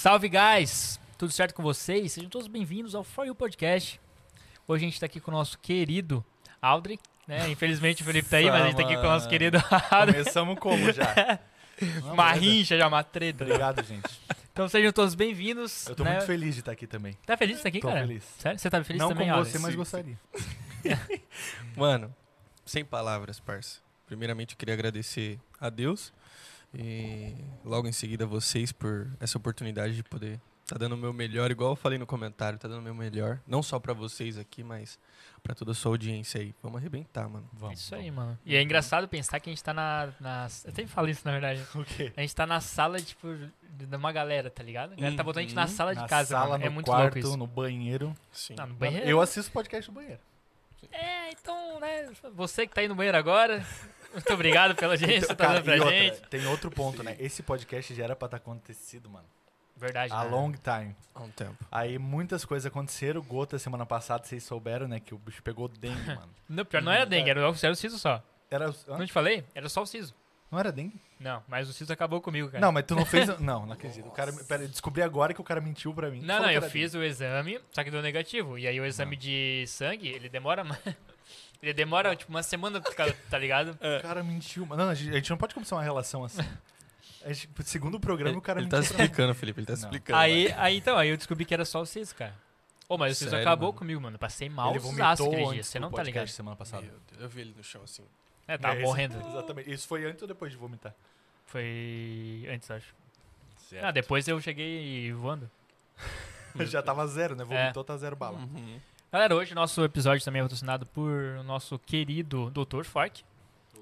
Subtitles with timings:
[0.00, 0.98] Salve, guys!
[1.18, 2.12] Tudo certo com vocês?
[2.12, 4.00] Sejam todos bem-vindos ao For You Podcast.
[4.66, 6.24] Hoje a gente tá aqui com o nosso querido
[6.62, 6.98] Aldri,
[7.28, 7.50] né?
[7.50, 9.58] Infelizmente o Felipe tá aí, mas a gente tá aqui com o nosso querido
[9.90, 10.14] Aldri.
[10.14, 11.38] Começamos como já?
[12.02, 13.44] Não, Uma rincha, já uma treta.
[13.44, 14.08] Obrigado, gente.
[14.50, 15.86] Então sejam todos bem-vindos.
[15.86, 16.12] Eu tô né?
[16.12, 17.12] muito feliz de estar aqui também.
[17.26, 18.00] Tá feliz de estar aqui, Tô cara?
[18.00, 18.24] feliz.
[18.38, 18.58] Sério?
[18.58, 19.52] Você tá feliz Não também, com Aldri?
[19.52, 20.18] você, mas gostaria.
[21.76, 22.16] Mano,
[22.64, 23.80] sem palavras, parça.
[24.06, 26.10] Primeiramente, eu queria agradecer a Deus
[26.74, 27.34] e
[27.64, 31.70] logo em seguida vocês por essa oportunidade de poder tá dando o meu melhor, igual
[31.70, 35.00] eu falei no comentário, tá dando o meu melhor, não só pra vocês aqui, mas
[35.42, 36.54] pra toda a sua audiência aí.
[36.62, 37.44] Vamos arrebentar, mano.
[37.52, 37.80] É Vamos.
[37.80, 38.38] Isso aí, mano.
[38.46, 40.44] E é engraçado pensar que a gente tá na, na.
[40.44, 41.66] Eu sempre falo isso, na verdade.
[41.74, 42.12] O quê?
[42.16, 43.26] A gente tá na sala, tipo,
[43.68, 44.92] de uma galera, tá ligado?
[44.92, 45.68] A galera tá botando a gente na Uhum.
[45.68, 46.64] sala de Na casa, sala, mano.
[46.64, 47.36] É no muito quarto, louco isso.
[47.36, 48.14] no banheiro.
[48.30, 48.54] Sim.
[48.56, 49.08] Não, no banheiro.
[49.08, 50.20] Eu assisto podcast no banheiro.
[50.92, 52.10] É, então, né?
[52.36, 53.66] Você que tá aí no banheiro agora,
[54.12, 56.20] muito obrigado pela que Então, tá cara, dando pra outra, gente.
[56.28, 57.16] tem outro ponto, né?
[57.18, 59.26] Esse podcast já era pra estar acontecido, mano.
[59.76, 60.12] Verdade.
[60.12, 60.30] A né?
[60.30, 60.94] long time.
[61.14, 61.56] Há um tempo.
[61.72, 63.22] Aí muitas coisas aconteceram.
[63.22, 65.00] Gota, semana passada, vocês souberam, né?
[65.00, 66.28] Que o bicho pegou dengue, mano.
[66.48, 68.22] Não, pior não era dengue, era, o- era o siso só.
[68.50, 68.98] Era, hã?
[68.98, 69.44] Não te falei?
[69.54, 70.14] Era só o siso.
[70.50, 71.00] Não era dengue?
[71.20, 72.60] Não, mas o siso acabou comigo, cara.
[72.60, 73.28] Não, mas tu não fez.
[73.40, 74.08] Não, não acredito.
[74.08, 76.20] O cara, pera, eu descobri agora que o cara mentiu pra mim.
[76.22, 78.58] Não, não, eu fiz o exame, só que deu negativo.
[78.58, 80.80] E aí o exame de sangue, ele demora mais.
[81.62, 83.78] Ele demora, tipo, uma semana, tá ligado?
[83.98, 84.64] O cara mentiu.
[84.66, 86.40] Não, a gente não pode começar uma relação assim.
[87.22, 88.94] A gente, segundo o programa, Ele, o cara ele tá mentiu.
[88.94, 89.04] pra mim.
[89.04, 89.78] explicando, Felipe, ele tá Não.
[89.80, 90.18] explicando.
[90.18, 92.34] Aí, aí, então, aí eu descobri que era só o siso, cara.
[92.88, 93.78] Ô, mas Sério, acabou mano?
[93.78, 94.18] comigo, mano.
[94.18, 95.62] Passei mal Ele aquele vomitou dia.
[95.62, 96.26] Você não tá ligado.
[96.28, 96.82] semana passada.
[96.82, 98.02] Meu Deus, eu vi ele no chão assim.
[98.48, 99.28] É, tava É, esse- morrendo.
[99.28, 99.70] Exatamente.
[99.70, 100.94] Isso foi antes ou depois de vomitar?
[101.46, 102.94] Foi antes, acho.
[103.68, 103.84] Certo.
[103.84, 105.48] Ah, depois eu cheguei voando.
[106.60, 107.44] Já tava zero, né?
[107.44, 108.38] Vomitou, tá zero bala.
[108.38, 108.80] Uhum.
[109.12, 112.84] Galera, hoje nosso episódio também é patrocinado por o nosso querido Dr.
[112.84, 113.24] Fork,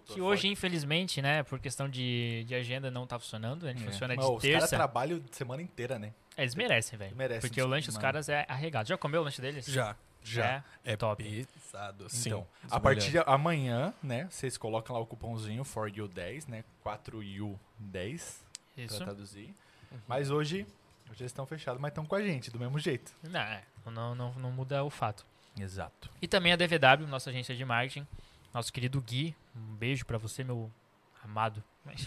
[0.06, 4.16] que hoje, infelizmente, né, por questão de, de agenda não tá funcionando, a gente funciona
[4.16, 4.76] de Mas Os caras terça.
[4.76, 6.14] trabalham semana inteira, né?
[6.34, 7.14] É, Eles merecem, velho.
[7.14, 8.86] Merecem, Porque o lanche dos caras é arregado.
[8.86, 9.66] Já comeu o lanche deles?
[9.66, 9.94] Já.
[10.22, 10.64] Já.
[10.82, 11.46] É top.
[11.46, 12.30] pesado, sim.
[12.30, 14.26] Então, Os a partir de amanhã, né?
[14.30, 16.64] Vocês colocam lá o cupomzinho for you 10, né?
[16.82, 17.56] 4U10
[18.78, 18.96] Isso.
[18.96, 19.54] pra traduzir.
[20.06, 20.66] Mas hoje,
[21.10, 23.12] hoje eles estão fechados, mas estão com a gente, do mesmo jeito.
[23.22, 25.24] Não, é, não, não, não muda o fato.
[25.58, 26.10] Exato.
[26.22, 28.06] E também a DVW, nossa agência de marketing.
[28.54, 29.34] Nosso querido Gui.
[29.54, 30.70] Um beijo pra você, meu
[31.24, 31.62] amado.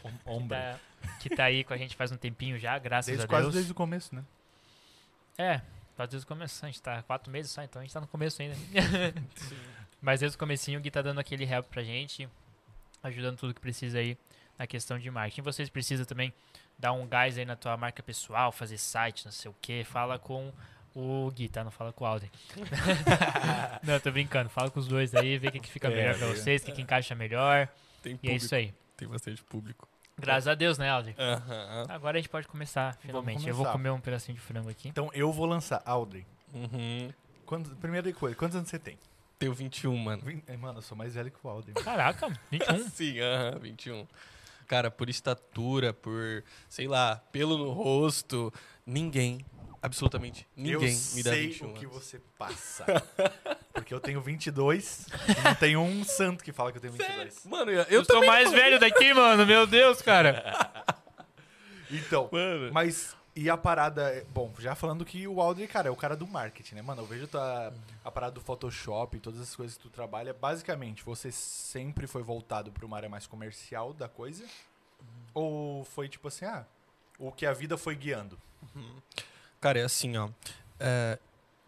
[0.00, 0.56] Que Ombro.
[0.56, 0.78] tá,
[1.20, 3.54] que tá aí com a gente faz um tempinho já, graças Desde a quase Deus.
[3.54, 4.24] desde o começo, né?
[5.36, 5.60] É,
[5.96, 6.64] quase desde o começo.
[6.64, 8.54] A gente tá quatro meses só, então a gente tá no começo ainda.
[10.00, 12.28] Mas desde o comecinho o Gui tá dando aquele help pra gente,
[13.02, 14.16] ajudando tudo que precisa aí
[14.56, 15.42] na questão de marketing.
[15.42, 16.32] Vocês precisam também
[16.78, 19.84] dar um gás aí na tua marca pessoal, fazer site, não sei o que.
[19.84, 20.52] Fala com
[20.94, 21.64] o Gui, tá?
[21.64, 22.30] Não fala com o Alden.
[23.82, 24.48] não, tô brincando.
[24.48, 26.34] Fala com os dois aí, vê o que, que fica É, melhor pra é.
[26.34, 27.68] vocês, o que, que encaixa melhor.
[28.02, 28.32] Tem E público.
[28.32, 28.74] é isso aí.
[28.96, 29.88] Tem bastante público.
[30.20, 31.14] Graças a Deus, né, Alden?
[31.16, 31.86] Aham.
[31.88, 33.46] Agora a gente pode começar, finalmente.
[33.46, 33.72] Eu vou começar.
[33.72, 34.88] comer um pedacinho de frango aqui.
[34.88, 35.80] Então eu vou lançar.
[35.84, 37.12] Audrey, Uhum.
[37.80, 38.98] primeira coisa, quantos anos você tem?
[39.38, 40.22] Tenho 21, mano.
[40.24, 41.72] Vin- eh, Mano, eu sou mais velho que o Audrey.
[41.74, 42.88] Caraca, 21.
[42.90, 44.06] Sim, aham, 21.
[44.68, 48.52] Cara, por estatura, por, sei lá, pelo no rosto,
[48.86, 49.44] ninguém,
[49.82, 51.96] absolutamente ninguém eu me dá sei 21 o que anos.
[52.04, 52.84] você passa.
[53.72, 55.06] Porque eu tenho 22
[55.38, 57.46] e não tem um santo que fala que eu tenho 22.
[57.46, 59.46] Mano, eu, Eu, eu sou mais tô- velho daqui, mano.
[59.46, 60.44] Meu Deus, cara.
[61.90, 62.70] Então, Mano.
[62.72, 66.16] mas e a parada, é- bom, já falando que o Audrey, cara, é o cara
[66.16, 66.82] do marketing, né?
[66.82, 67.72] Mano, eu vejo tua,
[68.04, 72.72] a parada do Photoshop todas as coisas que tu trabalha, basicamente, você sempre foi voltado
[72.72, 74.44] para uma área mais comercial da coisa?
[75.32, 76.66] Ou foi tipo assim, ah,
[77.18, 78.38] o que a vida foi guiando?
[79.60, 80.30] Cara, é assim, ó.
[80.80, 81.18] é,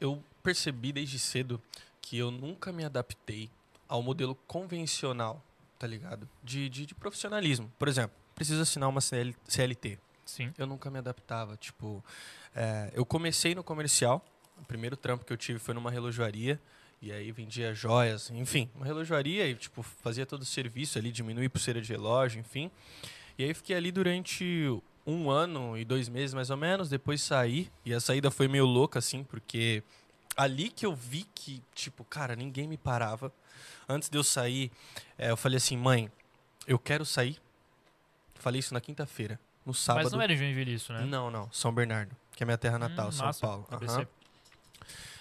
[0.00, 1.60] eu percebi desde cedo
[2.02, 3.50] que eu nunca me adaptei
[3.88, 5.42] ao modelo convencional,
[5.78, 6.28] tá ligado?
[6.42, 7.70] De, de, de profissionalismo.
[7.78, 9.98] Por exemplo, preciso assinar uma CL CLT.
[10.30, 10.52] Sim.
[10.56, 11.56] Eu nunca me adaptava.
[11.56, 12.04] Tipo,
[12.54, 14.24] é, eu comecei no comercial.
[14.60, 16.60] O primeiro trampo que eu tive foi numa relojoaria.
[17.02, 21.49] E aí vendia joias, enfim, uma relojoaria e, tipo, fazia todo o serviço ali, diminuir
[21.49, 22.70] pulseira de relógio, enfim.
[23.38, 24.70] E aí fiquei ali durante
[25.06, 26.90] um ano e dois meses, mais ou menos.
[26.90, 27.70] Depois saí.
[27.87, 29.82] E a saída foi meio louca, assim, porque
[30.37, 33.32] ali que eu vi que, tipo, cara, ninguém me parava.
[33.88, 34.70] Antes de eu sair,
[35.16, 36.12] é, eu falei assim, mãe,
[36.66, 37.40] eu quero sair.
[38.34, 39.40] Falei isso na quinta-feira.
[39.64, 40.04] No sábado.
[40.04, 41.04] Mas não era em Joinville isso, né?
[41.04, 41.50] Não, não.
[41.52, 43.40] São Bernardo, que é minha terra natal, Hum, São massa.
[43.40, 43.66] Paulo.
[43.70, 44.06] Aham.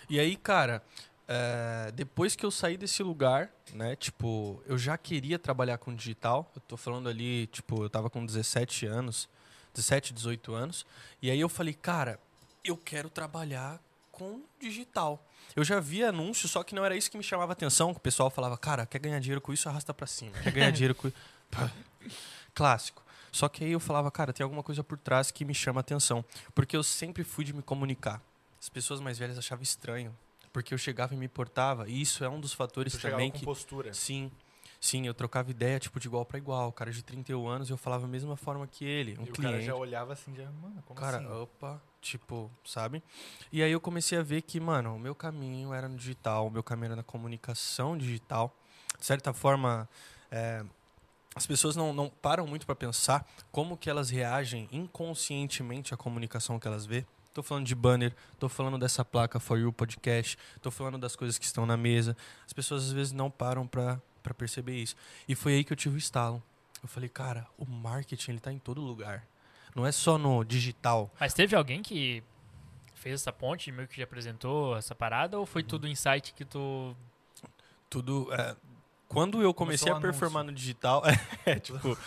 [0.09, 0.81] E aí, cara,
[1.27, 6.51] é, depois que eu saí desse lugar, né, tipo, eu já queria trabalhar com digital.
[6.55, 9.29] Eu tô falando ali, tipo, eu tava com 17 anos,
[9.73, 10.85] 17, 18 anos.
[11.21, 12.19] E aí eu falei, cara,
[12.63, 13.79] eu quero trabalhar
[14.11, 15.23] com digital.
[15.55, 17.93] Eu já via anúncio, só que não era isso que me chamava atenção.
[17.93, 20.31] Que o pessoal falava, cara, quer ganhar dinheiro com isso, arrasta pra cima.
[20.43, 21.11] Quer ganhar dinheiro com.
[22.53, 23.03] Clássico.
[23.31, 26.23] Só que aí eu falava, cara, tem alguma coisa por trás que me chama atenção.
[26.53, 28.21] Porque eu sempre fui de me comunicar.
[28.59, 30.15] As pessoas mais velhas achavam estranho.
[30.51, 31.87] Porque eu chegava e me portava.
[31.87, 33.45] E isso é um dos fatores Tu também com que.
[33.45, 33.93] postura.
[33.93, 34.31] Sim.
[34.81, 36.69] Sim, eu trocava ideia, tipo, de igual para igual.
[36.69, 39.17] O cara de 31 anos, eu falava a mesma forma que ele.
[39.19, 39.41] Um e o cliente.
[39.41, 41.27] cara já olhava assim, já, mano, como Cara, assim?
[41.27, 43.03] opa, tipo, sabe?
[43.51, 46.49] E aí eu comecei a ver que, mano, o meu caminho era no digital, o
[46.49, 48.57] meu caminho era na comunicação digital.
[48.97, 49.87] De certa forma,
[50.31, 50.63] é,
[51.39, 56.59] as pessoas não, não param muito para pensar como que elas reagem inconscientemente à comunicação
[56.59, 57.05] que elas vê.
[57.33, 61.37] Tô falando de banner, tô falando dessa placa For You Podcast, tô falando das coisas
[61.37, 62.17] que estão na mesa.
[62.45, 64.95] As pessoas às vezes não param pra, pra perceber isso.
[65.27, 66.43] E foi aí que eu tive o estalo.
[66.83, 69.25] Eu falei, cara, o marketing ele tá em todo lugar.
[69.75, 71.09] Não é só no digital.
[71.19, 72.21] Mas teve alguém que
[72.95, 75.45] fez essa ponte, meio que já apresentou essa parada, ou Uhum.
[75.45, 76.93] foi tudo insight que tu.
[77.89, 78.27] tudo.
[78.33, 78.55] é,
[79.09, 81.03] quando eu comecei o a performar no digital,
[81.45, 81.97] é tipo,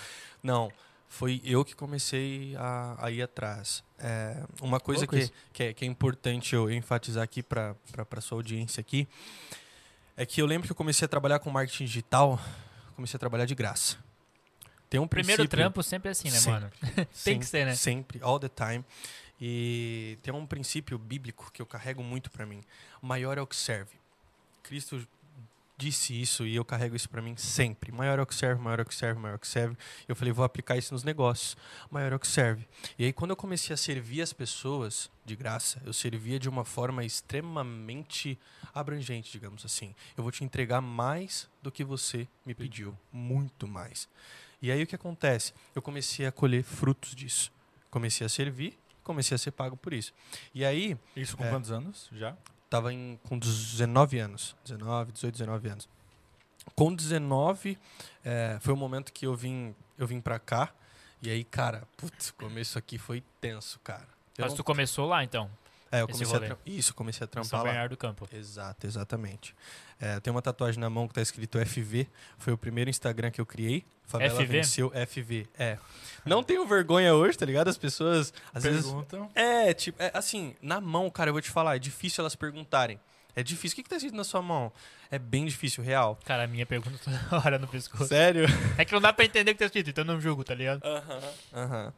[0.42, 0.72] não,
[1.08, 3.84] foi eu que comecei a, a ir atrás.
[3.98, 7.76] É, uma coisa que, que, é, que é importante eu enfatizar aqui para
[8.16, 9.06] a sua audiência aqui
[10.16, 12.40] é que eu lembro que eu comecei a trabalhar com marketing digital,
[12.94, 13.98] comecei a trabalhar de graça.
[14.88, 16.52] Tem um Primeiro trampo sempre é assim, né, Sempre.
[16.52, 16.70] mano?
[17.24, 17.74] Tem que ser, né?
[17.74, 18.84] Sempre, all the time.
[19.40, 22.62] E tem um princípio bíblico que eu carrego muito pra mim.
[23.00, 23.90] Maior é o que serve.
[24.62, 25.04] Cristo
[25.84, 27.90] disse isso e eu carrego isso pra mim sempre.
[27.90, 29.76] Maior é o que serve, maior é o que serve, maior é o que serve.
[30.06, 31.56] Eu falei, vou aplicar isso nos negócios.
[31.90, 32.66] Maior é o que serve.
[32.98, 36.64] E aí quando eu comecei a servir as pessoas de graça, eu servia de uma
[36.64, 38.38] forma extremamente
[38.74, 39.94] abrangente, digamos assim.
[40.16, 44.08] Eu vou te entregar mais do que você me pediu, muito mais.
[44.60, 45.52] E aí o que acontece?
[45.74, 47.52] Eu comecei a colher frutos disso.
[47.90, 50.12] Comecei a servir, comecei a ser pago por isso.
[50.54, 51.50] E aí, Isso com É.
[51.50, 52.36] quantos anos já?
[52.72, 54.56] Tava em, com 19 anos.
[54.64, 55.88] 19, 18, 19 anos.
[56.74, 57.78] Com 19,
[58.24, 60.72] é, foi o momento que eu vim, eu vim pra cá.
[61.20, 64.08] E aí, cara, putz, o começo aqui foi tenso, cara.
[64.38, 65.50] Eu Mas não- tu começou lá, então,
[65.92, 67.64] é, eu comecei a Isso, comecei a trampar São lá.
[67.66, 68.26] Bernardo do Campo.
[68.32, 69.54] Exato, exatamente.
[70.00, 72.08] É, tem uma tatuagem na mão que tá escrito FV.
[72.38, 73.84] Foi o primeiro Instagram que eu criei.
[74.04, 74.46] Favela FV?
[74.46, 75.46] venceu FV.
[75.56, 75.78] É.
[76.24, 77.68] Não tenho vergonha hoje, tá ligado?
[77.68, 79.30] As pessoas às vezes Perguntam.
[79.34, 82.98] é, tipo, é, assim, na mão, cara, eu vou te falar, é difícil elas perguntarem.
[83.36, 83.74] É difícil.
[83.74, 84.72] O que, que tá escrito na sua mão?
[85.10, 86.18] É bem difícil, real.
[86.24, 88.06] Cara, a minha pergunta toda hora no pescoço.
[88.06, 88.46] Sério?
[88.76, 90.54] É que não dá pra entender o que tá escrito, então eu não julgo, tá
[90.54, 90.82] ligado?
[90.84, 91.20] Aham.
[91.54, 91.92] Aham.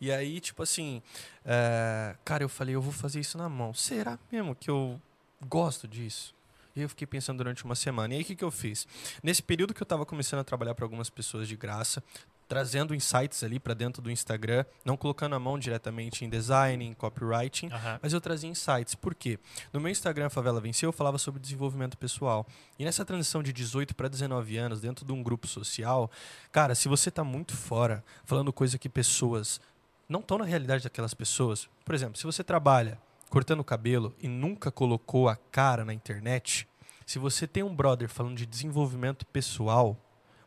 [0.00, 1.02] E aí, tipo assim,
[1.44, 3.74] é, cara, eu falei, eu vou fazer isso na mão.
[3.74, 5.00] Será mesmo que eu
[5.46, 6.34] gosto disso?
[6.74, 8.14] E eu fiquei pensando durante uma semana.
[8.14, 8.86] E aí, o que, que eu fiz?
[9.22, 12.02] Nesse período que eu tava começando a trabalhar para algumas pessoas de graça,
[12.50, 16.92] trazendo insights ali para dentro do Instagram, não colocando a mão diretamente em design, em
[16.92, 18.00] copywriting, Aham.
[18.02, 18.96] mas eu trazia insights.
[18.96, 19.38] Por quê?
[19.72, 22.44] No meu Instagram, Favela Venceu, eu falava sobre desenvolvimento pessoal.
[22.76, 26.10] E nessa transição de 18 para 19 anos, dentro de um grupo social,
[26.50, 29.60] cara, se você tá muito fora, falando coisa que pessoas
[30.10, 31.70] não estão na realidade daquelas pessoas.
[31.84, 36.66] Por exemplo, se você trabalha cortando o cabelo e nunca colocou a cara na internet,
[37.06, 39.96] se você tem um brother falando de desenvolvimento pessoal,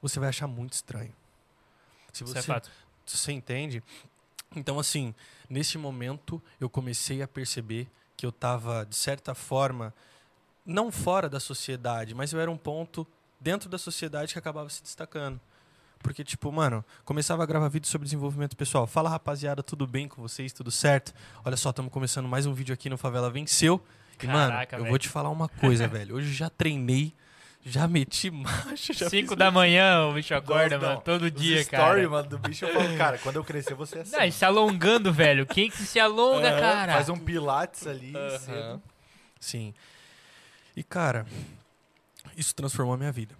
[0.01, 1.13] você vai achar muito estranho.
[2.11, 2.69] Se Isso é você fato.
[3.05, 3.81] você entende?
[4.53, 5.15] Então, assim,
[5.49, 9.93] nesse momento eu comecei a perceber que eu estava, de certa forma,
[10.65, 13.07] não fora da sociedade, mas eu era um ponto
[13.39, 15.39] dentro da sociedade que acabava se destacando.
[16.03, 18.85] Porque, tipo, mano, começava a gravar vídeo sobre desenvolvimento pessoal.
[18.85, 20.51] Fala, rapaziada, tudo bem com vocês?
[20.51, 21.13] Tudo certo?
[21.45, 23.81] Olha só, estamos começando mais um vídeo aqui no Favela Venceu.
[24.21, 24.89] E, mano, Caraca, eu velho.
[24.91, 26.17] vou te falar uma coisa, velho.
[26.17, 27.13] Hoje já treinei,
[27.65, 31.01] já meti marcha, já Cinco fiz da manhã o bicho acorda, Não, mano, não.
[31.01, 32.09] todo Os dia, story, cara.
[32.09, 34.11] mano, do bicho, eu falo, cara, quando eu crescer, você é assim.
[34.15, 35.45] Não, e se alongando, velho.
[35.45, 36.93] Quem que se alonga, cara?
[36.93, 38.81] Faz um pilates ali cedo.
[39.39, 39.73] Sim.
[40.75, 41.25] E, cara,
[42.35, 43.33] isso transformou a minha vida.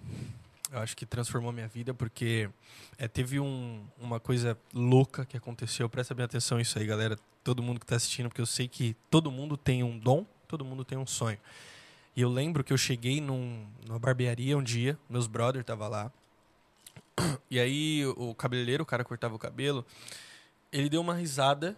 [0.73, 2.49] Eu acho que transformou minha vida porque
[2.97, 5.87] é, teve um- uma coisa louca que aconteceu.
[5.87, 7.15] Presta bem atenção nisso aí, galera.
[7.43, 10.65] Todo mundo que tá assistindo, porque eu sei que todo mundo tem um dom, todo
[10.65, 11.37] mundo tem um sonho.
[12.15, 16.11] E eu lembro que eu cheguei num, numa barbearia um dia, meus brothers estavam lá.
[17.51, 19.85] E aí o cabeleireiro, o cara cortava o cabelo,
[20.71, 21.77] ele deu uma risada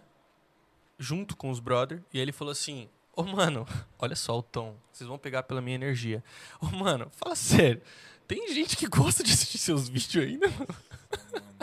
[0.98, 3.66] junto com os brothers e aí ele falou assim: Ô mano,
[3.98, 6.24] olha só o tom, vocês vão pegar pela minha energia.
[6.62, 7.82] Ô mano, fala sério,
[8.26, 10.48] tem gente que gosta de assistir seus vídeos ainda?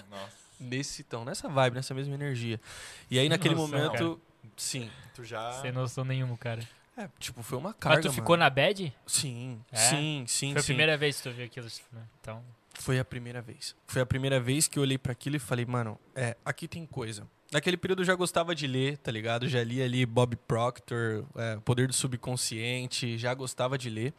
[0.10, 2.60] Nossa, Nesse tom, nessa vibe, nessa mesma energia.
[3.10, 4.22] E aí naquele Noção, momento,
[4.55, 4.89] sim.
[5.13, 5.51] tu já...
[5.62, 6.67] Sem noção nenhuma, cara.
[6.96, 7.98] É, tipo, foi uma carga.
[7.98, 8.15] Mas tu mano.
[8.22, 8.93] ficou na bad?
[9.08, 9.77] Sim, É?
[9.77, 10.67] sim, sim, Foi a sim.
[10.67, 12.03] primeira vez que tu viu aquilo, né?
[12.22, 12.43] Então,
[12.75, 13.75] Foi a primeira vez.
[13.88, 16.86] Foi a primeira vez que eu olhei pra aquilo e falei, mano, é, aqui tem
[16.86, 17.27] coisa.
[17.51, 19.48] Naquele período eu já gostava de ler, tá ligado?
[19.50, 24.13] Já li ali Bob Proctor, é, Poder do Subconsciente, já gostava de ler.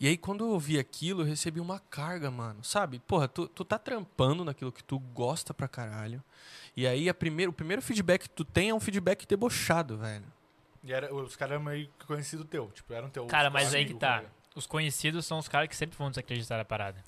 [0.00, 2.64] E aí, quando eu ouvi aquilo, eu recebi uma carga, mano.
[2.64, 2.98] Sabe?
[3.00, 6.24] Porra, tu, tu tá trampando naquilo que tu gosta pra caralho.
[6.74, 10.24] E aí, a primeiro, o primeiro feedback que tu tem é um feedback debochado, velho.
[10.82, 12.70] E era, os caras eram meio que conhecido teu.
[12.70, 13.26] Tipo, eram teu.
[13.26, 14.16] Cara, mas aí que tá.
[14.16, 14.32] colega.
[14.54, 17.02] Os conhecidos são os caras que sempre vão desacreditar a parada.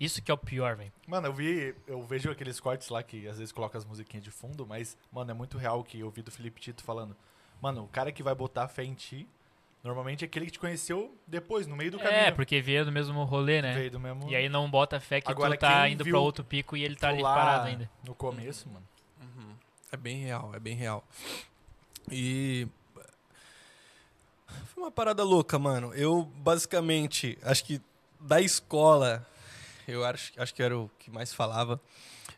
[0.00, 0.92] Isso que é o pior, velho.
[1.06, 1.76] Mano, eu vi.
[1.86, 5.30] Eu vejo aqueles cortes lá que às vezes coloca as musiquinhas de fundo, mas, mano,
[5.30, 7.16] é muito real o que eu vi do Felipe Tito falando.
[7.60, 9.28] Mano, o cara que vai botar fé em ti,
[9.82, 12.14] normalmente é aquele que te conheceu depois, no meio do caminho.
[12.14, 13.74] É, porque veio do mesmo rolê, né?
[13.74, 14.28] Veio do mesmo.
[14.30, 16.96] E aí não bota fé que Agora, tu tá indo pra outro pico e ele
[16.96, 17.90] tá ali parado ainda.
[18.04, 18.86] No começo, mano.
[19.92, 21.06] É bem real, é bem real.
[22.10, 22.66] E.
[24.64, 25.92] Foi uma parada louca, mano.
[25.92, 27.78] Eu, basicamente, acho que
[28.18, 29.26] da escola,
[29.86, 31.78] eu acho, acho que era o que mais falava.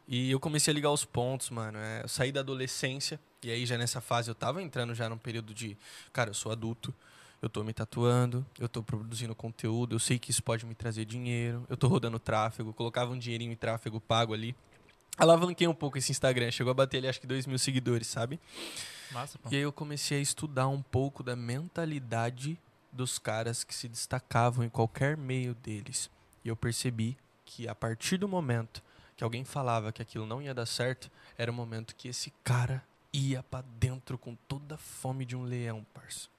[0.08, 1.78] E eu comecei a ligar os pontos, mano.
[1.78, 5.16] É, eu saí da adolescência, e aí já nessa fase eu tava entrando já num
[5.16, 5.76] período de.
[6.12, 6.92] Cara, eu sou adulto,
[7.44, 11.04] eu tô me tatuando, eu tô produzindo conteúdo, eu sei que isso pode me trazer
[11.04, 14.56] dinheiro, eu tô rodando tráfego, colocava um dinheirinho em tráfego pago ali.
[15.18, 18.40] Alavanquei um pouco esse Instagram, chegou a bater ali acho que 2 mil seguidores, sabe?
[19.12, 19.50] Massa, pô.
[19.52, 22.58] E aí eu comecei a estudar um pouco da mentalidade
[22.90, 26.10] dos caras que se destacavam em qualquer meio deles.
[26.42, 28.82] E eu percebi que a partir do momento
[29.16, 32.82] que alguém falava que aquilo não ia dar certo, era o momento que esse cara
[33.12, 36.33] ia pra dentro com toda a fome de um leão, parça.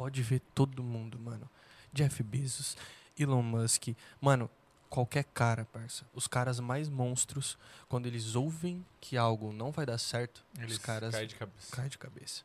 [0.00, 1.46] Pode ver todo mundo, mano.
[1.92, 2.74] Jeff Bezos,
[3.18, 3.88] Elon Musk,
[4.18, 4.48] mano,
[4.88, 6.06] qualquer cara, parça.
[6.14, 10.78] Os caras mais monstros, quando eles ouvem que algo não vai dar certo, Eles os
[10.78, 11.76] caras caem de cabeça.
[11.76, 12.42] cai de cabeça.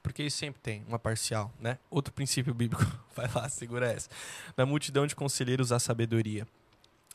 [0.00, 1.76] Porque eles sempre tem uma parcial, né?
[1.90, 4.08] Outro princípio bíblico, vai lá, segura essa.
[4.56, 6.46] Na multidão de conselheiros há sabedoria.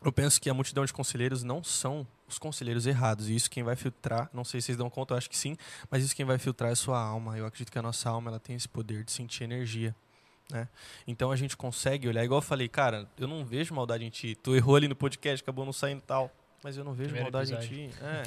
[0.03, 3.29] Eu penso que a multidão de conselheiros não são os conselheiros errados.
[3.29, 5.55] E isso quem vai filtrar, não sei se vocês dão conta, eu acho que sim,
[5.89, 7.37] mas isso quem vai filtrar é a sua alma.
[7.37, 9.95] Eu acredito que a nossa alma ela tem esse poder de sentir energia.
[10.49, 10.67] Né?
[11.07, 14.35] Então a gente consegue olhar, igual eu falei, cara, eu não vejo maldade em ti.
[14.35, 16.31] Tu errou ali no podcast, acabou não saindo tal.
[16.63, 17.85] Mas eu não vejo Primeiro maldade episódio.
[17.85, 17.95] em ti.
[18.03, 18.23] É.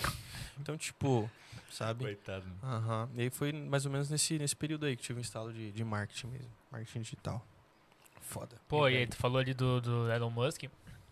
[0.61, 1.31] Então, tipo,
[1.71, 2.05] sabe?
[2.05, 2.45] Coitado.
[2.63, 3.09] Aham.
[3.15, 5.71] E aí foi mais ou menos nesse, nesse período aí que tive um instalo de,
[5.71, 6.51] de marketing mesmo.
[6.71, 7.47] Marketing digital.
[8.23, 8.57] Foda.
[8.69, 10.65] Pô, e aí tu falou ali do, do Elon Musk.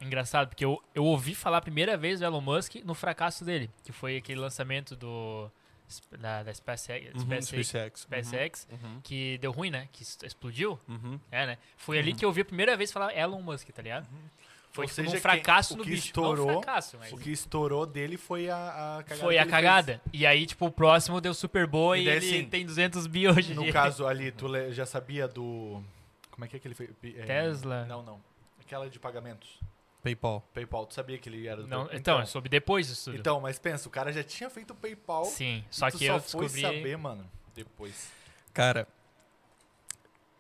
[0.02, 3.70] Engraçado, porque eu, eu ouvi falar a primeira vez do Elon Musk no fracasso dele,
[3.84, 5.50] que foi aquele lançamento do
[6.18, 8.00] da, da SpaceX, Uhum, SpaceX, SpaceX.
[8.00, 9.00] SpaceX, Uhum.
[9.02, 9.88] que deu ruim, né?
[9.92, 10.78] Que explodiu.
[10.88, 11.20] Uhum.
[11.30, 11.58] É, né?
[11.76, 14.06] Foi ali que eu ouvi a primeira vez falar Elon Musk, tá ligado?
[14.72, 16.06] Foi Ou tipo seja, um fracasso o no que bicho.
[16.06, 19.20] estourou- não um fracasso, mas O que estourou dele foi a, a cagada.
[19.20, 20.00] foi que a cagada.
[20.14, 23.06] E aí, tipo, o próximo deu super boa E e, daí, ele assim, tem 200
[23.06, 23.48] bi hoje.
[23.48, 23.56] fez.
[23.58, 25.82] No em caso ali, tu já sabia do.
[26.30, 26.88] Como é que é que ele fez?
[27.02, 27.84] É, Tesla.
[27.84, 28.18] Não, não.
[28.64, 29.60] Aquela de pagamentos.
[30.02, 30.46] PayPal.
[30.52, 31.98] PayPal, tu sabia que ele era do Não, PayPal?
[31.98, 33.20] então, eu soube depois disso tudo.
[33.20, 35.24] Então, mas pensa, o cara já tinha feito o PayPal.
[35.24, 36.60] Sim, e só tu que só eu foi descobri...
[36.62, 38.10] saber, mano, depois.
[38.52, 38.86] Cara,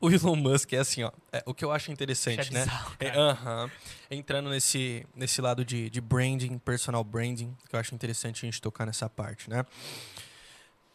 [0.00, 1.12] o Elon Musk é assim, ó.
[1.32, 2.64] é, o que eu acho interessante, é né?
[2.64, 3.20] bizarro, É, cara.
[3.20, 3.70] aham.
[4.10, 8.60] Entrando nesse, nesse lado de, de branding, personal branding, que eu acho interessante a gente
[8.60, 9.64] tocar nessa parte, né?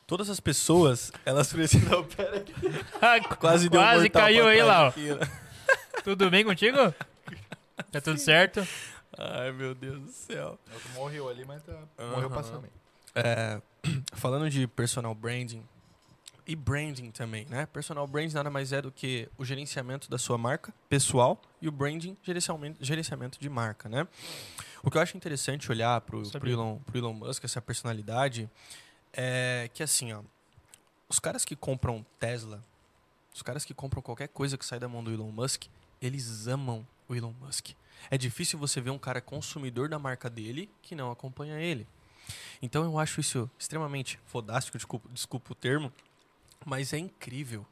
[0.05, 2.03] Todas as pessoas, elas precisam.
[2.15, 2.43] Pera
[3.01, 3.21] aí.
[3.39, 5.19] Quase deu um Quase caiu aí, aqui, né?
[6.03, 6.77] Tudo bem contigo?
[7.91, 8.67] Tá tudo certo?
[9.17, 10.59] Ai, meu Deus do céu.
[10.65, 11.73] Tu morreu ali, mas tá...
[11.97, 12.71] morreu passando bem.
[13.15, 13.61] É,
[14.13, 15.63] falando de personal branding
[16.45, 17.65] e branding também, né?
[17.65, 21.71] Personal branding nada mais é do que o gerenciamento da sua marca pessoal e o
[21.71, 24.07] branding gerenciamento, gerenciamento de marca, né?
[24.81, 26.53] O que eu acho interessante olhar pro, pro, Sabia.
[26.53, 28.49] Elon, pro Elon Musk, essa personalidade,
[29.11, 30.21] é que assim, ó,
[31.09, 32.63] os caras que compram Tesla,
[33.33, 35.65] os caras que compram qualquer coisa que sai da mão do Elon Musk,
[36.01, 37.69] eles amam o Elon Musk.
[38.09, 41.87] É difícil você ver um cara consumidor da marca dele que não acompanha ele.
[42.61, 45.91] Então eu acho isso extremamente fodástico, desculpa, desculpa o termo,
[46.65, 47.65] mas é incrível.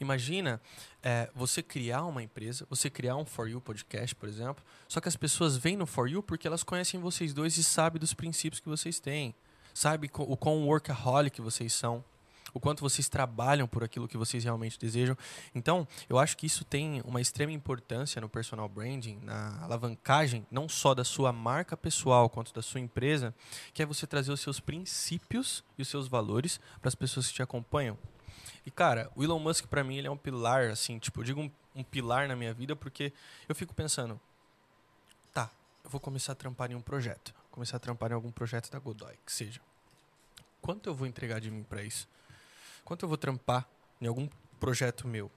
[0.00, 0.60] Imagina
[1.02, 5.08] é, você criar uma empresa, você criar um For You podcast, por exemplo, só que
[5.08, 8.60] as pessoas vêm no For You porque elas conhecem vocês dois e sabem dos princípios
[8.60, 9.34] que vocês têm.
[9.74, 12.04] Sabe o quão workaholic vocês são,
[12.52, 15.16] o quanto vocês trabalham por aquilo que vocês realmente desejam.
[15.54, 20.68] Então, eu acho que isso tem uma extrema importância no personal branding, na alavancagem, não
[20.68, 23.34] só da sua marca pessoal, quanto da sua empresa,
[23.72, 27.34] que é você trazer os seus princípios e os seus valores para as pessoas que
[27.34, 27.96] te acompanham.
[28.64, 31.40] E cara, o Elon Musk para mim ele é um pilar, assim, tipo, eu digo
[31.40, 33.12] um, um pilar na minha vida porque
[33.48, 34.20] eu fico pensando,
[35.32, 35.50] tá,
[35.82, 38.78] eu vou começar a trampar em um projeto, começar a trampar em algum projeto da
[38.78, 39.60] Godoy, que seja.
[40.60, 42.08] Quanto eu vou entregar de mim para isso?
[42.88, 43.68] Quanto eu vou trampar
[44.00, 44.26] em algum
[44.58, 45.30] projeto meu?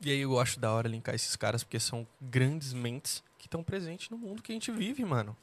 [0.00, 3.62] E aí eu acho da hora linkar esses caras porque são grandes mentes que estão
[3.62, 5.36] presentes no mundo que a gente vive, mano.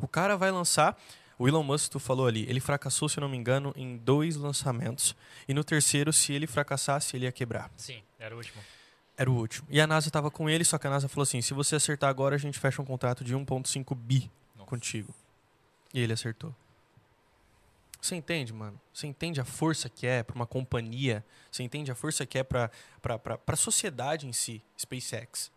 [0.00, 0.98] O cara vai lançar.
[1.38, 4.36] O Elon Musk, tu falou ali, ele fracassou, se eu não me engano, em dois
[4.36, 5.14] lançamentos.
[5.46, 7.70] E no terceiro, se ele fracassasse, ele ia quebrar.
[7.76, 8.62] Sim, era o último.
[9.18, 9.68] Era o último.
[9.70, 12.08] E a NASA tava com ele, só que a NASA falou assim: se você acertar
[12.08, 14.70] agora, a gente fecha um contrato de 1,5 bi Nossa.
[14.70, 15.14] contigo.
[15.92, 16.54] E ele acertou.
[18.00, 18.80] Você entende, mano?
[18.92, 21.24] Você entende a força que é pra uma companhia?
[21.50, 25.50] Você entende a força que é pra, pra sociedade em si, SpaceX?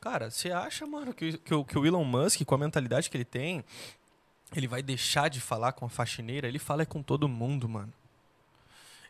[0.00, 3.16] Cara, você acha, mano, que, que, o- que o Elon Musk, com a mentalidade que
[3.16, 3.64] ele tem,
[4.54, 6.46] ele vai deixar de falar com a faxineira?
[6.48, 7.92] Ele fala é com todo mundo, mano.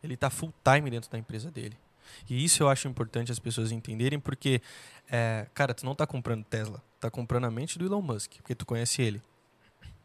[0.03, 1.77] Ele tá full time dentro da empresa dele.
[2.31, 4.63] E isso eu acho importante as pessoas entenderem, porque,
[5.11, 8.55] é, cara, tu não tá comprando Tesla, tá comprando a mente do Elon Musk, porque
[8.55, 9.21] tu conhece ele.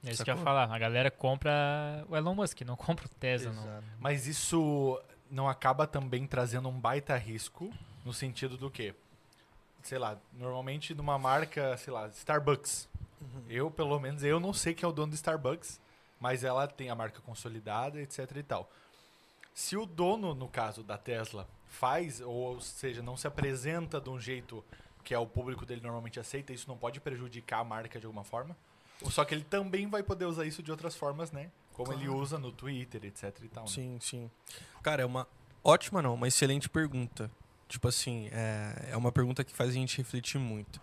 [0.03, 0.72] É isso que eu ia falar.
[0.72, 3.84] A galera compra o Elon Musk, não compra o Tesla, não.
[4.00, 7.72] Mas isso não acaba também trazendo um baita risco
[8.03, 8.96] no sentido do quê?
[9.84, 12.89] Sei lá, normalmente numa marca, sei lá, Starbucks.
[13.48, 15.79] Eu, pelo menos, eu não sei quem é o dono do Starbucks,
[16.20, 18.70] mas ela tem a marca consolidada, etc e tal.
[19.53, 24.20] Se o dono, no caso da Tesla, faz, ou seja, não se apresenta de um
[24.20, 24.63] jeito
[25.03, 28.24] que é o público dele normalmente aceita, isso não pode prejudicar a marca de alguma
[28.24, 28.55] forma?
[29.10, 31.50] Só que ele também vai poder usar isso de outras formas, né?
[31.74, 32.20] Como ele Claro.
[32.20, 33.63] usa no Twitter, etc e tal.
[33.63, 33.70] né?
[33.70, 34.29] Sim, sim.
[34.84, 35.27] Cara, é uma
[35.63, 37.31] ótima, não, uma excelente pergunta.
[37.67, 40.79] Tipo assim, é, é uma pergunta que faz a gente refletir muito.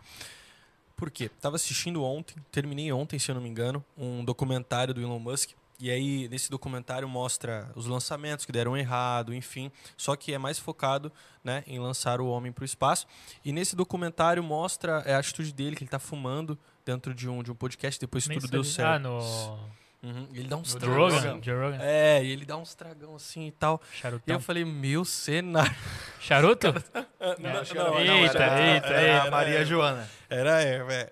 [0.97, 1.29] Por quê?
[1.41, 5.51] Tava assistindo ontem, terminei ontem, se eu não me engano, um documentário do Elon Musk.
[5.81, 9.71] E aí, nesse documentário mostra os lançamentos que deram errado, enfim.
[9.97, 11.13] Só que é mais focado
[11.45, 13.07] né, em lançar o homem para o espaço.
[13.45, 16.59] E nesse documentário mostra é, a atitude dele, que ele tá fumando
[16.93, 18.89] dentro de um, de um podcast, depois Nem tudo deu certo.
[18.89, 19.79] Ah, no.
[20.01, 21.09] Uhum, Ele dá uns No tragão.
[21.41, 21.79] Rogan.
[21.81, 23.83] É, e ele dá uns tragão assim e tal.
[23.93, 24.37] E Charutão.
[24.37, 25.75] eu falei, meu cenário.
[26.21, 26.69] Charuto?
[27.41, 29.31] Não, É, que não, era- eita, era- eita, era a eita.
[29.31, 30.09] Maria Joana.
[30.31, 31.11] Era, é, velho.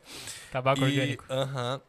[0.53, 1.25] Tabaco E, orgânico.
[1.29, 1.81] aham.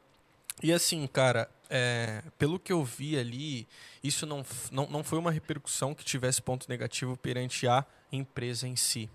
[0.63, 3.67] e assim, cara, é, pelo que eu vi ali,
[4.03, 8.75] isso não, não, não foi uma repercussão que tivesse ponto negativo perante a empresa em
[8.75, 9.07] si.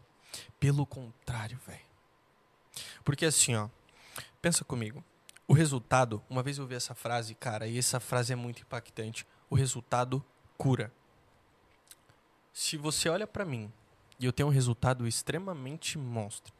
[0.60, 1.80] Pelo contrário, velho.
[3.04, 3.68] Porque assim, ó,
[4.42, 5.02] pensa comigo.
[5.46, 9.26] O resultado, uma vez eu ouvi essa frase, cara, e essa frase é muito impactante.
[9.48, 10.22] O resultado
[10.58, 10.92] cura.
[12.52, 13.72] Se você olha pra mim
[14.18, 16.52] e eu tenho um resultado extremamente monstro.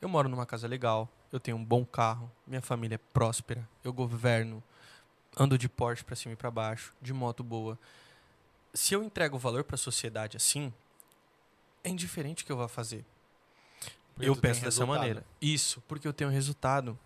[0.00, 3.92] Eu moro numa casa legal, eu tenho um bom carro, minha família é próspera, eu
[3.92, 4.62] governo,
[5.36, 7.78] ando de Porsche pra cima e pra baixo, de moto boa.
[8.74, 10.72] Se eu entrego valor pra sociedade assim,
[11.84, 13.04] é indiferente o que eu vou fazer.
[14.22, 15.24] Eu penso dessa maneira.
[15.40, 16.98] Isso, porque eu tenho resultado.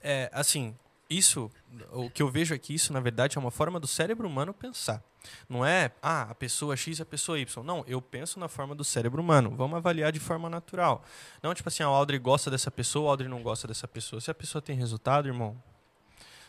[0.00, 0.74] É, assim,
[1.08, 1.50] isso,
[1.92, 5.02] o que eu vejo aqui, isso na verdade é uma forma do cérebro humano pensar.
[5.48, 7.62] Não é, ah, a pessoa X e a pessoa Y.
[7.64, 9.54] Não, eu penso na forma do cérebro humano.
[9.54, 11.04] Vamos avaliar de forma natural.
[11.42, 14.20] Não, tipo assim, ah, o Aldri gosta dessa pessoa, o Aldri não gosta dessa pessoa.
[14.20, 15.62] Se a pessoa tem resultado, irmão,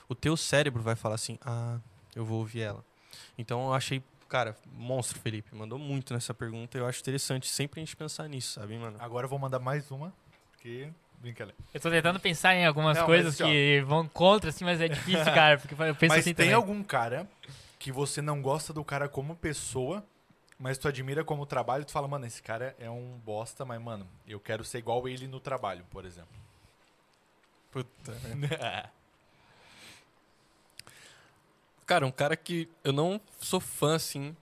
[0.08, 1.80] o teu cérebro vai falar assim, ah,
[2.16, 2.84] eu vou ouvir ela.
[3.38, 5.56] Então eu achei, cara, monstro, Felipe.
[5.56, 6.76] Mandou muito nessa pergunta.
[6.76, 8.98] Eu acho interessante sempre a gente pensar nisso, sabe, mano?
[9.00, 10.12] Agora eu vou mandar mais uma,
[10.52, 10.90] porque...
[11.20, 11.56] Brincadeira.
[11.72, 13.48] Eu tô tentando pensar em algumas Não, coisas mas assim, ó.
[13.48, 15.60] que vão contra, assim, mas é difícil, cara.
[15.60, 16.54] Porque eu penso Mas assim tem também.
[16.54, 17.30] algum cara
[17.78, 20.04] que você não gosta do cara como pessoa,
[20.58, 24.08] mas tu admira como trabalho, tu fala, mano, esse cara é um bosta, mas, mano,
[24.28, 26.36] eu quero ser igual ele no trabalho, por exemplo.
[27.72, 28.12] Puta,
[31.86, 34.36] Cara, um cara que eu não sou fã, assim,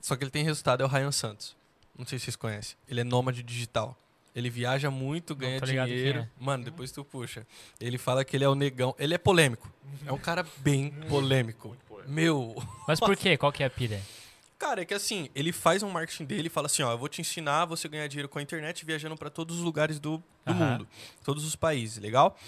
[0.00, 1.56] só que ele tem resultado é o Ryan Santos.
[1.96, 2.76] Não sei se vocês conhecem.
[2.88, 3.96] Ele é nômade digital.
[4.34, 6.20] Ele viaja muito, ganha dinheiro.
[6.20, 6.28] é.
[6.38, 7.46] Mano, depois tu puxa.
[7.78, 8.94] Ele fala que ele é o negão.
[8.98, 9.70] Ele é polêmico.
[10.06, 11.76] É um cara bem polêmico.
[12.06, 12.56] Meu.
[12.88, 13.36] Mas por quê?
[13.36, 14.00] Qual que é a pilha?
[14.58, 17.08] Cara, é que assim, ele faz um marketing dele e fala assim, ó, eu vou
[17.08, 20.22] te ensinar a você ganhar dinheiro com a internet viajando pra todos os lugares do,
[20.46, 20.86] do mundo,
[21.24, 22.38] todos os países, legal?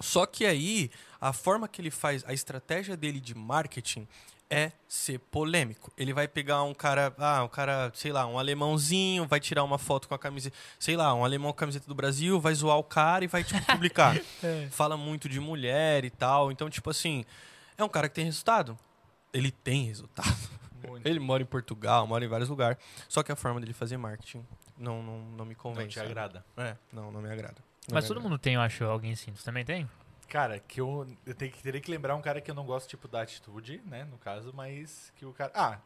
[0.00, 4.06] Só que aí, a forma que ele faz, a estratégia dele de marketing
[4.48, 5.92] é ser polêmico.
[5.96, 9.78] Ele vai pegar um cara, ah, um cara, sei lá, um alemãozinho, vai tirar uma
[9.78, 12.78] foto com a camiseta, sei lá, um alemão com a camiseta do Brasil, vai zoar
[12.78, 14.14] o cara e vai, tipo, publicar.
[14.70, 17.24] Fala muito de mulher e tal, então, tipo assim,
[17.76, 18.78] é um cara que tem resultado.
[19.32, 20.36] Ele tem resultado.
[20.86, 21.06] Muito.
[21.06, 22.78] Ele mora em Portugal, mora em vários lugares.
[23.08, 24.46] Só que a forma dele fazer marketing
[24.78, 25.82] não, não, não me convence.
[25.82, 26.44] Não te agrada.
[26.56, 27.56] É, não, não me agrada.
[27.88, 29.32] Não Mas todo mundo tem, eu acho, alguém assim.
[29.34, 29.88] Você também tem?
[30.28, 32.88] Cara, que eu, eu tenho que, teria que lembrar um cara que eu não gosto,
[32.88, 35.52] tipo, da atitude, né, no caso, mas que o cara...
[35.54, 35.78] Ah,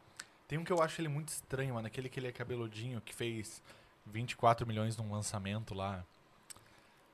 [0.47, 3.13] tem um que eu acho ele muito estranho, mano, aquele que ele é cabeludinho, que
[3.13, 3.61] fez
[4.07, 6.03] 24 milhões num lançamento lá.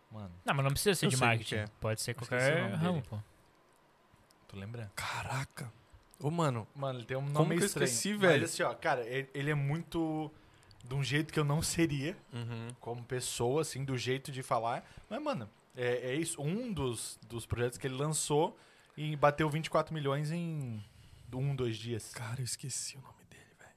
[0.09, 1.55] Mano, Não, mas não precisa ser Eu de marketing.
[1.55, 1.65] é.
[1.81, 3.19] Pode ser qualquer nome ramo, pô.
[4.47, 4.89] tu lembra?
[4.95, 5.69] Caraca.
[6.19, 7.85] Ô, mano, Mano, ele tem um nome Como meio que eu estranho.
[7.89, 8.45] esqueci, Mas velho?
[8.45, 10.31] assim, ó, cara, ele, ele é muito
[10.87, 12.69] de um jeito que eu não seria uhum.
[12.79, 14.89] como pessoa, assim, do jeito de falar.
[15.09, 16.41] Mas, mano, é, é isso.
[16.41, 18.57] Um dos, dos projetos que ele lançou
[18.95, 20.83] e bateu 24 milhões em
[21.33, 22.11] um, dois dias.
[22.13, 23.75] cara, eu esqueci o nome dele, velho.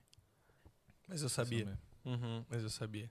[1.08, 1.64] Mas eu sabia.
[1.66, 1.78] Mesmo.
[2.04, 3.10] Uhum, mas eu sabia.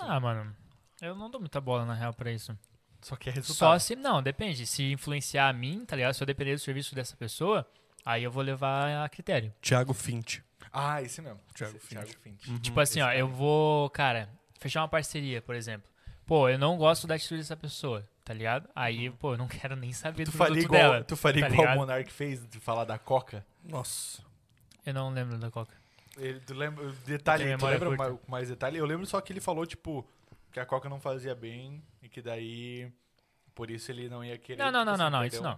[0.00, 0.54] Ah, mano,
[1.00, 2.56] eu não dou muita bola na real pra isso.
[3.00, 3.56] Só que é resultado.
[3.56, 3.96] Só se.
[3.96, 4.66] Não, depende.
[4.66, 6.14] Se influenciar a mim, tá ligado?
[6.14, 7.68] Se eu depender do serviço dessa pessoa,
[8.04, 9.52] aí eu vou levar a critério.
[9.60, 10.40] Thiago Fint.
[10.78, 11.40] Ah, esse mesmo.
[11.54, 12.04] Thiago Esse- Finch.
[12.04, 12.50] Thiago Finch.
[12.50, 12.58] Uhum.
[12.58, 14.28] Tipo assim, ó, eu vou, cara,
[14.60, 15.88] fechar uma parceria, por exemplo.
[16.26, 18.68] Pô, eu não gosto da atitude dessa pessoa, tá ligado?
[18.74, 21.04] Aí, pô, eu não quero nem saber Tu do faria produto igual, dela.
[21.04, 21.76] tu faria tá igual ligado?
[21.76, 23.46] o Monark fez de falar da Coca?
[23.64, 24.22] Nossa.
[24.84, 25.74] Eu não lembro da Coca.
[26.18, 28.04] Ele, tu lembra, detalhe, tu memória lembra curta.
[28.12, 28.76] mais, mais detalhe?
[28.78, 30.06] Eu lembro só que ele falou, tipo,
[30.52, 32.90] que a Coca não fazia bem e que daí,
[33.54, 34.58] por isso ele não ia querer.
[34.62, 35.56] Não, não, tipo não, não, assim, não, perder isso não.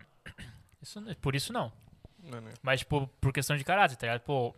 [0.82, 1.72] Isso, não- por isso não.
[2.22, 2.50] Não, não.
[2.62, 4.20] Mas, tipo, por questão de caráter, tá ligado?
[4.22, 4.54] Pô,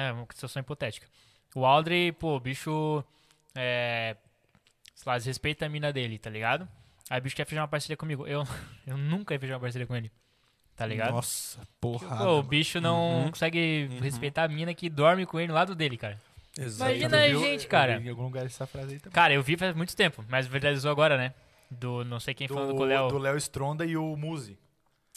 [0.00, 1.06] é uma situação hipotética.
[1.54, 3.04] O Aldrey, pô, o bicho,
[3.54, 4.16] é,
[4.94, 6.68] sei lá, desrespeita a mina dele, tá ligado?
[7.10, 8.26] Aí o bicho quer fechar uma parceria comigo.
[8.26, 8.42] Eu,
[8.86, 10.10] eu nunca ia fechar uma parceria com ele,
[10.76, 11.12] tá ligado?
[11.12, 12.24] Nossa, porrada.
[12.24, 13.30] Pô, o bicho não Uhum.
[13.30, 14.00] consegue Uhum.
[14.00, 16.20] respeitar a mina que dorme com ele do lado dele, cara.
[16.58, 17.00] Exatamente.
[17.00, 18.00] Imagina aí, gente, cara.
[18.00, 19.12] Em algum lugar essa frase aí também.
[19.12, 21.34] Cara, eu vi faz muito tempo, mas viralizou agora, né?
[21.70, 23.08] Do não sei quem falando com o Léo.
[23.08, 24.56] do Léo Stronda e o Muzi.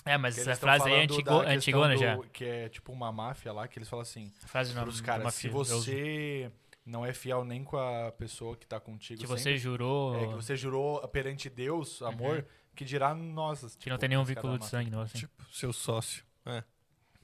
[0.08, 2.18] É, mas Que essa frase aí é antigo, questão antigona do- já.
[2.32, 5.50] Que é tipo uma máfia lá, que eles falam assim, Frase não, pros caras, se
[5.50, 6.52] você
[6.86, 10.28] não é fiel nem com a pessoa que tá contigo que sempre, você jurou é,
[10.28, 13.62] que você jurou perante Deus, amor, que dirá nós.
[13.62, 15.18] que tipo, não tem nenhum vínculo da de sangue, não, assim.
[15.20, 16.24] Tipo, seu sócio.
[16.46, 16.64] É.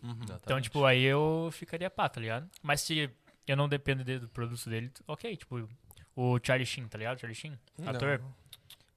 [0.02, 0.19] Uhum.
[0.43, 2.50] Então, tipo, aí eu ficaria pá, tá ligado?
[2.62, 3.10] Mas se
[3.48, 5.69] eu não dependo de- do produto dele, ok, tipo,
[6.15, 7.19] o Charlie Sheen, tá ligado?
[7.22, 8.22] Charlie Sheen, ator,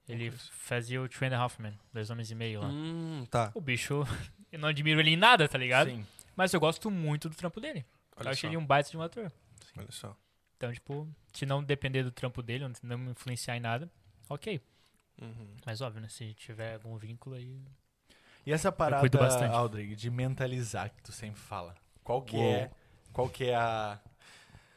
[0.07, 2.67] ele fazia o Half Men, Dois Homens e Meio lá.
[2.67, 3.51] Hum, tá.
[3.53, 4.03] O bicho,
[4.51, 5.89] eu não admiro ele em nada, tá ligado?
[5.89, 6.05] Sim.
[6.35, 7.85] Mas eu gosto muito do trampo dele.
[8.15, 8.47] Olha eu acho só.
[8.47, 9.31] ele um baita de um ator.
[9.77, 10.15] Olha só.
[10.55, 13.91] Então, tipo, se não depender do trampo dele, não me influenciar em nada,
[14.29, 14.61] ok.
[15.21, 15.55] Uhum.
[15.65, 16.07] Mas óbvio, né?
[16.09, 17.61] Se tiver algum vínculo aí.
[18.45, 19.05] E essa parada.
[19.51, 21.75] Aldrich, de mentalizar que tu sempre fala.
[22.03, 22.45] Qual que Uou.
[22.45, 22.71] é,
[23.11, 23.99] qual que é a,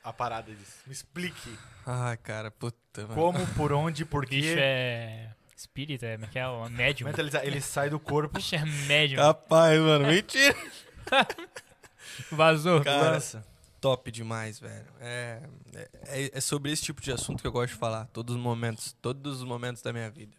[0.03, 0.79] a parada disso?
[0.87, 1.59] Me explique.
[1.87, 3.15] Ai, cara, puta, mano.
[3.15, 4.61] Como, por onde, por O bicho quê?
[4.61, 6.47] é espírita, é, é que é?
[6.47, 7.09] O médium.
[7.09, 7.45] Mentalizar.
[7.45, 8.35] Ele sai do corpo.
[8.39, 9.19] Bicho é médium.
[9.19, 10.07] Capaz, mano.
[10.07, 10.57] Mentira.
[12.31, 12.83] Vazou.
[12.83, 13.45] Cara, lança.
[13.81, 14.87] Top demais, velho.
[15.01, 15.43] É,
[16.07, 18.07] é, é sobre esse tipo de assunto que eu gosto de falar.
[18.07, 18.95] Todos os momentos.
[19.01, 20.37] Todos os momentos da minha vida.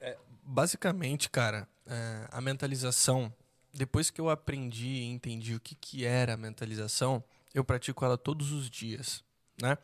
[0.00, 3.32] É, basicamente, cara, é, a mentalização.
[3.72, 7.22] Depois que eu aprendi e entendi o que, que era a mentalização,
[7.54, 9.24] eu pratico ela todos os dias,
[9.62, 9.78] né?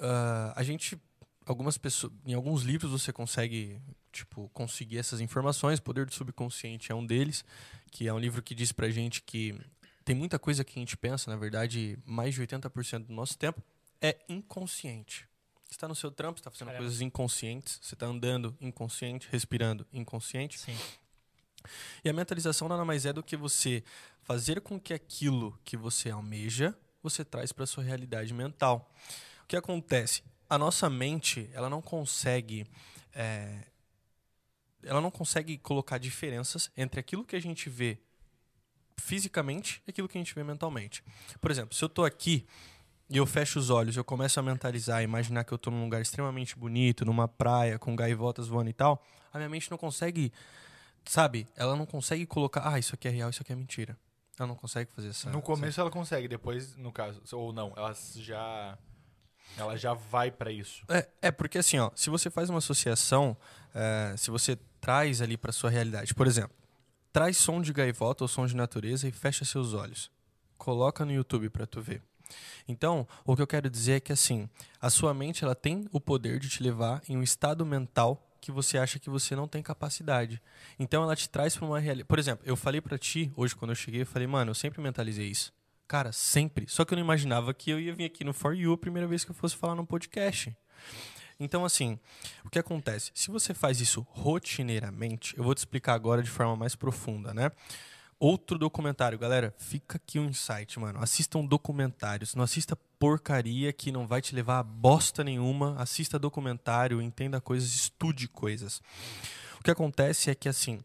[0.00, 0.98] Ah, a gente,
[1.44, 3.80] algumas pessoas, em alguns livros você consegue,
[4.10, 5.78] tipo, conseguir essas informações.
[5.78, 7.44] Poder do subconsciente é um deles,
[7.90, 9.54] que é um livro que diz pra gente que
[10.04, 13.62] tem muita coisa que a gente pensa, na verdade, mais de 80% do nosso tempo
[14.00, 15.28] é inconsciente.
[15.66, 16.84] Você está no seu trampo, está fazendo Caramba.
[16.84, 20.60] coisas inconscientes, você está andando inconsciente, respirando inconsciente.
[20.60, 20.76] Sim.
[22.04, 23.82] E a mentalização nada mais é do que você
[24.22, 26.76] fazer com que aquilo que você almeja,
[27.08, 28.90] você traz para sua realidade mental.
[29.42, 30.22] O que acontece?
[30.48, 32.66] A nossa mente, ela não consegue
[33.14, 33.64] é,
[34.86, 37.98] ela não consegue colocar diferenças entre aquilo que a gente vê
[38.96, 41.02] fisicamente e aquilo que a gente vê mentalmente.
[41.40, 42.46] Por exemplo, se eu estou aqui
[43.10, 46.00] e eu fecho os olhos, eu começo a mentalizar, imaginar que eu estou num lugar
[46.00, 50.32] extremamente bonito, numa praia, com gaivotas voando e tal, a minha mente não consegue,
[51.04, 51.46] sabe?
[51.56, 53.96] Ela não consegue colocar, ah, isso aqui é real, isso aqui é mentira.
[54.38, 55.30] Ela não consegue fazer essa.
[55.30, 58.78] No começo ela consegue, depois, no caso, ou não, ela já.
[59.56, 60.84] Ela já vai pra isso.
[60.88, 63.36] É, é porque assim, ó, se você faz uma associação,
[63.74, 66.54] é, se você traz ali para sua realidade, por exemplo,
[67.12, 70.10] traz som de gaivota ou som de natureza e fecha seus olhos.
[70.58, 72.02] Coloca no YouTube para tu ver.
[72.68, 76.00] Então, o que eu quero dizer é que assim, a sua mente ela tem o
[76.00, 79.62] poder de te levar em um estado mental que você acha que você não tem
[79.62, 80.40] capacidade.
[80.78, 82.08] Então ela te traz para uma realidade.
[82.08, 84.80] Por exemplo, eu falei para ti hoje quando eu cheguei, eu falei: "Mano, eu sempre
[84.80, 85.52] mentalizei isso".
[85.88, 86.66] Cara, sempre.
[86.68, 89.06] Só que eu não imaginava que eu ia vir aqui no For You a primeira
[89.06, 90.56] vez que eu fosse falar no podcast.
[91.38, 91.98] Então, assim,
[92.44, 93.10] o que acontece?
[93.14, 97.52] Se você faz isso rotineiramente, eu vou te explicar agora de forma mais profunda, né?
[98.18, 100.98] Outro documentário, galera, fica aqui um insight, mano.
[101.02, 105.76] Assistam documentários, não assista porcaria que não vai te levar a bosta nenhuma.
[105.78, 108.80] Assista documentário, entenda coisas, estude coisas.
[109.60, 110.80] O que acontece é que, assim,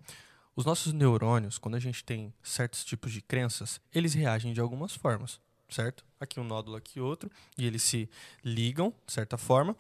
[0.58, 4.94] os nossos neurônios, quando a gente tem certos tipos de crenças, eles reagem de algumas
[4.94, 5.40] formas,
[5.70, 6.04] certo?
[6.20, 8.10] Aqui um nódulo, aqui outro, e eles se
[8.44, 9.74] ligam, de certa forma.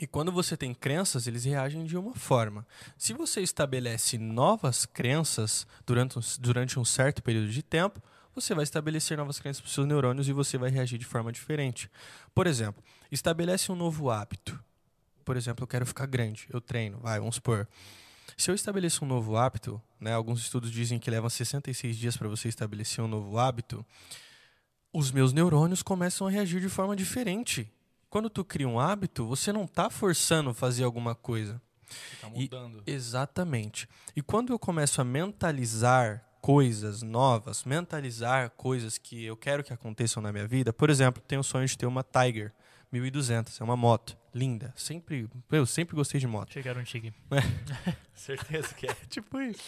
[0.00, 2.66] E quando você tem crenças, eles reagem de uma forma.
[2.98, 8.02] Se você estabelece novas crenças durante um, durante um certo período de tempo,
[8.34, 11.30] você vai estabelecer novas crenças para os seus neurônios e você vai reagir de forma
[11.30, 11.88] diferente.
[12.34, 14.58] Por exemplo, estabelece um novo hábito.
[15.24, 17.68] Por exemplo, eu quero ficar grande, eu treino, vai, vamos supor.
[18.36, 22.28] Se eu estabeleço um novo hábito, né, alguns estudos dizem que leva 66 dias para
[22.28, 23.86] você estabelecer um novo hábito,
[24.92, 27.70] os meus neurônios começam a reagir de forma diferente
[28.14, 31.60] quando tu cria um hábito, você não tá forçando fazer alguma coisa.
[31.84, 32.80] Você tá E- mudando.
[32.86, 33.88] Exatamente.
[34.14, 40.22] E quando eu começo a mentalizar coisas novas, mentalizar coisas que eu quero que aconteçam
[40.22, 42.52] na minha vida, por exemplo, tenho o sonho de ter uma Tiger
[42.92, 44.72] 1200, é uma moto linda.
[44.76, 46.52] Sempre, eu sempre gostei de moto.
[46.52, 47.12] Chegaram um tigre.
[48.14, 48.94] Certeza que é.
[49.10, 49.60] Tipo isso.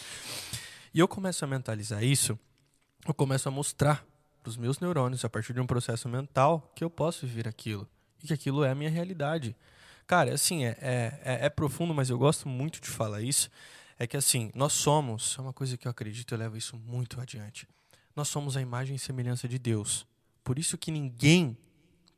[0.95, 2.39] E eu começo a mentalizar isso,
[3.09, 4.07] eu começo a mostrar
[4.41, 7.89] para os meus neurônios, a partir de um processo mental, que eu posso viver aquilo.
[8.27, 9.57] Que aquilo é a minha realidade.
[10.07, 13.51] Cara, assim, é, é, é- é profundo, mas eu gosto muito de falar isso.
[13.99, 17.21] É que assim, nós somos, é uma coisa que eu acredito, eu levo isso muito
[17.21, 17.67] adiante.
[18.15, 20.07] Nós somos a imagem e semelhança de Deus.
[20.45, 21.57] Por isso que ninguém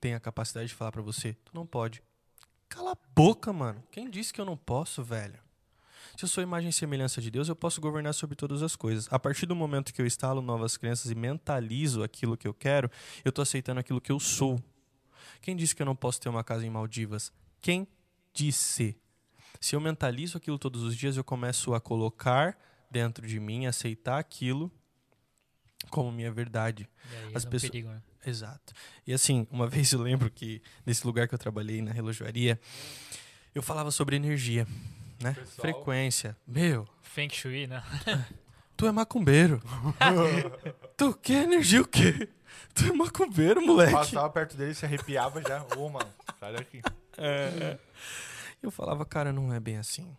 [0.00, 2.02] tem a capacidade de falar para você, tu não pode.
[2.68, 3.82] Cala a boca, mano.
[3.90, 5.38] Quem disse que eu não posso, velho?
[6.16, 9.06] Se eu sou imagem e semelhança de Deus, eu posso governar sobre todas as coisas.
[9.10, 12.90] A partir do momento que eu instalo novas crenças e mentalizo aquilo que eu quero,
[13.24, 14.60] eu estou aceitando aquilo que eu sou.
[15.42, 17.32] Quem disse que eu não posso ter uma casa em Maldivas?
[17.60, 17.86] Quem
[18.32, 18.96] disse?
[19.60, 22.56] Se eu mentalizo aquilo todos os dias, eu começo a colocar
[22.90, 24.70] dentro de mim, aceitar aquilo
[25.90, 26.88] como minha verdade.
[27.10, 28.02] E aí As é um pessoas- perigo, né?
[28.26, 28.74] Exato.
[29.06, 32.60] E assim, uma vez eu lembro que nesse lugar que eu trabalhei, na relojoaria,
[33.54, 34.66] eu falava sobre energia,
[35.22, 35.32] né?
[35.34, 35.56] Pessoal.
[35.60, 36.36] Frequência.
[36.46, 37.82] Meu, Feng Shui, né?
[38.78, 39.60] Tu é macumbeiro.
[40.96, 42.28] tu quer energia o quê?
[42.74, 43.92] Tu é macumbeiro, moleque.
[43.92, 45.64] Passava perto dele e se arrepiava já.
[45.76, 46.80] Ô, mano, sai daqui.
[48.62, 50.16] Eu falava, cara, não é bem assim.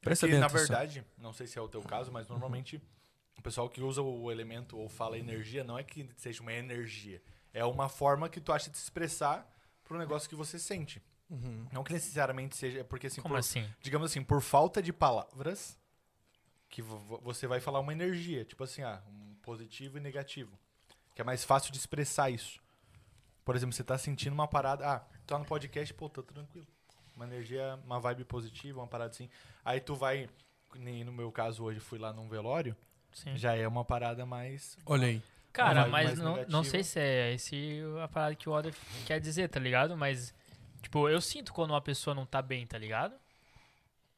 [0.00, 0.66] Presta Porque, bem na atenção.
[0.66, 2.82] verdade, não sei se é o teu caso, mas normalmente
[3.38, 7.22] o pessoal que usa o elemento ou fala energia não é que seja uma energia.
[7.52, 9.46] É uma forma que tu acha de se expressar
[9.84, 11.02] pro negócio que você sente.
[11.30, 11.66] Uhum.
[11.72, 12.80] Não que necessariamente seja.
[12.80, 13.66] é Porque assim, Como por- assim?
[13.82, 15.78] digamos assim, por falta de palavras,
[16.74, 18.44] que vo- vo- você vai falar uma energia.
[18.44, 20.58] Tipo assim, ah, um positivo e negativo.
[21.14, 22.58] Que é mais fácil de expressar isso.
[23.44, 24.84] Por exemplo, você tá sentindo uma parada.
[24.84, 26.66] Ah, tá no podcast, pô, tá tranquilo.
[27.14, 29.30] Uma energia, uma vibe positiva, uma parada assim.
[29.64, 30.28] Aí tu vai.
[30.74, 32.74] Nem no meu caso hoje, fui lá num velório.
[33.12, 33.36] Sim.
[33.36, 34.76] Já é uma parada mais.
[34.84, 35.22] Olha aí.
[35.52, 38.72] Cara, mas não, não sei se é esse a parada que o Oda
[39.06, 39.96] quer dizer, tá ligado?
[39.96, 40.34] Mas,
[40.82, 43.14] tipo, eu sinto quando uma pessoa não tá bem, tá ligado?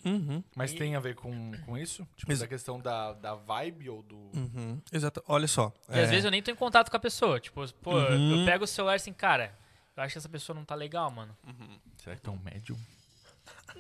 [0.07, 0.42] Uhum.
[0.55, 2.07] Mas E- tem a ver com, com isso?
[2.16, 4.16] Tipo, Ex- da questão da, da vibe ou do.
[4.35, 4.81] Uhum.
[4.92, 5.23] Exato.
[5.27, 5.73] Olha só.
[5.88, 7.40] E é, às vezes eu nem tô em contato com a pessoa.
[7.40, 8.40] Tipo, pô, Uhum.
[8.40, 9.53] eu pego o celular assim, cara,
[9.97, 11.37] eu acho que essa pessoa não tá legal, mano.
[11.97, 12.77] Será que tá um médium?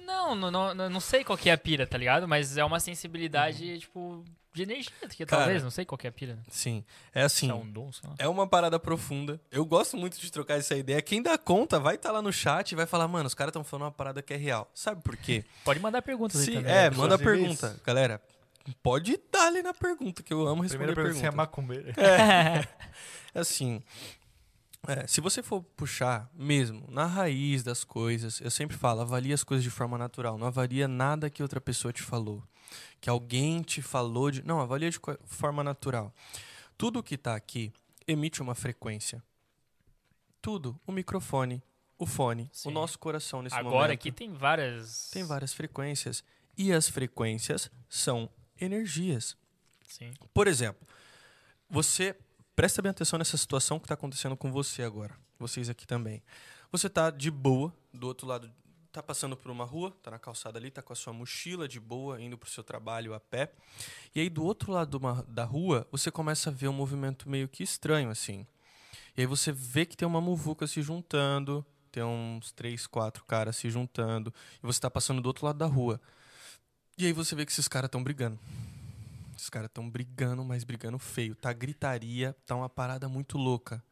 [0.04, 2.28] Não, não, não, sei qual que é a pira, tá ligado?
[2.28, 6.10] Mas é uma sensibilidade, tipo, de energia, que Cara, talvez, não sei qual que é
[6.10, 6.38] a pira.
[6.48, 6.84] Sim.
[7.14, 7.50] É assim.
[7.50, 8.14] É um dom, sei lá.
[8.18, 9.40] É uma parada profunda.
[9.50, 11.02] Eu gosto muito de trocar essa ideia.
[11.02, 13.62] Quem dá conta vai estar lá no chat e vai falar, mano, os caras estão
[13.62, 14.70] falando uma parada que é real.
[14.72, 15.44] Sabe por quê?
[15.64, 16.72] Pode mandar perguntas aí Sim, também.
[16.72, 16.96] é, né?
[16.96, 17.66] manda pergunta.
[17.68, 17.80] isso.
[17.84, 18.20] Galera,
[18.82, 21.36] pode dar ali na pergunta, que eu amo responder Primeira pergunta: você é pergunta.
[21.36, 21.92] macumbeiro?
[23.34, 23.82] É assim,
[24.86, 29.44] é, se você for puxar mesmo na raiz das coisas, eu sempre falo, avalie as
[29.44, 30.38] coisas de forma natural.
[30.38, 32.42] Não avalia nada que outra pessoa te falou.
[33.00, 34.42] Que alguém te falou de.
[34.44, 36.12] Não, avalia de forma natural.
[36.76, 37.72] Tudo que está aqui
[38.06, 39.22] emite uma frequência.
[40.42, 40.78] Tudo.
[40.86, 41.62] O microfone,
[41.98, 42.68] o fone, Sim.
[42.68, 43.68] o nosso coração nesse momento.
[43.68, 45.10] Agora aqui tem várias.
[45.10, 46.22] Tem várias frequências.
[46.56, 48.28] E as frequências são
[48.60, 49.36] energias.
[49.86, 50.12] Sim.
[50.32, 50.86] Por exemplo,
[51.68, 52.16] você
[52.56, 55.14] presta bem atenção nessa situação que está acontecendo com você agora.
[55.38, 56.22] Vocês aqui também.
[56.72, 58.50] Você tá de boa, do outro lado,
[58.90, 61.78] tá passando por uma rua, tá na calçada ali, tá com a sua mochila de
[61.78, 63.52] boa, indo pro seu trabalho a pé.
[64.14, 67.46] E aí do outro lado uma- da rua, você começa a ver um movimento meio
[67.46, 68.46] que estranho assim.
[69.14, 73.56] E aí você vê que tem uma muvuca se juntando, tem uns três, quatro caras
[73.56, 76.00] se juntando, e você tá passando do outro lado da rua.
[76.96, 78.38] E aí você vê que esses caras estão brigando.
[79.36, 81.34] Esses caras estão brigando, mas brigando feio.
[81.34, 83.84] Tá gritaria, tá uma parada muito louca.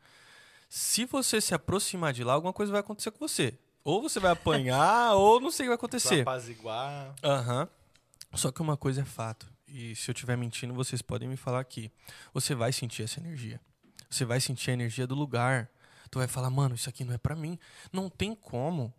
[0.69, 3.59] Se você se aproximar de lá, alguma coisa vai acontecer com você.
[3.85, 6.23] Ou você vai apanhar, ou não sei o que vai acontecer.
[6.23, 7.15] apaziguar.
[7.23, 7.69] Aham.
[8.35, 9.47] Só que uma coisa é fato.
[9.69, 11.93] E se eu estiver mentindo, vocês podem me falar aqui.
[12.33, 13.61] Você vai sentir essa energia.
[14.11, 15.71] Você vai sentir a energia do lugar.
[16.11, 17.59] Tu vai falar, mano, isso aqui não é pra mim.
[17.93, 18.93] Não tem como.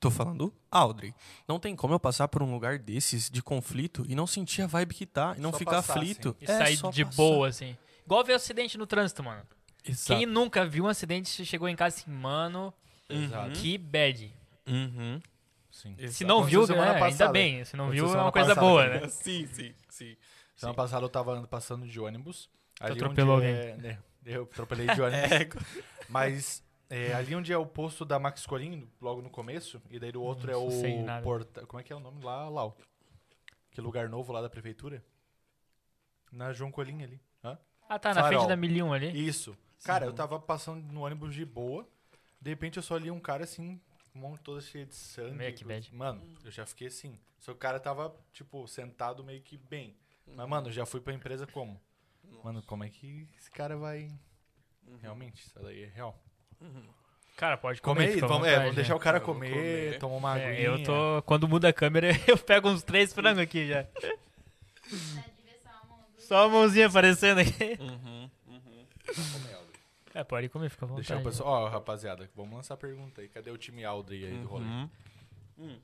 [0.00, 1.12] Tô falando Audrey.
[1.46, 4.66] Não tem como eu passar por um lugar desses de conflito e não sentir a
[4.66, 5.34] vibe que tá.
[5.36, 6.36] E não Só ficar passar, aflito.
[6.40, 7.16] E É sair só de passar.
[7.16, 7.76] boa, assim.
[8.06, 9.42] Igual ver acidente no trânsito, mano.
[9.84, 10.06] Exato.
[10.18, 12.72] Quem nunca viu um acidente e chegou em casa assim, mano,
[13.08, 13.58] Exato.
[13.58, 14.32] que bad.
[14.66, 15.20] Uhum.
[15.70, 15.96] Sim.
[16.08, 17.32] Se não viu, semana é, ainda passada.
[17.32, 17.64] bem.
[17.64, 19.08] Se não Aconteceu viu, é uma coisa passada boa, né?
[19.10, 20.16] Sim, sim, sim.
[20.56, 22.48] Semana passada eu tava passando de ônibus.
[22.80, 25.62] Ali atropelou onde é, né, eu atropelei de ônibus.
[26.08, 30.12] Mas é, ali onde é o posto da Max Corim, logo no começo, e daí
[30.12, 31.66] do outro é Não o porta...
[31.66, 32.76] Como é que é o nome lá, Lau?
[33.70, 35.04] Que lugar novo lá da prefeitura?
[36.32, 37.20] Na João Colim ali.
[37.44, 37.58] Hã?
[37.88, 38.40] Ah, tá, na Farol.
[38.40, 39.28] frente da 1001 ali.
[39.28, 39.56] Isso.
[39.84, 41.88] Cara, eu tava passando no ônibus de boa.
[42.40, 43.80] De repente eu só li um cara assim,
[44.12, 45.36] mão toda cheia de sangue.
[45.36, 45.94] Meio que bad.
[45.94, 47.18] Mano, eu já fiquei assim.
[47.38, 49.96] Só que o cara tava, tipo, sentado meio que bem.
[50.26, 51.80] Mas, mano, eu já fui pra empresa como?
[52.42, 54.10] Mano, como é que esse cara vai.
[55.00, 56.18] Realmente, isso daí é real.
[57.36, 58.24] Cara, pode Come comer.
[58.24, 58.96] à vamos, é, vamos deixar né?
[58.96, 59.98] o cara comer, comer.
[60.00, 60.60] tomar uma É, aguinha.
[60.66, 61.22] eu tô.
[61.22, 63.86] Quando muda a câmera, eu pego uns três frangos aqui já.
[66.18, 67.78] Só a mãozinha aparecendo aqui.
[67.80, 68.84] Uhum, uhum.
[70.14, 71.06] É, pode comer, fica à vontade.
[71.06, 71.64] Deixar o pessoal.
[71.64, 73.28] Ó, rapaziada, vamos lançar a pergunta aí.
[73.28, 74.64] Cadê o time Aldri aí do rolê?
[74.64, 74.90] Uhum.
[75.58, 75.78] Hum.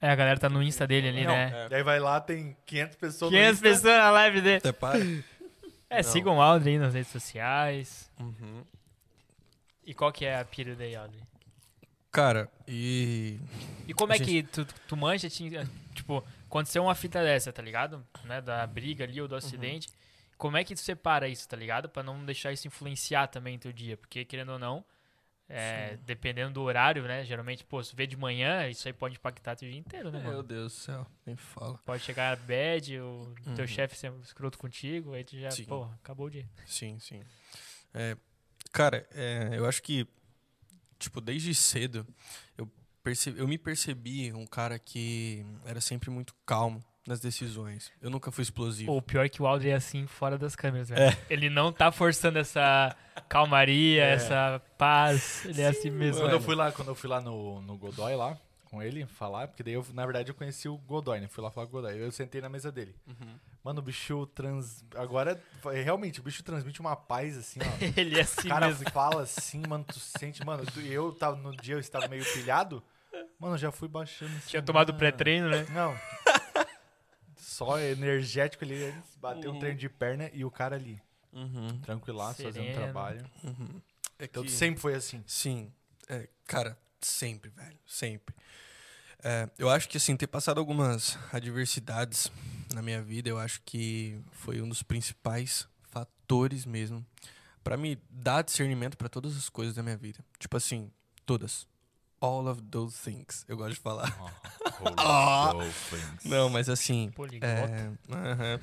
[0.00, 1.66] É, a galera tá no Insta dele ali, Não, né?
[1.68, 1.72] É.
[1.72, 3.68] E aí vai lá, tem 500 pessoas no 500 Insta.
[3.68, 4.56] pessoas na live dele.
[4.58, 4.98] Até para.
[5.90, 6.02] É, Não.
[6.02, 8.10] sigam o aí nas redes sociais.
[8.20, 8.62] Uhum.
[9.84, 11.22] E qual que é a pira daí, Aldri?
[12.10, 13.38] Cara, e.
[13.86, 17.62] E como é A que tu, tu manja, tinha, tipo, aconteceu uma fita dessa, tá
[17.62, 18.04] ligado?
[18.24, 19.88] Né, da briga ali ou do acidente.
[20.36, 21.88] Como é que tu separa isso, tá ligado?
[21.88, 23.96] Pra não deixar isso influenciar também teu dia.
[23.96, 24.84] Porque, querendo ou não,
[25.48, 27.24] é, dependendo do horário, né?
[27.24, 30.26] Geralmente, pô, se vê de manhã, isso aí pode impactar teu dia inteiro, né, Meu
[30.28, 30.42] mano?
[30.42, 31.78] Deus do céu, nem fala.
[31.86, 33.66] Pode chegar bad, o teu Uhum.
[33.66, 35.64] chefe ser escroto contigo, aí tu já, Sim.
[35.64, 36.46] pô, acabou o dia.
[36.66, 37.22] Sim, sim.
[37.94, 38.16] É,
[38.72, 40.06] cara, é, eu acho que,
[40.98, 42.06] tipo, desde cedo,
[42.56, 42.70] eu,
[43.02, 47.90] percebi, eu me percebi um cara que era sempre muito calmo nas decisões.
[48.00, 48.92] Eu nunca fui explosivo.
[48.92, 51.16] Pô, o pior é que o Aldri é assim fora das câmeras, velho.
[51.28, 52.94] Ele não tá forçando essa
[53.28, 54.12] calmaria, É.
[54.12, 55.44] essa paz.
[55.46, 56.20] Ele é assim mesmo.
[56.22, 59.48] Quando eu fui lá, quando eu fui lá no, no Godoy lá, com ele, falar,
[59.48, 61.26] porque daí eu, na verdade, eu conheci o Godoy, né?
[61.28, 61.98] Fui lá falar com o Godoy.
[61.98, 62.94] Eu sentei na mesa dele.
[63.06, 63.34] Uhum.
[63.64, 64.84] Mano, o bicho trans.
[64.94, 65.42] Agora,
[65.72, 67.84] é, realmente, o bicho transmite uma paz assim, ó.
[67.98, 68.90] Ele é O assim cara mesmo.
[68.90, 72.82] fala assim, mano, tu sente, mano, tu- eu tava no dia eu estava meio pilhado.
[73.40, 75.66] Mano, eu já fui baixando assim, Tinha tomado pré-treino, né?
[75.70, 75.94] Não.
[77.48, 79.60] Só energético ali, antes, bateu um Uhum.
[79.60, 81.00] treino de perna e o cara ali,
[81.32, 81.80] Uhum.
[81.80, 82.74] tranquilaço, fazendo Sereno.
[82.82, 83.24] trabalho.
[83.42, 83.80] Uhum.
[84.18, 85.24] É Então que- sempre foi assim.
[85.26, 85.72] Sim.
[86.08, 87.78] É, cara, sempre, velho.
[87.86, 88.34] Sempre.
[89.24, 92.30] É, eu acho que, assim, ter passado algumas adversidades
[92.74, 97.04] na minha vida, eu acho que foi um dos principais fatores mesmo
[97.64, 100.22] pra me dar discernimento pra todas as coisas da minha vida.
[100.38, 100.90] Tipo assim,
[101.24, 101.66] todas.
[102.20, 103.44] All of those things.
[103.48, 104.12] Eu gosto de falar.
[104.96, 105.52] Ah!
[106.24, 107.10] Não, mas assim.
[107.12, 107.54] Poliglota.
[107.54, 108.60] É, aham.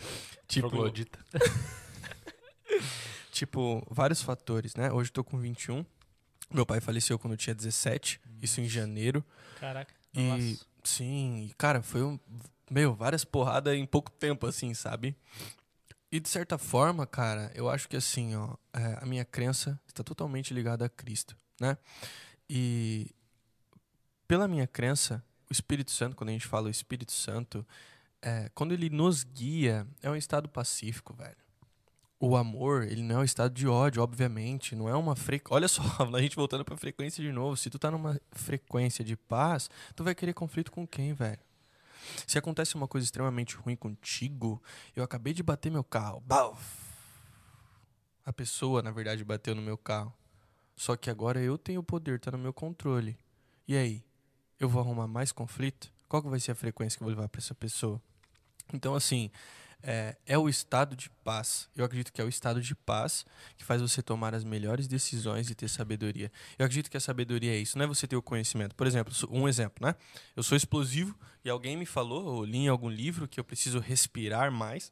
[0.48, 1.20] tipo, Troglodita.
[3.32, 4.92] tipo, vários fatores, né?
[4.92, 5.86] Hoje eu tô com 21.
[6.54, 9.24] Meu pai faleceu quando eu tinha 17, isso em janeiro.
[9.60, 9.94] Caraca.
[10.14, 10.66] E Nossa.
[10.84, 12.20] sim, cara, foi um.
[12.70, 15.16] Meu, várias porradas em pouco tempo, assim, sabe?
[16.12, 20.04] E de certa forma, cara, eu acho que assim, ó, é, a minha crença está
[20.04, 21.78] totalmente ligada a Cristo, né?
[22.50, 23.12] E
[24.28, 27.66] pela minha crença, o Espírito Santo, quando a gente fala o Espírito Santo,
[28.22, 31.38] é, quando ele nos guia, é um estado pacífico, velho.
[32.20, 35.56] O amor, ele não é um estado de ódio, obviamente, não é uma frequência.
[35.56, 35.84] Olha só,
[36.16, 37.58] a gente voltando pra frequência de novo.
[37.58, 41.40] Se tu tá numa frequência de paz, tu vai querer conflito com quem, velho?
[42.26, 44.62] Se acontece uma coisa extremamente ruim contigo,
[44.96, 46.22] eu acabei de bater meu carro.
[46.26, 46.58] Bau!
[48.26, 50.14] A pessoa, na verdade, bateu no meu carro.
[50.76, 53.18] Só que agora eu tenho o poder, tá no meu controle.
[53.68, 54.05] E aí?
[54.60, 55.92] Eu vou arrumar mais conflito?
[56.08, 58.02] Qual que vai ser a frequência que eu vou levar pra essa pessoa?
[58.74, 59.30] Então, assim,
[59.84, 61.70] é, é o estado de paz.
[61.76, 63.26] Eu acredito que é o estado de paz
[63.58, 66.32] que faz você tomar as melhores decisões e ter sabedoria.
[66.58, 68.76] Eu acredito que a sabedoria é isso, não é você ter o conhecimento.
[68.76, 69.96] Por exemplo, um exemplo, né?
[70.36, 73.80] Eu sou explosivo e alguém me falou, ou li em algum livro, que eu preciso
[73.80, 74.92] respirar mais.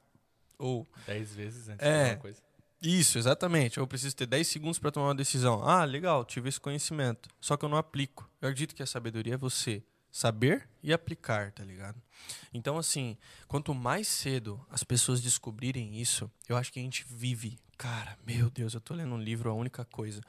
[0.60, 1.92] Ou Dez vezes antes É.
[1.92, 2.42] de alguma coisa.
[2.84, 3.78] Isso, exatamente.
[3.78, 5.64] Eu preciso ter 10 segundos para tomar uma decisão.
[5.64, 7.30] Ah, legal, tive esse conhecimento.
[7.40, 8.30] Só que eu não aplico.
[8.42, 12.00] Eu acredito que a sabedoria é você saber e aplicar, tá ligado?
[12.54, 13.18] Então, assim,
[13.48, 17.58] quanto mais cedo as pessoas descobrirem isso, eu acho que a gente vive.
[17.78, 20.22] Cara, meu Deus, eu tô lendo um livro, a única coisa.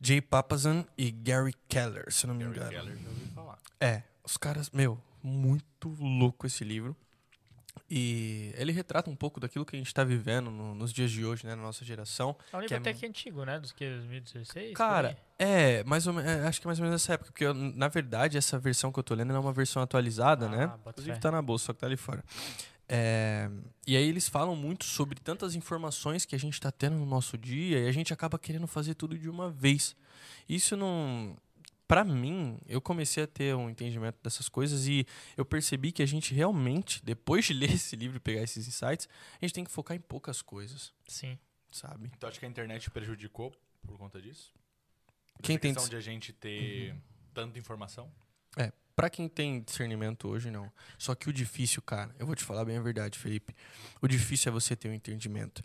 [0.00, 2.70] Jay Papasan e Gary Keller, se não me Gary engano.
[2.70, 3.58] Keller já ouvi falar.
[3.80, 6.96] É, os caras, meu, muito louco esse livro.
[7.90, 11.24] E ele retrata um pouco daquilo que a gente tá vivendo no- nos dias de
[11.24, 12.36] hoje, né, na nossa geração.
[12.52, 13.58] É um livro que é até que antigo, né?
[13.58, 14.74] Dos que 2016?
[14.74, 17.52] Cara, é, mais ou menos, acho que é mais ou menos nessa época, porque eu,
[17.54, 20.72] na verdade essa versão que eu tô lendo é uma versão atualizada, Ah, né?
[20.86, 21.20] Inclusive fé.
[21.20, 22.24] tá na bolsa, só que tá ali fora.
[22.88, 23.48] É,
[23.86, 27.38] e aí eles falam muito sobre tantas informações que a gente tá tendo no nosso
[27.38, 29.96] dia e a gente acaba querendo fazer tudo de uma vez.
[30.48, 31.36] Isso não.
[31.92, 36.06] Pra mim, eu comecei a ter um entendimento dessas coisas e eu percebi que a
[36.06, 39.70] gente realmente, depois de ler esse livro e pegar esses insights, a gente tem que
[39.70, 41.38] focar em poucas coisas, Sim.
[41.70, 42.10] sabe?
[42.16, 43.54] Então acho que a internet prejudicou
[43.86, 44.54] por conta disso?
[45.42, 46.96] Quem Essa tem questão de a gente ter
[47.34, 48.10] tanta informação?
[48.56, 50.72] É, pra quem tem discernimento hoje, não.
[50.96, 53.54] Só que o difícil, cara, eu vou te falar bem a verdade, Felipe.
[54.00, 55.62] O difícil é você ter um entendimento.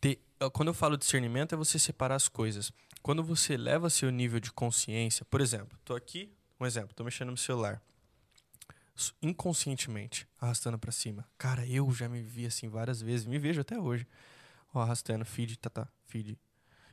[0.00, 0.18] ter,
[0.52, 2.72] quando eu falo discernimento, é você separar as coisas.
[3.02, 7.30] Quando você leva seu nível de consciência, por exemplo, tô aqui, um exemplo, tô mexendo
[7.30, 7.80] no celular.
[9.22, 11.24] Inconscientemente, arrastando pra cima.
[11.38, 14.06] Cara, eu já me vi assim várias vezes, me vejo até hoje.
[14.74, 16.38] Ó, arrastando, feed, tá, tá, feed,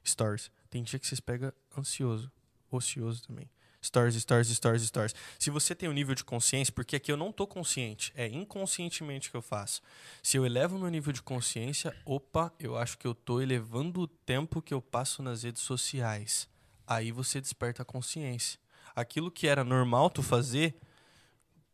[0.03, 0.51] stories.
[0.69, 2.31] Tem dia que vocês pegam ansioso,
[2.69, 3.49] ocioso também.
[3.85, 5.15] Stories, stories, stories, stories.
[5.37, 9.29] Se você tem um nível de consciência, porque aqui eu não tô consciente, é inconscientemente
[9.29, 9.81] que eu faço.
[10.23, 14.07] Se eu elevo meu nível de consciência, opa, eu acho que eu tô elevando o
[14.07, 16.47] tempo que eu passo nas redes sociais.
[16.87, 18.59] Aí você desperta a consciência.
[18.95, 20.75] Aquilo que era normal tu fazer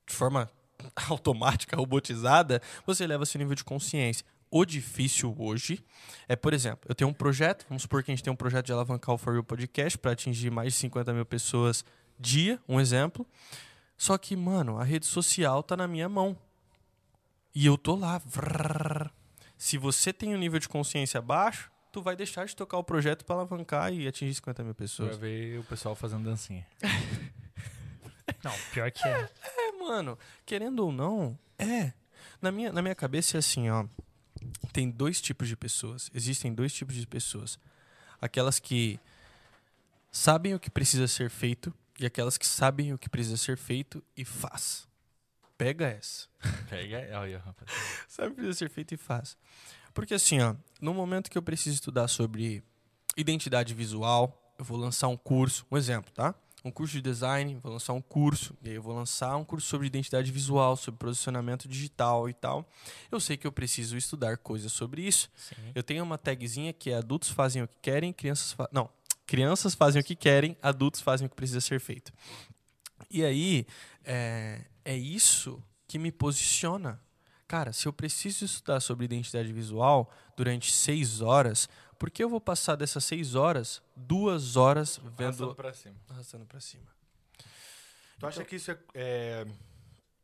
[0.06, 0.52] de forma
[1.10, 4.26] automática, robotizada, você eleva seu nível de consciência.
[4.54, 5.82] O difícil hoje
[6.28, 8.66] é, por exemplo, eu tenho um projeto, vamos supor que a gente tem um projeto
[8.66, 11.86] de alavancar o For You Podcast para atingir mais de 50 mil pessoas
[12.22, 13.26] dia, um exemplo.
[13.98, 16.38] Só que, mano, a rede social tá na minha mão.
[17.54, 18.22] E eu tô lá.
[19.58, 23.26] Se você tem um nível de consciência baixo, tu vai deixar de tocar o projeto
[23.26, 25.18] para alavancar e atingir 50 mil Você vai pessoas.
[25.18, 26.66] ver o pessoal fazendo dancinha.
[28.44, 29.30] Não, pior que é.
[29.44, 31.92] É, mano, querendo ou não, é.
[32.42, 33.86] Na minha, na minha cabeça é assim, ó.
[34.72, 36.10] Tem dois tipos de pessoas.
[36.14, 37.60] Existem dois tipos de pessoas.
[38.22, 39.00] Aquelas que
[40.12, 44.04] sabem o que precisa ser feito e aquelas que sabem o que precisa ser feito
[44.16, 44.88] e faz.
[45.58, 46.28] Pega essa.
[46.70, 47.70] Pega, olha, rapaz.
[48.08, 49.38] Sabe o que precisa ser feito e faz.
[49.94, 52.64] Porque assim, ó, no momento que eu preciso estudar sobre
[53.16, 56.34] identidade visual, eu vou lançar um curso, um exemplo, tá?
[56.64, 59.68] Um curso de design, vou lançar um curso, e aí eu vou lançar um curso
[59.68, 62.70] sobre identidade visual, sobre posicionamento digital e tal.
[63.12, 65.30] Eu sei que eu preciso estudar coisas sobre isso.
[65.36, 65.72] Sim.
[65.74, 68.70] Eu tenho uma tagzinha que é adultos fazem o que querem, crianças fa...
[68.72, 68.90] não,
[69.26, 72.12] crianças fazem o que querem, adultos fazem o que precisa ser feito.
[73.10, 73.66] E aí
[74.04, 77.02] é, é isso que me posiciona.
[77.48, 81.68] Cara, se eu preciso estudar sobre identidade visual durante seis horas,
[82.00, 85.96] por que eu vou passar dessas seis horas duas horas Arrastando vendo pra cima.
[86.10, 86.88] arrastando pra cima?
[88.20, 89.48] Tu acha que isso é, é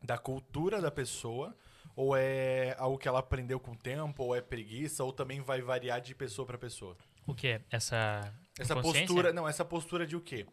[0.01, 1.55] da cultura da pessoa?
[1.97, 4.23] Ou é algo que ela aprendeu com o tempo?
[4.23, 5.03] Ou é preguiça?
[5.03, 6.95] Ou também vai variar de pessoa pra pessoa?
[7.25, 7.59] O quê?
[7.71, 8.31] Essa.
[8.57, 10.45] Essa postura, não, essa postura de o quê?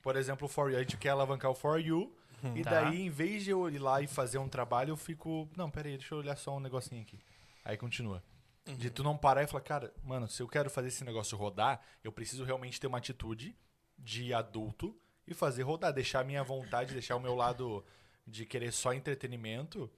[0.00, 2.14] Por exemplo, o For You, a gente quer alavancar o For You,
[2.54, 2.70] e Tá.
[2.70, 5.88] daí, em vez de eu ir lá e fazer um trabalho, eu fico, não, pera
[5.88, 7.18] aí, deixa eu olhar só um negocinho aqui.
[7.64, 8.22] Aí continua.
[8.64, 11.80] De tu não parar e falar, cara, mano, se eu quero fazer esse negócio rodar,
[12.04, 13.56] eu preciso realmente ter uma atitude
[13.98, 17.84] de adulto e fazer rodar, deixar a minha vontade, deixar o meu lado
[18.26, 19.90] de querer só entretenimento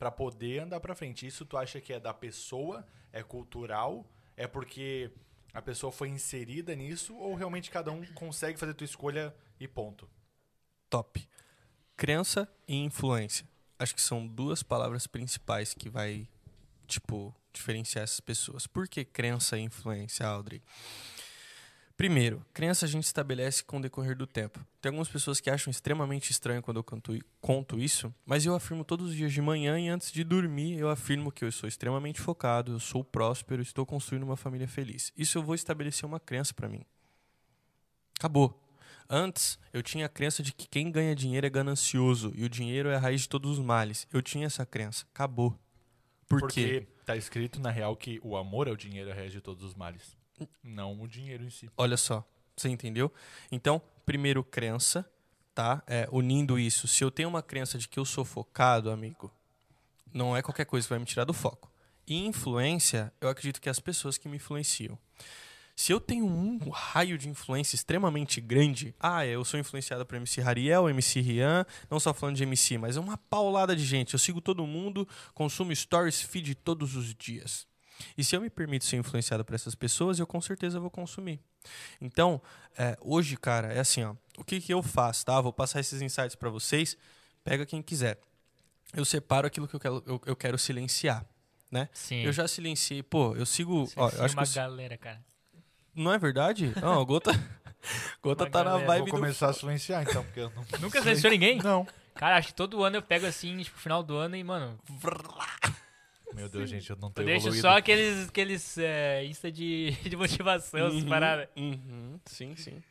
[0.00, 1.26] pra poder andar pra frente.
[1.26, 5.10] Isso tu acha que é da pessoa, é cultural, é porque
[5.52, 10.08] a pessoa foi inserida nisso ou realmente cada um consegue fazer tua escolha e ponto?
[10.88, 11.28] Top.
[11.98, 13.46] Crença e influência.
[13.78, 16.26] Acho que são duas palavras principais que vai,
[16.86, 18.66] tipo, diferenciar essas pessoas.
[18.66, 20.62] Por que crença e influência, Audrey?
[22.00, 24.66] Primeiro, crença a gente estabelece com o decorrer do tempo.
[24.80, 28.86] Tem algumas pessoas que acham extremamente estranho quando eu canto, conto isso, mas eu afirmo
[28.86, 32.18] todos os dias de manhã e antes de dormir, eu afirmo que eu sou extremamente
[32.18, 35.12] focado, eu sou próspero, estou construindo uma família feliz.
[35.14, 36.86] Isso eu vou estabelecer uma crença pra mim.
[38.18, 38.58] Acabou.
[39.06, 42.88] Antes, eu tinha a crença de que quem ganha dinheiro é ganancioso e o dinheiro
[42.88, 44.08] é a raiz de todos os males.
[44.10, 45.04] Eu tinha essa crença.
[45.12, 45.54] Acabou.
[46.26, 46.86] Por quê?
[46.86, 49.62] Porque tá escrito na real que o amor é o dinheiro a rege de todos
[49.62, 50.18] os males.
[50.62, 51.70] Não o dinheiro em si.
[51.76, 52.24] Olha só,
[52.56, 53.12] você entendeu?
[53.50, 55.08] Então, primeiro crença,
[55.54, 55.82] tá?
[55.86, 56.86] É, unindo isso.
[56.86, 59.32] Se eu tenho uma crença de que eu sou focado, amigo,
[60.12, 61.70] não é qualquer coisa que vai me tirar do foco.
[62.06, 64.98] E influência, eu acredito que é as pessoas que me influenciam.
[65.76, 70.42] Se eu tenho um raio de influência extremamente grande, ah, eu sou influenciado por MC
[70.42, 74.12] Hariel, MC Rian, não só falando de MC, mas é uma paulada de gente.
[74.12, 77.66] Eu sigo todo mundo, consumo stories, feed todos os dias.
[78.16, 81.40] E se eu me permito ser influenciado por essas pessoas, eu com certeza vou consumir.
[82.00, 82.40] Então,
[82.76, 84.14] é, hoje, cara, é assim, ó.
[84.38, 85.40] O que, que eu faço, tá?
[85.40, 86.96] Vou passar esses insights para vocês.
[87.44, 88.18] Pega quem quiser.
[88.94, 91.24] Eu separo aquilo que eu quero, eu, eu quero silenciar,
[91.70, 91.88] né?
[91.92, 92.22] Sim.
[92.22, 93.02] Eu já silenciei.
[93.02, 93.88] Pô, eu sigo.
[93.96, 95.22] Ó, eu acho que uma eu si- galera, cara.
[95.94, 96.72] não é verdade?
[96.80, 97.30] Não, o Gota,
[98.22, 98.86] Gota Uma tá na galera.
[98.86, 99.12] vibe Vou do.
[99.12, 100.64] começar a silenciar então, porque eu não.
[100.80, 101.58] Nunca silenciou ninguém?
[101.58, 101.86] Não.
[102.14, 104.78] Cara, acho que todo ano eu pego assim, tipo, final do ano e, mano,
[106.34, 107.62] Meu Deus, gente, eu não tô eu deixo evoluído.
[107.62, 111.48] só aqueles, aqueles é, Insta de, de motivação, essas Uhum, paradas.
[111.56, 112.82] uhum, sim, sim.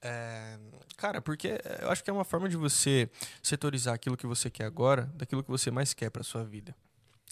[0.00, 0.58] É,
[0.96, 3.10] cara, porque eu acho que é uma forma de você
[3.42, 6.74] setorizar aquilo que você quer agora daquilo que você mais quer pra sua vida.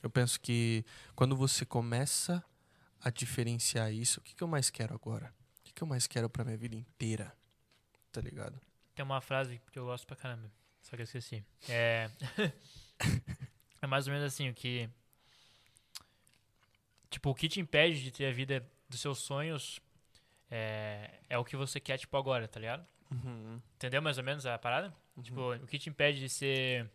[0.02, 0.84] Eu penso que
[1.14, 2.42] quando você começa
[3.00, 5.32] a diferenciar isso, o que, que eu mais quero agora?
[5.60, 7.32] O que, que eu mais quero pra minha vida inteira?
[8.10, 8.58] Tá ligado?
[8.94, 10.50] Tem uma frase que eu gosto pra caramba,
[10.80, 11.44] só que eu esqueci.
[11.68, 12.10] É.
[13.82, 14.88] é mais ou menos assim, o que.
[17.12, 19.80] Tipo, o que te impede de ter a vida dos seus sonhos
[20.50, 22.86] é, é o que você quer, tipo, agora, tá ligado?
[23.10, 23.60] Uhum.
[23.76, 24.94] Entendeu mais ou menos a parada?
[25.14, 25.22] Uhum.
[25.22, 26.90] Tipo, o que te impede de ser,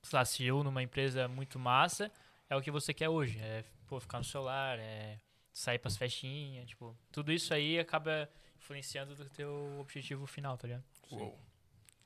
[0.00, 2.10] sei lá, CEO numa empresa muito massa
[2.48, 3.36] é o que você quer hoje.
[3.40, 5.18] É, pô, ficar no celular, é
[5.52, 10.84] sair pras festinhas, tipo, tudo isso aí acaba influenciando do teu objetivo final, tá ligado?
[11.10, 11.38] Uou.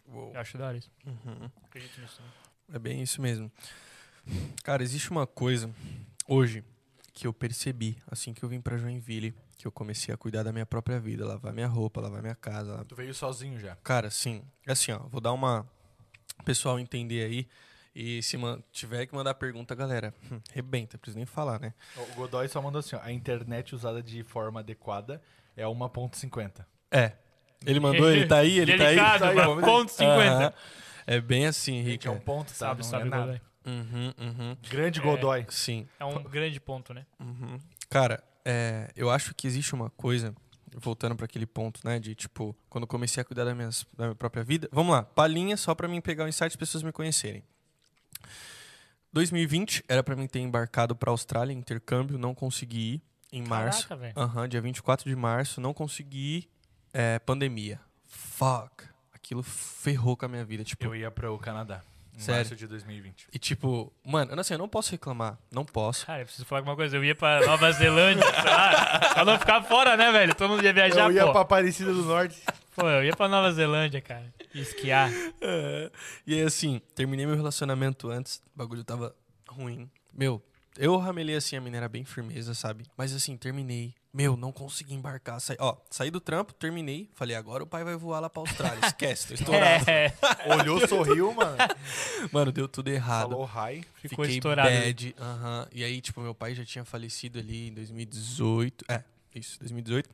[0.08, 0.32] Uou.
[0.32, 0.90] Eu acho da hora isso.
[1.04, 1.50] Uhum.
[1.64, 2.22] Acredito nisso.
[2.22, 2.28] Né?
[2.72, 3.52] É bem isso mesmo.
[4.64, 5.70] Cara, existe uma coisa
[6.26, 6.64] hoje
[7.16, 10.52] que eu percebi assim que eu vim pra Joinville, que eu comecei a cuidar da
[10.52, 12.84] minha própria vida, lavar minha roupa, lavar minha casa.
[12.84, 13.74] Tu veio sozinho já.
[13.76, 14.42] Cara, sim.
[14.66, 15.66] É assim, ó, vou dar uma
[16.38, 17.48] o pessoal entender aí
[17.94, 18.36] e se
[18.70, 21.72] tiver que mandar pergunta, galera, hum, rebenta, preciso nem falar, né?
[21.96, 23.00] O Godoy só mandou assim, ó.
[23.02, 25.22] A internet usada de forma adequada
[25.56, 26.66] é 1.50.
[26.90, 27.12] É.
[27.64, 28.96] Ele mandou, ele tá aí, ele tá aí.
[28.96, 30.30] Delicado, Tá aí, mas vamos ponto 50.
[30.30, 30.52] Aham.
[31.06, 32.08] É bem assim, Gente, Rica.
[32.10, 32.54] é um ponto, tá?
[32.54, 33.42] Sabe, Não sabe, é nada.
[33.66, 35.02] Uhum, uhum, Grande É.
[35.02, 35.44] Godoy.
[35.50, 35.88] sim.
[35.98, 37.04] É um grande ponto, né?
[37.18, 37.58] Uhum.
[37.90, 40.32] Cara, é, eu acho que existe uma coisa,
[40.76, 44.04] voltando para aquele ponto, né, de tipo, quando eu comecei a cuidar da, minhas, da
[44.04, 44.68] minha própria vida.
[44.70, 47.42] Vamos lá, palhinha só para mim pegar o insight e as pessoas me conhecerem.
[49.12, 53.02] 2020 era para mim ter embarcado para Austrália, intercâmbio, não consegui ir
[53.32, 53.88] em março.
[53.88, 54.14] Caraca, velho.
[54.16, 56.50] Aham, dia 24 de março, não consegui ir,
[56.92, 57.80] é, pandemia.
[58.04, 58.84] Fuck.
[59.12, 61.82] Aquilo ferrou com a minha vida, tipo, Eu ia pro Canadá.
[62.16, 62.40] Sério?
[62.40, 63.28] março de 2020.
[63.32, 66.06] e tipo, mano, eu não, assim, eu não posso reclamar, não posso.
[66.06, 66.96] Cara, eu preciso falar alguma coisa.
[66.96, 70.34] Eu ia pra Nova Zelândia, sei lá, pra não ficar fora, né, velho?
[70.34, 71.32] Todo mundo ia viajar, eu ia pô.
[71.32, 72.42] pra Aparecida do Norte.
[72.74, 74.32] Pô, eu ia pra Nova Zelândia, cara.
[74.54, 75.10] Esquiar.
[75.40, 75.90] É.
[76.26, 79.14] E aí, assim, terminei meu relacionamento antes, o bagulho tava
[79.48, 79.90] ruim.
[80.12, 80.42] Meu,
[80.78, 82.84] eu ramelei assim, a mina era bem firmeza, sabe?
[82.96, 83.94] Mas assim, terminei.
[84.16, 85.38] Meu, não consegui embarcar.
[85.42, 87.10] Saí, ó, saí do trampo, terminei.
[87.12, 88.80] Falei, agora o pai vai voar lá pra Austrália.
[88.88, 89.84] Esquece, tô estourado.
[89.90, 90.10] É,
[90.58, 91.58] Olhou, sorriu, mano.
[92.32, 93.28] Mano, deu tudo errado.
[93.28, 93.84] Falou hi.
[93.96, 94.70] ficou Fiquei estourado.
[94.70, 95.14] bad.
[95.20, 95.68] aham.
[95.70, 98.86] E aí, tipo, meu pai já tinha falecido ali em 2018.
[98.88, 99.04] É,
[99.34, 100.08] isso, 2018.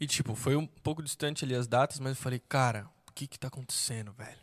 [0.00, 3.26] E, tipo, foi um pouco distante ali as datas, mas eu falei, cara, o que
[3.26, 4.38] que tá acontecendo, velho?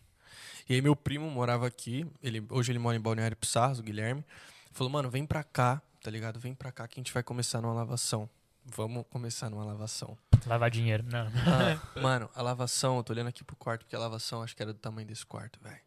[0.70, 2.06] E aí, meu primo morava aqui.
[2.22, 4.24] Ele, hoje ele mora em Balneário Pissarros, o Guilherme.
[4.72, 6.40] Falou, mano, vem pra cá, tá ligado?
[6.40, 8.30] Vem pra cá que a gente vai começar numa lavação.
[8.64, 10.16] Vamos começar numa lavação.
[10.46, 11.04] Lavar dinheiro.
[11.04, 11.26] Não.
[11.26, 14.62] Ah, mano, a lavação, eu tô olhando aqui pro quarto, porque a lavação acho que
[14.62, 15.80] era do tamanho desse quarto, velho.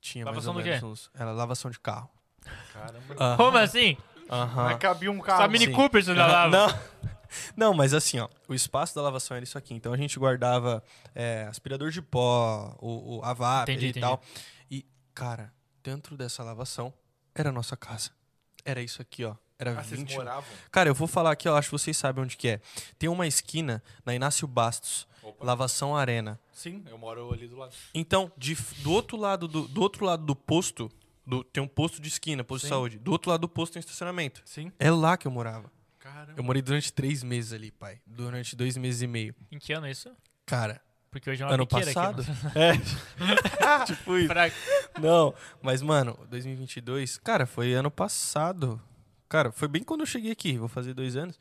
[0.00, 0.80] Tinha Lavação mais do ou quê?
[0.84, 1.10] menos uns.
[1.14, 2.10] Era lavação de carro.
[2.72, 3.14] Caramba.
[3.16, 3.36] Aham.
[3.36, 3.96] Como assim?
[4.28, 4.64] Aham.
[4.64, 5.42] Mas cabia um carro.
[5.42, 5.72] Só Mini sim.
[5.72, 6.50] Cooper você já lava.
[6.50, 6.80] Não.
[7.56, 9.72] Não, mas assim, ó, o espaço da lavação era isso aqui.
[9.72, 10.82] Então a gente guardava
[11.14, 14.00] é, aspirador de pó, o, o a vapor Entendi, e entendi.
[14.04, 14.20] tal.
[14.68, 16.92] E, cara, dentro dessa lavação
[17.32, 18.10] era a nossa casa.
[18.64, 19.36] Era isso aqui, ó.
[19.60, 20.14] Era Ah, vocês 20.
[20.14, 20.44] moravam?
[20.72, 22.60] Cara, eu vou falar aqui, eu acho que vocês sabem onde que é.
[22.98, 25.44] Tem uma esquina na Inácio Bastos, Opa.
[25.44, 26.40] Lavação Arena.
[26.50, 27.74] Sim, eu moro ali do lado.
[27.94, 30.90] Então, de, do outro lado do, do outro lado do posto,
[31.26, 32.74] do- tem um posto de esquina, posto de Sim.
[32.74, 32.98] saúde.
[32.98, 34.40] Do outro lado do posto tem estacionamento.
[34.46, 34.72] Sim.
[34.78, 35.70] É lá que eu morava.
[35.98, 36.32] Caramba.
[36.36, 38.00] Eu morei durante três meses ali, pai.
[38.06, 39.34] Durante dois meses e meio.
[39.52, 40.10] Em que ano é isso?
[40.46, 40.80] Cara,
[41.10, 42.22] Porque hoje é uma ano passado.
[42.22, 42.32] aqui.
[42.58, 43.84] é.
[43.84, 44.28] tipo isso.
[44.28, 44.50] Pra...
[45.00, 48.80] Não, mas, mano, 2022, cara, foi ano passado.
[49.30, 50.58] Cara, foi bem quando eu cheguei aqui.
[50.58, 51.38] Vou fazer dois anos.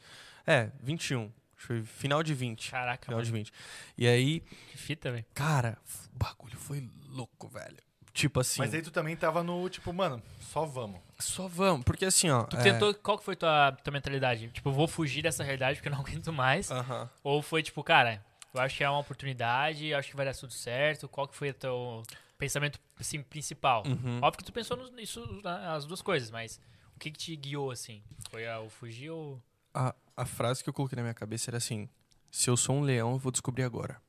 [0.48, 1.30] É, 21.
[1.58, 2.72] Foi final de 20.
[2.72, 3.26] Caraca, Final mano.
[3.26, 3.52] de 20.
[3.98, 4.40] E aí,
[4.72, 5.26] Que fita, velho.
[5.34, 5.78] cara,
[6.16, 7.76] o bagulho foi louco, velho.
[8.14, 11.00] Tipo assim, Mas aí tu também tava no, tipo, mano, só vamos.
[11.20, 11.84] só vamos.
[11.84, 12.44] Porque assim, ó.
[12.44, 12.94] Tu é- tentou...
[12.94, 14.48] Qual que foi tua, tua mentalidade?
[14.50, 16.70] Tipo, vou fugir dessa realidade porque eu não aguento mais.
[16.72, 17.10] Aham.
[17.24, 18.24] Ou foi tipo, cara,
[18.54, 21.08] eu acho que é uma oportunidade, acho que vai dar tudo certo.
[21.10, 22.04] Qual que foi o teu
[22.38, 23.84] pensamento, assim, principal?
[23.86, 24.20] Uhum.
[24.22, 26.60] Óbvio que tu pensou nisso, na- as duas coisas, mas
[27.00, 28.04] o que que te guiou, assim?
[28.30, 29.42] Foi a- o fugir ou...
[29.74, 31.88] A, a frase que eu coloquei na minha cabeça era assim:
[32.30, 34.02] Se eu sou um leão, eu vou descobrir agora.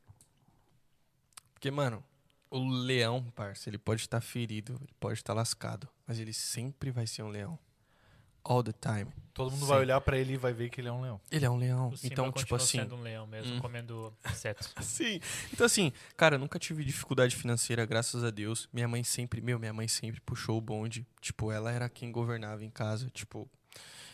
[1.54, 2.02] Porque, mano,
[2.50, 7.06] o leão, parça, ele pode estar ferido, ele pode estar lascado, mas ele sempre vai
[7.06, 7.56] ser um leão.
[8.44, 9.06] All the time.
[9.34, 9.66] Todo mundo Sim.
[9.66, 11.20] vai olhar pra ele e vai ver que ele é um leão.
[11.30, 11.92] Ele é um leão.
[12.02, 12.78] Então, tipo assim.
[12.78, 13.58] sendo um leão mesmo, Hum.
[13.60, 14.74] comendo insetos.
[14.82, 15.20] Sim.
[15.52, 18.68] Então, assim, cara, eu nunca tive dificuldade financeira, graças a Deus.
[18.72, 21.06] Minha mãe sempre, meu, minha mãe sempre puxou o bonde.
[21.20, 23.08] Tipo, ela era quem governava em casa.
[23.10, 23.48] Tipo,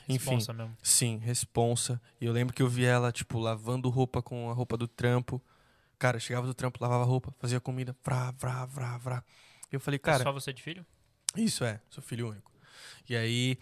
[0.09, 0.31] enfim.
[0.31, 0.77] Responsa mesmo.
[0.83, 2.01] Sim, responsa.
[2.20, 5.43] E eu lembro que eu vi ela, tipo, lavando roupa com a roupa do trampo.
[5.99, 9.24] Cara, chegava do trampo, lavava roupa, fazia comida, vrá, vrá, vrá, vrá.
[9.72, 10.85] E eu falei, É cara, só você de filho?
[11.35, 12.53] isso é, sou filho único.
[13.09, 13.59] E aí,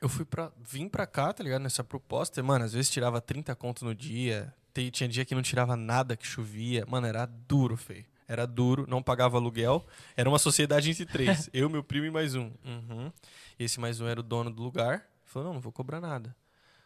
[0.00, 0.52] eu fui pra.
[0.58, 1.62] Vim pra cá, tá ligado?
[1.62, 2.42] Nessa proposta.
[2.42, 4.54] Mano, às vezes tirava 30 conto no dia.
[4.92, 6.84] Tinha dia que não tirava nada, que chovia.
[6.86, 8.04] Mano, era duro, feio.
[8.28, 9.86] Era duro, não pagava aluguel.
[10.16, 11.48] Era uma sociedade entre três.
[11.54, 12.50] eu, meu primo e mais um.
[12.64, 13.10] Uhum.
[13.58, 15.06] E esse mais um era o dono do lugar.
[15.24, 16.36] Falou, não, não vou cobrar nada.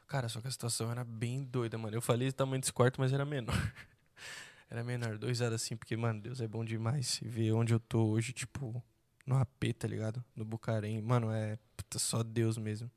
[0.06, 1.96] Cara, só que a situação era bem doida, mano.
[1.96, 3.54] Eu falei o tamanho desse quarto, mas era menor.
[4.70, 7.20] era menor, dois era assim, porque, mano, Deus é bom demais.
[7.22, 8.82] E ver onde eu tô hoje, tipo,
[9.26, 10.24] no AP, tá ligado?
[10.34, 11.00] No Bucarém.
[11.00, 12.90] Mano, é puta, só Deus mesmo.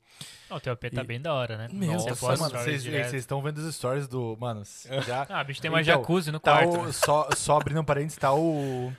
[0.50, 1.68] Não, o teu AP tá E- bem da hora, né?
[1.70, 4.36] Deus, posta mano, vocês estão vendo os stories do.
[4.40, 4.62] Mano,
[5.06, 5.26] já.
[5.28, 6.80] Ah, bicho, tem uma Então, jacuzzi no Tá quarto.
[6.80, 8.92] o, só, só abrindo um parênteses, tá o,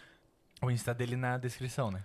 [0.61, 2.03] o Insta dele na descrição, né?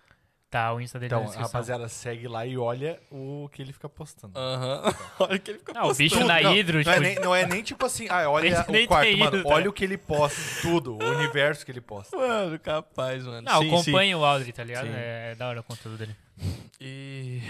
[0.50, 1.52] Tá, o Insta dele Então, na descrição.
[1.52, 4.36] rapaziada, segue lá e olha o que ele fica postando.
[4.36, 4.82] Aham.
[5.20, 6.96] Olha que ele fica Ah, o bicho na não, hidro, não, tipo...
[6.96, 9.24] é nem, não é nem tipo assim, ah, olha Nem- nem o quarto, mano.
[9.36, 9.54] hidro, tá?
[9.54, 12.16] Olha o que ele posta, tudo, o universo que ele posta.
[12.16, 13.42] Mano, capaz, mano.
[13.42, 14.86] Não, Sim, acompanha o Audrey, tá ligado?
[14.88, 14.92] Sim.
[14.92, 16.16] É, é da hora o conteúdo dele.
[16.36, 16.56] sim.
[16.80, 17.42] E.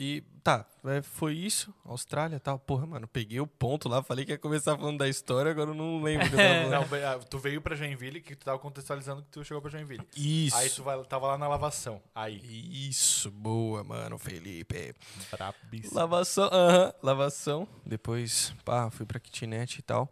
[0.00, 1.74] E tá, é, foi isso.
[1.84, 2.56] Austrália e tal.
[2.56, 5.74] Porra, mano, peguei o ponto lá, falei que ia começar falando da história, agora eu
[5.74, 6.24] não lembro.
[6.28, 6.70] eu falando.
[6.70, 10.06] Não, ah, tu veio pra Joinville, que tu tava contextualizando que tu chegou pra Joinville.
[10.16, 10.56] Isso.
[10.56, 12.00] Aí tu vai- tava lá na lavação.
[12.14, 12.40] Aí.
[12.88, 14.94] Isso, boa, mano, Felipe.
[15.32, 15.98] Brabíssimo.
[15.98, 17.66] Lavação, aham, lavação.
[17.84, 20.08] Depois, pá, fui pra kitnet e tal.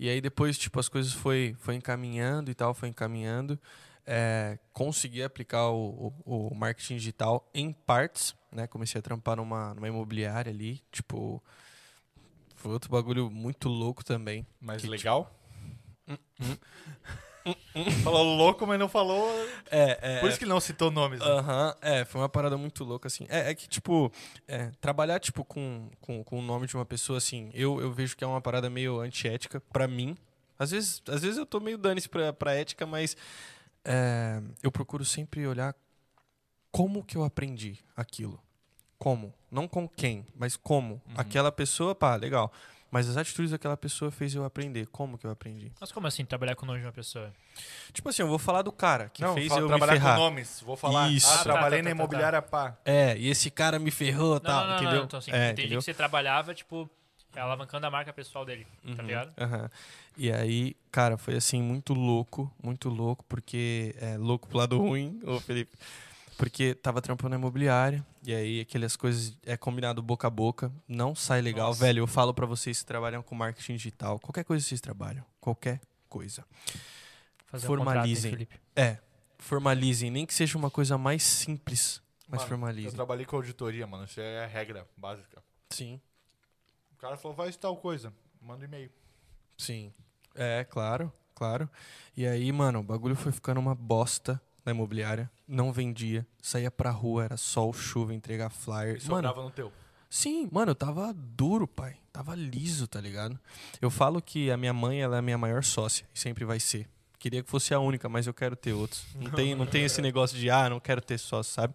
[0.00, 3.56] E aí depois, tipo, as coisas foi, foi encaminhando e tal, foi encaminhando.
[4.10, 8.66] É, consegui aplicar o, o, o marketing digital em partes, né?
[8.66, 11.42] Comecei a trampar numa, numa imobiliária ali, tipo...
[12.56, 14.46] Foi outro bagulho muito louco também.
[14.58, 15.30] Mas Que legal?
[18.02, 19.30] falou louco, mas não falou.
[19.70, 20.20] É, é.
[20.20, 21.20] Por isso que ele não citou nomes.
[21.20, 21.26] né?
[21.26, 23.26] Aham, é, foi uma parada muito louca, assim.
[23.28, 24.10] É, é que, tipo,
[24.46, 28.16] é, trabalhar, tipo, com, com, com o nome de uma pessoa, assim, eu, eu vejo
[28.16, 30.16] que é uma parada meio antiética pra mim.
[30.58, 33.16] Às vezes, às vezes eu tô meio dane-se pra, pra ética, mas
[33.88, 35.74] é, eu procuro sempre olhar
[36.70, 38.38] como que eu aprendi aquilo.
[38.98, 39.32] Como.
[39.50, 41.00] Não com quem, mas como.
[41.16, 42.52] Aquela pessoa, pá, legal.
[42.90, 44.86] Mas as atitudes daquela pessoa fez eu aprender.
[44.86, 45.70] Como que eu aprendi?
[45.80, 47.32] Mas como assim, trabalhar com o nome de uma pessoa?
[47.92, 50.16] Tipo assim, eu vou falar do cara que não, fez fala- eu me trabalhar ferrar.
[50.16, 50.60] com nomes.
[50.64, 51.10] Vou falar.
[51.10, 51.28] Isso.
[51.28, 52.78] Ah, Tá, trabalhei tá, na tá, tá, imobiliária, pá.
[52.84, 54.96] É, e esse cara me ferrou, Não, tal, não, não, entendeu?
[54.98, 55.78] não, então assim, é, entendi entendeu?
[55.80, 56.88] que você trabalhava, tipo,
[57.38, 58.66] alavancando a marca pessoal dele,
[58.96, 59.32] tá Uhum, ligado?
[59.38, 59.70] aham.
[60.16, 63.94] E aí, cara, foi assim, muito louco, muito louco, porque.
[64.00, 65.76] É, louco pro lado ruim, ô Felipe.
[66.36, 71.12] Porque tava trampando na imobiliária, e aí aquelas coisas é combinado boca a boca, não
[71.14, 71.68] sai legal.
[71.68, 71.84] Nossa.
[71.84, 75.80] Velho, eu falo pra vocês que trabalham com marketing digital, qualquer coisa vocês trabalham, qualquer
[76.08, 76.44] coisa.
[77.46, 77.96] Fazer Formalizem.
[78.00, 78.60] Um contrato, hein, Felipe?
[78.76, 78.98] É,
[79.38, 82.92] formalizem, nem que seja uma coisa mais simples, mas Mano, Eu formalizem.
[82.92, 84.04] trabalhei com auditoria, mano.
[84.04, 85.42] Isso é a regra básica.
[85.70, 86.00] Sim,
[86.98, 88.12] O cara falou, faz tal coisa.
[88.42, 88.90] Manda um e-mail.
[89.56, 89.92] sim.
[90.34, 91.68] É, claro, claro.
[92.16, 95.28] E aí, mano, o bagulho foi ficando uma bosta na imobiliária.
[95.48, 96.24] Não vendia.
[96.40, 99.00] Saía pra rua, era sol, chuva, entregar flyer.
[99.04, 99.72] E Mano, no teu.
[100.08, 101.96] sim, mano, eu tava duro, pai.
[102.12, 103.36] Tava liso, tá ligado?
[103.80, 106.06] Eu falo que a minha mãe, ela é a minha maior sócia.
[106.14, 106.88] E sempre vai ser.
[107.18, 109.04] Queria que fosse a única, mas eu quero ter outros.
[109.14, 111.74] Não tem, não tem esse negócio de, ah, não quero ter sócio, sabe?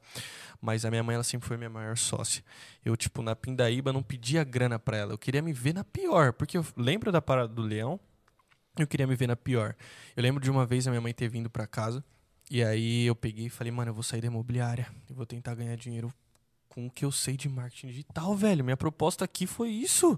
[0.61, 2.43] Mas a minha mãe, ela sempre foi minha maior sócia.
[2.85, 5.11] Eu, tipo, na Pindaíba, não pedia grana pra ela.
[5.13, 6.31] Eu queria me ver na pior.
[6.31, 7.99] Porque eu lembro da parada do leão,
[8.77, 9.75] eu queria me ver na pior.
[10.15, 12.03] Eu lembro de uma vez a minha mãe ter vindo pra casa.
[12.49, 14.87] E aí eu peguei e falei, mano, eu vou sair da imobiliária.
[15.09, 16.13] Eu vou tentar ganhar dinheiro
[16.69, 18.63] com o que eu sei de marketing digital, velho.
[18.63, 20.17] Minha proposta aqui foi isso.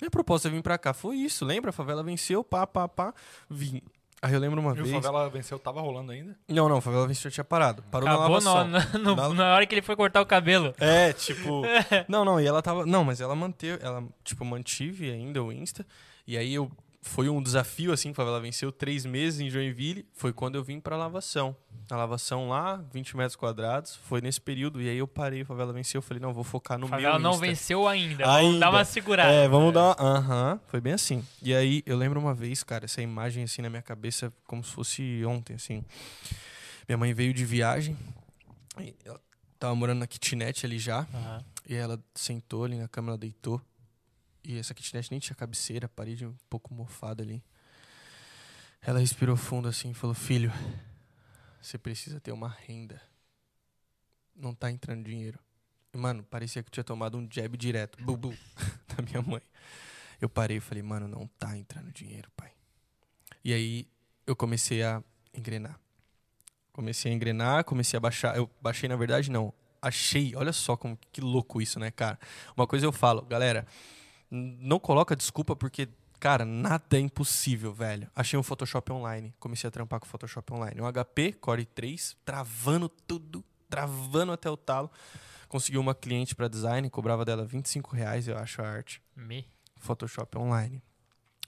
[0.00, 1.44] Minha proposta vir pra cá foi isso.
[1.44, 1.70] Lembra?
[1.70, 3.14] A favela venceu, pá, pá, pá.
[3.48, 3.80] Vim.
[4.24, 4.90] Aí eu lembro uma E o vez.
[4.90, 6.34] Favela Venceu tava rolando ainda?
[6.48, 7.82] Não, não, a favela venceu tinha parado.
[7.90, 8.68] Parou na Acabou lavação.
[8.68, 10.74] na, na, no- Na- na hora que ele foi cortar o cabelo.
[10.78, 11.62] É, tipo.
[12.08, 12.86] não, não, e ela tava.
[12.86, 13.78] Não, mas ela manteve.
[13.84, 15.86] Ela, tipo, mantive ainda o Insta.
[16.26, 16.70] E aí eu.
[17.06, 20.06] Foi um desafio, assim, Favela venceu três meses em Joinville.
[20.14, 21.54] Foi quando eu vim pra lavação.
[21.90, 23.94] A lavação lá, 20 metros quadrados.
[24.08, 24.80] Foi nesse período.
[24.80, 25.98] E aí eu parei, Favela venceu.
[25.98, 27.46] Eu falei, não, vou focar no Favela meu não Insta.
[27.46, 28.24] venceu ainda.
[28.24, 28.58] Vamos Ainda.
[28.58, 29.30] dar uma segurada.
[29.30, 29.94] É, vamos dar.
[30.00, 31.22] uma- Aham, foi bem assim.
[31.42, 34.72] E aí, eu lembro uma vez, cara, essa imagem assim na minha cabeça, como se
[34.72, 35.84] fosse ontem, assim.
[36.88, 37.96] Minha mãe veio de viagem,
[39.04, 39.20] ela
[39.58, 41.44] tava morando na kitnet ali já, Aham.
[41.68, 43.60] e ela sentou ali na cama, ela deitou.
[44.44, 47.42] E essa kitnet nem tinha cabeceira, parede um pouco mofada ali.
[48.82, 50.52] Ela respirou fundo assim e falou: Filho,
[51.60, 53.00] você precisa ter uma renda.
[54.36, 55.38] Não tá entrando dinheiro.
[55.94, 58.02] E, mano, parecia que eu tinha tomado um jab direto.
[58.02, 58.36] Bu, bu,
[58.94, 59.40] da minha mãe.
[60.20, 62.52] Eu parei e falei, mano, não tá entrando dinheiro, pai.
[63.42, 63.88] E aí
[64.26, 65.78] eu comecei a engrenar.
[66.72, 68.36] Comecei a engrenar, comecei a baixar.
[68.36, 69.54] Eu baixei, na verdade, não.
[69.80, 72.18] Achei, olha só como que louco isso, né, cara?
[72.56, 73.66] Uma coisa eu falo, galera,
[74.34, 78.10] não coloca desculpa porque, cara, nada é impossível, velho.
[78.14, 80.80] Achei um Photoshop online, comecei a trampar com Photoshop online.
[80.80, 84.90] Um HP Core 3, travando tudo, travando até o talo.
[85.48, 89.00] Consegui uma cliente para design, cobrava dela 25 reais, eu acho, a arte.
[89.14, 89.46] Me.
[89.76, 90.82] Photoshop online.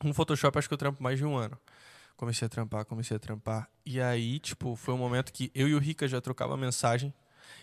[0.04, 1.58] No Photoshop acho que eu trampo mais de um ano.
[2.16, 3.68] Comecei a trampar, comecei a trampar.
[3.84, 7.12] E aí, tipo, foi um momento que eu e o Rica já trocava mensagem.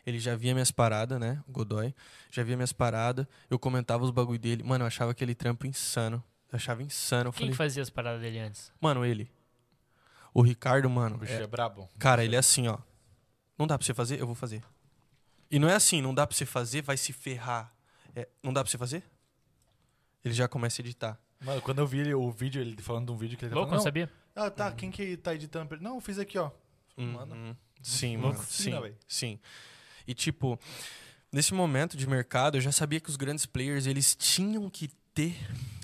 [0.05, 1.41] Ele já via minhas paradas, né?
[1.47, 1.93] O Godoy.
[2.31, 3.25] Já via minhas paradas.
[3.49, 4.63] Eu comentava os bagulho dele.
[4.63, 6.23] Mano, eu achava aquele trampo insano.
[6.51, 7.29] Eu achava insano.
[7.29, 8.71] Eu Quem falei, fazia as paradas dele antes?
[8.79, 9.29] mano, ele.
[10.34, 11.15] O Ricardo, mano.
[11.15, 11.88] O bicho é- é, brabo.
[11.99, 12.77] cara, ele é assim, ó.
[13.57, 14.19] Não dá pra você fazer?
[14.19, 14.63] Eu vou fazer.
[15.51, 17.71] E não é assim, não dá pra você fazer, vai se ferrar.
[18.15, 19.03] É, não dá pra você fazer?
[20.25, 21.19] Ele já começa a editar.
[21.41, 23.55] Mano, quando eu vi ele- o vídeo, ele falando de um vídeo que ele tá
[23.55, 24.09] Louco, não falando, sabia?
[24.36, 25.67] não, ah, tá, quem que tá editando?
[25.67, 25.84] pra ele?
[25.84, 26.49] Não, eu fiz aqui, ó.
[26.95, 27.55] Mano, Uhum.
[27.81, 28.47] Sim, louco mano.
[28.49, 29.39] Sim, sim.
[30.07, 30.59] E tipo,
[31.31, 35.35] nesse momento de mercado, eu já sabia que os grandes players, eles tinham que ter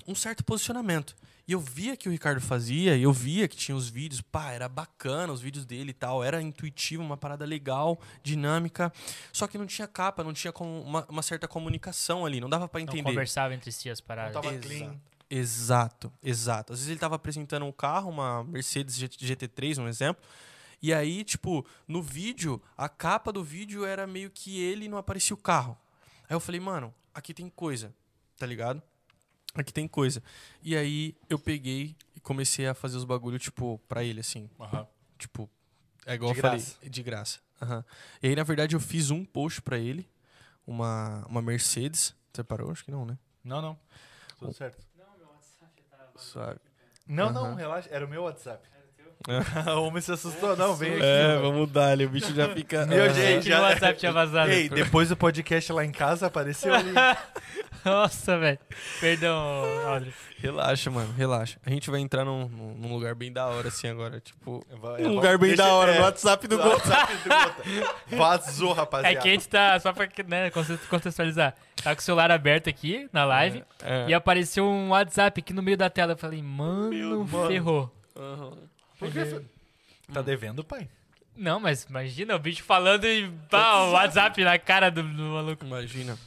[0.08, 1.16] um certo posicionamento.
[1.48, 4.52] E eu via que o Ricardo fazia, e eu via que tinha os vídeos, pá,
[4.52, 8.94] era bacana os vídeos dele e tal, era intuitivo, uma parada legal, dinâmica,
[9.34, 12.68] só que não tinha capa, não tinha como uma, uma certa comunicação ali, não dava
[12.68, 13.02] pra Não entender.
[13.10, 14.34] conversava entre si as Não paradas.
[14.34, 14.68] tava Exato.
[14.68, 14.96] clean.
[15.28, 16.74] Exato, exato.
[16.74, 20.22] Às vezes ele tava apresentando um carro, uma Mercedes G- GT3, um exemplo.
[20.82, 24.98] E aí, tipo, no vídeo, a capa do vídeo era meio que ele e não
[24.98, 25.78] aparecia o carro.
[26.30, 27.94] Aí eu falei, mano, aqui tem coisa,
[28.38, 28.82] tá ligado?
[29.56, 30.22] Aqui tem coisa.
[30.62, 34.50] E aí eu peguei e comecei a fazer os bagulho, tipo, pra ele, assim.
[34.60, 34.88] Aham.
[35.18, 35.50] Tipo,
[36.06, 36.90] é igual De eu falei, graça.
[36.90, 37.40] de graça.
[37.62, 37.84] Aham.
[38.22, 40.08] E aí, na verdade, eu fiz um post pra ele,
[40.66, 42.16] uma, uma Mercedes.
[42.32, 42.72] Você parou?
[42.72, 43.18] Acho que não, né?
[43.44, 43.78] Não, não.
[44.38, 44.88] Tudo certo.
[46.16, 46.60] Suave.
[47.08, 47.56] Não, não, Aham.
[47.56, 47.90] relaxa.
[47.92, 48.68] Era o meu WhatsApp.
[49.28, 49.70] É.
[49.76, 50.56] o homem se assustou.
[50.56, 51.04] Não, vem aqui.
[51.04, 51.52] É, mano.
[51.52, 52.86] vamos dar ali, o bicho já fica.
[52.88, 53.14] Meu Aham.
[53.14, 54.50] gente, o WhatsApp tinha vazado.
[54.52, 56.92] Ei, depois do podcast lá em casa, apareceu ali.
[57.84, 58.60] Nossa, velho.
[59.00, 59.38] Perdão,
[59.88, 60.14] Audrey.
[60.38, 61.58] Relaxa, mano, relaxa.
[61.66, 64.20] A gente vai entrar num, num- lugar bem da hora, assim, agora.
[64.20, 64.66] Tipo.
[64.82, 66.68] Vai- Um é, lugar bem da hora, é, no WhatsApp do Gol.
[66.72, 67.96] WhatsApp do Gota.
[68.18, 69.16] Vazou, É rapaziada.
[69.22, 73.10] que a gente tá, só pra né, conte- contextualizar, tá com o celular aberto aqui
[73.14, 74.06] na live É.
[74.10, 76.14] e apareceu um WhatsApp aqui no meio da tela.
[76.14, 76.90] Eu falei, mano,
[77.26, 77.92] Meu, ferrou.
[78.18, 78.52] Aham.
[78.52, 79.46] Por que foi?
[80.14, 80.90] Tá devendo, pai?
[81.36, 85.66] Não, mas imagina o bicho falando e pá, o WhatsApp na cara do, do maluco.
[85.66, 86.18] Imagina.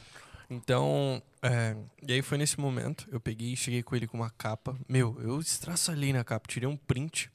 [0.49, 1.75] Então, é,
[2.07, 4.77] e aí foi nesse momento, eu peguei e cheguei com ele com uma capa.
[4.87, 7.31] Meu, eu estraçalhei na capa, tirei um print.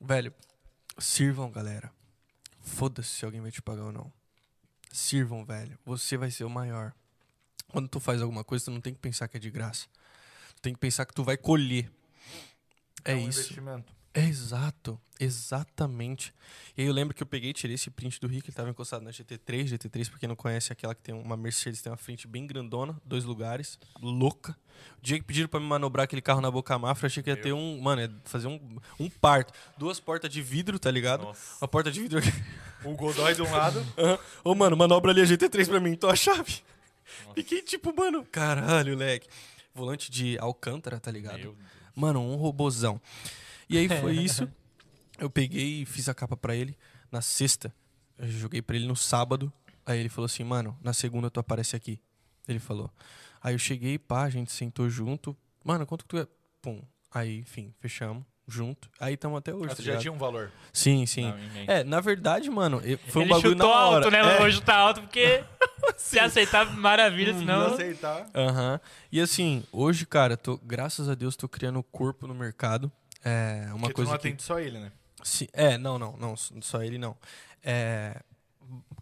[0.00, 0.32] Velho,
[0.98, 1.90] sirvam, galera.
[2.60, 4.12] Foda-se se alguém vai te pagar ou não.
[4.92, 5.78] Sirvam, velho.
[5.84, 6.92] Você vai ser o maior.
[7.68, 9.86] Quando tu faz alguma coisa, tu não tem que pensar que é de graça.
[10.56, 11.90] Tu tem que pensar que tu vai colher.
[13.04, 13.40] É, um isso.
[13.40, 13.92] investimento.
[14.14, 16.34] É exato, exatamente.
[16.76, 18.68] E aí eu lembro que eu peguei e tirei esse print do Rick, ele tava
[18.68, 21.90] encostado na GT3, GT3, pra quem não conhece, é aquela que tem uma Mercedes, tem
[21.90, 24.54] uma frente bem grandona, dois lugares, louca.
[24.98, 27.36] O dia que pediram pra me manobrar aquele carro na boca mafra, achei que ia
[27.36, 29.54] ter um, mano, ia fazer um, um parto.
[29.78, 31.24] Duas portas de vidro, tá ligado?
[31.24, 31.62] Nossa.
[31.62, 32.32] Uma porta de vidro aqui.
[32.84, 33.78] O Godoy de um lado.
[33.96, 34.18] Aham.
[34.44, 36.60] Ô, mano, manobra ali a GT3 pra mim, tô a chave.
[37.34, 39.28] Fiquei tipo, mano, caralho, leque.
[39.74, 41.38] Volante de Alcântara, tá ligado?
[41.38, 41.56] Meu
[41.94, 43.00] Mano, um robozão.
[43.72, 44.48] E aí foi isso.
[45.18, 46.76] Eu peguei e fiz a capa pra ele
[47.10, 47.72] na sexta.
[48.18, 49.52] Eu joguei pra ele no sábado.
[49.84, 52.00] Aí ele falou assim, mano, na segunda tu aparece aqui.
[52.48, 52.90] Ele falou.
[53.42, 55.36] Aí eu cheguei, pá, a gente sentou junto.
[55.64, 56.26] Mano, quanto que tu é?
[56.60, 56.82] Pum.
[57.12, 58.88] Aí, enfim, fechamos junto.
[59.00, 59.66] Aí estamos até hoje.
[59.66, 60.02] Mas tá tu já ligado?
[60.02, 60.50] tinha um valor.
[60.72, 61.22] Sim, sim.
[61.24, 61.36] Não.
[61.74, 63.96] É, na verdade, mano, eu- foi um Ele bagulho chutou na hora.
[64.04, 64.18] alto, né?
[64.18, 64.38] É.
[64.38, 65.44] Vou chutar alto porque
[65.96, 67.74] se aceitar, maravilha, Não senão...
[67.74, 68.26] aceitar.
[68.34, 68.80] Aham.
[69.10, 72.90] E assim, hoje, cara, tô, graças a Deus, tô criando corpo no mercado.
[73.24, 74.92] É uma Porque tu coisa não que atende só ele, né?
[75.22, 77.16] Sim, é, não, não, não, só ele não.
[77.62, 78.20] É,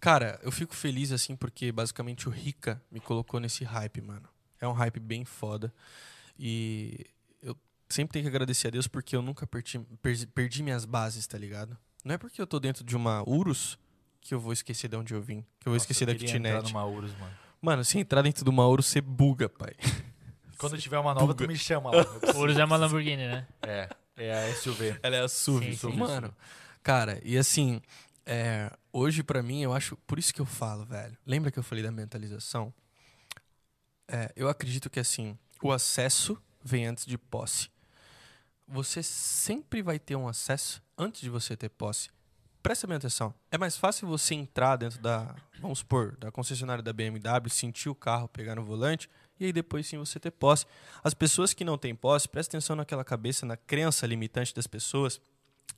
[0.00, 4.28] cara, eu fico feliz assim porque basicamente o Rica me colocou nesse hype, mano.
[4.60, 5.72] É um hype bem foda.
[6.38, 7.06] E
[7.42, 7.56] eu
[7.88, 11.38] sempre tenho que agradecer a Deus porque eu nunca perdi, perdi, perdi minhas bases, tá
[11.38, 11.76] ligado?
[12.04, 13.78] Não é porque eu tô dentro de uma Urus
[14.20, 16.36] que eu vou esquecer de onde eu vim, que eu vou Nossa, esquecer da queria
[16.36, 16.72] entrar kitnet.
[16.74, 17.32] numa Urus, mano.
[17.62, 19.74] Mano, se entrar dentro de uma Urus, você buga, pai.
[20.58, 21.44] Quando tiver uma nova, Buga.
[21.44, 22.02] tu me chama lá.
[22.22, 23.46] Eu Urus é uma Lamborghini, né?
[23.62, 23.88] É,
[24.24, 24.98] é a SUV.
[25.02, 25.76] Ela é a SUV.
[25.76, 25.96] Sim, sim.
[25.96, 26.34] Mano,
[26.82, 27.80] cara, e assim,
[28.26, 29.96] é, hoje pra mim, eu acho.
[30.06, 31.16] Por isso que eu falo, velho.
[31.26, 32.72] Lembra que eu falei da mentalização?
[34.06, 37.70] É, eu acredito que assim, o acesso vem antes de posse.
[38.66, 42.10] Você sempre vai ter um acesso antes de você ter posse.
[42.62, 43.34] Presta bem atenção.
[43.50, 47.94] É mais fácil você entrar dentro da, vamos supor, da concessionária da BMW, sentir o
[47.94, 49.08] carro, pegar no volante,
[49.40, 50.66] e aí depois sim você ter posse.
[51.02, 55.20] As pessoas que não têm posse, presta atenção naquela cabeça, na crença limitante das pessoas.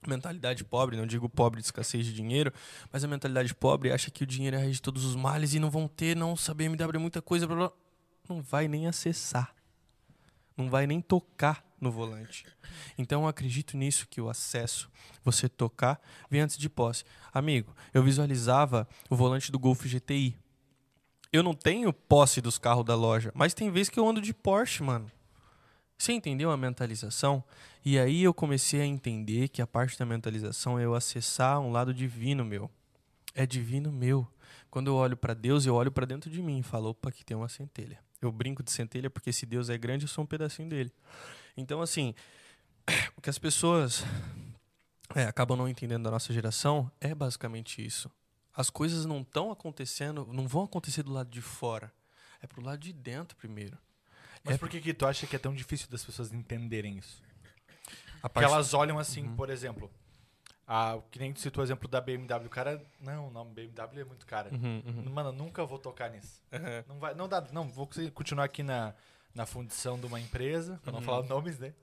[0.06, 2.52] Mentalidade pobre, não digo pobre de escassez de dinheiro,
[2.90, 5.54] mas a mentalidade pobre acha que o dinheiro é a raiz de todos os males
[5.54, 7.72] e não vão ter, não, a BMW é muita coisa, blá, blá.
[8.28, 9.54] não vai nem acessar.
[10.56, 12.44] Não vai nem tocar no volante.
[12.98, 14.90] Então eu acredito nisso que o acesso,
[15.24, 17.04] você tocar, vem antes de posse.
[17.32, 20.36] Amigo, eu visualizava o volante do Golf GTI.
[21.32, 24.34] Eu não tenho posse dos carros da loja, mas tem vezes que eu ando de
[24.34, 25.10] Porsche, mano.
[25.96, 27.42] Você entendeu a mentalização?
[27.84, 31.72] E aí eu comecei a entender que a parte da mentalização é eu acessar um
[31.72, 32.70] lado divino meu.
[33.34, 34.26] É divino meu.
[34.70, 37.24] Quando eu olho pra Deus, eu olho pra dentro de mim e falo, opa, aqui
[37.24, 37.98] tem uma centelha.
[38.20, 40.92] Eu brinco de centelha porque se Deus é grande, eu sou um pedacinho dele.
[41.56, 42.14] Então, assim,
[43.16, 44.04] o que as pessoas
[45.14, 48.10] é, acabam não entendendo da nossa geração é basicamente isso.
[48.54, 51.92] As coisas não estão acontecendo, não vão acontecer do lado de fora.
[52.40, 53.78] É pro lado de dentro primeiro.
[54.44, 57.22] Mas É- por que, que tu acha que é tão difícil das pessoas entenderem isso?
[58.22, 59.36] A Porque parte- elas olham assim, Uhum.
[59.36, 59.90] por exemplo.
[60.66, 62.46] A, que nem tu citou o exemplo da BMW.
[62.46, 64.48] O cara, não, não, BMW é muito cara.
[64.54, 65.10] Uhum, uhum.
[65.12, 66.40] Mano, eu nunca vou tocar nisso.
[66.52, 66.84] Uhum.
[66.88, 68.94] Não vai, não dá, não, vou continuar aqui na,
[69.34, 71.04] na fundição de uma empresa, pra não Uhum.
[71.04, 71.74] falar nomes, né?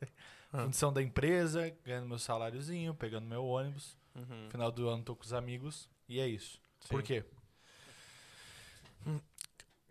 [0.51, 0.63] Ah.
[0.63, 3.97] Fundição da empresa, ganhando meu saláriozinho, pegando meu ônibus.
[4.15, 4.49] Uhum.
[4.49, 6.59] Final do ano tô com os amigos e é isso.
[6.89, 7.05] Por Sim.
[7.07, 7.25] quê?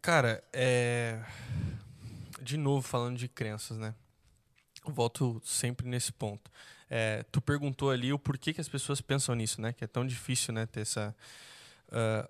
[0.02, 1.24] Cara, é.
[2.42, 3.94] De novo, falando de crenças, né?
[4.84, 6.50] Eu volto sempre nesse ponto.
[6.90, 9.72] É, tu perguntou ali o porquê que as pessoas pensam nisso, né?
[9.72, 10.66] Que é tão difícil, né?
[10.66, 11.14] Ter essa.
[11.90, 12.28] ah,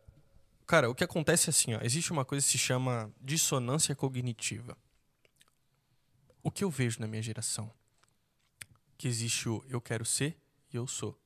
[0.69, 1.81] Cara, o que acontece é assim, ó.
[1.83, 4.77] Existe uma coisa que se chama dissonância cognitiva.
[6.43, 7.73] O que eu vejo na minha geração?
[8.99, 10.37] Que existe o eu quero ser
[10.71, 11.19] e eu sou.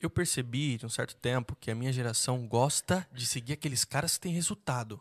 [0.00, 4.14] Eu percebi de um certo tempo que a minha geração gosta de seguir aqueles caras
[4.14, 5.00] que têm resultado.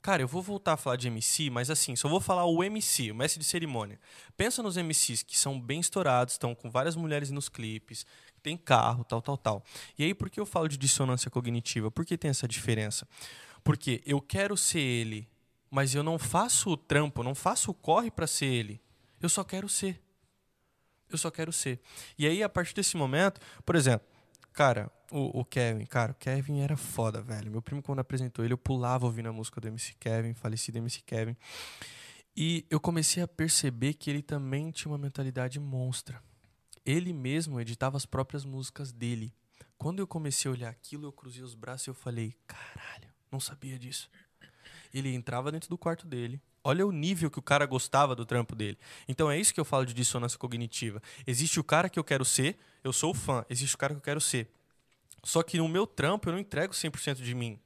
[0.00, 3.10] Cara, eu vou voltar a falar de MC, mas assim, só vou falar o MC,
[3.10, 3.98] o mestre de cerimônia.
[4.36, 8.06] Pensa nos MCs que são bem estourados, estão com várias mulheres nos clipes,
[8.42, 9.64] tem carro, tal, tal, tal.
[9.98, 11.90] E aí, por que eu falo de dissonância cognitiva?
[11.90, 13.08] Por que tem essa diferença?
[13.64, 15.28] Porque eu quero ser ele,
[15.70, 18.80] mas eu não faço o trampo, não faço o corre para ser ele.
[19.20, 20.00] Eu só quero ser.
[21.10, 21.80] Eu só quero ser.
[22.18, 24.06] E aí, a partir desse momento, por exemplo,
[24.52, 27.50] cara, o, o Kevin, cara, o Kevin era foda, velho.
[27.50, 31.02] Meu primo, quando apresentou ele, eu pulava ouvindo a música do MC Kevin, falecido MC
[31.02, 31.36] Kevin.
[32.36, 36.22] E eu comecei a perceber que ele também tinha uma mentalidade monstra.
[36.84, 39.34] Ele mesmo editava as próprias músicas dele.
[39.76, 43.40] Quando eu comecei a olhar aquilo, eu cruzei os braços e eu falei, caralho, não
[43.40, 44.10] sabia disso.
[44.92, 46.40] Ele entrava dentro do quarto dele.
[46.68, 48.76] Olha o nível que o cara gostava do trampo dele.
[49.08, 51.02] Então é isso que eu falo de dissonância cognitiva.
[51.26, 53.42] Existe o cara que eu quero ser, eu sou fã.
[53.48, 54.50] Existe o cara que eu quero ser.
[55.24, 57.58] Só que no meu trampo eu não entrego 100% de mim.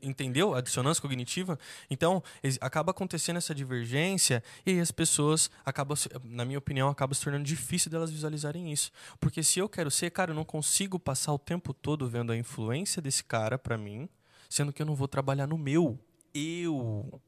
[0.00, 1.58] Entendeu a dissonância cognitiva?
[1.90, 2.22] Então,
[2.60, 7.90] acaba acontecendo essa divergência e as pessoas acabam, na minha opinião, acaba se tornando difícil
[7.90, 8.92] delas visualizarem isso.
[9.18, 12.36] Porque se eu quero ser, cara, eu não consigo passar o tempo todo vendo a
[12.36, 14.08] influência desse cara pra mim,
[14.48, 15.98] sendo que eu não vou trabalhar no meu.
[16.32, 17.20] Eu.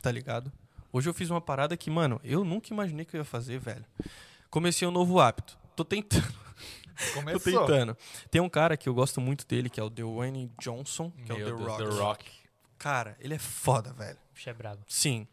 [0.00, 0.52] Tá ligado?
[0.92, 3.84] Hoje eu fiz uma parada que, mano, eu nunca imaginei que eu ia fazer, velho.
[4.50, 5.58] Comecei um novo hábito.
[5.74, 6.32] Tô tentando.
[7.12, 7.66] Tô Começou.
[7.66, 7.96] tentando.
[8.30, 11.34] Tem um cara que eu gosto muito dele, que é o Dwayne Johnson, que é
[11.34, 11.84] o Meu The Deus, Rock.
[11.84, 12.30] The Rock.
[12.78, 14.18] Cara, ele é foda, velho.
[14.32, 14.82] Puxa, é brabo.
[14.86, 15.26] Sim.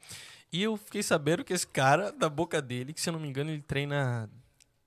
[0.51, 3.27] E eu fiquei sabendo que esse cara, da boca dele, que se eu não me
[3.27, 4.29] engano, ele treina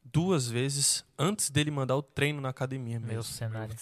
[0.05, 3.13] duas vezes antes dele mandar o treino na academia mesmo.
[3.13, 3.75] Meu cenário.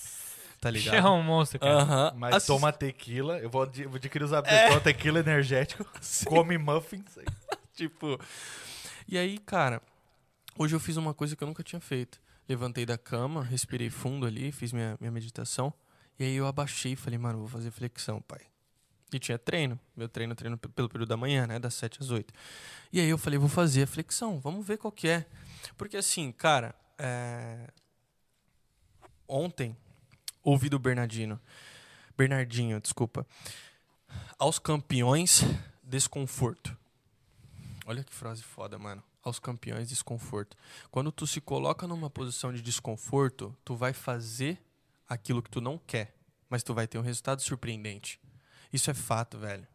[0.63, 1.13] Tá Puxa, é ligado?
[1.13, 1.73] um monstro, cara.
[1.83, 2.13] Aham.
[2.17, 3.37] Mas Assis- toma tequila.
[3.41, 4.37] Eu vou, vou adquirir os É.
[4.37, 4.83] hábitos.
[4.85, 5.85] Tequila energético.
[6.25, 7.19] Come muffins.
[7.75, 8.17] tipo.
[9.09, 9.83] E aí, cara,
[10.57, 12.21] hoje eu fiz uma coisa que eu nunca tinha feito.
[12.49, 15.75] Levantei da cama, respirei fundo ali, fiz minha, minha meditação.
[16.17, 18.43] E aí eu abaixei e falei, mano, vou fazer flexão, pai.
[19.13, 19.77] E tinha treino.
[19.97, 21.59] Meu treino, treino pe- pelo período da manhã, né?
[21.59, 22.33] Das 7 às 8.
[22.93, 25.27] E aí eu falei, vou fazer a flexão, vamos ver qual que é.
[25.77, 27.67] Porque assim, cara, é...
[29.29, 29.77] ontem
[30.43, 31.41] ouvi do Bernardino.
[32.17, 33.27] Bernardinho, desculpa.
[34.39, 35.43] Aos campeões,
[35.83, 36.77] desconforto.
[37.87, 39.03] Olha que frase foda, mano.
[39.23, 40.57] Aos campeões, desconforto.
[40.91, 44.61] Quando tu se coloca numa posição de desconforto, tu vai fazer
[45.09, 46.15] aquilo que tu não quer,
[46.49, 48.21] mas tu vai ter um resultado surpreendente.
[48.73, 49.67] Isso é fato, velho.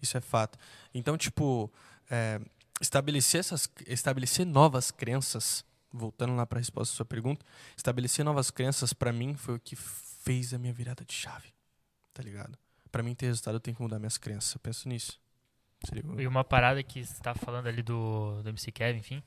[0.00, 0.58] Isso é fato.
[0.92, 1.72] Então, tipo,
[2.10, 2.40] é,
[2.80, 7.44] estabelecer essas, estabelecer novas crenças, voltando lá para a resposta à sua pergunta,
[7.76, 11.52] estabelecer novas crenças pra mim foi o que fez a minha virada de chave.
[12.14, 12.56] Tá ligado?
[12.90, 14.54] Pra mim ter resultado, eu tenho que mudar minhas crenças.
[14.54, 15.18] Eu penso nisso.
[16.20, 19.22] E uma parada que você tá falando ali do, do MC Kevin, enfim,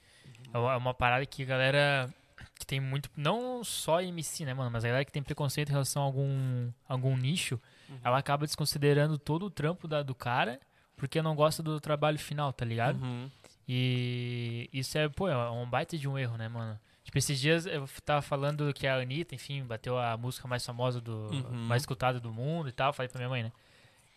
[0.53, 2.13] é uma- é uma parada que a galera
[2.57, 5.72] que tem muito, não só MC, né, mano, mas a galera que tem preconceito em
[5.74, 7.59] relação a algum, algum nicho,
[8.03, 10.59] ela acaba desconsiderando todo o trampo da, do cara
[10.95, 13.01] porque não gosta do trabalho final, tá ligado?
[13.03, 13.30] Uhum.
[13.68, 16.80] E isso é, pô, é um baita de um erro, né, mano?
[17.03, 20.99] Tipo, esses dias eu tava falando que a Anitta, enfim, bateu a música mais famosa
[20.99, 21.30] do.
[21.32, 21.51] Uhum.
[21.51, 22.91] mais escutada do mundo e tal.
[22.93, 23.51] Falei pra minha mãe, né?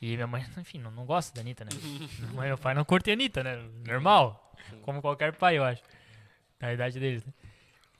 [0.00, 1.70] E minha mãe, enfim, não, não gosta da Anitta, né?
[1.74, 3.56] E meu pai não curtem a Anitta, né?
[3.86, 4.54] Normal.
[4.82, 5.82] Como qualquer pai, eu acho.
[6.60, 7.32] Na idade deles, né?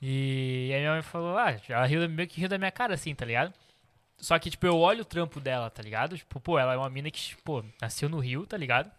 [0.01, 3.13] E aí minha mãe falou, ah, ela riu, meio que riu da minha cara, assim,
[3.13, 3.53] tá ligado?
[4.17, 6.17] Só que, tipo, eu olho o trampo dela, tá ligado?
[6.17, 8.91] Tipo, pô, ela é uma mina que, pô, nasceu no Rio, tá ligado?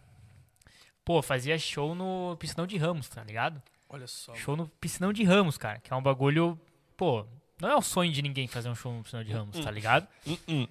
[1.03, 3.61] Pô, fazia show no Piscinão de Ramos, tá ligado?
[3.89, 4.33] Olha só.
[4.35, 5.79] Show no Piscinão de Ramos, cara.
[5.79, 6.59] Que é um bagulho,
[6.95, 7.25] pô,
[7.59, 10.07] não é um sonho de ninguém fazer um show no Piscinão de Ramos, tá ligado?
[10.25, 10.67] Uh-uh.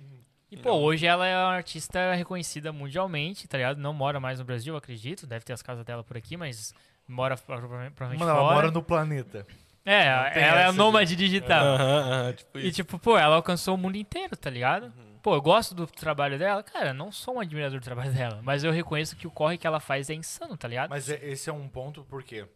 [0.51, 3.79] E, pô, hoje ela é uma artista reconhecida mundialmente, tá ligado?
[3.79, 5.27] Não mora mais no Brasil, acredito.
[5.27, 6.75] Deve ter as casas dela por aqui, mas
[7.07, 7.61] mora prova-
[7.95, 8.55] provavelmente Mano, ela fora.
[8.55, 9.47] mora no planeta.
[9.85, 10.05] É,
[10.43, 11.65] ela é nômade digital.
[11.65, 12.77] Aham, aham, tipo E isso.
[12.77, 14.85] tipo, pô, ela alcançou o mundo inteiro, tá ligado?
[14.87, 15.10] Uhum.
[15.23, 16.63] Pô, eu gosto do trabalho dela.
[16.63, 19.67] Cara, não sou um admirador do trabalho dela, mas eu reconheço que o corre que
[19.67, 20.91] ela faz é insano, tá ligado?
[20.91, 22.47] Mas é- esse é um ponto porque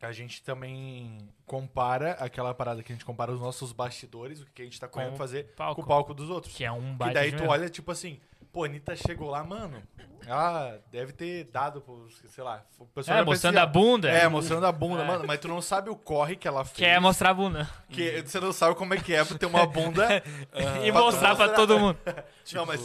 [0.00, 4.62] a gente também compara aquela parada que a gente compara os nossos bastidores, o que
[4.62, 5.76] a gente tá Com fazer palco.
[5.76, 6.54] com o palco dos outros.
[6.54, 8.20] Que é um baita daí de tu olha, tipo assim,
[8.56, 9.82] pô, a Anitta chegou lá, mano.
[10.26, 11.84] Ela deve ter dado
[12.26, 12.64] sei lá.
[13.06, 14.08] É, mostrando a bunda.
[14.08, 15.06] É, mostrando a bunda, É.
[15.06, 15.24] mano.
[15.26, 16.78] Mas tu não sabe o corre que ela fez.
[16.78, 17.68] Quer mostrar a bunda.
[17.90, 20.08] Que você não sabe como é que é pra ter uma bunda.
[20.82, 21.98] e pra mostrar pra todo mundo.
[22.54, 22.80] Não, mas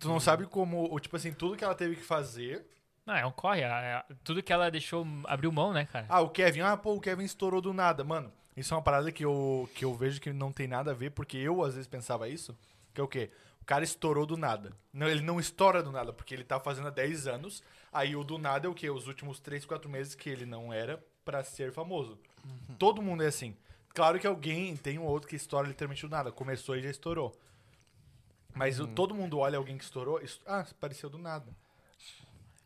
[0.00, 2.66] tu não sabe como, tipo assim, tudo que ela teve que fazer.
[3.06, 3.60] Não, é um corre.
[3.60, 6.06] é- é- tudo que ela deixou, abriu mão, né, cara?
[6.08, 8.02] Ah, o Kevin, ah, pô, o Kevin estourou do nada.
[8.02, 10.94] Mano, isso é uma parada que eu, que eu vejo que não tem nada a
[10.94, 12.56] ver, porque eu às vezes pensava isso.
[12.92, 13.30] Que é o quê?
[13.62, 14.72] O cara estourou do nada.
[14.92, 17.62] Não, ele não estoura do nada, porque ele tá fazendo há 10 anos.
[17.92, 18.90] Aí o do nada é o quê?
[18.90, 22.18] Os últimos 3, 4 meses que ele não era pra ser famoso.
[22.78, 23.56] Todo mundo é assim.
[23.94, 26.32] Claro que alguém tem um outro que estoura literalmente do nada.
[26.32, 27.36] Começou e já estourou.
[28.54, 30.20] Mas o- todo mundo olha alguém que estourou.
[30.20, 31.46] est- Ah, apareceu do nada.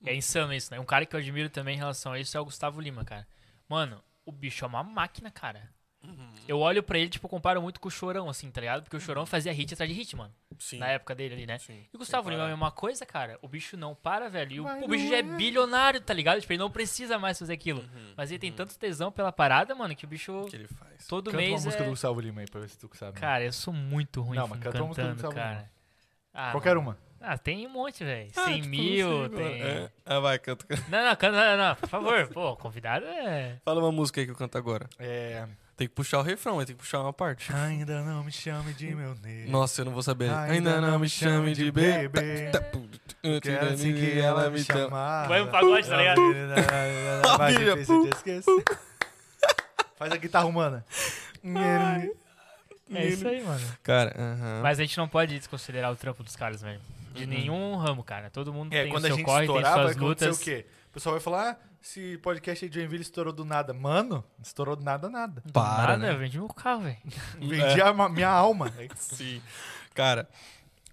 [0.05, 0.81] É insano isso, né?
[0.81, 3.27] Um cara que eu admiro também em relação a isso é o Gustavo Lima, cara.
[3.69, 5.71] Mano, o bicho é uma máquina, cara.
[6.47, 8.83] Eu olho pra ele, tipo, comparo muito com o Chorão, assim, tá ligado?
[8.83, 10.33] Porque o Chorão fazia hit atrás de hit, mano.
[10.59, 10.79] Sim.
[10.79, 11.59] Na época dele ali, né?
[11.59, 13.37] Sim, E o Gustavo Lima é a mesma coisa, cara.
[13.43, 14.53] O bicho não para, velho.
[14.53, 16.41] E o, o bicho já é bilionário, tá ligado?
[16.41, 17.85] Tipo, ele não precisa mais fazer aquilo.
[18.17, 21.07] Mas ele tem tanto tesão pela parada, mano, que o bicho que ele faz.
[21.07, 21.87] todo Canta uma mês música é...
[21.87, 23.19] do Gustavo Lima aí pra ver se tu sabe.
[23.19, 25.45] Cara, eu sou muito ruim Não, mas canta uma música do Gustavo Lima.
[25.45, 25.71] cara.
[26.33, 26.91] Ah, Qualquer mano.
[26.91, 26.99] uma.
[27.21, 28.31] Ah, tem um monte, velho.
[28.37, 29.63] Ah, 100 tipo, mil, tem...
[29.63, 29.91] é.
[30.05, 30.65] Ah, vai, canta.
[30.89, 32.29] Não, não, canta, não, não, por favor.
[32.29, 33.59] Pô, convidado é...
[33.65, 34.89] Fala uma música aí que eu canto agora.
[34.99, 35.49] É.
[35.77, 37.53] Tem que puxar o refrão, tem que puxar uma parte.
[37.53, 39.51] Ainda não me chame de meu negro.
[39.51, 40.31] Nossa, eu não vou saber.
[40.31, 42.51] Ainda Ainda não me chame de bebê.
[43.43, 45.27] Quero assim que ela me chama.
[45.29, 46.21] Vai um pagode, tá ligado?
[47.59, 48.65] Filha, difícil de esquecer.
[49.99, 50.85] Faz a guitarra humana.
[52.91, 53.67] É isso aí, mano.
[53.83, 54.61] Cara, aham.
[54.63, 56.81] Mas a gente não pode desconsiderar o trampo dos caras, velho.
[57.13, 57.29] De Uhum.
[57.31, 58.31] nenhum ramo, cara.
[58.31, 60.27] Todo mundo É, tem o quando a seu gente corre, tem estourar, vai suas acontecer
[60.27, 60.41] lutas.
[60.41, 60.67] o quê?
[60.91, 61.57] O pessoal vai falar, ah,
[61.87, 63.73] esse podcast aí de Joinville estourou do nada.
[63.73, 65.41] Mano, estourou do nada, nada.
[65.45, 66.13] Do Para, nada, né?
[66.13, 66.99] eu vendi meu carro, velho.
[67.39, 68.73] Vendi a ma- minha alma.
[68.97, 69.41] Sim.
[69.95, 70.29] Cara,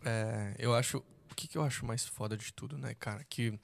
[0.05, 1.03] é, eu acho.
[1.31, 3.23] O que, que eu acho mais foda de tudo, né, cara?
[3.27, 3.59] Que.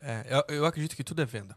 [0.00, 1.56] é, eu, eu acredito que tudo é venda.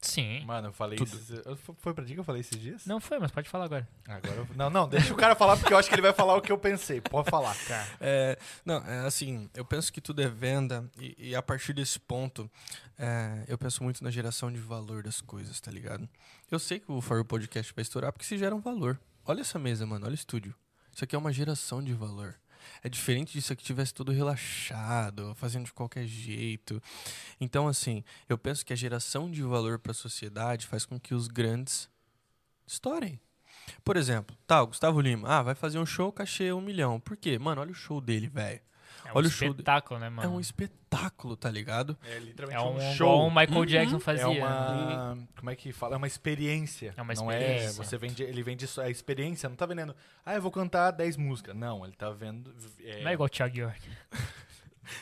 [0.00, 0.44] Sim.
[0.44, 1.10] Mano, eu falei Tudo.
[1.44, 2.86] eu- Foi pra ti que eu falei esses dias?
[2.86, 3.88] Não foi, mas pode falar agora.
[4.06, 6.36] Agora eu- Não, não, deixa o cara falar, porque eu acho que ele vai falar
[6.36, 7.00] o que eu pensei.
[7.00, 7.56] Pode falar.
[7.66, 7.86] Tá.
[8.00, 11.98] É, não, é assim, eu penso que tudo é venda e, e a partir desse
[11.98, 12.48] ponto,
[12.96, 16.08] é, eu penso muito na geração de valor das coisas, tá ligado?
[16.50, 18.98] Eu sei que o For Podcast vai estourar porque se gera um valor.
[19.26, 20.54] Olha essa mesa, mano, olha o estúdio.
[20.94, 22.34] Isso aqui é uma geração de valor.
[22.82, 26.82] É diferente disso aqui tivesse tudo relaxado, fazendo de qualquer jeito.
[27.40, 31.14] Então, assim, eu penso que a geração de valor para a sociedade faz com que
[31.14, 31.88] os grandes
[32.66, 33.20] estourem.
[33.84, 37.00] Por exemplo, tá, o Gustavo Lima, ah, vai fazer um show, cachê um milhão.
[37.00, 37.38] Por quê?
[37.38, 38.60] Mano, olha o show dele, velho.
[39.04, 40.34] É um Olha o show espetáculo, né, É mano?
[40.34, 41.96] um espetáculo, tá ligado?
[42.04, 43.26] É literalmente É um, um igual show.
[43.26, 43.64] o Michael Uhum.
[43.66, 44.24] Jackson fazia.
[44.24, 44.38] É né?
[44.40, 45.18] uma.
[45.36, 45.94] Como é que fala?
[45.94, 46.92] É uma experiência.
[46.96, 47.68] É uma Não experiência.
[47.68, 47.72] é.
[47.84, 48.22] Você vende.
[48.22, 49.94] Ele vende só a experiência, não tá vendendo.
[50.26, 51.54] Ah, eu vou cantar 10 músicas.
[51.56, 52.54] Não, ele tá vendo.
[52.84, 53.80] é- Não é igual o Thiago York.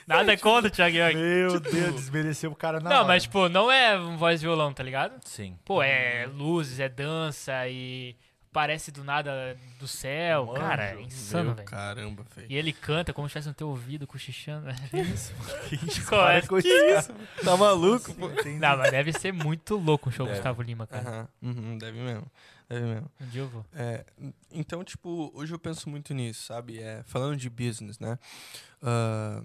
[0.07, 1.14] Nada contra o Thiago York.
[1.16, 3.07] Meu Deus, desmereceu o cara na Não, hora.
[3.07, 5.20] mas, tipo, não é um voz violão, tá ligado?
[5.24, 5.57] Sim.
[5.64, 8.16] Pô, é luzes, é dança e
[8.57, 10.49] parece do nada do céu.
[10.51, 11.69] Um Cara, é insano, velho.
[11.69, 12.47] caramba, velho.
[12.51, 14.69] E ele canta como se estivesse no teu ouvido, cochichando.
[14.89, 15.35] Que isso?
[15.69, 16.15] Que isso?
[16.15, 16.41] É?
[16.41, 16.69] com isso,
[17.13, 17.21] cara.
[17.45, 18.29] Tá maluco, pô?
[18.29, 20.33] Não, mas deve ser muito louco o show do.
[20.33, 21.29] Gustavo Lima, cara.
[21.43, 22.27] Uhum, deve mesmo.
[22.67, 23.11] Deve mesmo.
[23.21, 23.67] Um dia eu vou.
[23.75, 24.07] É,
[24.51, 26.81] então, tipo, hoje eu penso muito nisso, sabe?
[26.81, 28.19] É, falando de business, né?
[28.83, 29.43] Ah,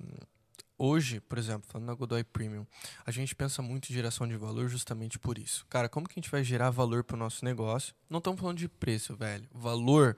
[0.81, 2.65] hoje, por exemplo, falando na Godoy Premium,
[3.05, 5.65] a gente pensa muito em geração de valor justamente por isso.
[5.69, 7.93] Cara, como que a gente vai gerar valor pro nosso negócio?
[8.09, 9.47] Não estamos falando de preço, velho.
[9.53, 10.17] Valor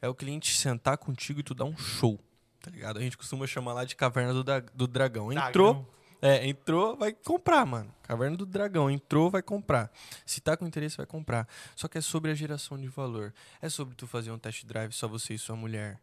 [0.00, 2.18] é o cliente sentar contigo e tu dar um show,
[2.60, 2.98] tá ligado?
[2.98, 5.30] A gente costuma chamar lá de caverna do, da- do dragão.
[5.32, 5.86] Entrou, Dragão.
[6.22, 7.94] é, entrou, vai comprar, mano.
[8.02, 9.90] Caverna do Dragão, entrou, vai comprar.
[10.24, 11.46] Se tá com interesse, vai comprar.
[11.76, 13.34] Só que é sobre a geração de valor.
[13.60, 16.00] É sobre tu fazer um test drive só você e sua mulher.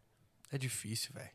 [0.51, 1.32] É difícil, velho.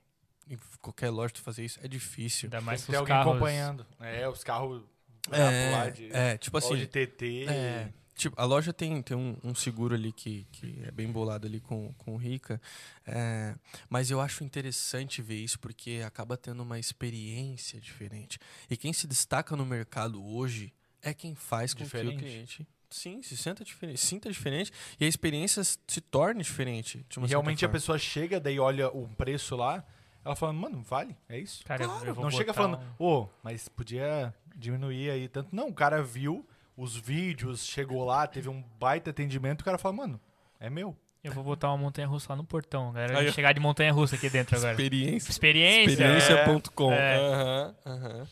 [0.51, 2.47] Em qualquer loja tu fazer isso é difícil.
[2.49, 3.31] Ainda mais Tem os alguém carros.
[3.33, 3.87] acompanhando.
[4.01, 4.83] É, os carros.
[5.31, 7.45] É, de, é, tipo ou de assim, TT.
[7.49, 11.47] é, tipo, a loja tem, tem um, um seguro ali que, que é bem bolado
[11.47, 12.61] ali com, com o Rica.
[13.07, 13.55] é,
[13.89, 18.39] mas eu acho interessante ver isso porque acaba tendo uma experiência diferente.
[18.69, 20.73] E quem se destaca no mercado hoje
[21.03, 22.11] é quem faz com Diferente.
[22.17, 27.05] que o cliente sim, se sinta diferente, sinta diferente e a experiência se torne diferente.
[27.09, 27.73] De uma E certa realmente a forma.
[27.73, 29.85] pessoa chega, daí olha um preço lá,
[30.25, 31.65] ela fala, mano, vale, é isso?
[31.65, 35.55] Cara, Claro, não chega falando, um- ô, mas podia diminuir aí tanto.
[35.55, 36.47] Não, o cara viu
[36.77, 40.21] os vídeos, chegou lá, teve um baita atendimento, o cara fala, mano,
[40.59, 40.97] é meu.
[41.23, 42.89] Eu vou botar uma montanha russa lá no portão.
[42.91, 44.73] A galera Aí, chegar de montanha russa aqui dentro agora.
[44.73, 45.31] Experiência.
[45.31, 45.91] Experiência.
[45.91, 46.93] Experiência.com.
[46.93, 47.17] É.
[47.19, 48.29] Aham, aham.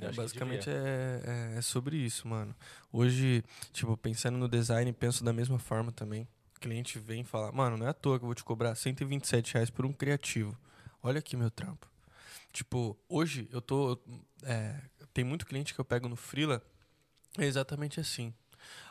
[0.00, 2.54] Eu É, basicamente é, é, é sobre isso, mano.
[2.92, 6.28] Hoje, tipo, pensando no design, penso da mesma forma também.
[6.56, 8.76] O cliente vem e fala, mano, não é à toa que eu vou te cobrar
[8.76, 10.56] 127 reais por um criativo.
[11.02, 11.86] Olha aqui meu trampo.
[12.52, 13.98] Tipo, hoje eu tô.
[14.42, 14.80] é,
[15.12, 16.62] tem muito cliente que eu pego no Freela,
[17.38, 18.32] é exatamente assim.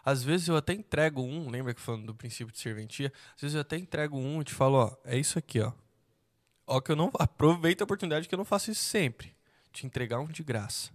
[0.03, 3.12] Às vezes eu até entrego um, lembra que falando do princípio de serventia?
[3.36, 5.74] Às vezes eu até entrego um e te falo, ó, é isso aqui, ó.
[6.66, 7.12] Ó, que eu não.
[7.20, 9.36] Aproveita a oportunidade que eu não faço isso sempre.
[9.72, 10.91] Te entregar um de graça.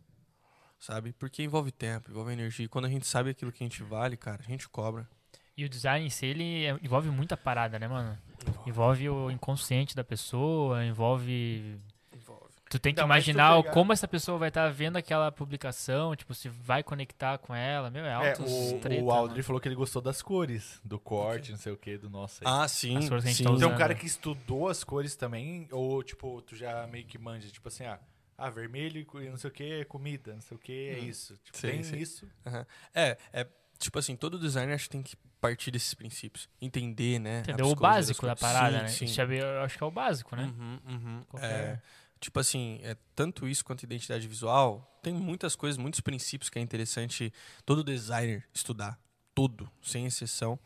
[0.78, 1.12] Sabe?
[1.12, 2.64] Porque envolve tempo, envolve energia.
[2.64, 5.08] E quando a gente sabe aquilo que a gente vale, cara, a gente cobra.
[5.56, 8.18] E o design em si, ele é- envolve muita parada, né, mano?
[8.66, 11.78] Envolve o inconsciente da pessoa, envolve.
[12.14, 12.42] Envolve.
[12.70, 16.48] Tu tem que tu imaginar como essa pessoa vai estar vendo aquela publicação, tipo, se
[16.48, 17.90] vai conectar com ela.
[17.90, 19.44] Meu, é É, altos o, treta, o Aldri mano.
[19.44, 22.50] falou que ele gostou das cores, do corte, não sei o que, do nosso aí.
[22.50, 22.96] Ah, sim.
[22.96, 23.44] As cores que a gente sim.
[23.44, 23.74] tá Tem usando.
[23.74, 27.68] um cara que estudou as cores também, ou tipo, tu já meio que manja, tipo
[27.68, 28.00] assim, ah,
[28.38, 31.04] ah vermelho e não sei o que é comida, não sei o que é Hum.
[31.04, 31.36] isso.
[31.44, 31.96] Tipo, Sim, tem sim.
[31.98, 32.26] isso.
[32.46, 32.66] Aham.
[32.94, 33.46] É, é.
[33.82, 36.48] Tipo assim, todo designer acho que tem que partir desses princípios.
[36.60, 37.38] Entender, né?
[37.38, 37.66] a Entendeu?
[37.66, 38.56] O básico da das coisas.
[38.56, 38.88] parada, Sim, né?
[38.88, 39.04] sim.
[39.06, 40.44] Isso é- eu acho que é o básico, né?
[40.44, 41.22] Uhum, uhum.
[41.28, 41.82] Qualquer- É,
[42.20, 46.62] tipo assim, é, tanto isso quanto identidade visual, tem muitas coisas, muitos princípios que é
[46.62, 47.32] interessante
[47.66, 49.00] todo designer estudar.
[49.34, 50.56] Todo, sem exceção.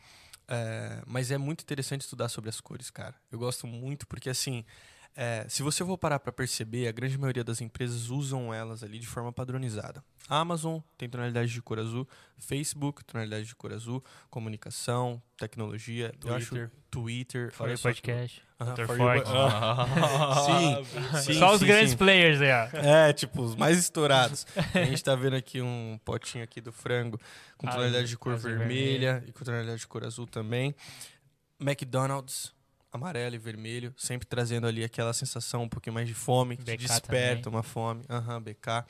[0.47, 3.15] É, mas é muito interessante estudar sobre as cores, cara.
[3.31, 4.63] Eu gosto muito porque, assim,
[5.19, 8.99] é, se você for parar pra perceber, a grande maioria das empresas usam elas ali
[8.99, 10.03] de forma padronizada.
[10.29, 12.07] A Amazon tem tonalidade de cor azul,
[12.37, 16.71] Facebook, tonalidade de cor azul, comunicação, tecnologia, eu acho Twitter.
[16.91, 18.43] Twitter, For olha your só que- podcast.
[18.59, 18.85] Aham, Dr.
[18.87, 18.97] For.
[20.45, 21.97] Sim, sim, Só os sim, grandes sim.
[21.97, 22.49] players aí.
[22.73, 24.45] É, tipo, os mais estourados.
[24.73, 27.19] a gente tá vendo aqui um potinho aqui do frango
[27.57, 30.75] com Ah, tonalidade de cor e vermelha e com tonalidade de cor azul também.
[31.59, 32.53] McDonald's,
[32.91, 36.77] amarelo e vermelho, sempre trazendo ali aquela sensação um pouquinho mais de fome, que BK
[36.77, 37.57] desperta também.
[37.57, 38.03] uma fome.
[38.09, 38.85] Aham, BK.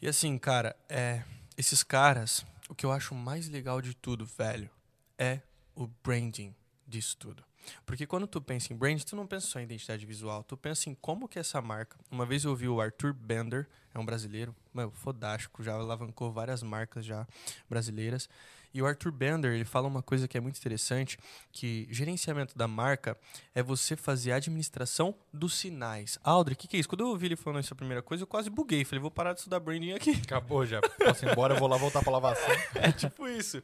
[0.00, 1.22] E assim, cara, é,
[1.56, 4.70] esses caras, o que eu acho mais legal de tudo, velho,
[5.18, 5.40] é
[5.74, 6.54] o branding
[6.86, 7.44] disso tudo.
[7.84, 10.88] Porque quando tu pensa em brand, tu não pensa só em identidade visual, tu pensa
[10.88, 11.98] em como que essa marca.
[12.10, 16.62] Uma vez eu ouvi o Arthur Bender, é um brasileiro, mano, fodástico, já alavancou várias
[16.62, 17.26] marcas já
[17.68, 18.28] brasileiras.
[18.76, 21.18] E o Arthur Bender, ele fala uma coisa que é muito interessante,
[21.50, 23.16] que gerenciamento da marca
[23.54, 26.18] é você fazer a administração dos sinais.
[26.22, 26.88] Aldri, o que, que é isso?
[26.90, 28.84] Quando eu ouvi ele falando essa primeira coisa, eu quase buguei.
[28.84, 30.10] Falei, vou parar de estudar branding aqui.
[30.10, 30.82] Acabou já.
[30.82, 32.54] Posso ir embora, eu vou lá voltar pra lavação.
[32.76, 33.62] É tipo isso.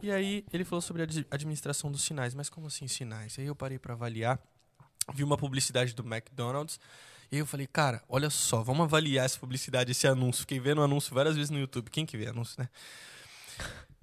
[0.00, 2.32] E aí ele falou sobre a ad- administração dos sinais.
[2.34, 3.38] Mas como assim sinais?
[3.38, 4.38] Aí eu parei pra avaliar,
[5.12, 6.80] vi uma publicidade do McDonald's.
[7.30, 10.40] E aí eu falei, cara, olha só, vamos avaliar essa publicidade, esse anúncio.
[10.40, 11.90] Fiquei vendo o anúncio várias vezes no YouTube.
[11.90, 12.70] Quem que vê anúncio, né?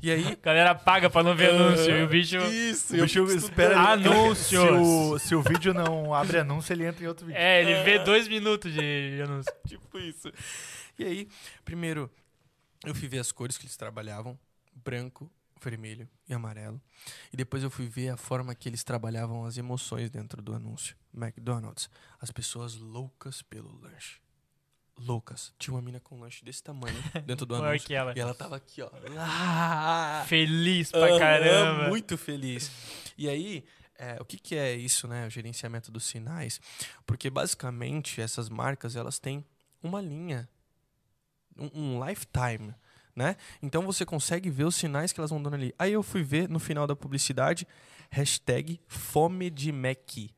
[0.05, 0.23] E aí.
[0.33, 1.89] A galera paga pra não ver anúncio.
[1.89, 2.37] E o bicho.
[2.37, 3.79] Isso, O bicho espera.
[3.79, 4.47] Anúncios.
[4.47, 7.39] Se o, se o vídeo não abre anúncio, ele entra em outro vídeo.
[7.39, 9.51] É, ele vê dois minutos de anúncio.
[9.67, 10.31] tipo isso.
[10.99, 11.27] E aí,
[11.63, 12.07] primeiro,
[12.85, 14.37] eu fui ver as cores que eles trabalhavam:
[14.75, 15.27] branco,
[15.59, 16.79] vermelho e amarelo.
[17.33, 20.95] E depois eu fui ver a forma que eles trabalhavam as emoções dentro do anúncio.
[21.11, 21.89] McDonald's,
[22.21, 24.19] as pessoas loucas pelo lanche.
[24.97, 25.53] Loucas.
[25.59, 27.93] Tinha uma mina com um lanche desse tamanho dentro do anúncio.
[27.93, 28.13] ela.
[28.15, 28.89] E ela tava aqui, ó.
[30.25, 31.89] Feliz pra Aham, caramba.
[31.89, 32.71] Muito feliz.
[33.17, 33.63] E aí,
[33.97, 35.27] é, o que, que é isso, né?
[35.27, 36.59] O gerenciamento dos sinais.
[37.05, 39.45] Porque basicamente essas marcas elas têm
[39.81, 40.49] uma linha,
[41.57, 42.73] um, um lifetime.
[43.15, 43.37] Né?
[43.61, 45.73] Então você consegue ver os sinais que elas vão dando ali.
[45.79, 47.65] Aí eu fui ver no final da publicidade,
[48.09, 50.34] hashtag fome de Mac.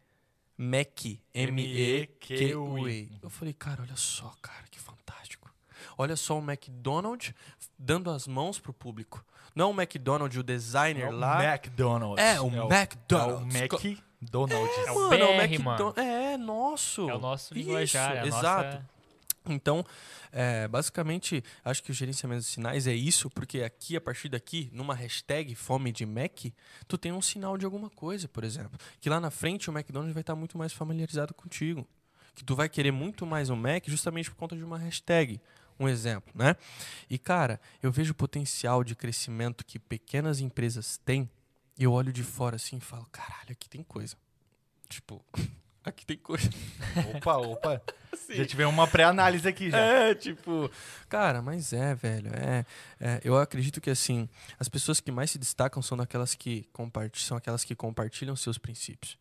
[0.57, 3.11] Mac, M-E-Q-U-E.
[3.21, 5.49] Eu falei, cara, olha só, cara, que fantástico.
[5.97, 7.33] Olha só o McDonald's
[7.77, 9.23] dando as mãos pro público.
[9.55, 11.43] Não o McDonald's, o designer É o lá.
[11.53, 12.23] McDonald's.
[12.23, 13.55] É, o É McDonald's.
[13.55, 14.77] É o McDonald's.
[14.87, 15.41] É o Mano, BR, é o mano.
[15.43, 15.97] McDonald's.
[16.03, 17.09] É, nosso.
[17.09, 18.15] É o nosso Isso, linguajar.
[18.15, 18.75] é a exato.
[18.75, 18.96] Nossa...
[19.51, 19.85] Então,
[20.31, 24.69] é, basicamente, acho que o gerenciamento de sinais é isso, porque aqui, a partir daqui,
[24.73, 26.45] numa hashtag fome de Mac,
[26.87, 28.79] tu tem um sinal de alguma coisa, por exemplo.
[28.99, 31.87] Que lá na frente o McDonald's vai estar muito mais familiarizado contigo.
[32.35, 35.41] Que tu vai querer muito mais um Mac justamente por conta de uma hashtag.
[35.79, 36.55] Um exemplo, né?
[37.09, 41.29] E, cara, eu vejo o potencial de crescimento que pequenas empresas têm,
[41.77, 44.15] e eu olho de fora assim e falo, caralho, aqui tem coisa.
[44.89, 45.23] Tipo,
[45.87, 46.49] aqui tem coisa.
[47.15, 47.81] Opa, opa.
[48.29, 49.77] Já tivemos uma pré-análise aqui já.
[49.77, 50.69] É, tipo,
[51.07, 52.65] cara, mas é, velho, é,
[52.99, 54.27] é, eu acredito que assim,
[54.59, 58.57] as pessoas que mais se destacam são daquelas que compartilham, são aquelas que compartilham seus
[58.57, 59.17] princípios.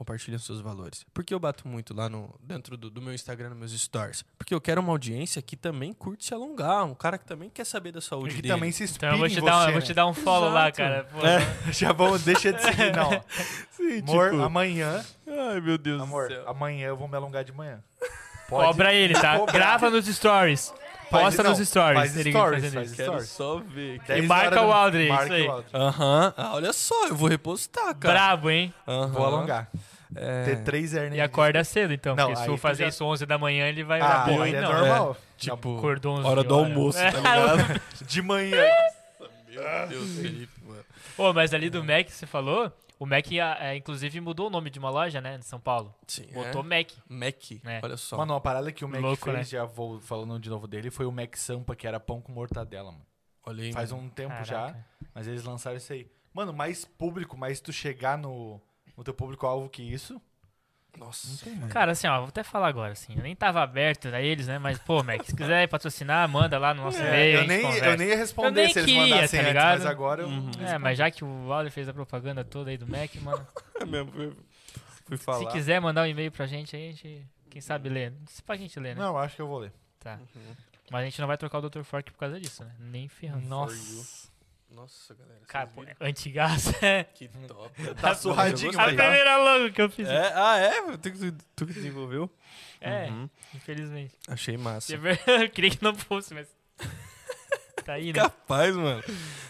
[0.00, 1.04] Compartilham seus valores.
[1.12, 4.24] Por que eu bato muito lá no dentro do, do meu Instagram, nos meus stories?
[4.38, 7.66] Porque eu quero uma audiência que também curte se alongar, um cara que também quer
[7.66, 8.54] saber da saúde Que dele.
[8.54, 9.72] também se inspira Então eu vou em te, você, dar, um- né?
[9.72, 10.76] vou te dar um follow lá, Exato.
[10.78, 11.04] cara.
[11.12, 11.40] Pô, É.
[11.72, 13.10] Já vamos, deixa de seguir, não.
[13.72, 16.48] Sim, Amor, tipo, amanhã, Ai, meu Deus amor, do céu.
[16.48, 17.82] amanhã eu vou me alongar de manhã.
[18.48, 19.38] Cobra ele, tá?
[19.38, 19.52] Cobrar.
[19.52, 20.72] Grava nos stories.
[21.10, 21.98] Faz- Posta não, nos stories.
[22.12, 22.92] faz stories, faz.
[22.92, 23.28] Quero stories.
[23.30, 23.98] só ver.
[23.98, 24.14] cara.
[24.14, 25.48] 10 E marca o Aldrin, isso aí.
[25.74, 26.34] Aham.
[26.36, 28.14] Ah, olha só, eu vou repostar, cara.
[28.14, 28.72] Brabo, hein?
[28.86, 29.68] Vou alongar.
[30.14, 31.18] É, Ter três hernias.
[31.18, 32.16] E acorda cedo, então.
[32.16, 34.72] Não, porque se tu fazer já- isso 11 da manhã, ele vai Ah, é não.
[34.72, 35.16] normal.
[35.36, 37.10] tipo, Acordou 11 hora do almoço, É.
[37.12, 37.80] tá ligado?
[38.06, 38.64] De manhã.
[39.48, 40.84] Meu Deus, Felipe, mano.
[41.16, 44.78] Pô, mas ali do Mac, você falou, o Mac, é, inclusive, mudou o nome de
[44.78, 45.94] uma loja, né, de São Paulo.
[46.06, 46.64] Sim, Botou é.
[46.64, 46.90] Mac.
[47.08, 47.80] Mac, É.
[47.82, 48.16] olha só.
[48.16, 49.44] Mano, uma parada que o Mac Louco, fez, né?
[49.44, 52.90] já vou falando de novo dele, foi o Mac Sampa, que era pão com mortadela,
[52.92, 53.04] mano.
[53.46, 53.72] olha aí.
[53.72, 54.04] Faz mano.
[54.04, 54.86] um tempo já, Caraca.
[55.14, 56.06] mas eles lançaram isso aí.
[56.32, 58.60] Mano, mais público, mais tu chegar no,
[59.00, 60.20] no teu público-alvo que isso,
[60.98, 61.26] Nossa.
[61.70, 64.58] Cara, assim, ó, vou até falar agora, assim, eu nem tava aberto a eles, né,
[64.58, 67.62] mas, pô, Mac, se quiser patrocinar, manda lá no nosso e-mail, É, eu, gente nem,
[67.62, 67.86] conversa.
[67.86, 69.78] eu nem ia responder Eu nem se eles queria, mandassem tá antes, ligado?
[69.78, 70.28] mas agora eu...
[70.28, 70.50] Uhum.
[70.66, 73.46] É, mas já que o Waller fez a propaganda toda aí do Mac, mano,
[73.80, 74.36] É mesmo, fui,
[75.06, 75.38] fui falar.
[75.38, 78.12] se quiser mandar um e-mail pra gente, aí a gente, quem sabe, lê.
[78.26, 79.00] Se pra gente ler, né?
[79.02, 79.72] Não, acho que eu vou ler.
[79.98, 80.18] Tá.
[80.34, 80.54] Uhum.
[80.90, 81.82] Mas a gente não vai trocar o Dr.
[81.84, 82.72] Fork por causa disso, né?
[82.78, 83.46] Nem ferrando.
[83.46, 84.19] Nossa.
[84.70, 85.40] Nossa, galera.
[85.46, 87.04] Cara, pô, antigaço, é.
[87.04, 87.70] Que top.
[88.00, 88.88] Tá surradinho, Eu A tá?
[88.88, 90.08] primeira logo que eu fiz.
[90.08, 90.96] É, ah, é?
[90.96, 92.30] Tu, que- tu que desenvolveu?
[92.80, 93.28] É, Uhum.
[93.54, 94.14] infelizmente.
[94.28, 94.92] Achei massa.
[95.26, 96.48] Eu queria que não fosse, mas.
[97.84, 98.20] Tá aí, né?
[98.20, 99.02] Capaz, mano.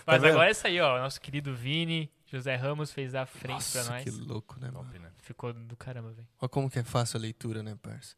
[0.07, 0.31] Mas vendo?
[0.33, 0.99] agora é isso aí, ó.
[0.99, 4.05] Nosso querido Vini, José Ramos fez a frente Nossa, pra nós.
[4.05, 4.85] que louco, né, mano?
[4.87, 5.11] Top, né?
[5.23, 6.27] Ficou do caramba, velho.
[6.41, 8.15] Olha como que é fácil a leitura, né, parça?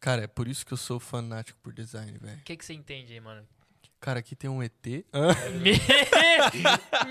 [0.00, 2.38] Cara, é por isso que eu sou fanático por design, velho.
[2.38, 3.46] O que, que você entende aí, mano?
[4.00, 4.72] Cara, aqui tem um ET.
[5.60, 5.72] Me...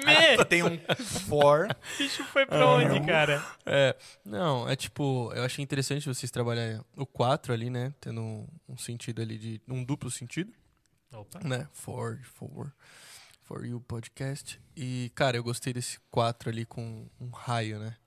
[0.05, 0.45] Me...
[0.45, 0.79] Tem um
[1.27, 1.67] for.
[1.69, 3.45] O bicho foi pra onde, cara?
[3.65, 7.93] É, não, é tipo, eu achei interessante vocês trabalharem o 4 ali, né?
[7.99, 9.61] Tendo um, um sentido ali de.
[9.67, 10.53] um duplo sentido,
[11.11, 11.39] Opa.
[11.43, 11.67] né?
[11.73, 12.73] For, for,
[13.41, 14.59] for you podcast.
[14.75, 17.97] E, cara, eu gostei desse 4 ali com um raio, né?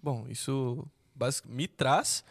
[0.00, 0.86] Bom, isso
[1.46, 2.24] me traz.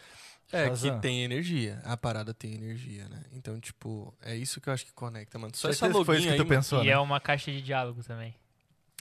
[0.54, 0.96] É, Shazam.
[0.96, 1.82] que tem energia.
[1.84, 3.24] A parada tem energia, né?
[3.34, 5.52] Então, tipo, é isso que eu acho que conecta, mano.
[5.56, 6.92] Só essa foi isso que aí, tu pensou, E né?
[6.92, 8.36] é uma caixa de diálogo também.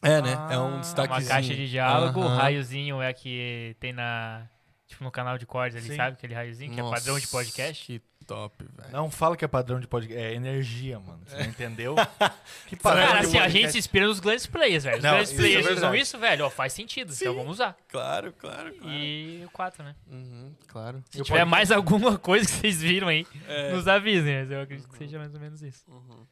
[0.02, 0.32] É, né?
[0.32, 1.12] É Ah, um uma destaque.
[1.12, 2.36] Uma caixa de diálogo, o Aham.
[2.36, 4.48] raiozinho é a que tem na.
[4.88, 5.96] Tipo, no canal de cortes ali, Sim.
[5.96, 6.16] sabe?
[6.16, 7.86] Aquele raiozinho que é padrão de podcast.
[7.86, 8.02] Que
[8.34, 8.90] top, velho.
[8.92, 10.22] Não fala que é padrão de podcast.
[10.22, 11.20] É energia, mano.
[11.26, 11.94] Você não entendeu?
[12.66, 14.98] que Cara, de assim, a gente se inspira nos grandes players, velho.
[14.98, 15.98] Os Não, é players usam verdade.
[16.00, 16.44] isso, velho.
[16.46, 17.12] Ó, faz sentido.
[17.12, 17.76] Então vamos usar.
[17.88, 18.92] Claro, claro, claro.
[18.94, 19.94] E o 4, né?
[20.10, 21.02] Uhum, claro.
[21.10, 23.72] Se Eu tiver pode- mais alguma coisa que vocês viram aí, É.
[23.72, 24.40] nos avisem.
[24.40, 25.84] Mas eu acredito que seja mais ou menos isso.
[25.88, 26.26] Uhum.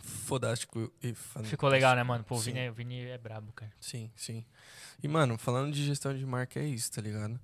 [0.00, 1.50] Fodástico e fantástico.
[1.50, 2.24] Ficou legal, né, mano?
[2.24, 2.52] Pô, o Sim.
[2.52, 3.72] Vini, é- o Vini é brabo, cara.
[3.80, 4.44] Sim, sim.
[5.02, 7.38] E, mano, falando de gestão de marca, é isso, tá ligado?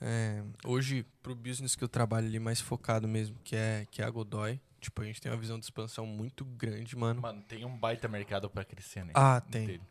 [0.00, 4.04] É, hoje, pro business que eu trabalho ali mais focado mesmo, que é, que é
[4.04, 7.20] a Godoy, tipo, a gente tem uma visão de expansão muito grande, mano.
[7.20, 9.12] Mano, tem um baita mercado pra crescer, né?
[9.14, 9.66] Ah, tem.
[9.66, 9.82] Dele.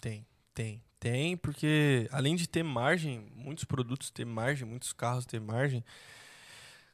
[0.00, 0.82] Tem, tem.
[0.98, 5.84] Tem, porque além de ter margem, muitos produtos ter margem, muitos carros ter margem,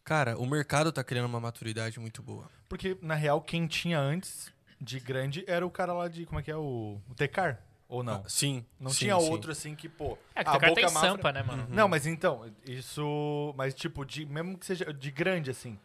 [0.03, 2.51] cara, o mercado tá criando uma maturidade muito boa.
[2.71, 4.51] Porque, na real, quem tinha antes
[4.81, 6.25] de grande era o cara lá de.
[6.25, 6.57] Como é que é?
[6.57, 7.63] O, o Tecar?
[7.89, 8.23] Ou não?
[8.25, 8.65] Ah, sim.
[8.79, 9.31] não sim, tinha sim.
[9.31, 10.19] outro assim que, pô.
[10.35, 11.63] É que a o cara tem boca mafra- sampa, né, mano?
[11.63, 11.69] Uhum.
[11.75, 13.55] Não, mas então, isso.
[13.57, 15.79] Mas, tipo, de, mesmo que seja de grande, assim.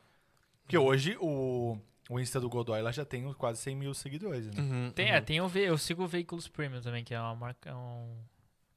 [0.64, 1.78] Porque hoje o,
[2.10, 4.54] o Insta do Godoy lá já tem quase 100 mil seguidores, né?
[4.58, 5.16] Uhum, Tem, uhum.
[5.16, 7.70] é, tem o ve- eu sigo o Veículos Premium também, que é uma marca.
[7.70, 8.18] É um,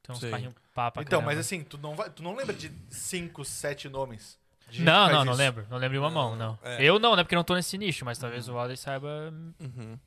[0.03, 1.01] tem uns carrinhos papa.
[1.01, 1.25] Então, caramba.
[1.35, 4.39] mas assim, tu não, vai, tu não lembra de 5, 7 nomes?
[4.79, 5.41] Não, não, não isso?
[5.41, 5.65] lembro.
[5.69, 6.83] Não lembro de uma mão, Não, é.
[6.83, 7.23] Eu não, né?
[7.23, 9.33] Porque eu não tô nesse nicho, mas talvez o Waller saiba.
[9.59, 9.97] Uhum.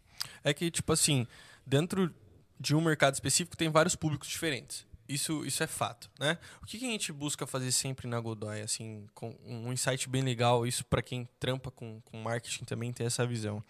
[0.44, 1.26] É que, tipo assim,
[1.66, 2.14] dentro
[2.60, 4.86] de um mercado específico tem vários públicos diferentes.
[5.08, 6.38] Isso, isso é fato, né?
[6.62, 10.22] O que, que a gente busca fazer sempre na Godoy, assim, com um insight bem
[10.22, 13.60] legal, isso para quem trampa com, com marketing também ter essa visão.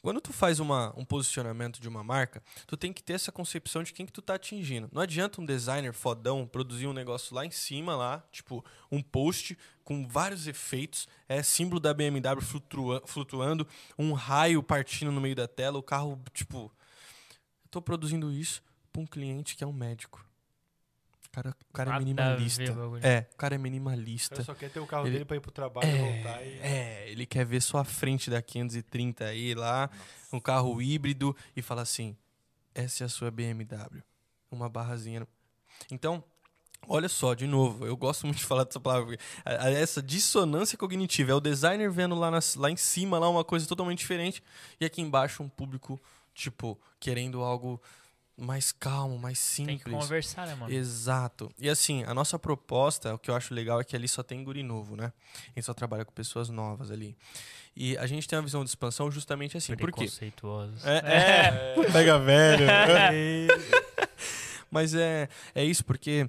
[0.00, 3.82] Quando tu faz uma, um posicionamento de uma marca, tu tem que ter essa concepção
[3.82, 4.88] de quem que tu tá atingindo.
[4.92, 9.58] Não adianta um designer fodão produzir um negócio lá em cima, lá, tipo, um post
[9.82, 13.66] com vários efeitos, é símbolo da BMW flutua- flutuando,
[13.98, 16.70] um raio partindo no meio da tela, o carro, tipo.
[17.76, 20.24] Eu tô produzindo isso pra um cliente que é um médico.
[21.26, 22.62] O cara, o cara é Nada minimalista.
[22.88, 23.04] ver.
[23.04, 24.36] É, o cara é minimalista.
[24.36, 26.58] cara só quer ter o carro Ele- dele pra ir pro trabalho e voltar e.
[26.60, 29.90] É, ele quer ver só a frente da 530 aí lá,
[30.32, 32.16] um carro híbrido e fala assim:
[32.74, 34.02] essa é a sua BMW.
[34.50, 35.28] Uma barrazinha.
[35.92, 36.24] Então,
[36.88, 39.18] olha só, de novo, eu gosto muito de falar dessa palavra.
[39.44, 43.66] Essa dissonância cognitiva é o designer vendo lá, nas- lá em cima lá uma coisa
[43.66, 44.42] totalmente diferente
[44.80, 46.00] e aqui embaixo um público,
[46.36, 47.82] tipo, querendo algo
[48.36, 49.94] mais calmo, mais Tem que simples.
[49.94, 50.72] conversar, né, mano?
[50.72, 51.50] Exato.
[51.58, 54.44] E assim, a nossa proposta, o que eu acho legal é que ali só tem
[54.44, 55.10] guri novo, né?
[55.48, 57.16] A gente só trabalha com pessoas novas ali.
[57.74, 59.74] E a gente tem uma visão de expansão justamente assim.
[59.74, 60.00] Por quê?
[60.00, 60.84] Preconceituosos.
[60.84, 61.90] É, é.
[61.90, 62.66] pega velho.
[64.70, 66.28] Mas é, é isso, porque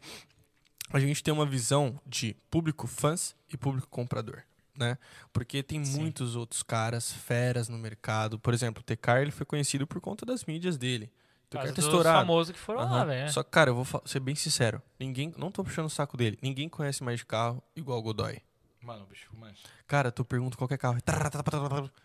[0.90, 4.44] a gente tem uma visão de público fãs e público comprador,
[4.78, 4.98] né?
[5.34, 6.00] Porque tem Sim.
[6.00, 8.38] muitos outros caras, feras no mercado.
[8.40, 11.06] Por exemplo, o Tecar, ele foi conhecido por conta das mídias dele.
[11.06, 12.20] O Por Tecar causa tá dos estourado.
[12.20, 13.06] famosos que foram lá, Aham.
[13.06, 13.32] velho.
[13.32, 14.82] Só que, cara, eu vou ser bem sincero.
[15.00, 16.38] Ninguém, não tô puxando o saco dele.
[16.42, 18.40] Ninguém conhece mais de carro igual o Godoy.
[18.82, 19.54] Mano, bicho, mano.
[19.86, 20.98] Cara, tu pergunta qualquer carro.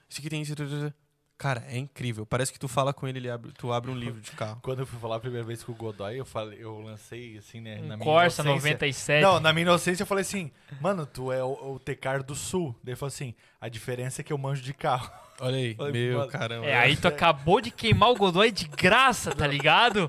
[0.09, 0.55] Esse aqui tem esse.
[1.43, 2.25] Cara, é incrível.
[2.25, 4.61] Parece que tu fala com ele, ele abre, tu abre um livro de carro.
[4.63, 7.61] Quando eu fui falar a primeira vez com o Godoy, eu, falei, eu lancei assim,
[7.61, 7.79] né?
[7.79, 8.71] na Um minha Corsa inocência.
[8.71, 9.23] 97.
[9.25, 12.73] Não, na minha inocência eu falei assim, mano, tu é o, o Tecar do Sul.
[12.85, 15.11] Daí ele falou assim, a diferença é que eu manjo de carro.
[15.41, 15.75] Olha aí.
[15.75, 16.65] Falei, Meu mano, caramba.
[16.65, 20.09] É, aí tu acabou de queimar o Godoy de graça, tá ligado?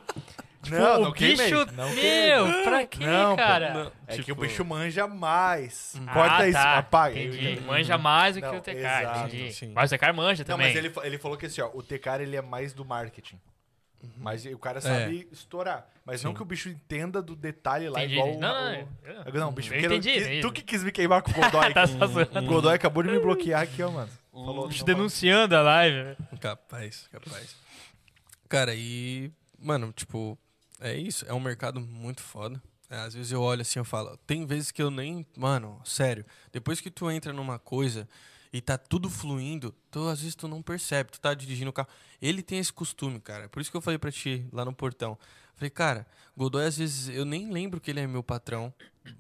[0.64, 1.66] Tipo, não, o não queimei, bicho.
[1.74, 3.74] não meu, pra quê, Não, cara?
[3.74, 5.96] Não, É que o tipo, bicho manja mais.
[6.08, 7.20] Ah, Corta isso, tá, apaga.
[7.20, 7.62] Entendi.
[7.62, 9.54] Manja mais do que Não, o Tecar, exato, entendi.
[9.54, 9.72] sim.
[9.74, 10.68] Mas o Tecar manja Não, também.
[10.68, 13.40] mas ele, ele falou que assim, ó, o Tecar ele é mais do marketing.
[14.02, 14.10] Uhum.
[14.18, 14.82] Mas o cara É.
[14.82, 15.88] sabe estourar.
[16.06, 16.36] Mas não Sim.
[16.38, 18.16] que o bicho entenda do detalhe lá Entendi.
[18.20, 19.40] igual não, o- não, o- não.
[19.40, 20.42] Não, o bicho Eu entendi, entendi.
[20.42, 21.72] Tu que quis me queimar com o Godoy.
[21.74, 24.10] Tá o Godoy acabou de me bloquear aqui, ó, mano.
[24.32, 26.18] Falou, Te não denunciando a live.
[26.42, 27.56] Capaz, capaz.
[28.50, 29.32] Cara, e.
[29.58, 30.38] Mano, tipo,
[30.84, 31.26] é isso.
[31.28, 32.62] É um mercado muito foda.
[32.90, 34.16] É, às vezes eu olho assim eu falo.
[34.28, 35.26] Tem vezes que eu nem.
[35.38, 36.26] Mano, sério.
[36.52, 38.08] Depois que tu entra numa coisa
[38.52, 41.12] e tá tudo fluindo, tu, às vezes tu não percebe.
[41.12, 41.88] Tu tá dirigindo o carro.
[42.22, 43.50] Ele tem esse costume, cara.
[43.50, 45.18] Por isso que eu falei pra ti lá no portão.
[45.56, 46.06] Falei, cara,
[46.36, 48.74] Godoy, às vezes eu nem lembro que ele é meu patrão,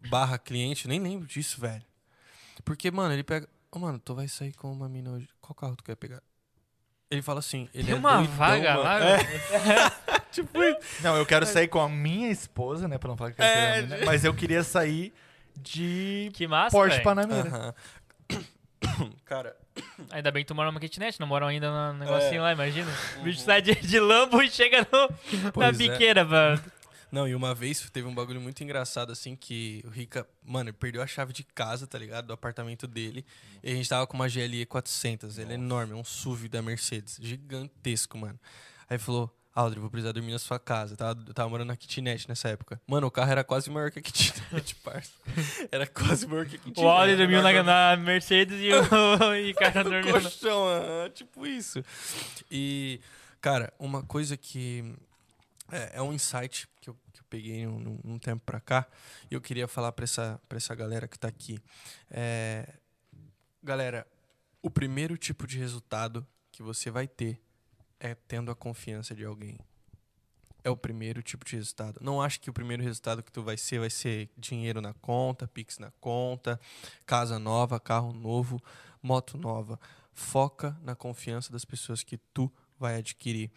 [0.09, 1.83] barra cliente, nem lembro disso, velho.
[2.63, 3.47] Porque, mano, ele pega.
[3.71, 5.27] Ô, mano, tu vai sair com uma mina hoje.
[5.41, 6.21] Qual carro tu quer pegar?
[7.09, 7.67] Ele fala assim.
[7.73, 8.83] Ele Tem é uma doidão, vaga mano.
[8.83, 8.99] lá.
[8.99, 9.17] É,
[10.33, 10.59] Tipo,
[11.01, 12.97] não, eu quero sair com a minha esposa, né?
[12.97, 15.13] Pra não falar que eu quero É, sair com a mina, Mas eu queria sair
[15.55, 17.03] de Que massa, Porsche velho.
[17.03, 17.75] Panamera.
[19.25, 19.55] Cara,
[20.11, 22.41] Ainda bem que tu mora numa kitnet, não moram ainda no negocinho É.
[22.41, 22.91] lá, imagina.
[23.19, 25.87] O bicho sai de, de lambo e chega no, na Pois é.
[25.89, 26.61] biqueira, mano.
[27.11, 30.77] não, e uma vez teve um bagulho muito engraçado, assim, que o Rica, mano, ele
[30.77, 32.25] perdeu a chave de casa, tá ligado?
[32.27, 33.25] Do apartamento dele.
[33.63, 36.61] E a gente tava com uma GLE 400, ele é enorme, é um SUV da
[36.61, 38.39] Mercedes, gigantesco, mano.
[38.89, 40.93] Aí falou, Aldri, vou precisar dormir na sua casa.
[40.93, 42.81] Eu tava, eu tava morando na kitnet nessa época.
[42.87, 45.11] Mano, o carro era quase maior que a kitnet, parça.
[45.71, 46.79] Era quase maior que a kitnet.
[46.83, 50.21] O Audi dormiu na, na Mercedes e o cara dormiu no...
[50.21, 51.83] colchão, ah, tipo isso.
[52.49, 52.99] E,
[53.39, 54.95] cara, uma coisa que
[55.71, 58.87] é, é um insight que eu, que eu peguei num, num- num tempo pra cá
[59.29, 61.59] e eu queria falar pra essa, pra essa galera que tá aqui.
[62.09, 62.67] É,
[63.61, 64.07] galera,
[64.63, 67.39] o primeiro tipo de resultado que você vai ter
[68.03, 69.57] é tendo a confiança de alguém.
[70.61, 71.99] É o primeiro tipo de resultado.
[72.01, 75.47] Não acho que o primeiro resultado que tu vai ser vai ser dinheiro na conta,
[75.47, 76.59] Pix na conta,
[77.05, 78.61] casa nova, carro novo,
[79.01, 79.79] moto nova.
[80.13, 83.49] Foca na confiança das pessoas que tu vai adquirir.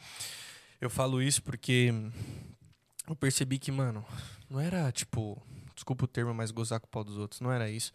[0.81, 1.93] Eu falo isso porque
[3.09, 4.07] eu percebi que, mano,
[4.49, 5.43] não era tipo,
[5.75, 7.93] desculpa o termo, mas gozar com o pau dos outros, não era isso.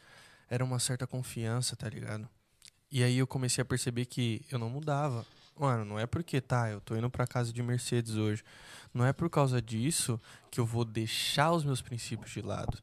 [0.49, 2.27] Era uma certa confiança, tá ligado?
[2.91, 5.25] E aí eu comecei a perceber que eu não mudava.
[5.57, 8.43] Mano, não é porque, tá, eu tô indo pra casa de Mercedes hoje.
[8.93, 10.19] Não é por causa disso
[10.49, 12.77] que eu vou deixar os meus princípios de lado.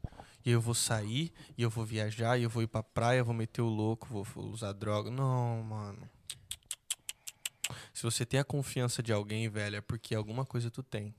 [0.44, 3.34] E eu vou sair, e eu vou viajar, e eu vou ir pra praia, vou
[3.34, 5.10] meter o louco, vou usar droga.
[5.10, 6.08] Não, mano.
[7.92, 11.14] Se você tem a confiança de alguém, velho, é porque alguma coisa tu tem.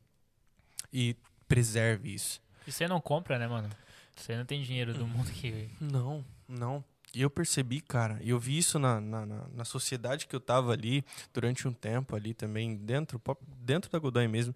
[0.92, 1.16] E
[1.48, 2.42] preserve isso.
[2.66, 3.70] E você não compra, né, mano?
[4.16, 5.70] Você não tem dinheiro do mundo que...
[5.80, 6.84] Não, não.
[7.14, 10.40] E eu percebi, cara, e eu vi isso na, na, na, na sociedade que eu
[10.40, 11.04] tava ali
[11.34, 13.20] durante um tempo ali também, dentro,
[13.58, 14.54] dentro da Godoy mesmo.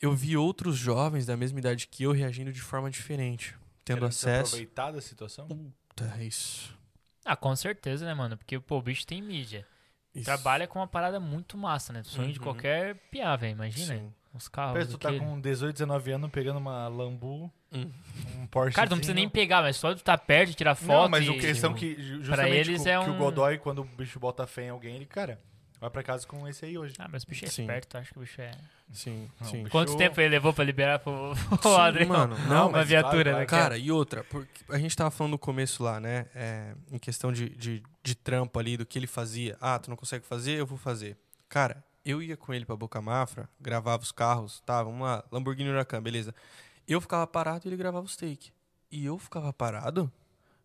[0.00, 3.54] Eu vi outros jovens da mesma idade que eu reagindo de forma diferente.
[3.84, 4.48] Tendo Querendo acesso.
[4.56, 5.46] aproveitar da situação?
[5.48, 6.76] Puta, é isso.
[7.24, 8.36] Ah, com certeza, né, mano?
[8.36, 9.66] Porque, pô, o bicho tem mídia.
[10.14, 10.24] isso.
[10.24, 12.02] Trabalha com uma parada muito massa, né?
[12.02, 12.44] Sonho de Uhum.
[12.44, 13.52] qualquer piá, velho.
[13.52, 13.94] Imagina.
[13.98, 14.12] Sim.
[14.34, 14.78] Os carros.
[14.78, 17.90] Pensa, tu tá com 18, 19 anos pegando uma Lambu, Hum.
[18.40, 18.74] um Porsche.
[18.76, 21.02] Cara, não precisa nem pegar, mas só de estar perto, tirar foto.
[21.02, 23.18] Não, mas e, o questão tipo, que ju- justamente eles que, é que o um-
[23.18, 25.38] Godoy, quando o bicho bota fé em alguém, ele, cara,
[25.80, 26.94] vai pra casa com esse aí hoje.
[26.98, 27.62] Ah, mas o bicho é Sim.
[27.62, 28.50] esperto, acho que o bicho é.
[28.90, 29.58] Sim, Não, sim.
[29.58, 32.38] bicho- Quanto tempo ele levou pra liberar pro, pro mano.
[32.38, 33.46] Não, Não, uma viatura, vai, né?
[33.46, 33.46] vai.
[33.46, 36.24] Cara, e outra, porque a gente tava falando no começo lá, né?
[36.34, 39.58] é, em questão de, de, de trampo ali, do que ele fazia.
[39.60, 40.52] Ah, tu não consegue fazer?
[40.52, 41.18] Eu vou fazer.
[41.50, 46.00] Cara, eu ia com ele pra Boca Mafra, gravava os carros, tava uma Lamborghini Huracan,
[46.02, 46.34] beleza.
[46.88, 48.50] Eu ficava parado e ele gravava os take.
[48.90, 50.10] E eu ficava parado,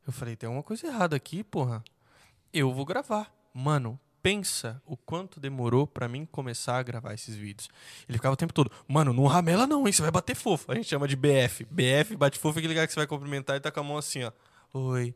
[0.07, 1.83] eu falei, tem alguma coisa errada aqui, porra.
[2.53, 3.33] Eu vou gravar.
[3.53, 7.69] Mano, pensa o quanto demorou pra mim começar a gravar esses vídeos.
[8.07, 9.91] Ele ficava o tempo todo, mano, não ramela não, hein?
[9.91, 10.71] Você vai bater fofo.
[10.71, 11.65] A gente chama de BF.
[11.69, 13.97] BF, bate fofo, é aquele cara que você vai cumprimentar e tá com a mão
[13.97, 14.31] assim, ó.
[14.73, 15.13] Oi.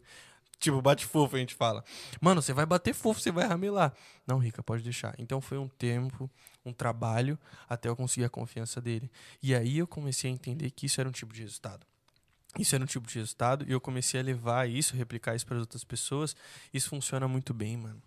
[0.59, 1.83] Tipo, bate fofo, a gente fala.
[2.19, 3.93] Mano, você vai bater fofo, você vai ramelar.
[4.25, 5.13] Não, Rica, pode deixar.
[5.19, 6.29] Então foi um tempo,
[6.65, 7.37] um trabalho,
[7.69, 9.11] até eu conseguir a confiança dele.
[9.41, 11.85] E aí eu comecei a entender que isso era um tipo de resultado.
[12.57, 15.59] Isso era um tipo de resultado e eu comecei a levar isso, replicar isso para
[15.59, 16.35] outras pessoas.
[16.73, 18.01] Isso funciona muito bem, mano.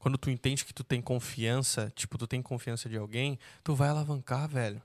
[0.00, 3.88] Quando tu entende que tu tem confiança, tipo, tu tem confiança de alguém, tu vai
[3.88, 4.82] alavancar, velho.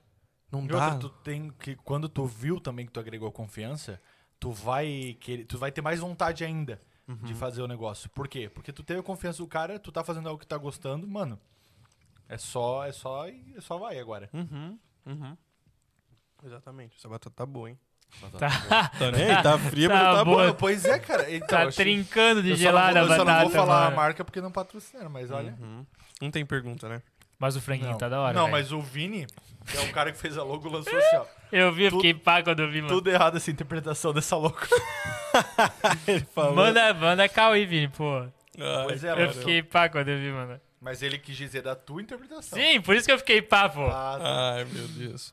[0.50, 0.84] Não E dá.
[0.94, 4.00] outra, tu tem que quando tu viu também que tu agregou confiança,
[4.38, 6.80] tu vai querer, tu vai ter mais vontade ainda
[7.10, 7.16] Uhum.
[7.26, 8.08] de fazer o negócio.
[8.10, 8.48] Por quê?
[8.48, 11.38] Porque tu teve confiança do cara, tu tá fazendo algo que tá gostando, mano.
[12.28, 14.30] É só, é só, e é só vai agora.
[14.32, 15.36] Uhum, uhum.
[16.44, 16.96] Exatamente.
[16.96, 17.78] Essa batata tá boa, hein?
[18.38, 18.48] Tá,
[18.98, 19.42] Tá, nem?
[19.42, 20.36] tá fria, Tá mas tá boa.
[20.44, 20.54] boa.
[20.54, 21.32] Pois é, cara.
[21.34, 23.42] Então, tá trincando de gelada vou- a eu só batata.
[23.44, 23.96] não vou falar a mano.
[23.96, 25.56] marca porque não patrocinaram, mas olha.
[25.60, 25.84] Uhum.
[26.20, 27.02] Não tem pergunta, né?
[27.38, 28.34] Mas o franguinho Não, tá da hora.
[28.34, 28.52] não velho.
[28.52, 29.26] mas o Vini,
[29.70, 31.24] que é o cara que fez a logo, lançou assim, ó.
[31.52, 32.94] Eu vi, eu tu- fiquei pá quando eu vi, mano.
[32.94, 34.58] Tudo errado essa interpretação dessa logo.
[36.06, 36.54] Ele falou.
[36.54, 38.18] Manda, manda Cauê, Vini, pô.
[38.20, 39.32] Ai, Pois é, Eu mano.
[39.34, 40.60] fiquei pá quando eu vi, mano.
[40.80, 42.58] Mas ele quis dizer da tua interpretação.
[42.58, 43.86] Sim, por isso que eu fiquei pá, pô.
[43.86, 44.52] Ah, tá.
[44.54, 45.32] Ai, meu Deus.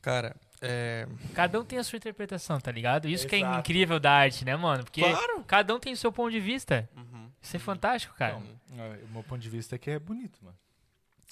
[0.00, 1.06] Cara, é.
[1.34, 3.06] Cada um tem a sua interpretação, tá ligado?
[3.08, 3.58] Isso que é Exato.
[3.60, 4.82] incrível da arte, né, mano?
[4.84, 5.44] Porque Claro.
[5.46, 6.88] cada um tem o seu ponto de vista.
[6.96, 7.30] Uhum.
[7.40, 8.40] Isso é fantástico, cara.
[8.70, 10.56] Não, é, o meu ponto de vista é que é bonito, mano.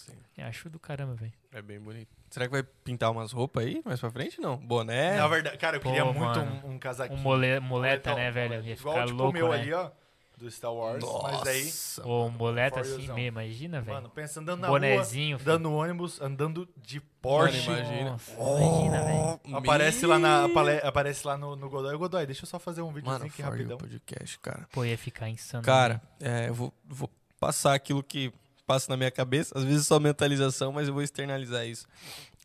[0.06, 1.32] Sim, Eu acho do caramba, velho.
[1.52, 2.08] é bem bonito.
[2.30, 4.40] Será que vai pintar umas roupas aí mais pra frente?
[4.40, 4.56] Não.
[4.56, 5.16] Boné.
[5.16, 6.60] Na verdade, cara, eu Pô, queria muito mano.
[6.64, 7.18] um, um casaquinho.
[7.18, 8.54] Um mole, moleta, Moletão, né, velho?
[8.64, 9.60] Ia Igual, ficar tipo, louco, o meu né?
[9.60, 9.90] ali, ó,
[10.38, 11.04] do Star Wars.
[11.24, 13.96] Mas aí, Nossa, Ô, um moleta assim mesmo, imagina, velho.
[13.96, 17.68] mano, pensa andando na Bonezinho, rua, andando ônibus, andando de Porsche.
[17.68, 18.10] Mano, imagina.
[18.12, 19.56] Nossa, imagina, velho.
[19.58, 20.44] Aparece lá, na,
[20.84, 21.96] aparece lá no, no Godoy.
[21.98, 23.76] Godoy, deixa eu só fazer um Mano, videozinho aqui for you rapidão.
[23.78, 24.68] podcast, cara.
[24.72, 25.64] Pô, ia ficar insano.
[25.64, 28.32] Cara, é, eu vou, vou passar aquilo que
[28.70, 29.58] passa na minha cabeça.
[29.58, 31.88] Às vezes só mentalização, mas eu vou externalizar isso.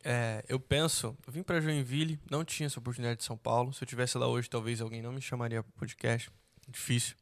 [0.02, 3.72] É, eu penso, eu vim pra Joinville, não tinha essa oportunidade de São Paulo.
[3.72, 6.28] Se eu tivesse lá hoje, talvez alguém não me chamaria pro podcast.
[6.68, 7.14] Difícil.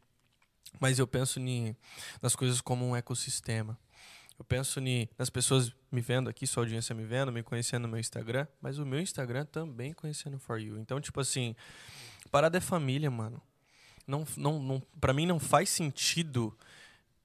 [0.80, 1.76] Mas eu penso ni,
[2.22, 3.78] nas coisas como um ecossistema.
[4.38, 7.88] Eu penso ni, nas pessoas me vendo aqui, sua audiência me vendo, me conhecendo no
[7.88, 10.78] meu Instagram, mas o meu Instagram também conhecendo For You.
[10.78, 11.54] Então, tipo assim,
[12.30, 13.38] parada é família, mano.
[14.06, 16.56] Não, não, não, pra mim não faz sentido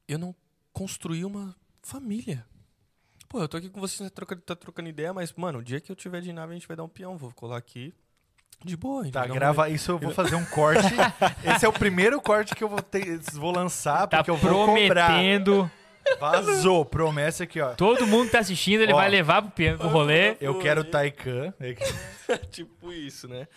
[0.09, 0.35] eu não
[0.73, 1.55] construir uma
[1.89, 2.45] família.
[3.27, 5.79] Pô, eu tô aqui com vocês, tá trocando, tá trocando ideia, mas, mano, o dia
[5.79, 7.17] que eu tiver de nave, a gente vai dar um peão.
[7.17, 7.93] Vou colar aqui
[8.63, 9.09] de boa.
[9.09, 10.87] Tá, um grava isso, eu vou fazer um corte.
[11.43, 14.65] Esse é o primeiro corte que eu vou, ter, vou lançar, Tá porque eu vou
[14.67, 15.07] cobrar.
[15.07, 15.69] prometendo.
[16.19, 17.75] Vazou, promessa aqui, ó.
[17.75, 18.95] Todo mundo que tá assistindo, ele Ó.
[18.95, 20.37] vai levar pro, piano, pro rolê.
[20.41, 21.53] Eu quero Taycan.
[22.49, 23.47] tipo isso, né?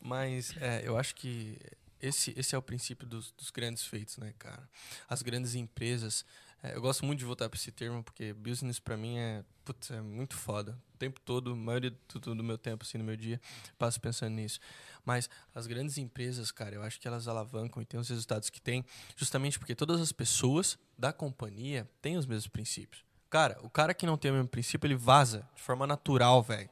[0.00, 1.58] Mas é, eu acho que
[2.00, 4.62] esse, esse é o princípio dos, dos grandes feitos, né, cara?
[5.08, 6.24] As grandes empresas.
[6.62, 9.90] É, eu gosto muito de voltar para esse termo, porque business pra mim é, putz,
[9.90, 10.78] é muito foda.
[10.94, 13.40] O tempo todo, a maioria do, do meu tempo, assim, no meu dia,
[13.78, 14.60] passo pensando nisso.
[15.04, 18.60] Mas as grandes empresas, cara, eu acho que elas alavancam e têm os resultados que
[18.60, 18.84] têm,
[19.16, 23.04] justamente porque todas as pessoas da companhia têm os mesmos princípios.
[23.30, 26.68] Cara, o cara que não tem o mesmo princípio, ele vaza de forma natural, velho.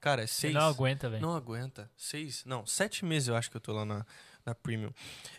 [0.00, 0.52] Cara, é seis.
[0.52, 1.22] não aguenta, velho.
[1.22, 1.90] Não aguenta.
[1.96, 4.04] Seis, não, sete meses eu acho que eu tô lá na,
[4.44, 4.90] na Premium.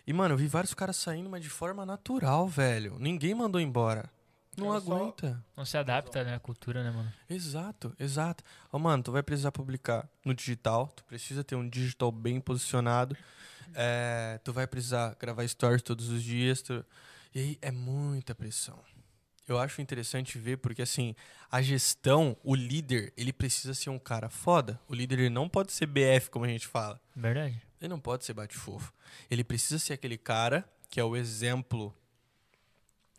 [0.06, 2.96] E, mano, eu vi vários caras saindo, mas de forma natural, velho.
[2.98, 4.10] Ninguém mandou embora.
[4.56, 5.44] Não aguenta.
[5.56, 6.34] Não se adapta, né?
[6.34, 7.12] A cultura, né, mano?
[7.28, 8.42] Exato, exato.
[8.72, 13.14] Ó, mano, tu vai precisar publicar no digital, tu precisa ter um digital bem posicionado.
[13.74, 16.62] É, tu vai precisar gravar stories todos os dias.
[16.62, 16.84] tu-
[17.34, 18.78] E aí é muita pressão.
[19.46, 21.14] Eu acho interessante ver porque assim,
[21.50, 24.80] a gestão, o líder, ele precisa ser um cara foda.
[24.88, 26.98] O líder ele não pode ser BF, como a gente fala.
[27.14, 27.60] Verdade.
[27.80, 28.92] Ele não pode ser bate-fofo.
[29.30, 31.94] Ele precisa ser aquele cara que é o exemplo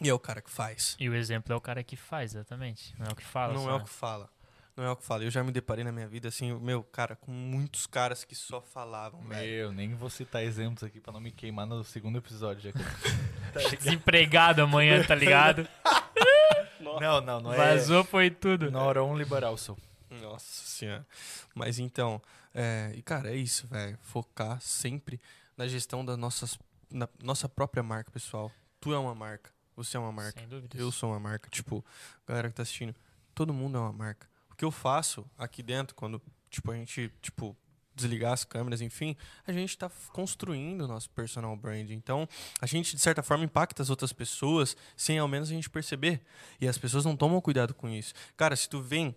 [0.02, 0.96] e é o cara que faz.
[1.00, 2.94] E o exemplo é o cara que faz, exatamente.
[3.00, 3.54] Não é o que fala.
[3.54, 3.72] não só.
[3.72, 4.30] é o que fala.
[4.76, 5.24] Não é o que fala.
[5.24, 8.62] Eu já me deparei na minha vida, assim, meu, cara, com muitos caras que só
[8.62, 9.42] falavam, velho.
[9.42, 12.62] Meu, nem vou citar exemplos aqui pra não me queimar no segundo episódio.
[12.62, 12.72] Já.
[13.48, 13.62] Tá?
[13.78, 15.66] Desempregado amanhã, tá ligado?
[16.82, 17.58] não, não, não é.
[17.58, 18.70] Vazou, foi tudo.
[18.70, 19.78] Noron liberal, sou.
[20.10, 21.06] Nossa senhora.
[21.54, 22.22] Mas então,
[22.54, 23.98] é, e cara, é isso, velho.
[24.02, 25.20] Focar sempre
[25.58, 26.58] na gestão da nossas,
[26.90, 28.52] na nossa própria marca, pessoal.
[28.80, 30.40] Tu é uma marca, você é uma marca.
[30.40, 30.78] Sem dúvida.
[30.78, 31.50] Eu sou uma marca.
[31.50, 31.84] Tipo,
[32.28, 32.96] galera que tá assistindo,
[33.36, 34.28] todo mundo é uma marca.
[34.52, 37.56] O que eu faço aqui dentro, quando, tipo, a gente, tipo,
[37.94, 39.16] desligar as câmeras, enfim,
[39.46, 41.90] a gente tá f- construindo o nosso personal brand.
[41.90, 42.30] Então,
[42.62, 46.22] a gente, de certa forma, impacta as outras pessoas sem ao menos a gente perceber.
[46.62, 48.14] E as pessoas não tomam cuidado com isso.
[48.36, 49.16] Cara, se tu vem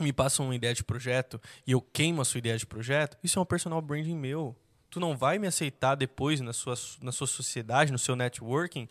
[0.00, 3.38] me passa uma ideia de projeto e eu queimo a sua ideia de projeto, isso
[3.38, 4.56] é um personal branding meu.
[4.90, 8.88] Tu não vai me aceitar depois na sua, na sua sociedade, no seu networking,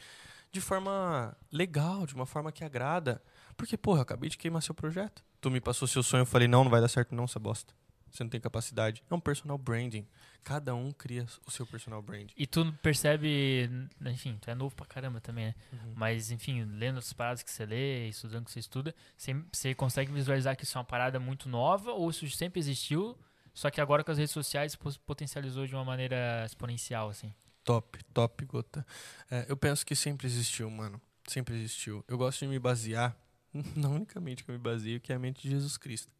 [0.52, 3.22] de forma legal, de uma forma que agrada.
[3.56, 5.24] Porque, porra, eu acabei de queimar seu projeto.
[5.40, 7.74] Tu me passou seu sonho, eu falei, não, não vai dar certo não, essa bosta.
[8.14, 9.04] Você não tem capacidade.
[9.10, 10.06] É um personal branding.
[10.44, 12.32] Cada um cria o seu personal branding.
[12.38, 13.68] E tu percebe,
[14.06, 15.56] enfim, tu é novo pra caramba também, né?
[15.72, 15.94] Uhum.
[15.96, 20.12] Mas, enfim, lendo as paradas que você lê, estudando que você estuda, você, você consegue
[20.12, 23.18] visualizar que isso é uma parada muito nova ou isso sempre existiu,
[23.52, 27.34] só que agora com as redes sociais potencializou de uma maneira exponencial, assim?
[27.64, 28.86] Top, top, Gota.
[29.32, 31.02] É, eu penso que sempre existiu, mano.
[31.28, 32.04] Sempre existiu.
[32.08, 33.18] Eu gosto de me basear,
[33.76, 36.12] na única mente que eu me baseio, que é a mente de Jesus Cristo.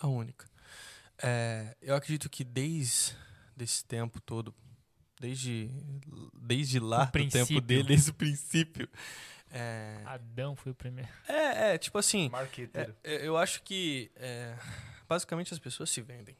[0.00, 0.46] A única.
[1.22, 3.14] É, eu acredito que desde
[3.58, 4.54] esse tempo todo,
[5.20, 5.70] desde,
[6.34, 8.88] desde lá, O do tempo dele, desde o princípio.
[9.50, 11.08] É, Adão foi o primeiro.
[11.26, 12.94] é, é, tipo assim, Marqueteiro.
[13.02, 14.54] é, é, eu acho que é,
[15.08, 16.36] basicamente as pessoas se vendem.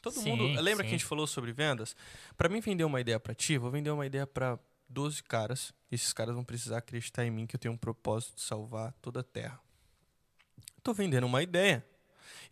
[0.00, 0.60] Todo Sim, mundo.
[0.62, 0.94] Lembra que sim.
[0.96, 1.94] a gente falou sobre vendas?
[2.36, 4.58] Pra mim vender uma ideia pra ti, vou vender uma ideia pra
[4.88, 5.74] 12 caras.
[5.90, 9.20] Esses caras vão precisar acreditar em mim que eu tenho um propósito de salvar toda
[9.20, 9.60] a Terra.
[10.82, 11.84] Tô vendendo uma ideia.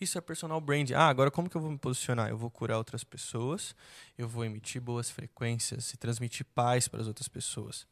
[0.01, 0.93] Isso é personal brand.
[0.93, 2.29] Ah, agora como que eu vou me posicionar?
[2.29, 3.75] Eu vou curar outras pessoas,
[4.17, 7.87] eu vou emitir boas frequências e transmitir paz para as outras pessoas.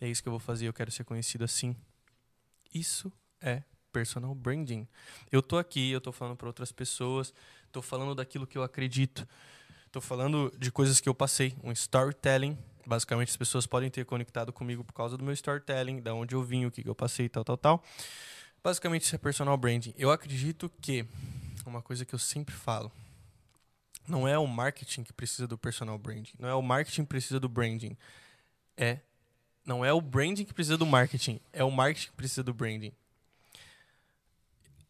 [0.00, 1.76] É isso que eu vou fazer, eu quero ser conhecido assim.
[2.74, 3.62] Isso é
[3.92, 4.88] personal branding.
[5.30, 7.34] Eu tô aqui, eu tô falando para outras pessoas,
[7.70, 9.28] tô falando daquilo que eu acredito.
[9.92, 12.56] Tô falando de coisas que eu passei, um storytelling.
[12.86, 16.42] Basicamente as pessoas podem ter conectado comigo por causa do meu storytelling, da onde eu
[16.42, 17.84] vim, o que eu passei, tal, tal, tal.
[18.64, 19.92] Basicamente isso é personal branding.
[19.98, 21.06] Eu acredito que
[21.70, 22.90] uma coisa que eu sempre falo,
[24.06, 27.38] não é o marketing que precisa do personal branding, não é o marketing que precisa
[27.38, 27.96] do branding.
[28.76, 29.00] É
[29.64, 32.92] não é o branding que precisa do marketing, é o marketing que precisa do branding.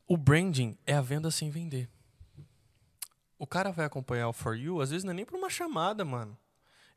[0.06, 1.88] O branding é a venda sem vender.
[3.38, 6.04] O cara vai acompanhar o For You, às vezes não é nem por uma chamada,
[6.04, 6.36] mano.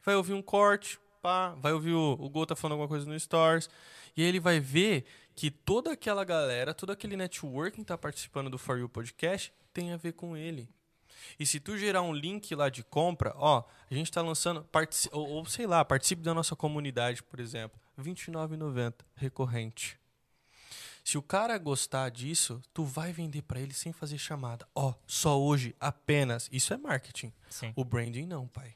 [0.03, 3.19] Vai ouvir um corte, pá, vai ouvir o, o Gol tá falando alguma coisa no
[3.19, 3.67] Stories,
[4.15, 8.47] e aí ele vai ver que toda aquela galera, todo aquele networking que tá participando
[8.47, 10.69] do For You Podcast tem a ver com ele.
[11.39, 14.67] E se tu gerar um link lá de compra, ó, a gente tá lançando,
[15.11, 19.97] ou, ou sei lá, participe da nossa comunidade, por exemplo, R$ 29,90 recorrente.
[21.03, 24.67] Se o cara gostar disso, tu vai vender pra ele sem fazer chamada.
[24.75, 26.47] Ó, só hoje, apenas.
[26.51, 27.33] Isso é marketing.
[27.49, 27.73] Sim.
[27.75, 28.75] O branding não, pai.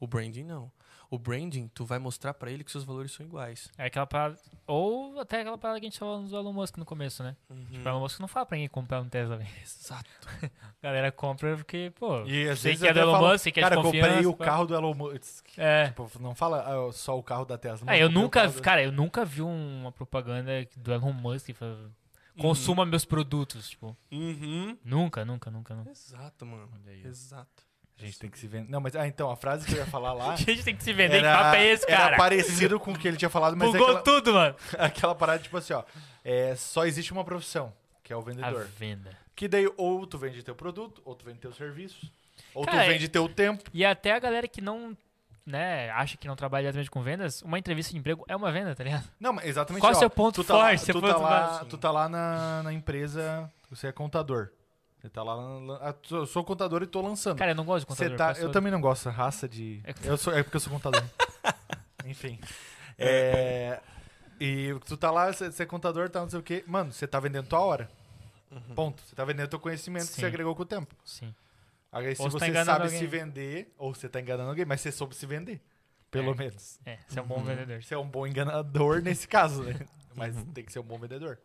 [0.00, 0.72] O branding não.
[1.08, 3.70] O branding, tu vai mostrar pra ele que seus valores são iguais.
[3.78, 4.36] É aquela parada.
[4.66, 7.36] Ou até aquela parada que a gente falou do Elon Musk no começo, né?
[7.48, 7.66] Uhum.
[7.84, 9.48] O Elon Musk não fala pra ninguém comprar um Tesla, velho.
[9.62, 10.10] Exato.
[10.82, 13.60] A galera compra porque, pô, E às sei vezes que é do Elon Musk, que
[13.60, 14.44] é Cara, de comprei o pá.
[14.44, 15.46] carro do Elon Musk.
[15.56, 15.86] É.
[15.86, 17.92] Tipo, não fala ah, só o carro da Tesla.
[17.92, 21.90] É, eu nunca, cara, eu nunca vi uma propaganda do Elon Musk que fala,
[22.38, 24.76] consuma meus produtos, tipo, Uhum.
[24.84, 25.90] nunca, nunca, nunca, nunca.
[25.90, 26.68] Exato, mano.
[26.74, 27.08] Olha aí, ó.
[27.08, 27.65] Exato.
[27.98, 28.70] A gente tem que se vender.
[28.70, 30.32] Não, mas ah, então, a frase que eu ia falar lá.
[30.34, 32.16] A gente tem que se vender, era, que papo é esse, era cara?
[32.18, 34.54] parecido com o que ele tinha falado, mas é Bugou aquela, tudo, mano.
[34.78, 35.82] aquela parada, tipo assim, ó.
[36.22, 37.72] É, só existe uma profissão,
[38.04, 38.66] que é o A vendedor.
[38.76, 39.16] venda.
[39.34, 42.10] Que daí ou tu vende teu produto, ou tu vende teu serviço,
[42.54, 43.70] ou Cara, tu vende teu tempo.
[43.72, 44.96] E até a galera que não,
[45.46, 48.74] né, acha que não trabalha diretamente com vendas, uma entrevista de emprego é uma venda,
[48.74, 49.04] tá ligado?
[49.18, 49.80] Não, mas exatamente.
[49.80, 51.90] Qual é o seu ponto tu tá lá- forte, seu tu, tá lá, tu tá
[51.90, 54.50] lá na, na empresa, você é contador.
[55.06, 55.60] Você tá lá.
[55.60, 57.38] na- ah, Eu sou contador e tô lançando.
[57.38, 58.34] Cara, eu não gosto de Você contador.
[58.36, 59.80] tá, eu também não gosto raça de.
[59.84, 61.02] É que- Eu sou, é porque eu sou contador.
[62.04, 62.40] Enfim.
[62.98, 63.80] É,
[64.40, 66.64] e tu tá lá, você é contador, tá não sei o quê.
[66.66, 67.88] Mano, você tá vendendo tua hora.
[68.74, 69.00] Ponto.
[69.02, 70.20] Você tá vendendo teu conhecimento que Sim.
[70.22, 70.92] você agregou com o tempo.
[71.04, 71.32] Sim.
[71.92, 72.98] Aí se Ou você tá você enganando sabe alguém.
[72.98, 75.60] se vender, ou você tá enganando alguém, mas você soube se vender.
[76.10, 76.34] Pelo É.
[76.34, 76.80] menos.
[76.84, 77.82] É, você é um bom vendedor.
[77.82, 79.74] Você é um bom enganador nesse caso, né?
[80.14, 80.46] Mas Uhum.
[80.46, 81.38] tem que ser um bom vendedor.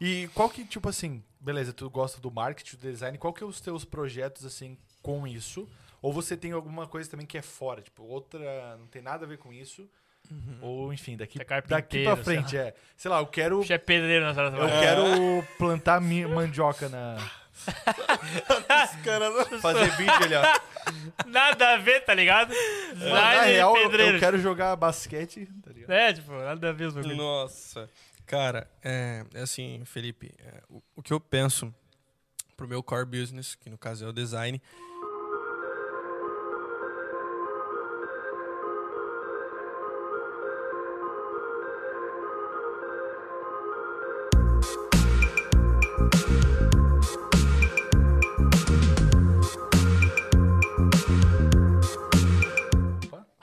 [0.00, 3.46] E qual que, tipo assim, beleza, tu gosta do marketing, do design, qual que é
[3.46, 5.68] os teus projetos, assim, com isso?
[6.02, 9.28] Ou você tem alguma coisa também que é fora, tipo, outra, não tem nada a
[9.28, 9.88] ver com isso?
[10.62, 12.72] Ou, enfim, daqui, Você é daqui pra frente, é.
[12.96, 14.80] Sei lá, eu quero, Puxa, é pedreiro na sala eu trabalho.
[14.80, 17.16] quero plantar mi- mandioca na...
[19.60, 20.60] Fazer vídeo ali, ó.
[21.26, 22.52] Nada a ver, tá ligado?
[22.96, 24.16] Na real, pedreiro.
[24.16, 25.90] eu quero jogar basquete, tá ligado?
[25.90, 27.16] É, tipo, nada a ver os bagulho.
[27.16, 27.88] Nossa.
[28.30, 31.74] Cara, é, é assim, Felipe, é, o, o que eu penso
[32.56, 34.62] pro meu core business, que no caso é o design,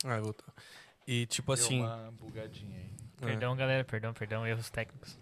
[0.06, 0.48] Ah, voltou.
[1.06, 2.97] E tipo Deu assim, uma bugadinha aí.
[3.22, 5.18] É, Perdão, galera, perdão, perdão, erros técnicos.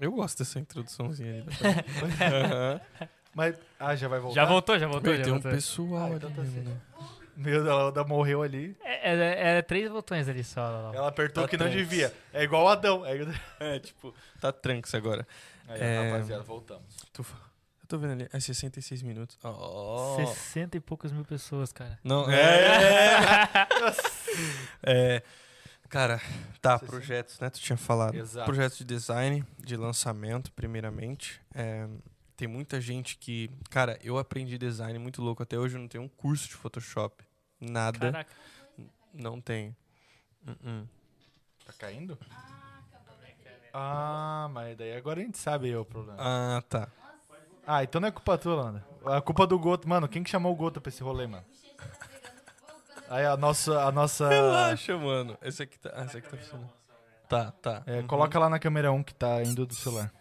[0.00, 1.44] eu gosto dessa introduçãozinha aí.
[2.44, 2.80] Aham.
[3.34, 4.34] Mas, ah, já vai voltar?
[4.40, 5.52] Já voltou, já voltou, Meu, já tem um voltou.
[5.52, 6.80] pessoal Ah, ali então tá mesmo, né?
[7.36, 8.76] Meu Deus, ela morreu ali.
[8.82, 10.60] É, é, é três botões ali só.
[10.60, 10.92] Lá.
[10.92, 12.12] Ela apertou Tá que não devia.
[12.32, 13.04] É igual o Adão.
[13.04, 13.20] Aí,
[13.60, 15.24] É, tipo, tá tranks agora.
[15.68, 16.10] aí É.
[16.10, 16.96] rapaziada, voltamos.
[17.12, 19.38] Tu Eu tô vendo ali, é 66 minutos.
[19.44, 20.16] Oh.
[20.18, 21.96] 60 e poucas mil pessoas, cara.
[22.02, 23.46] Não, é.
[24.82, 25.22] é.
[25.88, 26.20] Cara,
[26.60, 26.86] tá, 60.
[26.86, 27.50] projetos, né?
[27.50, 28.14] Tu tinha falado.
[28.14, 28.44] Exato.
[28.44, 31.40] Projetos de design, de lançamento, primeiramente.
[31.54, 31.88] É,
[32.36, 33.50] tem muita gente que.
[33.70, 35.42] Cara, eu aprendi design muito louco.
[35.42, 37.24] Até hoje eu não tenho um curso de Photoshop.
[37.60, 38.12] Nada.
[38.12, 38.34] Caraca.
[39.12, 39.74] Não tenho.
[40.46, 40.88] Uh-uh.
[41.64, 42.18] Tá caindo?
[43.72, 46.18] Ah, mas daí agora a gente sabe aí o problema.
[46.20, 46.88] Ah, tá.
[47.66, 48.86] Ah, então não é culpa tua, Landa.
[49.04, 49.88] A culpa do Goto.
[49.88, 51.44] Mano, quem que chamou o Goto pra esse rolê, mano?
[53.08, 53.80] Aí a nossa.
[53.82, 55.36] A nossa Relaxa, mano.
[55.42, 55.90] Esse aqui tá.
[55.94, 56.70] Ah, esse aqui tá funcionando.
[57.28, 57.82] Tá, tá.
[57.86, 58.06] é, Uhum.
[58.06, 60.12] Coloca lá na câmera 1 que tá indo do celular.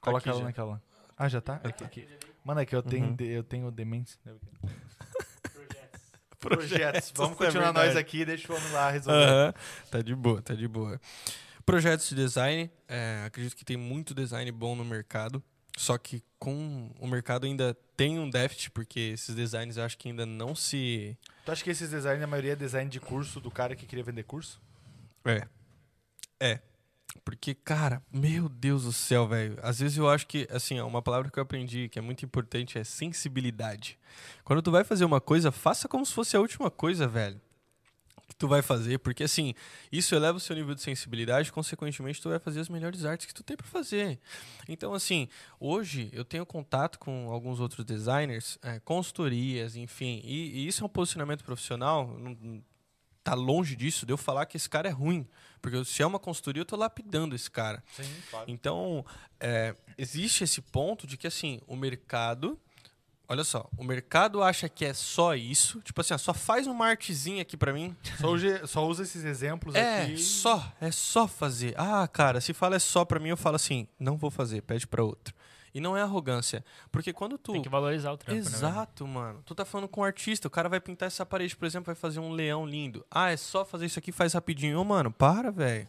[0.00, 0.44] Coloca aqui ela já.
[0.44, 0.82] naquela.
[1.16, 1.60] Ah, já tá?
[1.64, 2.08] É que- que-
[2.44, 3.14] Mano, é que eu tenho, Uhum.
[3.16, 4.18] de- eu tenho demência.
[5.52, 6.00] Projetos.
[6.40, 7.12] Projetos.
[7.14, 7.98] Vamos é continuar nós verdade.
[7.98, 9.24] aqui e deixa o homem lá resolver.
[9.24, 9.54] Aham,
[9.90, 11.00] Tá de boa, tá de boa.
[11.64, 15.40] Projetos de design, é, acredito que tem muito design bom no mercado,
[15.76, 20.08] só que com o mercado ainda tem um déficit, porque esses designs eu acho que
[20.08, 21.16] ainda não se.
[21.44, 24.04] Tu acha que esses designs, a maioria é design de curso do cara que queria
[24.04, 24.60] vender curso?
[25.24, 25.46] É.
[26.40, 26.60] É.
[27.24, 29.58] Porque, cara, meu Deus do céu, velho.
[29.62, 32.24] Às vezes eu acho que, assim, ó, uma palavra que eu aprendi que é muito
[32.24, 33.98] importante é sensibilidade.
[34.44, 37.40] Quando tu vai fazer uma coisa, faça como se fosse a última coisa, velho.
[38.32, 39.52] Que tu vai fazer, porque assim,
[39.90, 43.34] isso eleva o seu nível de sensibilidade, consequentemente, tu vai fazer as melhores artes que
[43.34, 44.18] tu tem pra fazer.
[44.66, 45.28] Então, assim,
[45.60, 50.86] hoje eu tenho contato com alguns outros designers, é, consultorias, enfim, e, e isso é
[50.86, 52.06] um posicionamento profissional.
[52.18, 52.62] não-
[53.24, 55.24] tá longe disso de eu falar que esse cara é ruim.
[55.60, 57.80] Porque se é uma consultoria, eu tô lapidando esse cara.
[57.94, 58.50] Sim, claro.
[58.50, 59.06] Então,
[59.38, 62.58] é, existe esse ponto de que, assim, o mercado.
[63.32, 65.80] Olha só, o mercado acha que é só isso.
[65.80, 67.96] Tipo assim, ó, só faz uma artezinha aqui pra mim.
[68.20, 70.18] Só, só usa esses exemplos É, aqui.
[70.18, 70.70] só.
[70.78, 71.74] É só fazer.
[71.78, 74.86] Ah, cara, se fala é só pra mim, eu falo assim, não vou fazer, pede
[74.86, 75.34] pra outro.
[75.74, 76.62] E não é arrogância.
[76.90, 77.52] Porque quando tu.
[77.52, 78.46] Tem que valorizar o trampo, né?
[78.46, 79.42] Exato, mano.
[79.46, 81.94] Tu tá falando com um artista, o cara vai pintar essa parede, por exemplo, vai
[81.94, 83.02] fazer um leão lindo.
[83.10, 84.78] Ah, é só fazer isso aqui, faz rapidinho.
[84.78, 85.88] Ô, mano, para, velho.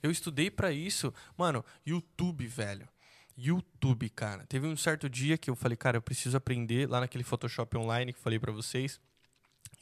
[0.00, 1.12] Eu estudei pra isso.
[1.36, 2.88] Mano, YouTube, velho.
[3.40, 4.44] YouTube, cara.
[4.46, 8.12] Teve um certo dia que eu falei, cara, eu preciso aprender lá naquele Photoshop online
[8.12, 9.00] que falei pra vocês.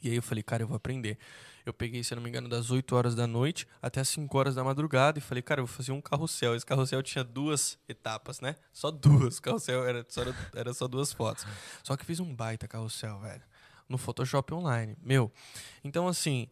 [0.01, 1.17] E aí eu falei, cara, eu vou aprender.
[1.65, 4.37] Eu peguei, se eu não me engano, das 8 horas da noite até as 5
[4.37, 6.55] horas da madrugada e falei, cara, eu vou fazer um carrossel.
[6.55, 8.55] Esse carrossel tinha duas etapas, né?
[8.71, 9.37] Só duas.
[9.37, 10.21] O carrossel era só,
[10.55, 11.45] era só duas fotos.
[11.83, 13.43] Só que fiz um baita carrossel, velho.
[13.89, 14.95] No Photoshop online.
[15.01, 15.31] Meu.
[15.83, 16.47] Então, assim,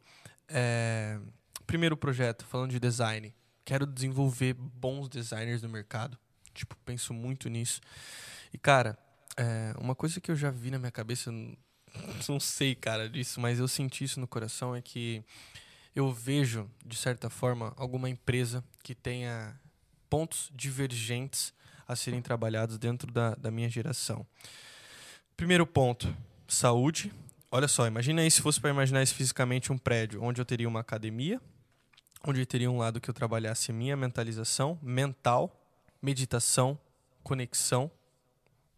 [0.50, 1.20] é,
[1.66, 3.34] primeiro projeto, falando de design.
[3.64, 6.18] Quero desenvolver bons designers no mercado.
[6.58, 7.80] Tipo, penso muito nisso.
[8.52, 8.98] E, cara,
[9.38, 11.32] é, uma coisa que eu já vi na minha cabeça,
[12.28, 15.24] não sei, cara, disso, mas eu senti isso no coração, é que
[15.96, 19.60] eu vejo, de certa forma, alguma empresa que tenha
[20.10, 21.54] pontos divergentes
[21.88, 24.26] a serem trabalhados dentro da, da minha geração.
[25.36, 26.16] Primeiro ponto,
[26.48, 27.14] saúde.
[27.52, 30.68] Olha só, imagina aí se fosse para imaginar isso fisicamente um prédio onde eu teria
[30.68, 31.40] uma academia,
[32.26, 35.66] onde eu teria um lado que eu trabalhasse minha mentalização mental,
[36.02, 36.80] meditação,
[37.24, 37.91] conexão,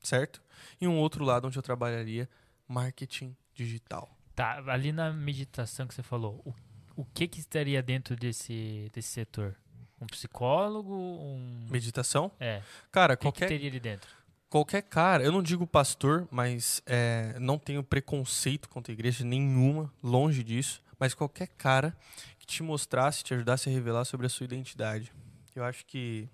[0.02, 0.41] certo?
[0.80, 2.30] E um outro lado onde eu trabalharia
[2.68, 4.10] marketing digital.
[4.36, 6.54] Tá, ali na meditação que você falou, o,
[7.02, 9.56] o que que estaria dentro desse, desse setor?
[10.02, 10.96] Um psicólogo?
[10.96, 11.68] Um...
[11.70, 12.32] Meditação?
[12.40, 14.10] É, Cara, o que, que qualquer teria ali dentro?
[14.50, 19.94] Qualquer cara, eu não digo pastor, mas é, não tenho preconceito contra a igreja nenhuma,
[20.02, 20.82] longe disso.
[20.98, 21.96] Mas qualquer cara
[22.40, 25.14] que te mostrasse, te ajudasse a revelar sobre a sua identidade.
[25.56, 26.28] Eu acho que.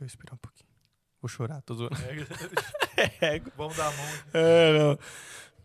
[0.00, 0.70] Deixa eu respirar um pouquinho.
[1.20, 1.96] Vou chorar, tô zoando.
[3.20, 4.06] É, Vamos dar a mão.
[4.32, 4.98] é, não.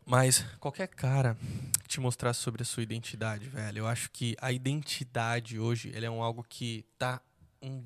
[0.05, 1.37] Mas qualquer cara
[1.81, 6.05] que te mostrasse sobre a sua identidade, velho, eu acho que a identidade hoje ele
[6.05, 7.21] é um algo que tá
[7.61, 7.81] um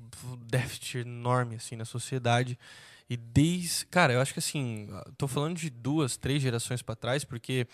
[0.46, 2.58] déficit enorme assim na sociedade.
[3.08, 7.24] E desde, cara, eu acho que assim, tô falando de duas, três gerações para trás,
[7.24, 7.66] porque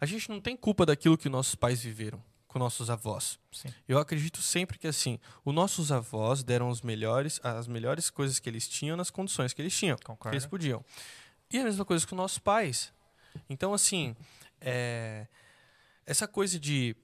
[0.00, 2.22] a gente não tem culpa daquilo que nossos pais viveram
[2.54, 3.36] com nossos avós.
[3.50, 3.68] Sim.
[3.88, 8.48] Eu acredito sempre que assim, os nossos avós deram os melhores, as melhores coisas que
[8.48, 10.36] eles tinham nas condições que eles tinham que Concordo.
[10.36, 10.84] eles podiam.
[11.52, 12.92] E a mesma coisa com nossos pais.
[13.50, 14.14] Então, assim,
[14.60, 15.26] é,
[16.06, 16.94] essa coisa de,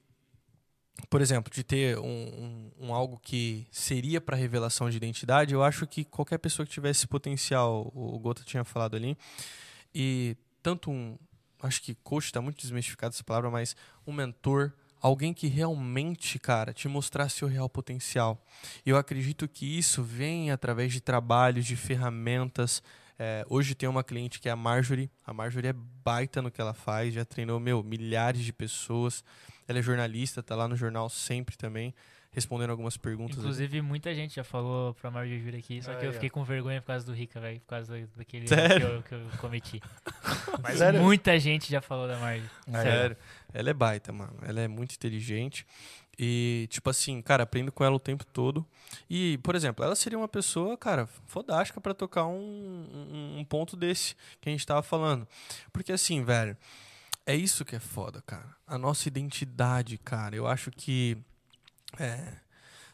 [1.09, 5.65] por exemplo, de ter um, um- um algo que seria para revelação de identidade, eu
[5.65, 9.19] acho que qualquer pessoa que tivesse esse potencial, o Gota tinha falado ali,
[9.93, 11.19] e tanto um,
[11.61, 13.75] acho que coach está muito desmistificado essa palavra, mas
[14.07, 18.43] um mentor, alguém que realmente, cara, te mostrasse o real potencial.
[18.85, 22.83] Eu acredito que isso vem através de trabalhos, de ferramentas,
[23.23, 25.11] É, hoje tem uma cliente que é a Marjorie.
[25.27, 29.23] A Marjorie é baita no que ela faz, já treinou, meu, milhares de pessoas.
[29.69, 31.95] Ela é jornalista, tá lá no jornal sempre também,
[32.33, 33.37] respondendo algumas perguntas.
[33.37, 36.13] Inclusive, muita gente já falou pra Marjorie vir aqui, só que É, eu é.
[36.15, 39.27] fiquei com vergonha por causa do Rica, velho, por causa daquele que eu, que eu
[39.39, 39.83] cometi.
[40.63, 41.03] Mas Sério?
[41.03, 42.49] muita gente já falou da Marjorie.
[42.73, 43.17] Sério.
[43.53, 44.37] Ela é baita, mano.
[44.43, 45.67] Ela é muito inteligente.
[46.19, 48.67] E, tipo assim, cara, aprendo com ela o tempo todo.
[49.09, 53.77] E, por exemplo, ela seria uma pessoa, cara, fodástica pra tocar um, um, um ponto
[53.77, 55.27] desse que a gente tava falando.
[55.73, 56.57] Porque, assim, velho,
[57.25, 58.55] é isso que é foda, cara.
[58.67, 60.37] A nossa identidade, cara.
[60.37, 61.17] Eu acho que.
[61.99, 62.35] É.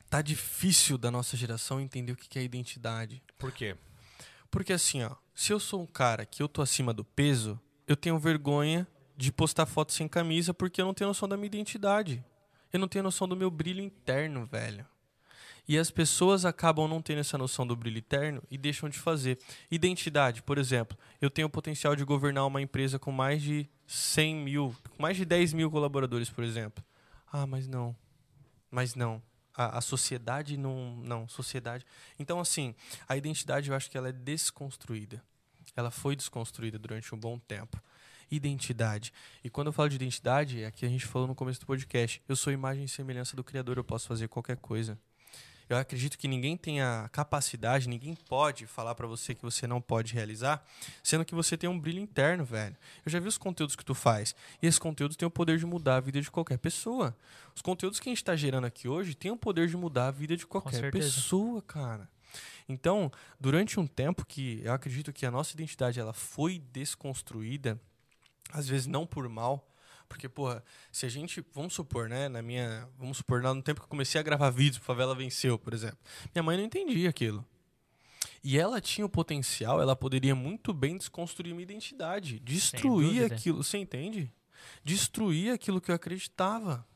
[0.09, 3.20] Tá difícil da nossa geração entender o que que é identidade.
[3.37, 3.77] Por quê?
[4.51, 7.97] Porque assim, ó, se eu sou um cara que eu tô acima do peso, eu
[7.97, 8.87] tenho vergonha
[9.17, 12.23] de postar foto sem camisa porque eu não tenho noção da minha identidade.
[12.73, 14.87] Eu não tenho noção do meu brilho interno, velho.
[15.69, 19.39] E as pessoas acabam não tendo essa noção do brilho interno e deixam de fazer.
[19.69, 24.37] Identidade, por exemplo, eu tenho o potencial de governar uma empresa com mais de 100
[24.37, 26.85] mil, mais de 10 mil colaboradores, por exemplo.
[27.33, 27.97] Ah, mas não.
[28.71, 29.21] Mas não.
[29.57, 30.97] A, a sociedade não.
[30.99, 31.85] Não, sociedade.
[32.19, 32.75] Então, assim,
[33.09, 35.23] a identidade eu acho que ela é desconstruída.
[35.75, 37.83] Ela foi desconstruída durante um bom tempo.
[38.31, 39.12] Identidade.
[39.43, 42.23] E quando eu falo de identidade, é que a gente falou no começo do podcast.
[42.28, 44.98] Eu sou imagem e semelhança do Criador, eu posso fazer qualquer coisa.
[45.69, 49.81] Eu acredito que ninguém tem a capacidade, ninguém pode falar pra você que você não
[49.81, 50.65] pode realizar,
[51.03, 52.77] sendo que você tem um brilho interno, velho.
[53.05, 55.66] Eu já vi os conteúdos que tu faz, e esses conteúdos têm o poder de
[55.66, 57.16] mudar a vida de qualquer pessoa.
[57.53, 60.11] Os conteúdos que a gente tá gerando aqui hoje têm o poder de mudar a
[60.12, 62.09] vida de qualquer pessoa, cara.
[62.69, 67.81] Então, durante um tempo que eu acredito que a nossa identidade ela foi desconstruída,
[68.52, 69.68] às vezes não por mal,
[70.09, 70.62] porque, porra,
[70.93, 73.90] se a gente, vamos supor, né, na minha, vamos supor, lá no tempo que eu
[73.90, 75.98] comecei a gravar vídeos pro Favela Venceu, por exemplo,
[76.35, 77.44] minha mãe não entendia aquilo.
[78.43, 83.78] E ela tinha o potencial, ela poderia muito bem desconstruir minha identidade, destruir aquilo, você
[83.78, 84.32] entende?
[84.85, 86.86] Destruir aquilo que eu acreditava.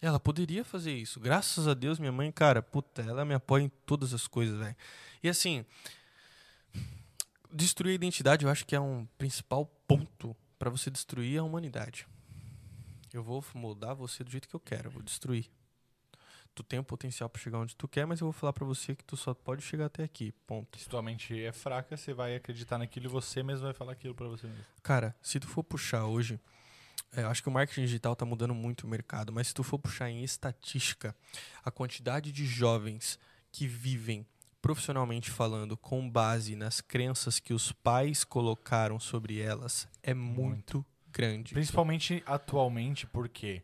[0.00, 1.20] Ela poderia fazer isso.
[1.20, 4.76] Graças a Deus, minha mãe, cara, puta, ela me apoia em todas as coisas, velho.
[5.22, 5.64] E assim,
[7.52, 12.06] destruir a identidade eu acho que é um principal ponto para você destruir a humanidade.
[13.12, 15.50] Eu vou moldar você do jeito que eu quero, eu vou destruir.
[16.54, 18.94] Tu tem o potencial para chegar onde tu quer, mas eu vou falar para você
[18.94, 20.32] que tu só pode chegar até aqui.
[20.46, 20.78] Ponto.
[20.78, 24.14] Se tua mente é fraca, você vai acreditar naquilo e você mesmo vai falar aquilo
[24.14, 24.64] pra você mesmo.
[24.84, 26.38] Cara, se tu for puxar hoje,
[27.10, 29.64] é, eu acho que o marketing digital tá mudando muito o mercado, mas se tu
[29.64, 31.12] for puxar em estatística,
[31.64, 33.18] a quantidade de jovens
[33.50, 34.24] que vivem
[34.62, 41.52] profissionalmente falando com base nas crenças que os pais colocaram sobre elas é muito, grande.
[41.52, 43.62] Principalmente atualmente, porque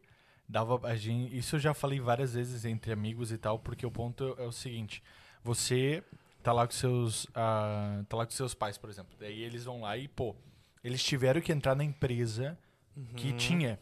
[0.48, 3.90] dava a gente, isso eu já falei várias vezes entre amigos e tal, porque o
[3.90, 5.02] ponto é o seguinte,
[5.42, 6.02] você
[6.42, 9.14] tá lá com seus ah, tá lá com seus pais, por exemplo.
[9.18, 10.34] Daí eles vão lá e, pô,
[10.82, 12.58] eles tiveram que entrar na empresa
[13.16, 13.36] que Uhum.
[13.36, 13.78] tinha.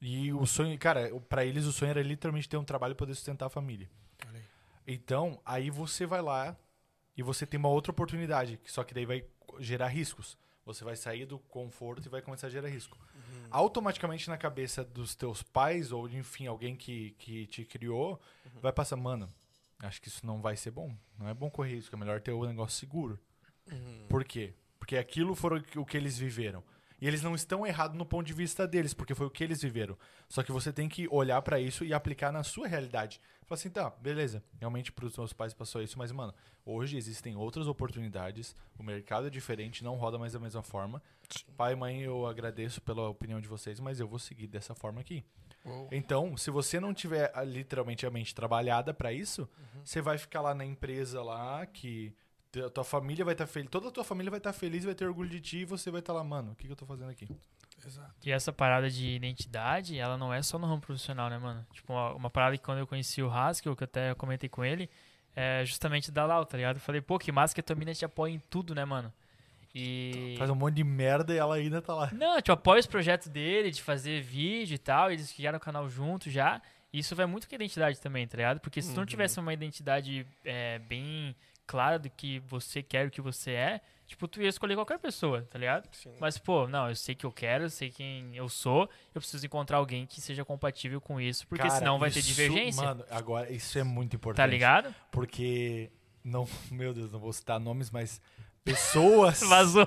[0.00, 3.14] E o sonho, cara, pra eles o sonho era literalmente ter um trabalho e poder
[3.14, 3.90] sustentar a família.
[4.26, 4.44] Olha aí.
[4.90, 6.56] Então, aí você vai lá
[7.14, 9.22] e você tem uma outra oportunidade, que só que daí vai
[9.58, 10.38] gerar riscos.
[10.64, 12.98] Você vai sair do conforto e vai começar a gerar risco.
[13.50, 18.18] Automaticamente na cabeça dos teus pais, ou enfim, alguém que, que te criou,
[18.62, 19.28] vai passar, mano,
[19.80, 20.94] acho que isso não vai ser bom.
[21.18, 23.18] Não é bom correr risco, é melhor ter o negócio seguro.
[23.70, 24.06] Uhum.
[24.08, 24.54] Por quê?
[24.78, 26.64] Porque aquilo foram o que eles viveram.
[27.00, 29.62] E eles não estão errados no ponto de vista deles, porque foi o que eles
[29.62, 29.96] viveram.
[30.28, 33.20] Só que você tem que olhar pra isso e aplicar na sua realidade.
[33.46, 34.42] Falar assim, tá, beleza.
[34.58, 36.34] Realmente pros meus pais passou isso, mas, mano,
[36.66, 38.54] hoje existem outras oportunidades.
[38.78, 41.02] O mercado é diferente, não roda mais da mesma forma.
[41.56, 45.00] Pai e mãe, eu agradeço pela opinião de vocês, mas eu vou seguir dessa forma
[45.00, 45.24] aqui.
[45.90, 49.48] Então, se você não tiver ah, literalmente a mente trabalhada pra isso,
[49.84, 52.14] você vai ficar lá na empresa lá que
[52.72, 55.28] tua família vai estar feliz, toda a tua família vai estar feliz, vai ter orgulho
[55.28, 57.28] de ti e você vai estar lá, mano, o que, que eu tô fazendo aqui?
[57.86, 58.12] Exato.
[58.24, 61.64] E essa parada de identidade, ela não é só no ramo profissional, né, mano?
[61.72, 64.64] Tipo, uma, uma parada que quando eu conheci o Haskell, que eu até comentei com
[64.64, 64.90] ele,
[65.36, 66.76] é justamente da Lau, tá ligado?
[66.76, 69.12] Eu falei, pô, que massa que a tua mina te apoia em tudo, né, mano?
[69.74, 70.34] E...
[70.38, 72.10] Faz um monte de merda e ela ainda tá lá.
[72.12, 75.88] Não, tipo, apoia os projetos dele, de fazer vídeo e tal, eles criaram o canal
[75.88, 76.60] junto já.
[76.92, 78.60] E isso vai muito com a identidade também, tá ligado?
[78.60, 79.06] Porque se tu não Uhum.
[79.06, 81.36] tivesse uma identidade é, bem
[81.68, 85.42] clara do que você quer, o que você é, tipo, tu ia escolher qualquer pessoa,
[85.42, 85.86] tá ligado?
[85.92, 86.14] Sim.
[86.18, 89.44] Mas, pô, não, eu sei que eu quero, eu sei quem eu sou, eu preciso
[89.44, 93.04] encontrar alguém que seja compatível com isso, porque Cara, senão vai ter isso, divergência, Mano,
[93.10, 94.42] agora, isso é muito importante.
[94.42, 94.92] tá ligado?
[95.12, 95.90] Porque,
[96.24, 98.20] não, meu Deus, não vou citar nomes, mas
[98.64, 99.40] pessoas...
[99.46, 99.86] Vazou.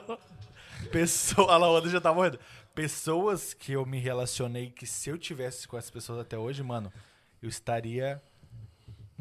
[0.91, 2.40] Pessoa, a Laoda já tá morrendo.
[2.76, 6.91] Pessoas que eu me relacionei que se eu tivesse com essas pessoas até hoje, mano,
[7.41, 8.22] eu estaria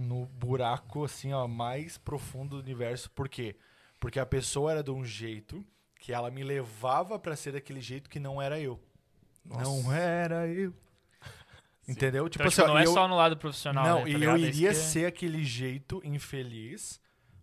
[0.01, 3.11] no buraco assim, ó, mais profundo do universo.
[3.11, 3.57] Por quê?
[3.99, 5.65] Porque a pessoa era de um jeito
[5.99, 8.81] que ela me levava pra ser daquele jeito que não era eu.
[9.45, 10.73] Não era eu.
[11.89, 12.29] Entendeu?
[12.29, 13.85] Tipo, então, tipo, não é eu- só no lado profissional.
[13.85, 14.35] Não, né, tá e eu?
[14.35, 17.01] É iria que- ser aquele jeito infeliz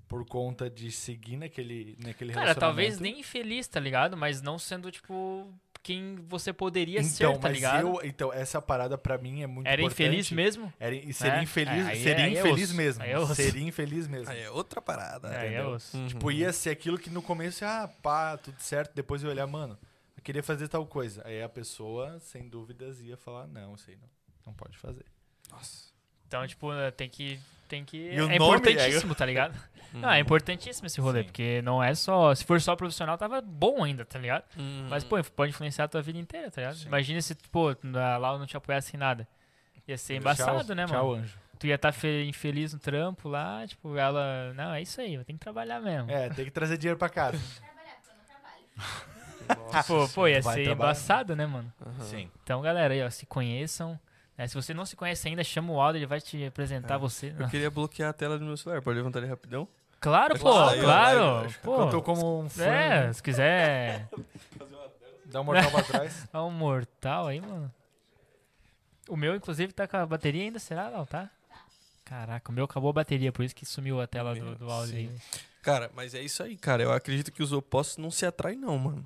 [0.07, 4.15] por conta de seguir naquele, naquele Cara, talvez nem infeliz, tá ligado?
[4.15, 5.53] Mas não sendo, tipo,
[5.88, 7.88] quem você poderia então, ser, tá ligado?
[7.88, 10.03] eu, então, essa parada pra mim é muito Era importante.
[10.03, 10.73] infeliz mesmo?
[10.77, 11.43] Era, e seria É?
[11.43, 13.03] infeliz, É, seria é infeliz mesmo.
[13.03, 14.30] É seria infeliz mesmo.
[14.30, 15.30] Aí é outra parada.
[15.30, 15.69] É, aí é entendeu?
[15.72, 15.95] osso.
[15.95, 16.07] Uhum.
[16.07, 18.93] Tipo, ia ser aquilo que no começo, ah, pá, tudo certo.
[18.93, 19.80] Depois eu olhar, mano,
[20.18, 21.22] eu queria fazer tal coisa.
[21.26, 24.09] Aí a pessoa, sem dúvidas, ia falar, não, isso aí não,
[24.47, 25.05] não pode fazer.
[25.49, 25.88] Nossa.
[26.27, 27.39] Então, tipo, tem que.
[27.68, 27.98] Tem que.
[27.98, 29.57] E o é nome importantíssimo, tá ligado?
[29.94, 31.26] Não, é importantíssimo esse rolê, Sim.
[31.27, 32.35] porque não é só.
[32.35, 34.44] Se for só profissional, tava bom ainda, tá ligado?
[34.57, 34.85] Uhum.
[34.89, 36.76] Mas, pô, pode influenciar a tua vida inteira, tá ligado?
[36.76, 36.88] Sim.
[36.88, 39.26] Imagina se, pô, lá eu não te apoiasse em nada.
[39.88, 41.23] Ia ser embaçado, Tchau- né, Tchau, mano?
[41.23, 41.38] anjo.
[41.57, 41.94] Tu ia estar
[42.27, 44.53] infeliz no trampo lá, tipo, ela.
[44.53, 46.11] Não, é isso aí, eu tenho que trabalhar mesmo.
[46.11, 47.39] É, tem que trazer dinheiro pra casa.
[47.56, 49.72] Trabalhar, porque eu não trabalho.
[49.72, 50.72] Nossa, Pô, pô, ia ser trabalhar.
[50.73, 51.73] embaçado, né, mano?
[51.84, 51.99] Aham.
[52.02, 52.30] Sim.
[52.44, 53.98] Então, galera, aí, ó, se conheçam.
[54.38, 54.47] Né?
[54.47, 56.97] Se você não se conhece ainda, chama o Aldo, ele vai te apresentar É.
[56.97, 57.34] você.
[57.38, 58.81] Eu queria bloquear a tela do meu celular.
[58.81, 59.68] Pode levantar ele rapidão?
[59.99, 61.53] Claro, É pô, claro, claro.
[61.64, 61.81] pô.
[61.81, 62.64] Eu tô como um fã.
[62.65, 64.07] É, se quiser
[65.26, 66.27] Dá um mortal pra trás.
[66.31, 67.73] dar um mortal aí, mano.
[69.09, 70.89] O meu, inclusive, tá com a bateria ainda, será?
[70.89, 71.30] Não, tá?
[72.05, 74.69] Caraca, o meu acabou a bateria, por isso que sumiu a tela do, Meu, do
[74.72, 75.09] áudio sim.
[75.09, 75.19] aí.
[75.61, 76.84] Cara, mas é isso aí, cara.
[76.84, 79.05] Eu acredito que os opostos não se atraem, não, mano.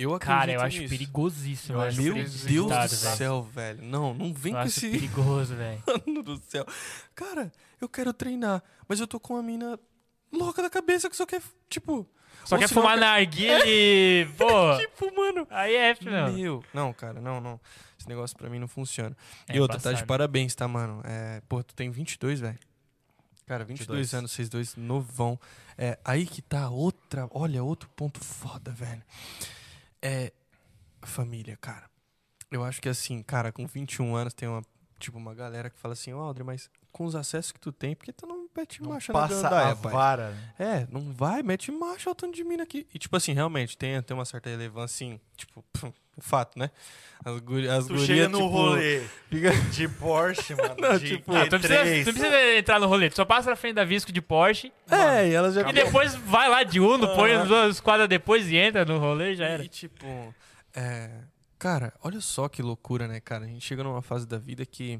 [0.00, 0.88] Eu acredito Cara, eu acho nisso.
[0.88, 1.76] perigosíssimo.
[1.78, 2.88] Eu acho Meu Deus do velho.
[2.88, 3.82] céu, velho.
[3.82, 5.82] Não, não vem Eu com acho esse perigoso, velho.
[6.06, 6.64] mano do céu.
[7.14, 9.78] Cara, eu quero treinar, mas eu tô com uma mina
[10.32, 12.08] louca da cabeça que só quer, tipo...
[12.46, 14.26] Só quer fumar narguilha e...
[14.38, 14.46] Pô,
[14.80, 15.46] Tipo, mano...
[15.50, 16.32] aí é, meu.
[16.32, 17.60] Meu, não, cara, não, não.
[17.98, 19.14] Esse negócio pra mim não funciona.
[19.46, 21.02] É e outra, tá de parabéns, tá, mano?
[21.04, 22.58] É, pô, tu tem 22, velho.
[23.46, 24.14] Cara, 22 22.
[24.14, 25.38] anos, vocês dois novão.
[25.76, 29.02] É, aí que tá outra, olha, outro ponto foda, velho.
[30.02, 30.32] É
[31.02, 31.88] família, cara.
[32.50, 34.62] Eu acho que assim, cara, com 21 anos tem uma,
[34.98, 37.94] tipo, uma galera que fala assim, ó, Aldri, mas com os acessos que tu tem,
[37.94, 39.92] por que tu não mete Não marcha na passa gandaia, a pai?
[39.92, 40.34] vara.
[40.58, 42.86] É, não vai, mete marcha ao tanto de mina aqui.
[42.94, 45.64] E, tipo assim, realmente, tem, tem uma certa relevância, assim, tipo,
[46.20, 46.70] fato, né?
[47.24, 49.00] As, guri, as Tu gurias, chega no tipo, rolê
[49.30, 50.74] fica- de Porsche, mano.
[50.80, 52.04] Não, de tipo, Ah, tu, não precisa, Q3.
[52.04, 55.28] tu precisa entrar no rolê, tu só passa na frente da Visco de Porsche É,
[55.28, 57.42] e elas já e depois vai lá de Uno, põe Aham.
[57.42, 59.62] as duas quadras depois e entra no rolê já era.
[59.64, 60.06] E, tipo,
[60.74, 61.10] é,
[61.58, 63.44] cara, olha só que loucura, né, cara?
[63.44, 64.98] A gente chega numa fase da vida que,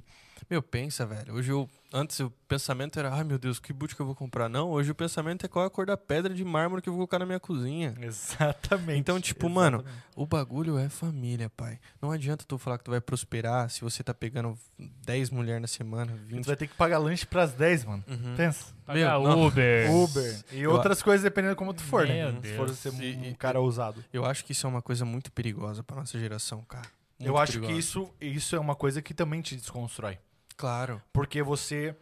[0.49, 1.35] meu, pensa, velho.
[1.35, 4.49] Hoje eu, antes o pensamento era, ai meu Deus, que boot que eu vou comprar?
[4.49, 6.93] Não, hoje o pensamento é qual é a cor da pedra de mármore que eu
[6.93, 7.95] vou colocar na minha cozinha.
[8.01, 8.99] Exatamente.
[8.99, 10.05] Então, tipo, mano, Exatamente.
[10.17, 11.79] O bagulho é família, pai.
[12.01, 15.69] Não adianta tu falar que tu vai prosperar se você tá pegando 10 mulheres na
[15.69, 16.47] semana, Tu 20.
[16.47, 18.05] vai ter que pagar lanche pras 10, mano.
[18.09, 18.35] Uhum.
[18.37, 18.67] Pensa.
[18.85, 19.47] Pagar Meu, não.
[19.47, 19.91] Uber.
[19.95, 20.45] Uber.
[20.53, 22.31] E Eu- outras coisas dependendo como tu for, né?
[22.31, 22.79] Meu Se for Deus.
[22.79, 24.05] ser um, um cara ousado.
[24.13, 26.87] Eu acho que isso é uma coisa muito perigosa pra nossa geração, cara.
[27.19, 27.73] Eu Muito acho perigosa.
[27.75, 30.19] que isso, isso é uma coisa que também te desconstrói.
[30.61, 31.03] Claro.
[31.11, 31.97] Porque você.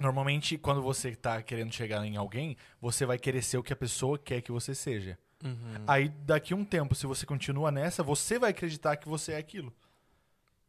[0.00, 3.76] Normalmente, quando você tá querendo chegar em alguém, você vai querer ser o que a
[3.76, 5.18] pessoa quer que você seja.
[5.44, 5.84] Uhum.
[5.86, 9.72] Aí, daqui um tempo, se você continua nessa, você vai acreditar que você é aquilo.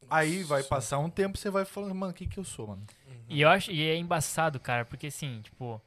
[0.09, 2.85] Aí vai passar um tempo, você vai falando, mano, o que, que eu sou, mano?
[3.27, 5.79] E eu acho, e é embaçado, cara, porque assim, tipo,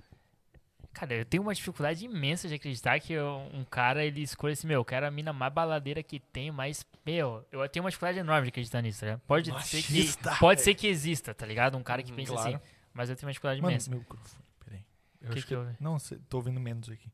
[0.93, 4.67] cara, eu tenho uma dificuldade imensa de acreditar que eu- um cara ele escolhe assim,
[4.67, 8.19] meu, eu quero a mina mais baladeira que tem, mas, meu, eu tenho uma dificuldade
[8.19, 9.21] enorme de acreditar nisso, tá ligado?
[9.27, 10.37] Pode ser que Machista.
[10.39, 11.77] pode ser que exista, tá ligado?
[11.77, 12.49] Um cara que Uhum, pensa claro.
[12.57, 12.61] assim,
[12.95, 13.91] mas eu tenho uma dificuldade Mano, imensa.
[13.91, 14.81] meu microfone, peraí.
[15.21, 15.73] Eu Que acho que houve?
[15.81, 17.11] Não, cê- tô ouvindo menos aqui.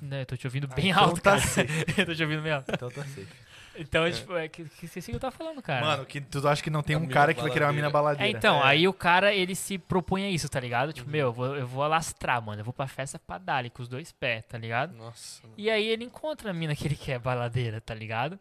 [0.00, 1.42] Não, eu tô te ouvindo Ah, bem então alto, tá cara.
[1.98, 2.72] eu tô te ouvindo bem alto.
[2.72, 3.28] Então tá safe.
[3.76, 4.10] Então, é.
[4.10, 5.84] tipo, é que, que que eu tava falando, cara.
[5.84, 7.72] Mano, que tu acha que não tem A um mina cara que vai querer uma
[7.72, 8.38] mina É, baladeira.
[8.38, 8.66] então, É.
[8.66, 10.88] aí o cara, ele se propõe a isso, tá ligado?
[10.88, 10.92] Uhum.
[10.92, 12.60] Tipo, meu, eu vou, eu vou alastrar, mano.
[12.60, 14.94] Eu vou pra festa pra dar com os dois pés, tá ligado?
[14.94, 15.42] Nossa.
[15.42, 15.54] mano.
[15.56, 18.38] E aí ele encontra a mina que ele quer, baladeira, tá ligado?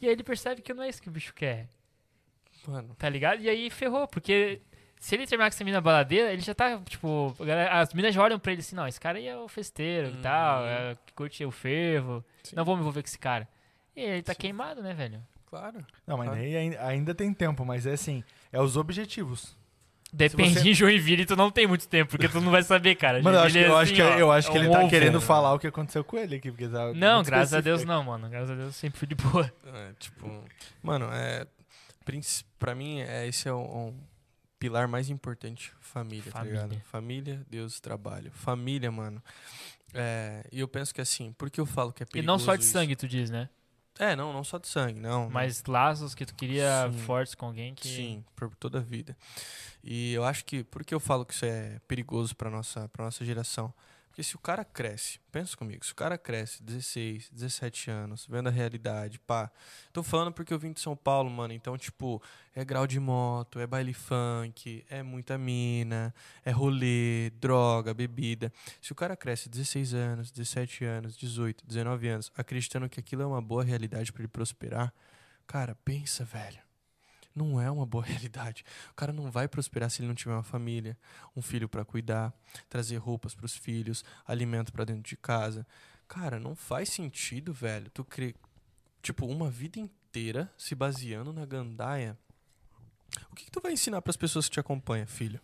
[0.00, 1.66] E aí ele percebe que não é isso que o bicho quer,
[2.66, 2.94] Mano.
[2.98, 3.40] tá ligado?
[3.40, 4.60] E aí ferrou, porque
[4.98, 7.34] se ele terminar com essa mina baladeira, ele já tá, tipo,
[7.70, 10.12] as minas já olham pra ele assim, não, esse cara aí é o festeiro e
[10.12, 10.22] Uhum.
[10.22, 12.56] tal, é, que curte o fervo, Sim.
[12.56, 13.48] não vou me envolver com esse cara.
[13.96, 14.38] E ele tá Sim.
[14.38, 15.22] queimado, né, velho?
[15.46, 15.84] Claro.
[16.06, 19.56] Não, mas daí ai- ainda tem tempo, mas é assim, é os objetivos.
[20.12, 23.18] Depende você- em Joinville, tu não tem muito tempo, porque tu não vai saber, cara.
[23.22, 24.68] Mano, eu acho que, é eu acho assim, que, ó, eu acho que é ele
[24.68, 24.90] um tá ovo.
[24.90, 27.80] querendo falar o que aconteceu com ele aqui, porque tá Não, graças a específico Deus
[27.80, 27.86] aí.
[27.86, 28.28] não, mano.
[28.28, 29.52] Graças a Deus sempre fui de boa.
[29.66, 30.44] É, tipo,
[30.82, 31.46] mano, é
[32.58, 33.94] pra mim é esse é o, um
[34.58, 36.60] pilar mais importante, família, Família.
[36.60, 36.82] tá ligado?
[36.84, 38.30] Família, Deus, trabalho.
[38.32, 39.22] Família, mano.
[39.92, 42.38] É, e eu penso que assim, por que eu falo que é E perigoso não
[42.38, 42.72] só de isso?
[42.72, 43.48] sangue, tu diz, né?
[43.98, 45.30] É, não, não só de sangue, não.
[45.30, 46.98] Mas laços que tu queria Sim.
[46.98, 47.88] fortes com alguém que.
[47.88, 49.16] Sim, por toda a vida.
[49.82, 53.04] E eu acho que, por que eu falo que isso é perigoso pra nossa, pra
[53.04, 53.72] nossa geração?
[54.14, 58.46] Porque se o cara cresce, pensa comigo, se o cara cresce 16, 17 anos, vendo
[58.46, 59.50] a realidade, pá.
[59.92, 61.52] Tô falando porque eu vim de São Paulo, mano.
[61.52, 62.22] Então, tipo,
[62.54, 66.14] é grau de moto, é baile funk, é muita mina,
[66.44, 68.52] é rolê, droga, bebida.
[68.80, 73.26] Se o cara cresce 16 anos, 17 anos, 18, 19 anos, acreditando que aquilo é
[73.26, 74.94] uma boa realidade para ele prosperar,
[75.44, 76.63] cara, pensa, velho.
[77.34, 78.64] Não é uma boa realidade.
[78.90, 80.96] O cara não vai prosperar se ele não tiver uma família,
[81.34, 82.32] um filho para cuidar,
[82.68, 85.66] trazer roupas para os filhos, alimento para dentro de casa.
[86.06, 87.90] Cara, não faz sentido, velho.
[87.90, 88.34] Tu crer
[89.02, 92.16] tipo uma vida inteira se baseando na gandaia.
[93.30, 95.40] O que, que tu vai ensinar para as pessoas que te acompanham, filho?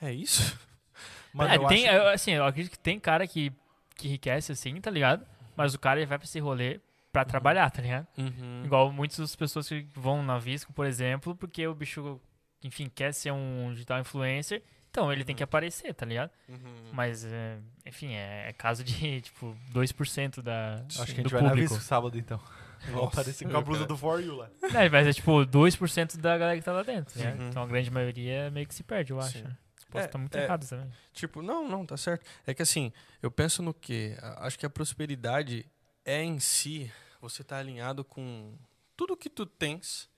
[0.00, 0.58] É isso?
[1.32, 3.52] Mano, É, eu tem, acho- eu, assim, eu acredito que tem cara que,
[3.94, 5.26] que enriquece assim, tá ligado?
[5.56, 6.80] Mas o cara ele vai pra esse rolê
[7.16, 8.06] pra trabalhar, tá ligado?
[8.18, 8.62] Uhum.
[8.62, 12.20] Igual muitas das pessoas que vão na Visco, por exemplo, porque o bicho,
[12.62, 16.30] enfim, quer ser um digital influencer, então ele tem que aparecer, tá ligado?
[16.46, 16.90] Uhum.
[16.92, 17.56] Mas, é,
[17.86, 21.70] enfim, é, é caso de, tipo, 2% da, Acho que a gente vai na público.
[21.72, 22.38] Visco sábado, então.
[22.92, 24.50] Vou aparecer com a blusa do For You lá.
[24.74, 27.32] É, mas é tipo 2% da galera que tá lá dentro, né?
[27.32, 27.48] Uhum.
[27.48, 29.38] Então a grande maioria meio que se perde, eu acho.
[29.38, 29.44] Sim.
[29.44, 29.56] né?
[29.90, 30.44] Posso É, estar muito é.
[30.44, 30.90] errado também.
[31.14, 32.26] Tipo, não, não, tá certo.
[32.46, 34.18] É que assim, eu penso no quê?
[34.20, 35.64] A- Acho que a prosperidade
[36.04, 38.56] é em si você tá alinhado com
[38.96, 40.08] tudo que tu tens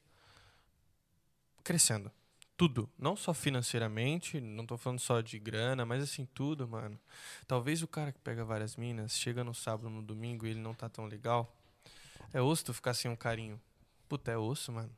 [1.62, 2.10] crescendo.
[2.56, 2.90] Tudo.
[2.98, 6.98] Não só financeiramente, não tô falando só de grana, mas assim, tudo, mano.
[7.46, 10.74] Talvez o cara que pega várias minas, chega no sábado, no domingo e ele não
[10.74, 11.56] tá tão legal.
[12.32, 13.60] É osso tu ficar sem um carinho.
[14.08, 14.90] Puta, é osso, mano.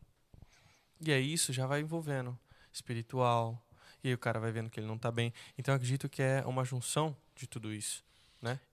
[1.00, 2.38] E aí isso já vai envolvendo
[2.72, 3.62] espiritual.
[4.02, 5.32] E aí o cara vai vendo que ele não tá bem.
[5.58, 8.04] Então acredito que é uma junção de tudo isso.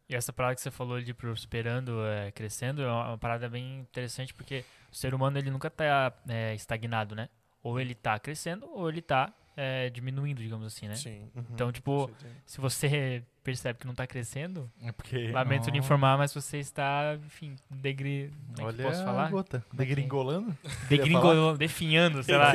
[0.09, 3.79] E essa parada que você falou de prosperando, é, crescendo, é uma uma parada bem
[3.79, 7.27] interessante porque o ser humano ele nunca tá é, estagnado, né?
[7.61, 10.95] Ou ele tá crescendo ou ele tá é, diminuindo, digamos assim, né?
[10.95, 11.29] Sim.
[11.35, 12.09] uhum, Então, tipo.
[12.45, 15.31] Se você percebe que não tá crescendo, É porque.
[15.31, 18.31] lamento lhe Ó, informar, mas você está, enfim, degri...
[18.55, 19.29] como é que Olha posso a falar?
[19.31, 19.65] gota.
[19.73, 20.55] Degringolando?
[20.87, 22.53] Degringolando, definhando, sei lá,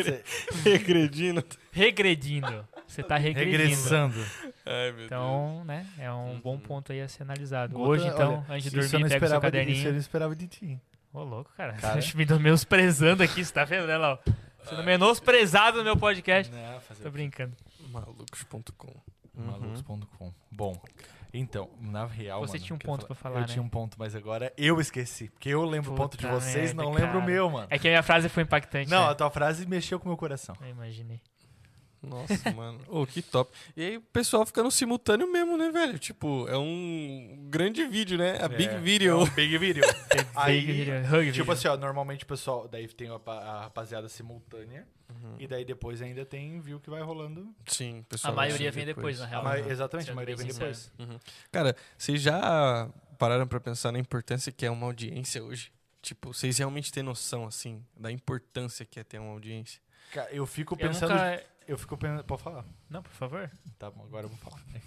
[0.65, 1.45] Regredindo.
[1.71, 2.67] regredindo.
[2.93, 3.57] Você tá regredindo.
[3.57, 4.25] Regressando.
[4.67, 6.61] Ai, meu Então, né, é um bom Uhum.
[6.61, 7.75] ponto aí a ser analisado.
[7.75, 9.57] Gota, Hoje, então, olha, antes de Isso eu dormir, pega o seu esperava de, isso
[9.57, 9.93] eu caderninho.
[9.93, 10.81] não esperava de ti.
[11.13, 11.73] Ô, louco, cara.
[11.75, 12.01] Cara.
[12.01, 14.19] Você me menosprezando aqui, você tá vendo, né, Lau?
[14.65, 16.53] Sendo menosprezado no meu podcast.
[16.53, 17.57] Não, fazer Tô brincando.
[17.91, 18.95] Malucos.com.
[19.35, 19.45] Uhum.
[19.47, 20.33] Malucos.com.
[20.51, 20.81] Bom,
[21.33, 22.41] então, na real.
[22.41, 23.47] Você mano, tinha um que eu ia ponto pra falar, Eu né?
[23.47, 25.29] tinha um ponto, mas agora eu esqueci.
[25.31, 27.25] Porque eu lembro o ponto de Puta vocês, merda, não lembro o cara.
[27.27, 27.67] meu, mano.
[27.71, 28.91] É que a minha frase foi impactante.
[28.91, 29.11] Não, né?
[29.13, 30.55] a tua frase mexeu com o meu coração.
[30.61, 31.21] Eu imaginei.
[32.03, 32.81] Nossa, mano.
[32.89, 33.53] Ô, que top.
[33.77, 35.99] E aí o pessoal fica no simultâneo mesmo, né, velho?
[35.99, 38.39] Tipo, é um grande vídeo, né?
[38.43, 39.13] A big É, video.
[39.13, 39.85] é um big video.
[40.35, 41.53] Aí, Big video, hug tipo video.
[41.53, 45.37] assim, ó, normalmente o pessoal, daí tem a, pa- a rapaziada simultânea, Uhum.
[45.39, 47.55] e daí depois ainda tem view que vai rolando.
[47.67, 48.35] Sim, A pessoal.
[48.35, 49.45] maioria assiste vem depois, na A real.
[49.45, 49.71] ma- né?
[49.71, 50.91] Exatamente, a maioria vem depois.
[51.53, 52.89] Cara, vocês já
[53.19, 55.71] pararam pra pensar na importância que é uma audiência hoje?
[56.01, 59.81] Tipo, vocês realmente têm noção, assim, da importância que é ter uma audiência?
[60.13, 61.11] Cara, eu fico Eu pensando.
[61.13, 61.43] nunca...
[61.67, 62.25] Eu fico pensando.
[62.25, 62.65] Pode falar.
[62.89, 63.51] Não, por favor.
[63.79, 64.61] Tá bom, agora eu vou falar.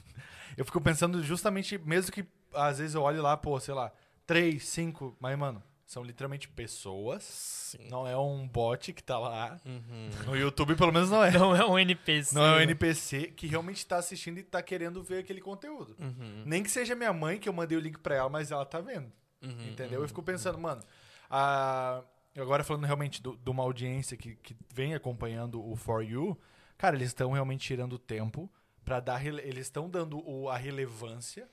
[0.57, 3.91] Eu fico pensando justamente, mesmo que às vezes eu olho lá, pô, sei lá,
[4.25, 7.23] três, cinco, mas, mano, são literalmente pessoas.
[7.25, 7.89] Sim.
[7.89, 9.59] Não é um bot que tá lá.
[9.65, 10.09] Uhum.
[10.27, 11.31] No YouTube, pelo menos, não é.
[11.31, 12.33] Não é um NPC.
[12.33, 15.93] Não é um NPC que realmente tá assistindo e tá querendo ver aquele conteúdo.
[15.99, 16.43] Uhum.
[16.45, 18.79] Nem que seja minha mãe, que eu mandei o link pra ela, mas ela tá
[18.79, 19.11] vendo.
[19.41, 19.67] Uhum.
[19.71, 20.01] Entendeu?
[20.03, 20.81] Eu fico pensando, mano,
[21.29, 22.01] a...
[22.37, 26.39] agora falando realmente do- de uma audiência que, que vem acompanhando o For You,
[26.77, 28.51] cara, eles estão realmente tirando tempo
[28.83, 29.25] para dar.
[29.25, 31.49] Eles estão dando o- a relevância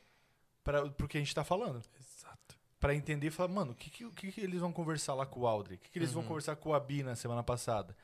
[0.64, 1.82] para pro que a gente tá falando.
[1.98, 2.58] Exato.
[2.78, 5.46] Pra entender e falar, mano, o que, que, que eles vão conversar lá com o
[5.46, 5.80] Aldrich?
[5.80, 6.28] O que, que eles vão Uhum.
[6.28, 7.96] conversar com a Bi na semana passada?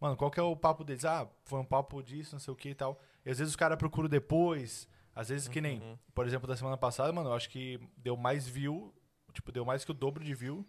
[0.00, 1.04] Mano, qual que é o papo deles?
[1.04, 2.98] Ah, foi um papo disso, não sei o que e tal.
[3.24, 4.88] E às vezes os caras procuram depois.
[5.14, 5.98] Às vezes que nem, Uhum.
[6.14, 8.92] por exemplo, da semana passada, mano, eu acho que deu mais view,
[9.34, 10.66] tipo, deu mais que o dobro de view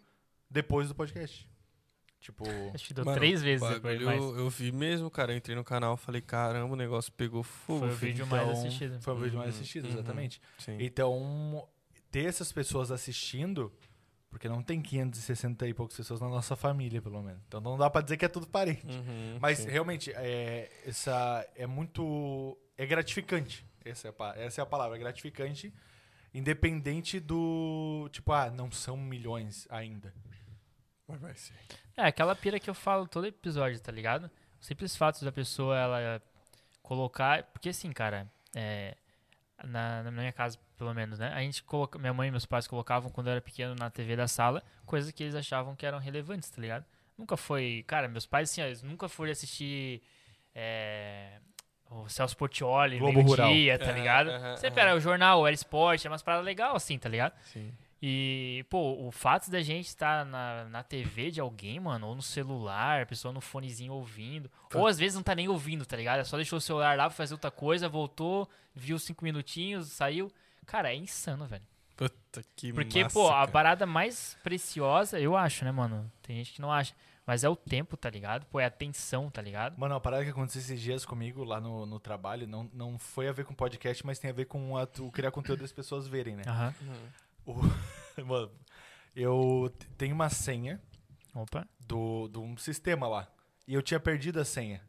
[0.50, 1.48] depois do podcast.
[2.24, 2.42] Tipo,
[2.72, 5.34] Acho que deu Mano, três vezes depois, mas Eu vi mesmo, cara.
[5.34, 7.80] Eu entrei no canal falei, caramba, o negócio pegou fogo.
[7.80, 9.00] foi o vídeo mais então, assistido.
[9.02, 9.90] Foi o vídeo mais Uhum, assistido, uhum.
[9.92, 10.40] exatamente.
[10.56, 10.78] Sim.
[10.80, 11.68] Então,
[12.10, 13.70] ter essas pessoas assistindo,
[14.30, 17.42] porque não tem 560 e poucas pessoas na nossa família, pelo menos.
[17.46, 18.86] Então não dá pra dizer que é tudo parente.
[18.86, 19.68] Uhum, Mas sim.
[19.68, 22.56] realmente, é, essa é muito.
[22.74, 23.66] É gratificante.
[23.84, 25.74] Essa é, a, essa é a palavra, é gratificante.
[26.32, 28.08] Independente do.
[28.10, 30.14] Tipo, ah, não são milhões ainda.
[31.06, 31.52] Mas vai ser.
[31.96, 34.30] É, aquela pira que eu falo todo episódio, tá ligado?
[34.60, 36.22] O simples fato da pessoa, ela
[36.82, 37.44] colocar...
[37.44, 38.96] Porque assim, cara, é,
[39.62, 41.32] na, na minha casa, pelo menos, né?
[41.34, 41.98] A gente coloca...
[41.98, 45.10] Minha mãe e meus pais colocavam, quando eu era pequeno, na TV da sala, coisas
[45.12, 46.84] que eles achavam que eram relevantes, tá ligado?
[47.16, 47.84] Nunca foi...
[47.86, 50.02] Cara, meus pais, assim, ó, eles nunca foram assistir...
[50.54, 51.38] é,
[51.90, 54.30] o Celso Portioli, meio-dia, tá ligado?
[54.30, 54.88] aham, Sempre aham.
[54.90, 57.34] era o jornal, era esporte, era umas paradas legais assim, tá ligado?
[57.44, 57.72] Sim.
[58.06, 62.20] E, pô, o fato da gente estar na, na TV de alguém, mano, ou no
[62.20, 66.18] celular, a pessoa no fonezinho ouvindo, ou às vezes não tá nem ouvindo, tá ligado?
[66.20, 70.30] É só deixou o celular lá pra fazer outra coisa, voltou, viu cinco minutinhos, saiu.
[70.66, 71.62] Cara, é insano, velho.
[71.96, 73.50] Puta que Porque, massa, pô, a cara.
[73.50, 76.12] parada mais preciosa, eu acho, né, mano?
[76.20, 76.94] Tem gente que não acha.
[77.26, 78.44] Mas é o tempo, tá ligado?
[78.46, 79.78] Pô, é a atenção, tá ligado?
[79.78, 83.28] Mano, uma parada que aconteceu esses dias comigo lá no, no trabalho não, não foi
[83.28, 86.06] a ver com podcast, mas tem a ver com a, tu criar conteúdo das pessoas
[86.06, 86.42] verem, né?
[86.46, 86.74] Aham.
[87.46, 87.54] O-
[88.24, 88.50] mano,
[89.14, 90.80] eu tenho uma senha
[91.34, 91.66] Opa.
[91.80, 93.28] do, de um sistema lá.
[93.66, 94.80] E eu tinha perdido a senha.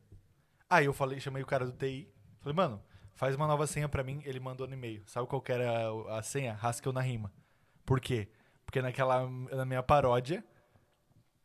[0.69, 2.09] Aí eu falei, chamei o cara do TI.
[2.41, 2.81] Falei, mano,
[3.13, 4.21] faz uma nova senha pra mim.
[4.25, 5.03] Ele mandou no e-mail.
[5.07, 6.57] Sabe qual que era a, a senha?
[6.61, 7.31] Haskell na rima.
[7.85, 8.27] Por quê?
[8.65, 10.43] Porque naquela na minha paródia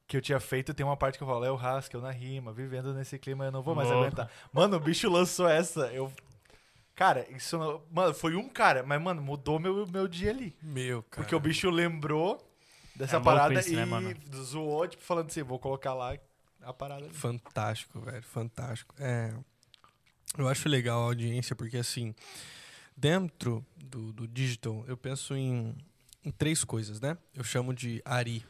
[0.07, 2.53] que eu tinha feito, tem uma parte que eu falo, é o Haskell na rima,
[2.53, 4.29] vivendo nesse clima, eu não vou mais aguentar.
[4.53, 5.83] Mano, o bicho lançou essa.
[5.93, 6.11] Eu.
[7.01, 7.59] Cara, isso.
[7.91, 10.55] Mano, foi um cara, mas, mano, mudou meu, meu dia ali.
[10.61, 11.23] Meu, cara.
[11.23, 12.39] Porque o bicho lembrou
[12.95, 16.15] dessa É parada isso, e né, zoou, tipo, falando assim, vou colocar lá
[16.61, 17.07] a parada.
[17.07, 17.15] ali.
[17.15, 18.95] Fantástico, velho, fantástico.
[18.99, 19.33] É,
[20.37, 22.15] eu acho legal a audiência porque, assim,
[22.95, 25.75] dentro do, do digital, eu penso em,
[26.23, 27.17] em três coisas, né?
[27.35, 28.45] Eu chamo de ARI.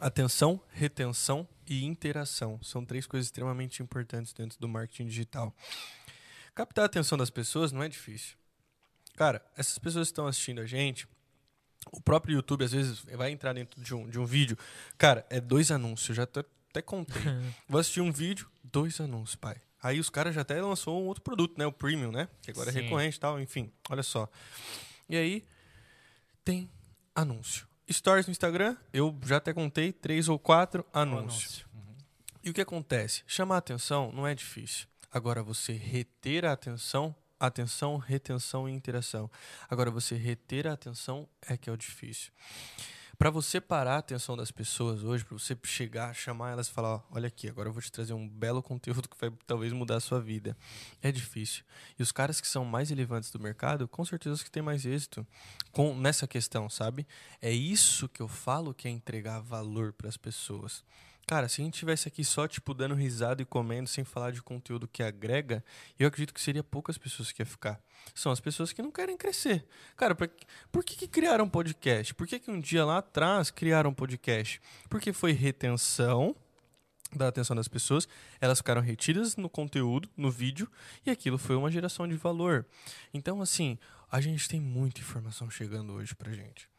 [0.00, 2.58] Atenção, retenção e interação.
[2.64, 5.54] São três coisas extremamente importantes dentro do marketing digital.
[6.54, 8.36] Captar a atenção das pessoas não é difícil.
[9.16, 11.06] Cara, essas pessoas que estão assistindo a gente,
[11.92, 14.56] o próprio YouTube às vezes vai entrar dentro de um, de um vídeo.
[14.96, 17.22] Cara, é dois anúncios, já até, até contei.
[17.68, 19.60] Vou assistir um vídeo, dois anúncios, pai.
[19.82, 21.66] Aí os caras já até lançou um outro produto, né?
[21.66, 22.28] O Premium, né?
[22.42, 22.82] Que agora é Sim.
[22.82, 23.72] recorrente e tal, enfim.
[23.88, 24.28] Olha só.
[25.08, 25.44] E aí,
[26.44, 26.70] tem
[27.14, 27.66] anúncio.
[27.90, 31.64] Stories no Instagram, eu já até contei, três ou quatro anúncios.
[32.42, 33.22] E o que acontece?
[33.26, 34.86] Chamar a atenção não é difícil.
[35.12, 39.30] Agora, você reter a atenção, atenção, retenção e interação.
[39.68, 42.30] Agora, você reter a atenção é que é o difícil.
[43.20, 47.04] Para você parar a atenção das pessoas hoje, para você chegar, chamar elas e falar:
[47.10, 50.00] olha aqui, agora eu vou te trazer um belo conteúdo que vai talvez mudar a
[50.00, 50.56] sua vida.
[51.02, 51.62] É difícil.
[51.98, 54.86] E os caras que são mais relevantes do mercado, com certeza os que têm mais
[54.86, 55.26] êxito
[55.70, 57.06] com, nessa questão, sabe?
[57.42, 60.82] É isso que eu falo que é entregar valor para as pessoas.
[61.30, 64.42] Cara, se a gente tivesse aqui só, tipo, dando risada e comendo, sem falar de
[64.42, 65.62] conteúdo que agrega,
[65.96, 67.80] eu acredito que seria poucas pessoas que ia ficar.
[68.16, 69.64] São as pessoas que não querem crescer.
[69.96, 70.28] Cara, pra,
[70.72, 72.12] por que, que criaram podcast?
[72.14, 74.60] Por que, que um dia lá atrás criaram podcast?
[74.88, 76.34] Porque foi retenção
[77.14, 78.08] da atenção das pessoas,
[78.40, 80.68] elas ficaram retidas no conteúdo, no vídeo,
[81.06, 82.66] e aquilo foi uma geração de valor.
[83.14, 83.78] Então, assim,
[84.10, 86.69] a gente tem muita informação chegando hoje pra gente.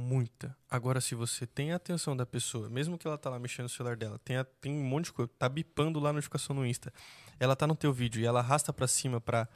[0.00, 0.56] Muita.
[0.70, 3.68] Agora, se você tem a atenção da pessoa, mesmo que ela tá lá mexendo no
[3.68, 6.64] celular dela, tem, a- tem um monte de coisa, tá bipando lá a notificação no
[6.64, 6.92] Insta,
[7.40, 9.48] ela tá no teu vídeo e ela arrasta pra cima pra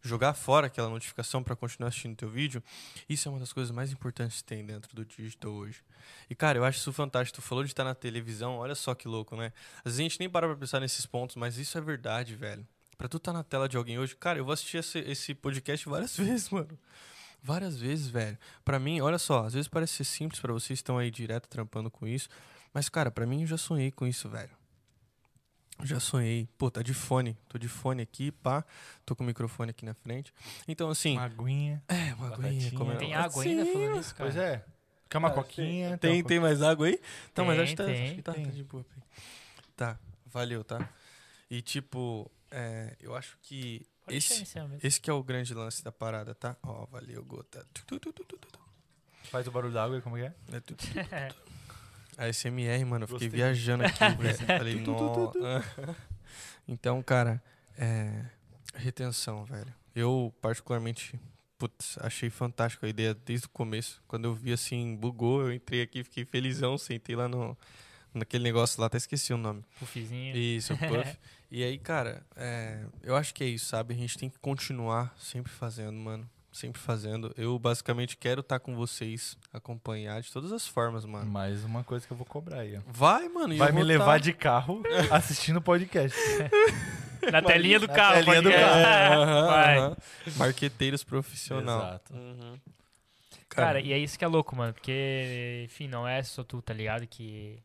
[0.00, 2.62] jogar fora aquela notificação pra continuar assistindo teu vídeo,
[3.08, 5.82] isso é uma das coisas mais importantes que tem dentro do digital hoje.
[6.30, 7.40] E, cara, eu acho isso fantástico.
[7.40, 9.52] Tu falou de estar na televisão, olha só que louco, né?
[9.78, 12.64] Às vezes a gente nem para pra pensar nesses pontos, mas isso é verdade, velho.
[12.96, 15.88] Pra tu estar na tela de alguém hoje, cara, eu vou assistir esse, esse podcast
[15.88, 16.78] várias vezes, mano.
[17.42, 18.38] Várias vezes, velho.
[18.64, 21.48] Pra mim, olha só, às vezes parece ser simples pra vocês que estão aí direto
[21.48, 22.28] trampando com isso,
[22.72, 24.50] mas, cara, pra mim eu já sonhei com isso, velho.
[25.78, 26.46] Eu Já sonhei.
[26.58, 27.38] Pô, tá de fone.
[27.48, 28.62] Tô de fone aqui, pá.
[29.06, 30.30] Tô com o microfone aqui na frente.
[30.68, 31.14] Então, assim.
[31.16, 31.82] Uma aguinha.
[31.88, 32.30] é, uma aguinha.
[32.36, 32.72] batatinha.
[32.72, 34.30] comendo- Tem água ainda Sim, falando isso, cara?
[34.30, 34.64] Pois é.
[35.08, 35.96] Quer uma Cara, coquinha?
[35.98, 37.00] Tem, uma tem mais água aí?
[37.32, 38.44] Então, mas Tem, acho que tá, tem, acho que tá, tem.
[38.44, 38.84] tá de boa.
[39.74, 40.86] Tá, valeu, tá?
[41.50, 43.84] E tipo, é, eu acho que
[44.16, 44.78] esse, mesmo.
[44.82, 46.56] esse que é o grande lance da parada, tá?
[46.62, 47.66] Ó, valeu, gota.
[47.72, 48.60] Tu, tu, tu, tu, tu, tu, tu.
[49.24, 50.34] Faz o barulho da água como que é?
[50.52, 51.36] É tu, tu, tu, tu, tu.
[52.18, 53.30] A SMR, mano, eu fiquei Gostei.
[53.30, 54.36] viajando aqui, velho.
[54.38, 55.94] Falei, Tu, tu, tu, nó.
[56.68, 57.42] Então, cara,
[57.78, 58.24] é,
[58.74, 59.72] retenção, velho.
[59.94, 61.18] Eu, particularmente,
[61.58, 64.02] putz, achei fantástico a ideia desde o começo.
[64.06, 67.56] Quando eu vi assim, bugou, eu entrei aqui, fiquei felizão, sentei lá no,
[68.14, 69.64] naquele negócio lá, até esqueci o nome.
[69.78, 70.36] Puffzinho.
[70.36, 71.18] Isso, o Puff.
[71.50, 73.94] e aí, cara, é, eu acho que é isso, sabe?
[73.94, 76.28] A gente tem que continuar sempre fazendo, mano.
[76.52, 77.32] Sempre fazendo.
[77.36, 81.30] Eu basicamente quero estar com vocês, acompanhar de todas as formas, mano.
[81.30, 82.80] Mais uma coisa que eu vou cobrar aí, ó.
[82.88, 83.56] Vai, mano.
[83.56, 84.82] Vai me levar tá- de carro
[85.12, 86.18] assistindo podcast.
[87.30, 88.80] Na telinha do Na carro, telinha do carro.
[88.80, 89.96] É, Vai.
[90.36, 91.82] Marqueteiros profissional.
[91.82, 92.14] Exato.
[92.14, 92.58] Uhum.
[93.48, 94.72] Cara, e é isso que é louco, mano.
[94.72, 97.06] Porque, enfim, não é só tu, tá ligado?
[97.06, 97.58] Que,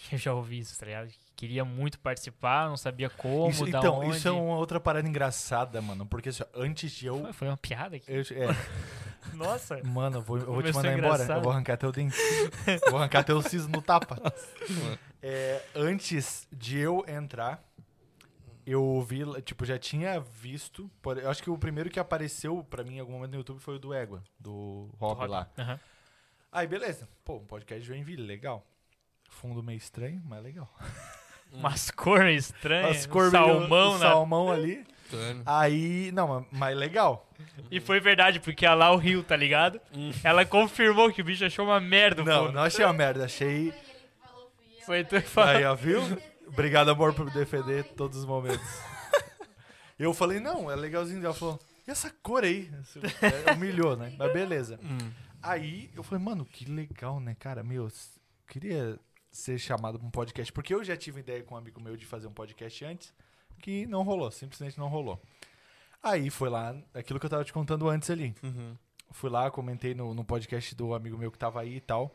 [0.00, 1.10] que eu já ouvi isso, tá ligado?
[1.36, 4.16] Queria muito participar, não sabia como, Isso- então, onde.
[4.16, 6.04] isso é uma outra parada engraçada, mano.
[6.06, 7.18] Porque assim, antes de eu.
[7.20, 8.04] Foi- Foi uma piada aqui.
[8.10, 8.46] eu é,
[9.34, 9.80] Nossa.
[9.84, 11.14] mano, eu vou, eu vou te mandar embora.
[11.14, 11.36] engraçado.
[11.38, 12.16] Eu vou arrancar teu dente.
[12.90, 14.20] Vou arrancar teu siso no tapa.
[15.22, 17.62] É, antes de eu entrar,
[18.66, 20.90] eu vi, tipo, já tinha visto.
[21.22, 23.76] Eu acho que o primeiro que apareceu pra mim em algum momento no YouTube foi
[23.76, 25.30] o do Égua, do Rob Rob.
[25.30, 25.48] lá.
[25.58, 25.80] Aham.
[26.50, 27.08] Aí, beleza.
[27.24, 28.66] Pô, um podcast de Joinville, legal.
[29.28, 30.68] Fundo meio estranho, mas legal.
[31.52, 32.98] Umas cores estranhas.
[32.98, 33.98] As cor meio- salmão, o né?
[34.00, 34.86] salmão ali.
[35.46, 37.26] Aí, não, mas- legal.
[37.70, 39.80] E foi verdade, porque a Lau riu, tá ligado?
[40.22, 42.52] Ela confirmou que o bicho achou uma merda Não, fundo.
[42.52, 43.72] não achei uma merda, achei.
[43.72, 44.84] Foi ele que falou, fui eu.
[44.84, 45.50] Foi tu que falou.
[45.56, 46.00] Aí, ó, viu?
[46.46, 48.60] Obrigado, amor, por me defender todos os momentos.
[49.98, 51.24] Eu falei, não, é legalzinho.
[51.24, 52.70] Ela falou, e essa cor aí?
[53.48, 54.14] É, Humilhou, né?
[54.16, 54.78] Mas beleza.
[54.82, 55.10] Hum.
[55.42, 57.62] Aí eu falei, mano, que legal, né, cara?
[57.64, 57.88] Meu,
[58.48, 58.96] queria
[59.38, 60.52] ser chamado pra um podcast.
[60.52, 63.14] Porque eu já tive ideia com um amigo meu de fazer um podcast antes,
[63.60, 65.20] que não rolou, simplesmente não rolou.
[66.02, 68.34] Aí foi lá, aquilo que eu tava te contando antes ali.
[68.42, 68.76] Uhum.
[69.10, 72.14] Fui lá, comentei no, no podcast do amigo meu que tava aí e tal.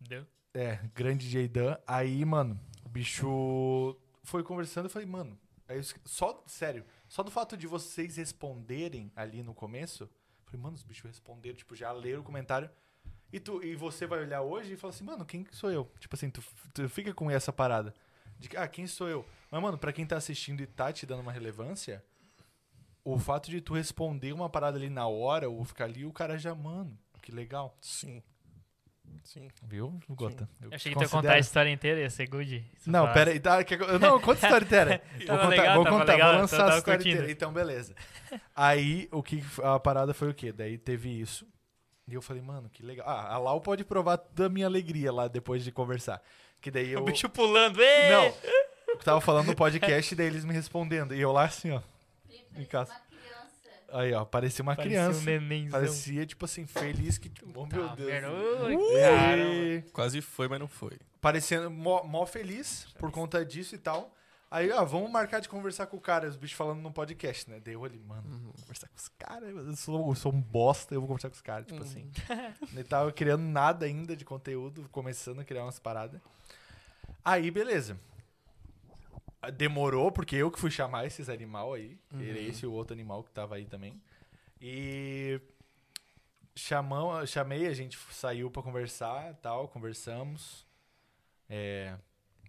[0.00, 0.26] Deu?
[0.54, 1.76] É, grande DJ Dan.
[1.86, 4.86] Aí, mano, o bicho foi conversando.
[4.86, 5.38] Eu falei, mano,
[5.68, 10.08] aí eu esque- só, sério, só do fato de vocês responderem ali no começo,
[10.44, 12.70] falei, mano, os bichos responderam, tipo, já leram o comentário.
[13.34, 15.90] E, tu, e você vai olhar hoje e fala assim, mano, quem que sou eu?
[15.98, 16.40] Tipo assim, tu,
[16.72, 17.92] tu fica com essa parada.
[18.38, 19.26] De que, ah, quem sou eu?
[19.50, 22.04] Mas, mano, pra quem tá assistindo e tá te dando uma relevância,
[23.04, 26.38] o fato de tu responder uma parada ali na hora, ou ficar ali, o cara
[26.38, 27.76] já, mano, que legal.
[27.80, 28.22] Sim.
[29.24, 29.48] Sim.
[29.64, 30.48] Viu, Gota?
[30.60, 32.64] Eu Eu achei que tu ia contar a história inteira, ia ser good.
[32.86, 33.40] Não, pera aí.
[33.40, 33.58] Tá,
[34.00, 35.02] não, conta a história inteira.
[35.26, 37.16] vou contar, legal, vou, contar legal, vou lançar a história curtindo.
[37.16, 37.32] inteira.
[37.32, 37.96] Então, beleza.
[38.54, 40.52] Aí, o que a parada foi o quê?
[40.52, 41.44] Daí teve isso.
[42.06, 43.08] E eu falei, mano, que legal.
[43.08, 46.22] Ah, a Lau pode provar da minha alegria lá depois de conversar.
[46.60, 47.00] Que daí eu.
[47.00, 47.80] O bicho pulando.
[47.80, 48.10] Ê!
[48.10, 48.34] Não.
[48.88, 51.14] Eu tava falando no podcast, daí eles me respondendo.
[51.14, 51.80] E eu lá assim, ó.
[52.56, 52.92] Em casa.
[52.92, 53.98] Uma criança.
[54.00, 55.18] Aí, ó, parecia uma Parecia criança.
[55.20, 55.80] um nenenzão.
[55.80, 57.30] parecia, tipo assim, feliz que.
[57.54, 58.10] Oh, meu Tá Deus.
[58.10, 58.26] vendo?
[58.28, 58.64] Uh!
[58.66, 58.76] Ui.
[59.78, 60.98] E- Quase foi, mas não foi.
[61.20, 64.14] parecendo mó, mó feliz por conta disso e tal.
[64.54, 67.58] Aí, ó, vamos marcar de conversar com o cara, os bichos falando no podcast, né?
[67.58, 68.38] Daí eu ali, mano, Uhum.
[68.44, 71.34] vou conversar com os caras, eu sou, eu sou um bosta, eu vou conversar com
[71.34, 71.84] os caras, tipo Uhum.
[71.88, 72.10] assim.
[72.72, 76.20] Nem tava criando nada ainda de conteúdo, começando a criar umas paradas.
[77.24, 77.98] Aí, beleza.
[79.56, 81.98] Demorou, porque eu que fui chamar esses animal aí.
[82.12, 82.22] Uhum.
[82.22, 84.00] Era esse e o outro animal que tava aí também.
[84.60, 85.40] E
[86.54, 90.64] chamam, chamei, a gente saiu pra conversar tal, conversamos.
[91.50, 91.96] É,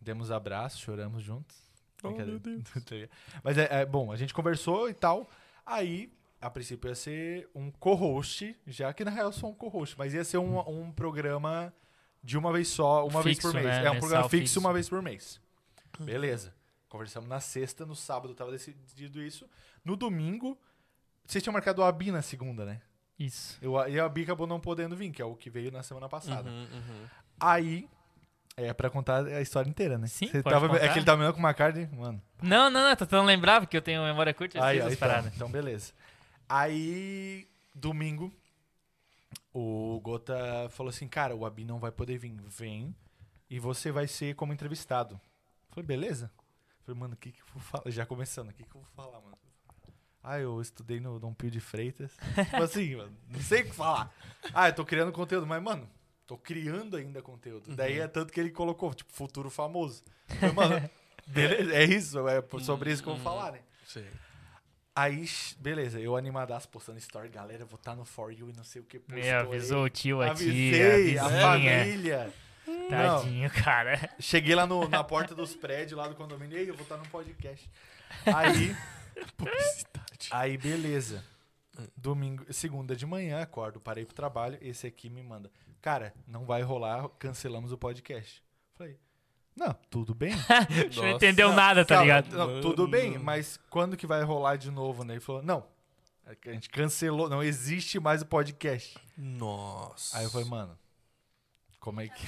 [0.04, 1.65] demos abraços, choramos juntos.
[2.10, 2.64] Oh, meu Deus.
[3.44, 5.30] Mas é, é, bom, a gente conversou e tal.
[5.66, 9.98] Aí, a princípio ia ser um co-host, já que na real eu sou um co-host,
[9.98, 11.74] mas ia ser um, um programa
[12.24, 13.66] de uma vez só, uma vez Fixo, por mês.
[13.66, 13.78] né?
[13.78, 14.60] É um Mensal programa fixo, fixo.
[14.60, 15.42] uma vez por mês.
[16.00, 16.54] Beleza.
[16.88, 19.50] Conversamos na sexta, no sábado tava decidido isso.
[19.84, 20.58] No domingo,
[21.26, 22.82] vocês tinham marcado a Abi na segunda, né?
[23.18, 23.58] Isso.
[23.62, 26.08] Eu, e a Abi acabou não podendo vir, que é o que veio na semana
[26.10, 26.50] passada.
[26.50, 27.08] Uhum, uhum.
[27.40, 27.90] Aí,
[28.58, 30.08] é pra contar a história inteira, né?
[30.08, 30.84] Sim, Você pode tava, contar.
[30.86, 31.88] É que ele tava me olhando com uma cara de...
[31.96, 35.28] Mano, Não, não, não, tô tentando lembrar, porque eu tenho memória curta Aí, aí, então,
[35.36, 35.94] então, beleza.
[36.48, 38.32] Aí, domingo,
[39.54, 42.34] o Gota falou assim, cara, o Abi não vai poder vir.
[42.48, 42.96] Vem
[43.50, 45.16] e você vai ser como entrevistado.
[45.16, 46.32] Eu Falei, beleza.
[46.36, 47.92] Eu Falei, mano, o que que eu vou falar?
[47.92, 49.38] Já começando, o que que eu vou falar, mano?
[50.24, 52.12] Ah, eu estudei no Dom Pio de Freitas.
[52.50, 54.12] tipo assim, mano, não sei o que falar.
[54.54, 55.88] Ah, eu tô criando conteúdo, mas, mano,
[56.28, 57.76] tô criando ainda conteúdo.
[57.76, 60.04] Daí é tanto que ele colocou, tipo, futuro famoso.
[60.40, 60.90] Falei, mano,
[61.28, 63.60] beleza, é isso, é sobre isso que eu vou falar, né?
[63.86, 64.08] Sei.
[64.96, 65.28] Aí,
[65.60, 68.86] beleza, eu animadaço postando story, galera, vou estar no For You e não sei o
[68.86, 69.02] que.
[69.10, 71.42] Me avisou o tio, a tia, Avisei, a a vizinha.
[71.42, 72.34] família.
[72.90, 74.10] Tadinho, cara.
[74.20, 77.06] Cheguei lá no- na porta dos prédios, lá do condomínio, ei, eu vou estar no
[77.10, 77.70] podcast.
[78.26, 78.76] Aí,
[79.38, 80.30] Publicidade.
[80.32, 81.24] aí, beleza.
[81.96, 85.52] Domingo, segunda de manhã, acordo, parei pro trabalho, esse aqui me manda.
[85.86, 88.44] Cara, não vai rolar, cancelamos o podcast.
[88.74, 88.98] Falei,
[89.56, 90.34] não, tudo bem.
[90.50, 91.16] A gente não Nossa.
[91.16, 92.36] entendeu nada, tá Calma, ligado?
[92.36, 95.14] não, tudo bem, mas quando que vai rolar de novo, né?
[95.14, 95.64] Ele falou, não,
[96.26, 98.98] a gente cancelou, não existe mais o podcast.
[99.16, 100.18] Nossa.
[100.18, 100.76] Aí eu falei, mano,
[101.80, 102.26] como é que.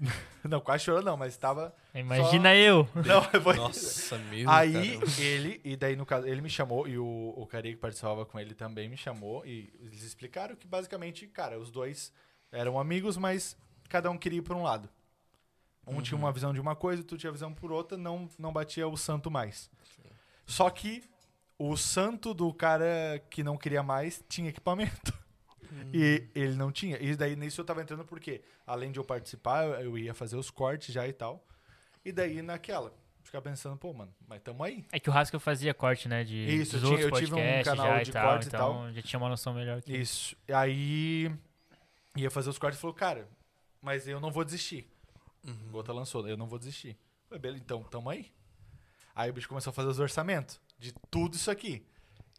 [0.44, 1.72] Não, quase chorou não, mas tava.
[1.94, 2.88] Imagina eu.
[3.06, 3.54] Não, foi.
[3.54, 4.50] Nossa, mesmo.
[4.50, 5.20] Aí caramba.
[5.20, 8.40] ele, e daí no caso, ele me chamou, e o, o cara que participava com
[8.40, 12.12] ele também me chamou, e eles explicaram que basicamente, cara, os dois
[12.52, 13.56] eram amigos, mas
[13.88, 14.88] cada um queria ir por um lado.
[15.86, 18.86] Um tinha uma visão de uma coisa, tu tinha visão por outra, não, não batia
[18.86, 19.68] o santo mais.
[20.46, 21.02] Só que
[21.58, 25.12] o santo do cara que não queria mais tinha equipamento.
[25.92, 26.98] E ele não tinha.
[27.02, 30.50] E daí nisso eu tava entrando porque, além de eu participar, eu- ia fazer os
[30.50, 31.42] cortes já e tal.
[32.04, 32.92] E daí naquela,
[33.22, 34.84] ficar pensando, pô, mano, mas tamo aí.
[34.92, 36.24] É que o Rasco fazia corte, né?
[36.24, 38.46] De, Isso, dos eu tinha- outros eu tive um canal já de e tal, cortes
[38.46, 38.92] e então tal.
[38.92, 40.36] já tinha uma noção melhor que Isso.
[40.46, 41.32] E aí
[42.16, 43.28] ia fazer os cortes e falou, cara,
[43.80, 44.88] mas eu não vou desistir.
[45.46, 45.56] Uhum.
[45.68, 46.96] O Gota lançou, eu não vou desistir.
[47.28, 48.30] Falei, beleza, então tamo aí.
[49.14, 51.84] Aí o bicho começou a fazer os orçamentos de tudo isso aqui.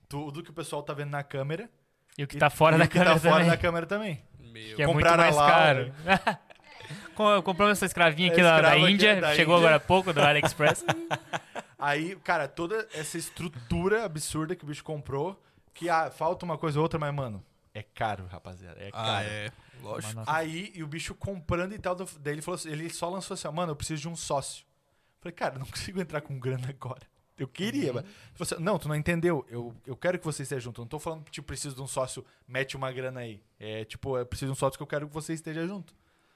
[0.07, 1.69] Tudo que o pessoal tá vendo na câmera.
[2.17, 3.49] E o que tá fora e da que câmera tá fora também.
[3.49, 4.23] da câmera também.
[4.39, 4.75] Meu.
[4.75, 5.93] Que é muito Compraram mais lá, caro.
[7.15, 9.67] Com- Compramos essa escravinha aqui É, da, da escrava aqui Índia, da chegou Índia.
[9.69, 10.85] agora há pouco do AliExpress.
[11.79, 15.41] Aí, cara, toda essa estrutura absurda que o bicho comprou,
[15.73, 17.43] que ah, falta uma coisa ou outra, mas, mano,
[17.73, 18.79] é caro, rapaziada.
[18.79, 19.27] É Ah, caro.
[19.27, 19.51] é.
[19.81, 20.23] Lógico.
[20.27, 23.33] Aí, e o bicho comprando e tal, do- daí ele falou assim, ele só lançou
[23.35, 24.65] assim, ó, mano, eu preciso de um sócio.
[25.19, 27.01] Falei, cara, eu não consigo entrar com grana agora.
[27.37, 28.03] Eu queria, mas...
[28.03, 29.43] Ele falou assim, não, tu não entendeu.
[29.49, 30.79] Eu, eu quero que você esteja junto.
[30.81, 33.41] Eu não tô falando que, tipo, preciso de um sócio, mete uma grana aí.
[33.59, 35.95] É, tipo, eu preciso de um sócio que eu quero que você esteja junto.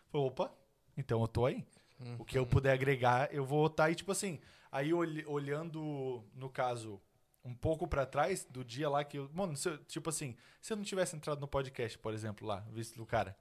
[0.10, 0.52] Falei, opa,
[0.98, 1.64] então eu tô aí.
[2.20, 4.40] O que eu puder agregar, eu vou estar aí, tipo assim.
[4.72, 7.00] Aí olh- olhando, no caso,
[7.48, 9.30] um pouco pra trás do dia lá que eu.
[9.34, 12.64] Mano, se eu- tipo assim, se eu não tivesse entrado no podcast, por exemplo, lá,
[12.72, 13.36] visto do cara.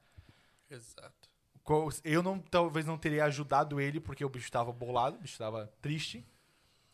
[0.70, 1.28] Exato.
[1.62, 5.36] qual- Eu não, talvez não teria ajudado ele porque o bicho tava bolado, o bicho
[5.38, 6.24] tava triste.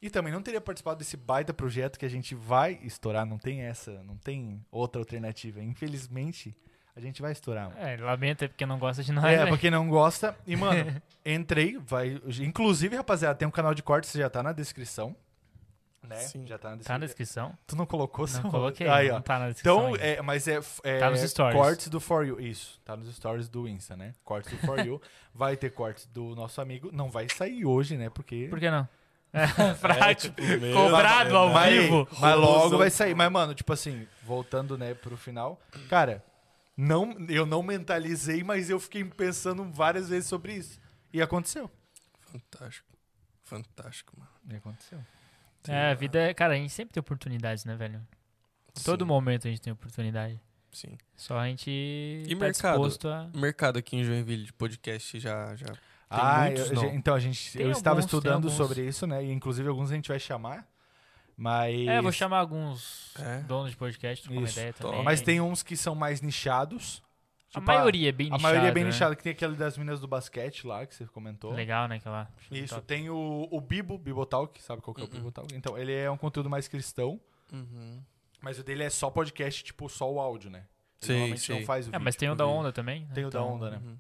[0.00, 3.24] E também não teria participado desse baita projeto que a gente vai estourar.
[3.26, 5.62] Não tem essa, não tem outra alternativa.
[5.62, 6.56] Infelizmente,
[6.96, 7.68] a gente vai estourar.
[7.68, 7.80] mano.
[7.80, 9.24] É, lamenta porque não gosta de nós.
[9.26, 9.46] É, né?
[9.46, 10.36] pra quem não gosta.
[10.46, 12.20] E, mano, entrei, vai.
[12.40, 15.14] Inclusive, rapaziada, tem um canal de cortes, já tá na descrição.
[16.02, 16.16] Né?
[16.16, 16.44] Sim.
[16.46, 17.46] Já tá na Tá na descrição.
[17.46, 17.58] descrição?
[17.66, 19.20] Tu não colocou Não seu- coloquei, Aí, não ó.
[19.20, 19.76] tá na descrição.
[19.78, 20.04] Então, ainda.
[20.04, 21.56] é, mas é, é Tá nos stories.
[21.56, 22.40] cortes do For You.
[22.40, 24.12] Isso, tá nos stories do Insta, né?
[24.24, 25.00] Cortes do For You.
[25.32, 26.90] vai ter cortes do nosso amigo.
[26.92, 28.10] Não vai sair hoje, né?
[28.10, 28.48] Porque.
[28.50, 28.88] Por que não?
[29.80, 32.06] pra, tipo, meu, cobrado ao mas, vivo.
[32.20, 33.14] mas logo vai sair.
[33.14, 35.58] Mas, mano, tipo assim, voltando, né, pro final.
[35.88, 36.22] Cara,
[36.76, 40.78] não, eu não mentalizei, mas eu fiquei pensando várias vezes sobre isso.
[41.12, 41.70] E aconteceu.
[42.20, 42.88] Fantástico.
[43.44, 44.30] Fantástico, mano.
[44.50, 44.98] E aconteceu.
[45.68, 46.34] É, a vida é.
[46.34, 48.00] Cara, a gente sempre tem oportunidades, né, velho?
[48.84, 50.40] Todo Sim, momento a gente tem oportunidade.
[50.72, 50.96] Sim.
[51.14, 52.72] Só a gente E tá mercado?
[52.78, 53.28] disposto a.
[53.34, 55.54] Mercado aqui em Joinville de podcast já.
[55.54, 55.66] já...
[56.08, 56.84] ah, muitos, eu- não?
[56.94, 57.52] então a gente.
[57.52, 59.22] Tem eu estava alguns, tem estudando sobre isso, né?
[59.24, 60.66] E inclusive alguns a gente vai chamar.
[61.36, 61.86] Mas.
[61.88, 63.40] É, vou chamar alguns É.
[63.40, 65.02] donos de podcast, trocar uma ideia também.
[65.02, 67.02] Mas tem uns que são mais nichados.
[67.54, 68.42] A Tipo, maioria é bem A nichada.
[68.42, 68.90] maioria é bem né?
[68.90, 71.52] nichada, que tem aquele das meninas do basquete lá, que você comentou.
[71.52, 71.96] Legal, né?
[71.96, 72.30] Aquela.
[72.50, 72.86] Isso, Top.
[72.86, 75.12] tem o, o Bibo, Bibotalk, sabe qual que é o Uhum.
[75.12, 75.54] Bibotalk?
[75.54, 77.20] Então, ele é um conteúdo mais cristão,
[77.52, 78.00] Uhum.
[78.40, 80.60] mas o dele é só podcast, tipo, só o áudio, né?
[81.02, 81.58] Ele Sei, normalmente sei.
[81.58, 82.04] não faz o É, vídeo.
[82.04, 83.06] mas tem o eu da onda também.
[83.12, 83.80] Tem o da Então, onda, né?
[83.84, 83.98] Uhum.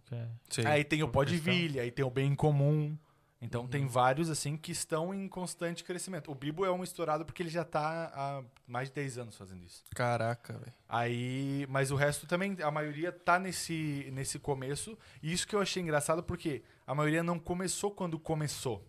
[0.62, 0.66] é.
[0.68, 2.96] Aí tem o Podvilha, aí tem o Bem Comum.
[3.44, 3.66] Então Uhum.
[3.68, 6.30] tem vários, assim, que estão em constante crescimento.
[6.30, 9.64] O Bibo é um estourado porque ele já tá há mais de 10 anos fazendo
[9.64, 9.82] isso.
[9.96, 10.72] Caraca, velho.
[10.88, 14.96] Aí, mas o resto também, a maioria tá nesse, nesse começo.
[15.20, 18.86] E isso que eu achei engraçado porque a maioria não começou quando começou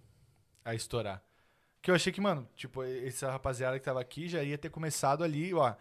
[0.64, 1.24] a estourar.
[1.82, 5.24] Que eu achei que, mano, tipo, essa rapaziada que tava aqui já ia ter começado
[5.24, 5.74] ali, ó.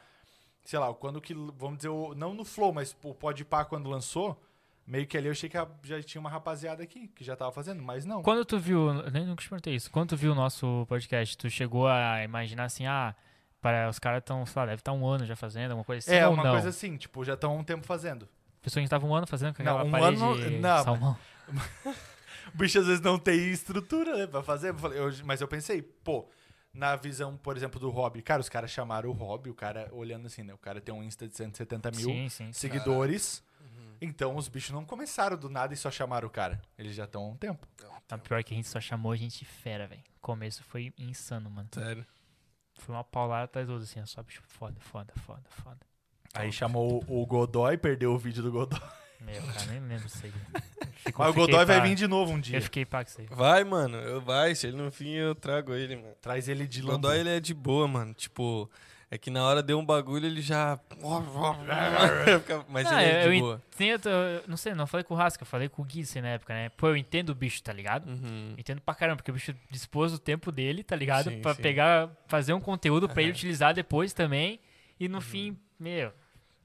[0.64, 4.42] Sei lá, quando que, vamos dizer, não no Flow, mas o Podpah quando lançou,
[4.92, 7.82] meio que ali eu achei que já tinha uma rapaziada aqui que já tava fazendo,
[7.82, 8.22] mas não.
[8.22, 11.48] Quando tu viu, nem nunca te perguntei isso, quando tu viu o nosso podcast, tu
[11.48, 13.14] chegou a imaginar assim, ah,
[13.58, 16.14] para, os caras estão, sei lá, deve estar um ano já fazendo, alguma coisa assim,
[16.14, 16.50] é, uma não?
[16.52, 18.28] coisa assim, tipo, já estão há um tempo fazendo.
[18.60, 20.84] A pessoa a gente tava um ano fazendo com Não, aquela um parede ano- não,
[20.84, 21.18] salmão.
[22.52, 24.74] O bicho às vezes não tem estrutura, né, pra fazer.
[24.94, 26.28] Eu mas eu pensei, pô,
[26.74, 30.26] na visão, por exemplo, do Hobby, cara, os caras chamaram o Hobby, o cara olhando
[30.26, 30.52] assim, né?
[30.52, 32.52] O cara tem um Insta de 170 mil Sim, sim.
[32.52, 33.42] seguidores.
[34.04, 36.60] Então os bichos não começaram do nada e só chamaram o cara.
[36.76, 37.64] Eles já estão há um tempo.
[38.08, 40.02] Tá pior que a gente só chamou a gente fera, velho.
[40.16, 41.68] O começo foi insano, mano.
[41.72, 42.04] Sério.
[42.74, 45.78] Foi uma paulada atrás do outro, assim, ó, só bicho foda, foda, foda, foda.
[46.34, 48.80] Aí chamou o Godoy, perdeu o vídeo do Godoy.
[49.20, 50.32] Meu, cara, nem lembro disso aí.
[51.16, 52.58] Mas o Godoy vai vir de novo um dia.
[52.58, 53.26] Eu fiquei com isso aí.
[53.30, 53.96] Vai, mano.
[53.98, 54.52] Eu, vai.
[54.54, 56.14] Se ele não vir, eu trago ele, mano.
[56.20, 56.86] Traz ele de O.
[56.86, 58.12] Godoy, ele é de boa, mano.
[58.14, 58.68] Tipo,
[59.12, 60.80] é que na hora deu um bagulho, ele já...
[62.66, 63.62] Mas Não, ele é de boa.
[63.74, 66.22] Entendo, eu não sei, não falei com o Rasca, eu falei com o Gui assim,
[66.22, 66.70] na época, né?
[66.70, 68.08] Pô, eu entendo o bicho, tá ligado?
[68.08, 68.54] Uhum.
[68.56, 71.28] Entendo pra caramba, porque o bicho dispôs o tempo dele, tá ligado?
[71.28, 71.60] Sim, pra sim.
[71.60, 74.58] pegar, fazer um conteúdo pra ele utilizar depois também.
[74.98, 76.10] E no fim, meu,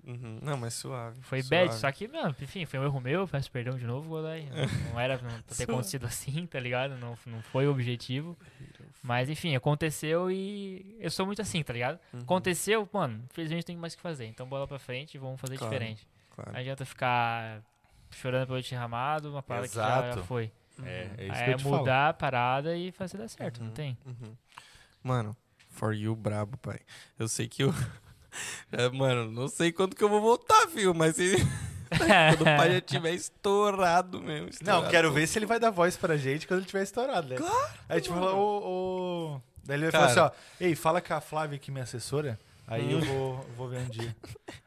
[0.07, 0.39] Uhum.
[0.41, 1.19] Não, mas suave.
[1.21, 1.65] foi suave.
[1.67, 1.79] bad.
[1.79, 4.45] Só que, mano, enfim, foi um erro meu, peço perdão de novo, Godoy.
[4.87, 6.97] Não, não era pra ter acontecido assim, tá ligado?
[6.97, 8.37] Não, não foi o objetivo.
[9.03, 11.99] Mas enfim, aconteceu e eu sou muito assim, tá ligado?
[12.13, 12.21] Uhum.
[12.21, 14.25] Aconteceu, mano, infelizmente tem mais o que fazer.
[14.27, 15.73] Então bola pra frente e vamos fazer Claro.
[15.73, 16.07] diferente.
[16.33, 16.51] Claro.
[16.53, 17.61] Não adianta ficar
[18.11, 20.23] chorando pelo derramado, uma parada que já, já Exato.
[20.23, 20.51] foi.
[20.83, 21.77] É, é isso que é eu te falo.
[21.79, 23.73] mudar a parada e fazer dar certo, não Uhum.
[23.73, 23.97] tem?
[24.05, 24.35] Uhum.
[25.03, 25.35] Mano,
[25.69, 26.79] for you brabo, pai.
[27.19, 27.73] Eu sei que eu.
[28.71, 30.93] É, mano, não sei quando que eu vou voltar, viu?
[30.93, 31.35] Mas se...
[31.89, 34.45] quando o pai já tiver estourado mesmo.
[34.45, 34.89] Não, estourado.
[34.89, 37.35] quero ver se ele vai dar voz pra gente quando ele tiver estourado, né?
[37.37, 37.73] Claro!
[37.87, 39.41] Aí tipo, fala, ô, ô...
[39.63, 42.89] Daí ele vai falar assim, ó, ei, fala com a Flávia aqui, minha assessora, aí
[42.89, 44.15] eu vou, vou ver um dia.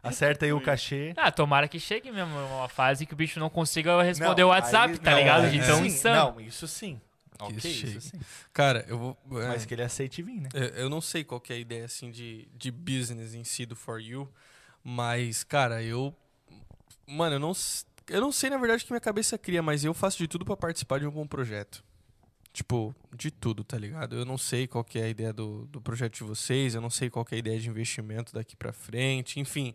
[0.03, 1.15] Acerta aí o cachê.
[1.17, 4.51] Ah, tomara que chegue mesmo uma fase que o bicho não consiga responder Não, o
[4.51, 5.51] WhatsApp, aí- tá não, ligado?
[5.51, 6.33] De tão sim, insano.
[6.33, 7.01] Não, isso sim.
[7.41, 7.97] Ok, Kiss Shake.
[7.99, 8.21] isso sim.
[8.53, 9.19] Cara, eu vou.
[9.43, 10.49] é, Mas que ele aceite vir, né?
[10.55, 13.75] eu, não sei qual que é a ideia assim de, de business em si do
[13.77, 14.29] For You,
[14.83, 16.15] mas, cara, eu.
[17.07, 17.53] Mano, eu não,
[18.09, 20.45] eu não sei na verdade o que minha cabeça cria, mas eu faço de tudo
[20.45, 21.83] pra participar de algum projeto.
[22.53, 24.17] Tipo, de tudo, tá ligado?
[24.17, 26.91] Eu não sei qual que é a ideia do, do projeto de vocês, eu não
[26.91, 29.73] sei qual que é a ideia de investimento daqui pra frente, enfim.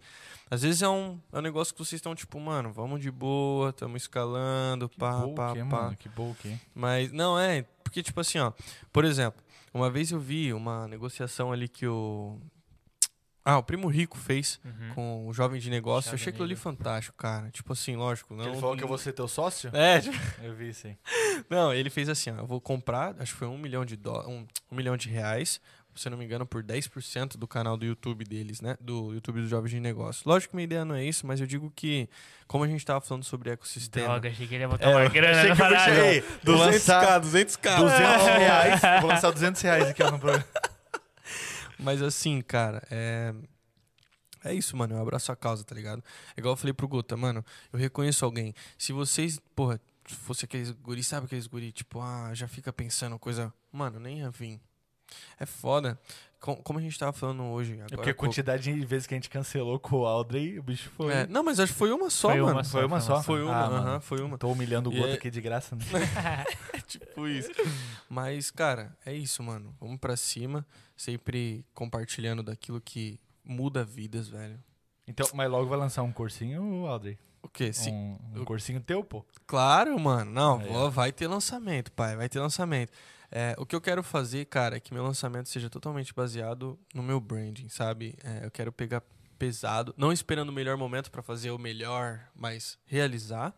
[0.51, 3.71] Às vezes é um, é um negócio que vocês estão tipo, mano, vamos de boa,
[3.71, 5.65] tamo escalando, Que pá, pá, que, pá.
[5.65, 6.53] mano, que bom que.
[6.73, 8.51] Mas não é, porque tipo assim, ó,
[8.91, 9.41] por exemplo,
[9.73, 12.37] uma vez eu vi uma negociação ali que o
[13.45, 14.89] ah, o Primo Rico fez Uhum.
[14.95, 16.09] com o jovem de negócio.
[16.09, 17.49] Eu achei aquilo ali fantástico, cara.
[17.51, 19.69] Tipo assim, lógico, não ele falou que eu vou ser teu sócio?
[19.73, 20.97] É, tipo, Eu vi aí.
[21.49, 24.25] não, ele fez assim, ó, eu vou comprar, acho que foi um milhão de dó,
[24.27, 25.61] um, um milhão de reais,
[25.95, 28.75] se eu não me engano, por 10% do canal do YouTube deles, né?
[28.81, 30.23] Do YouTube dos Jovens de Negócio.
[30.25, 32.09] Lógico que minha ideia não é isso, mas eu digo que,
[32.47, 34.07] como a gente tava falando sobre ecossistema.
[34.07, 35.91] Droga, achei que ele ia botar É, uma grana achei na que eu parada.
[35.93, 36.21] puxei.
[36.43, 37.77] Vou 200k, lançar 200k.
[37.77, 38.81] 200 reais.
[39.01, 40.45] Vou lançar 200 reais aqui ó, no programa.
[41.79, 43.33] Mas assim, cara, é.
[44.43, 44.95] É isso, mano.
[44.95, 46.03] Eu abraço a causa, tá ligado?
[46.37, 47.43] É igual eu falei pro Guta, mano.
[47.73, 48.53] Eu reconheço alguém.
[48.77, 53.51] Se vocês, porra, fosse aqueles guri, sabe aqueles guri, tipo, ah, já fica pensando coisa.
[53.71, 54.61] Mano, nem ia vir.
[55.39, 55.99] É foda.
[56.39, 57.73] Com- Como a gente tava falando hoje.
[57.73, 58.27] Agora, É porque a pouco.
[58.27, 61.11] quantidade de vezes que a gente cancelou com o Aldrey, o bicho foi.
[61.13, 62.65] É, não, mas acho que foi uma só, Foi uma mano.
[62.65, 62.71] só.
[62.71, 63.23] Foi uma só?
[63.23, 64.01] Foi uma, Ah, aham, mano.
[64.01, 64.37] foi uma.
[64.37, 65.81] Tô humilhando o Goto é- aqui de graça, né?
[66.87, 67.49] tipo isso.
[68.09, 69.75] Mas, cara, é isso, mano.
[69.79, 70.65] Vamos pra cima,
[70.95, 74.59] sempre compartilhando daquilo que muda vidas, velho.
[75.07, 77.17] Então, mas logo vai lançar um cursinho, Aldrey.
[77.41, 77.71] O quê?
[77.71, 79.23] Se, Um, um cursinho teu, pô.
[79.45, 80.31] Claro, mano.
[80.31, 80.89] Não, Aí, vou- ó.
[80.89, 82.15] vai ter lançamento, pai.
[82.15, 82.91] Vai ter lançamento.
[83.37, 87.03] É, o que eu quero fazer, cara, é que meu lançamento seja totalmente baseado no
[87.03, 88.15] meu branding, sabe?
[88.23, 89.03] É, eu quero pegar
[89.37, 93.53] pesado, não esperando o melhor momento pra fazer o melhor, mas realizar.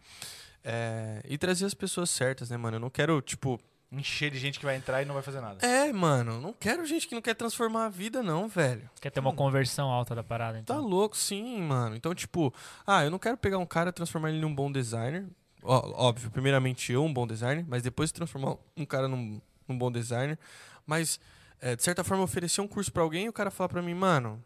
[0.63, 2.77] É, e trazer as pessoas certas, né, mano?
[2.77, 3.59] Eu não quero, tipo.
[3.91, 5.63] Encher de gente que vai entrar e não vai fazer nada.
[5.65, 8.89] É, mano, não quero gente que não quer transformar a vida, não, velho.
[8.99, 10.81] Quer ter uma conversão alta da parada, Tá então.
[10.81, 11.95] louco, sim, mano.
[11.95, 12.51] Então, tipo,
[12.85, 15.25] ah, eu não quero pegar um cara e transformar ele num bom designer.
[15.63, 19.91] Ó, óbvio, primeiramente eu um bom designer, mas depois transformar um cara num, num bom
[19.91, 20.37] designer.
[20.85, 21.19] Mas,
[21.59, 23.93] é, de certa forma, oferecer um curso pra alguém e o cara falar pra mim,
[23.93, 24.43] mano,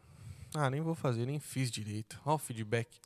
[0.54, 2.20] ah, nem vou fazer, nem fiz direito.
[2.26, 3.00] Ó o feedback.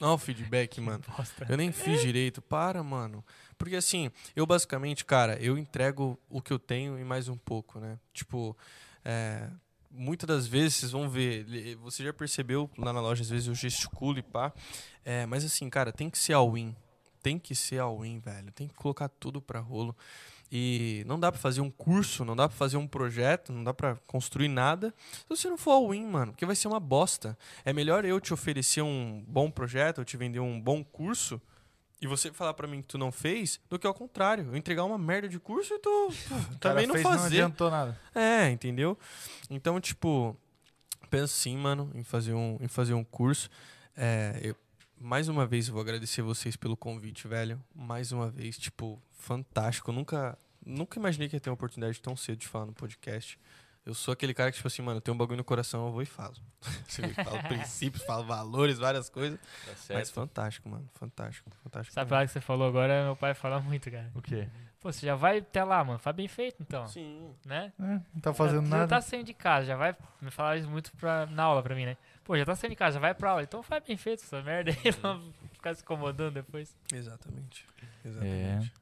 [0.00, 1.02] Ó o feedback, mano.
[1.16, 1.46] Bosta.
[1.48, 2.40] Eu nem fiz direito.
[2.42, 3.24] Para, mano.
[3.58, 7.80] Porque assim, eu basicamente, cara, eu entrego o que eu tenho e mais um pouco,
[7.80, 7.98] né?
[8.12, 8.56] Tipo,
[9.04, 9.48] é,
[9.90, 13.54] muitas das vezes vocês vão ver, você já percebeu lá na loja, às vezes eu
[13.54, 14.52] gesticulo e pá.
[15.04, 16.76] É, mas assim, cara, tem que ser all-in.
[17.22, 18.52] Tem que ser all-in, velho.
[18.52, 19.96] Tem que colocar tudo pra rolo.
[20.50, 23.74] E não dá pra fazer um curso, não dá pra fazer um projeto, não dá
[23.74, 27.36] pra construir nada se você não for all-in, mano, porque vai ser uma bosta.
[27.64, 31.40] É melhor eu te oferecer um bom projeto, eu te vender um bom curso
[32.00, 34.84] e você falar pra mim que tu não fez, do que ao contrário, eu entregar
[34.84, 36.12] uma merda de curso e tu
[36.60, 37.18] também não fez, fazer.
[37.18, 38.00] Não adiantou nada.
[38.14, 38.96] É, entendeu?
[39.50, 40.36] Então, tipo,
[41.10, 43.50] penso sim, mano, em fazer um, em fazer um curso.
[43.96, 44.56] É, eu-
[45.00, 47.60] mais uma vez eu vou agradecer vocês pelo convite, velho.
[47.74, 49.90] Mais uma vez, tipo, fantástico.
[49.90, 53.38] Eu nunca, nunca imaginei que ia ter uma oportunidade tão cedo de falar no podcast.
[53.84, 55.92] Eu sou aquele cara que, tipo assim, mano, eu tenho um bagulho no coração, eu
[55.92, 56.34] vou e falo.
[56.88, 59.38] Você vê, falo princípios, falo valores, várias coisas.
[59.86, 60.88] Tá Mas fantástico, mano.
[60.94, 61.94] Fantástico, fantástico.
[61.94, 64.10] Sabe parada que você falou agora, meu pai fala muito, cara.
[64.12, 64.48] O quê?
[64.80, 66.00] Pô, você já vai até lá, mano.
[66.00, 66.86] Faz bem feito, então.
[66.88, 67.32] Sim.
[67.44, 67.72] Né?
[67.78, 68.82] É, não tá fazendo já, nada.
[68.82, 69.96] Já tá saindo de casa, já vai.
[70.20, 71.96] Me falaram isso muito pra, na aula pra mim, né?
[72.24, 73.42] Pô, já tá saindo de casa, já vai pra aula.
[73.44, 76.74] Então faz bem feito essa merda aí, não ficar se incomodando depois.
[76.92, 77.64] Exatamente.
[78.04, 78.72] Exatamente.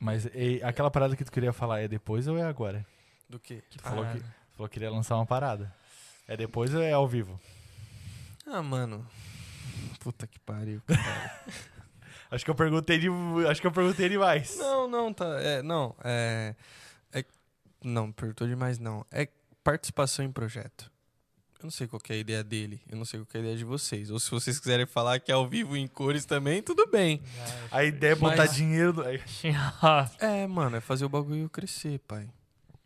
[0.00, 2.86] Mas e, aquela parada que tu queria falar é depois ou é agora?
[3.28, 3.62] Do quê?
[3.70, 5.72] Tu falou, Ah, que, tu falou que queria lançar uma parada.
[6.26, 7.38] É depois ou é ao vivo?
[8.46, 9.06] Ah, mano.
[10.00, 10.80] Puta que pariu.
[10.86, 11.44] cara.
[12.30, 13.08] Acho que eu perguntei de,
[13.48, 14.56] acho que eu perguntei demais.
[14.56, 15.26] não, não, tá.
[15.40, 16.54] É, não, é.
[17.12, 17.24] é
[17.82, 19.04] não, perguntou demais, não.
[19.10, 19.26] É
[19.64, 20.92] participação em projeto.
[21.60, 22.80] Eu não sei qual que é a ideia dele.
[22.88, 24.10] Eu não sei qual que é a ideia de vocês.
[24.10, 27.20] Ou se vocês quiserem falar que é ao vivo em cores também, tudo bem.
[27.70, 28.94] A ideia é botar Mas- dinheiro.
[28.94, 29.04] no-
[30.20, 32.26] É, mano, é fazer o bagulho crescer, pai.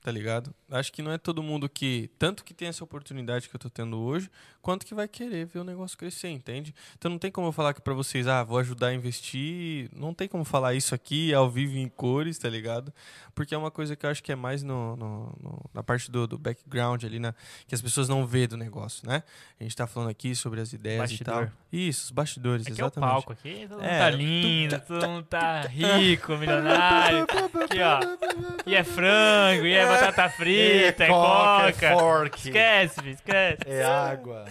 [0.04, 0.54] Tá ligado?
[0.70, 2.10] Acho que não é todo mundo que.
[2.18, 5.60] Tanto que tem essa oportunidade que eu tô tendo hoje, quanto que vai querer ver
[5.60, 6.74] o negócio crescer, entende?
[6.98, 9.88] Então não tem como eu falar aqui pra vocês, ah, vou ajudar a investir.
[9.96, 12.92] Não tem como falar isso aqui ao vivo em cores, tá ligado?
[13.34, 16.10] Porque é uma coisa que eu acho que é mais no, no- no- na parte
[16.10, 17.34] do, do background ali, na,
[17.66, 19.22] que as pessoas não vê do negócio, né?
[19.58, 21.34] A gente tá falando aqui sobre as ideias e Bastidor.
[21.46, 21.50] tal.
[21.72, 23.10] Isso, os bastidores, Aqui é o exatamente.
[23.10, 27.22] palco, aqui todo mundo É, tá lindo, todo mundo tá rico, milionário.
[27.22, 28.00] Aqui, ó.
[28.66, 31.86] E é frango, e é batata frita, é, é coca.
[31.86, 33.58] é fork, Esquece, filho, esquece.
[33.66, 34.44] é água,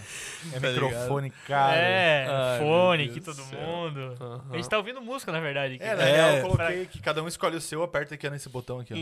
[0.52, 1.76] é Tá microfone caro.
[1.76, 4.14] é, Ai, fone aqui todo mundo.
[4.20, 4.44] Aham.
[4.52, 5.74] A gente tá ouvindo música, na verdade.
[5.74, 5.84] Aqui.
[5.84, 6.12] É, na É.
[6.12, 8.96] real, eu coloquei que cada um escolhe o seu, aperta aqui nesse botão aqui, ó.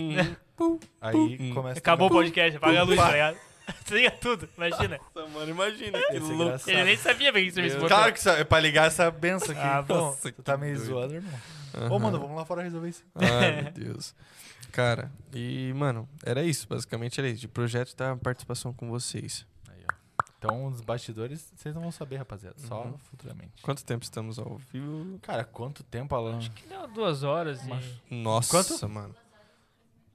[0.64, 0.78] Hum.
[1.01, 1.55] Aí Hum.
[1.55, 3.36] começa Acabou o podcast, apaga a luz, tá ligado?
[3.85, 4.98] Desliga tudo, imagina.
[5.14, 6.59] Nossa, mano, imagina que ser louco.
[6.70, 7.97] Ele nem sabia bem que serviço botou.
[7.97, 9.60] Claro que é pra ligar essa benção aqui.
[9.64, 9.94] Ah, bom.
[9.94, 10.86] Nossa, Tu tá meio doido.
[10.89, 11.32] zoado, irmão.
[11.74, 11.90] Aham.
[11.94, 13.05] Ô, mano, vamos lá fora resolver isso.
[13.14, 14.14] Ai, meu Deus.
[14.72, 16.66] Cara, e, mano, era isso.
[16.66, 17.40] Basicamente era isso.
[17.42, 19.46] De projeto tá a participação com vocês.
[19.68, 19.94] Aí, ó.
[20.38, 22.56] Então, os bastidores, vocês não vão saber, rapaziada.
[22.58, 22.98] Só Uhum.
[22.98, 23.62] futuramente.
[23.62, 25.18] Quanto tempo estamos ao vivo?
[25.20, 26.38] Cara, quanto tempo, Alan?
[26.40, 28.14] Que deu duas horas e...
[28.14, 28.88] Nossa, Quanto?
[28.88, 29.14] mano.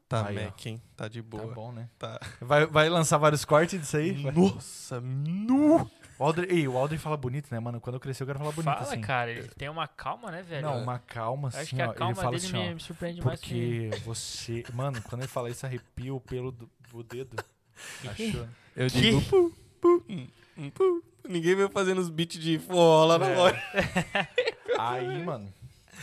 [0.10, 0.52] Tá Aí, ó.
[0.68, 0.82] Hein?
[0.96, 1.48] Tá de boa.
[1.48, 1.90] Tá bom, né?
[2.00, 2.20] Tá.
[2.42, 4.24] Vai, vai lançar vários cortes disso aí?
[4.32, 5.90] Nossa, nu!
[6.20, 7.80] O Aldrin, ei, o Aldrin fala bonito, né, mano?
[7.80, 9.02] Quando eu crescer, eu quero falar bonito Fala, assim.
[9.02, 10.64] cara, ele tem uma calma, né, velho?
[10.66, 11.86] Não, uma calma assim, Acho que ó.
[11.86, 12.74] a Ele calma fala dele assim, me, ó.
[12.74, 13.88] me surpreende mais que...
[13.92, 14.64] Porque você...
[14.74, 17.36] Mano, quando ele fala isso, arrepia o pelo do, do dedo.
[18.10, 18.48] Achou?
[18.76, 20.04] Eu digo pu, pu,
[20.74, 21.04] pu.
[21.30, 23.36] Ninguém veio fazendo os beats de forró na É.
[23.36, 23.64] loja.
[24.80, 25.54] Aí, mano,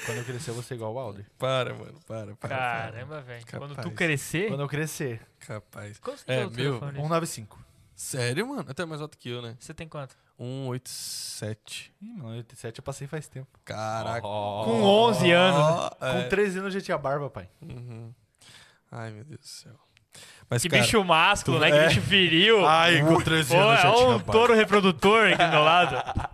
[0.06, 1.24] quando eu crescer, eu vou ser igual o Aldrin.
[1.38, 2.48] Para, mano, para, para.
[2.56, 3.44] Caramba, velho.
[3.50, 4.48] Quando tu crescer...
[4.48, 5.20] Quando eu crescer.
[5.40, 5.98] Capaz.
[5.98, 6.92] Quanto É, é, meu, telefone?
[6.92, 7.63] 195.
[8.04, 8.66] Sério, mano?
[8.68, 9.56] Até mais alto que eu, né?
[9.58, 10.14] Você tem quanto?
[10.36, 11.90] 187.
[12.02, 13.48] Ih, mano, 87 eu passei faz tempo.
[13.64, 14.26] Caraca.
[14.26, 14.64] Oh.
[14.64, 15.88] Com 11 anos.
[15.98, 16.28] Com é.
[16.28, 17.48] 13 anos eu já tinha barba, pai.
[17.62, 18.12] Uhum.
[18.92, 19.72] Ai, meu Deus do céu.
[20.50, 21.70] Mas, Que cara, bicho másculo, né?
[21.70, 21.88] Que é.
[21.88, 22.66] bicho viril.
[22.66, 24.32] Ai, com 13 Pô, anos eu já é tinha um barba.
[24.32, 25.96] touro reprodutor aqui do meu lado.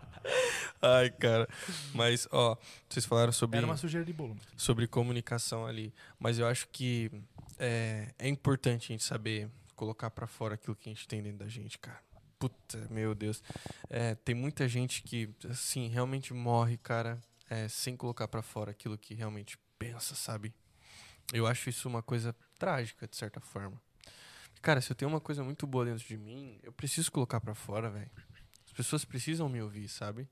[0.83, 1.49] Ai, cara.
[1.95, 2.57] Mas, ó,
[2.89, 4.37] vocês falaram sobre, Era uma sujeira de bolo.
[4.57, 5.95] sobre comunicação ali.
[6.19, 7.13] Mas eu acho que
[7.61, 9.49] é, é importante a gente saber
[9.81, 11.99] colocar pra fora aquilo que a gente tem dentro da gente, cara.
[12.39, 13.43] Puta, meu Deus.
[13.89, 18.99] É, tem muita gente que, assim, realmente morre, cara, é, sem colocar pra fora aquilo
[18.99, 20.53] que realmente pensa, sabe?
[21.33, 23.81] Eu acho isso uma coisa trágica, de certa forma.
[24.61, 27.55] Cara, se eu tenho uma coisa muito boa dentro de mim, eu preciso colocar pra
[27.55, 28.11] fora, velho.
[28.67, 30.29] As pessoas precisam me ouvir, sabe?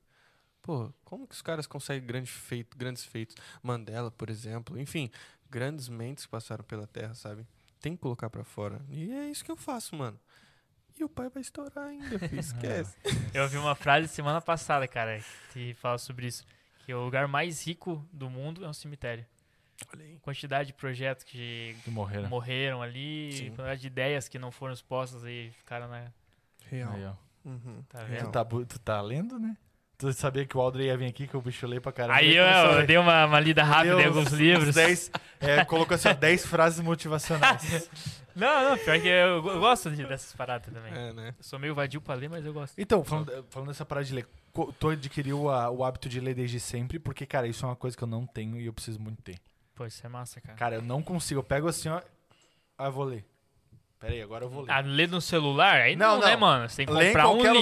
[0.60, 3.34] Pô, como que os caras conseguem grande feito, grandes feitos?
[3.62, 4.78] Mandela, por exemplo.
[4.78, 5.10] Enfim,
[5.48, 7.46] grandes mentes que passaram pela Terra, sabe?
[7.80, 8.80] Tem que colocar pra fora.
[8.90, 10.18] E é isso que eu faço, mano.
[10.98, 12.38] E o pai vai estourar ainda, filho.
[12.40, 12.96] Esquece.
[13.32, 15.20] Eu ouvi uma frase semana passada, cara,
[15.52, 16.44] que fala sobre isso.
[16.84, 19.24] Que o lugar mais rico do mundo é um cemitério.
[19.92, 20.18] Olha aí.
[20.18, 22.28] Quantidade de projetos que Que morreram.
[22.28, 23.46] morreram ali, Sim.
[23.50, 26.10] quantidade de ideias que não foram expostas e ficaram na...
[26.68, 26.92] Real.
[27.44, 27.48] Ó.
[27.48, 27.82] Uhum.
[27.88, 28.26] Tá Real.
[28.26, 29.56] Tu tá, tu tá lendo, né?
[29.98, 32.20] Tu sabia que o Aldrin ia vir aqui, que o bicho lê pra caramba.
[32.20, 34.74] Aí eu, eu dei uma, uma lida rápida em alguns uns- uns livros.
[34.76, 35.10] 10,
[35.40, 37.90] é, colocou assim, ó, 10 frases motivacionais.
[38.36, 40.92] Não, não, pior que eu, eu gosto de- dessas paradas também.
[40.92, 41.34] É, né?
[41.36, 42.72] Eu sou meio vadio pra ler, mas eu gosto.
[42.78, 44.28] Então, falando, falando dessa parada de ler,
[44.78, 47.96] tu adquiriu a- o hábito de ler desde sempre, porque, cara, isso é uma coisa
[47.96, 49.40] que eu não tenho e eu preciso muito ter.
[49.74, 50.56] Pô, isso é massa, cara.
[50.56, 51.40] Cara, eu não consigo.
[51.40, 52.00] Eu pego assim, ó.
[52.78, 53.24] Ah, eu vou ler.
[54.00, 54.70] Pera aí, agora eu vou ler.
[54.72, 55.80] Ah, ler no celular?
[55.80, 56.40] Aí Não, não, né, não.
[56.40, 56.68] mano?
[56.68, 57.54] Você tem que Lê comprar um lugar.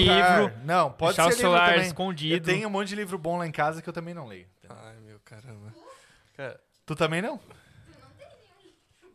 [0.43, 1.81] livro, Não, pode deixar ser o celular também.
[1.81, 2.45] Eu escondido.
[2.47, 4.47] tenho um monte de livro bom lá em casa que eu também não leio.
[4.69, 5.73] Ai, meu caramba.
[6.37, 7.41] Cara, Tu também não?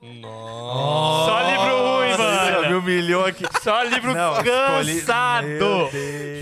[0.02, 1.32] nossa.
[1.32, 2.68] Só livro ruim, mano.
[2.70, 3.46] Me humilhou aqui.
[3.62, 5.46] Só livro Não, cansado.
[5.48, 5.90] Meu.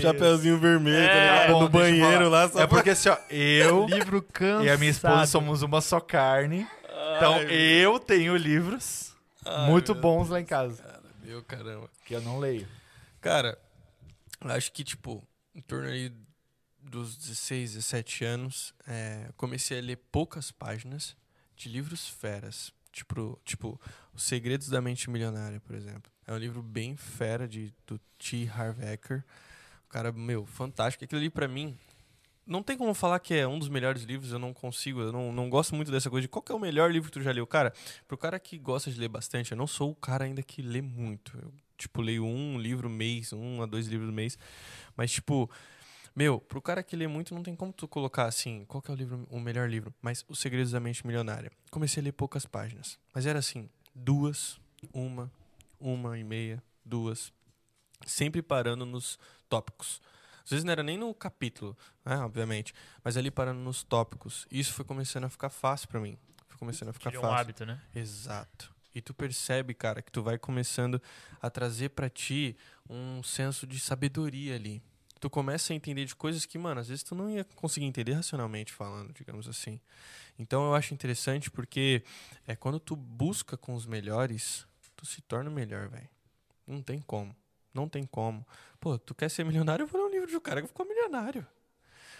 [0.00, 2.48] Chapeuzinho vermelho, É, tá bom, no eu banheiro lá.
[2.48, 4.64] Só É porque assim, ó, eu Livro cansado.
[4.64, 6.66] e a minha esposa somos uma só carne.
[7.16, 9.09] Então Ai, eu tenho livros
[9.44, 10.82] Ai, muito bons lá em casa.
[10.82, 11.90] Cara, meu caramba.
[12.04, 12.68] Que eu não leio.
[13.20, 13.58] Cara,
[14.40, 16.12] acho que, tipo, em torno aí
[16.78, 21.16] dos 16, 17 anos, é, comecei a ler poucas páginas
[21.56, 22.72] de livros feras.
[22.92, 23.80] Tipo, tipo,
[24.12, 26.10] Os Segredos da Mente Milionária, por exemplo.
[26.26, 28.48] É um livro bem fera de, do T.
[28.48, 29.24] Harv Eker.
[29.86, 31.04] O cara, meu, fantástico.
[31.04, 31.78] Aquilo ali, pra mim,
[32.50, 35.32] não tem como falar que é um dos melhores livros, eu não consigo, eu não,
[35.32, 37.46] não gosto muito dessa coisa de qual é o melhor livro que tu já leu.
[37.46, 37.72] Cara,
[38.08, 40.82] pro cara que gosta de ler bastante, eu não sou o cara ainda que lê
[40.82, 41.38] muito.
[41.40, 44.36] Eu, tipo, leio um livro mês, um a dois livros mês.
[44.96, 45.48] Mas, tipo,
[46.14, 48.94] meu, pro cara que lê muito, não tem como tu colocar assim, qual é o
[48.96, 49.94] livro, o melhor livro.
[50.02, 51.52] Mas Os Segredos da Mente Milionária.
[51.70, 52.98] Comecei a ler poucas páginas.
[53.14, 54.60] Mas era assim, duas,
[54.92, 55.30] uma,
[55.78, 57.32] uma e meia, duas.
[58.04, 60.02] Sempre parando nos tópicos.
[60.50, 62.74] Às vezes não era nem no capítulo, né, obviamente,
[63.04, 64.48] mas ali parando nos tópicos.
[64.50, 66.18] Isso foi começando a ficar fácil pra mim.
[66.48, 67.40] Foi começando a ficar Criou um fácil.
[67.40, 67.80] hábito, né?
[67.94, 68.74] Exato.
[68.92, 71.00] E tu percebe, cara, que tu vai começando
[71.40, 72.56] a trazer pra ti
[72.88, 74.82] um senso de sabedoria ali.
[75.20, 78.14] Tu começa a entender de coisas que, mano, às vezes tu não ia conseguir entender
[78.14, 79.78] racionalmente falando, digamos assim.
[80.36, 82.02] Então eu acho interessante porque
[82.44, 84.66] é quando tu busca com os melhores,
[84.96, 86.08] tu se torna o melhor, velho.
[86.66, 87.36] Não tem como.
[87.72, 88.46] Não tem como.
[88.78, 89.84] Pô, tu quer ser milionário?
[89.84, 91.46] Eu vou ler um livro de um cara que ficou milionário.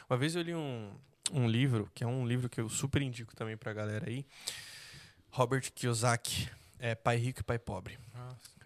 [0.09, 0.93] Uma vez eu li um,
[1.32, 4.27] um livro, que é um livro que eu super indico também pra galera aí.
[5.31, 6.48] Robert Kiyosaki.
[6.78, 7.98] é Pai Rico e Pai Pobre.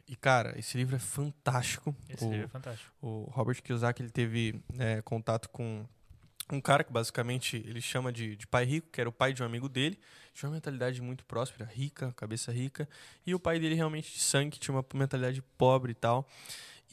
[0.06, 1.94] E, cara, esse livro é fantástico.
[2.08, 2.90] Esse o, livro é fantástico.
[3.00, 5.86] o Robert Kiyosaki ele teve é, contato com
[6.52, 9.42] um cara que basicamente ele chama de, de pai rico, que era o pai de
[9.42, 9.98] um amigo dele,
[10.34, 12.88] tinha uma mentalidade muito próspera, rica, cabeça rica,
[13.26, 16.28] e o pai dele realmente de sangue tinha uma mentalidade pobre e tal.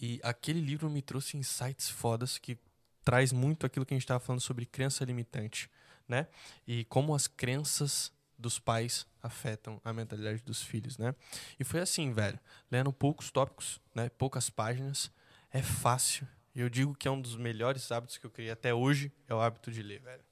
[0.01, 2.57] E aquele livro me trouxe insights fodas que
[3.05, 5.69] traz muito aquilo que a gente estava falando sobre crença limitante,
[6.07, 6.27] né?
[6.67, 11.13] E como as crenças dos pais afetam a mentalidade dos filhos, né?
[11.59, 12.39] E foi assim, velho,
[12.71, 15.11] lendo poucos tópicos, né, poucas páginas,
[15.51, 16.27] é fácil.
[16.55, 19.35] E eu digo que é um dos melhores hábitos que eu criei até hoje, é
[19.35, 20.23] o hábito de ler, velho.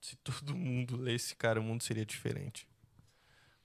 [0.00, 2.66] Se todo mundo lesse, cara, o mundo seria diferente.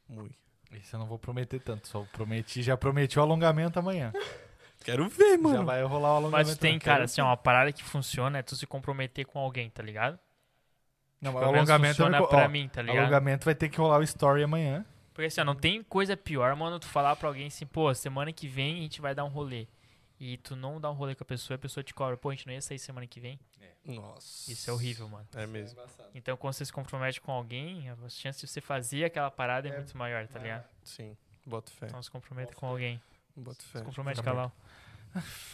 [0.08, 0.38] Muito.
[0.72, 4.14] Esse eu não vou prometer tanto, só prometi, já prometi o alongamento amanhã.
[4.84, 5.66] Quero ver, Já mano.
[5.66, 6.48] vai rolar o alongamento.
[6.50, 6.80] Mas tem, amanhã.
[6.80, 10.18] cara, assim, ó, uma parada que funciona é tu se comprometer com alguém, tá ligado?
[11.22, 13.00] Não, mas Pelo o alongamento, co- pra ó, mim, tá ligado?
[13.00, 14.86] alongamento vai ter que rolar o story amanhã.
[15.14, 18.32] Porque assim, ó, não tem coisa pior, mano, tu falar pra alguém assim, pô, semana
[18.32, 19.68] que vem a gente vai dar um rolê.
[20.18, 22.30] E tu não dá um rolê com a pessoa e a pessoa te cobra, pô,
[22.30, 23.38] a gente não ia sair semana que vem.
[23.86, 24.52] Nossa.
[24.52, 25.28] Isso é horrível, mano.
[25.36, 25.80] É mesmo.
[26.14, 29.72] Então quando você se compromete com alguém, a chance de você fazer aquela parada é,
[29.72, 29.76] É.
[29.76, 30.64] muito maior, tá ligado?
[30.84, 31.88] Sim, boto fé.
[31.88, 33.02] Então se compromete com alguém.
[33.36, 33.80] Boto fé.
[33.80, 34.52] Se compromete com a Lau.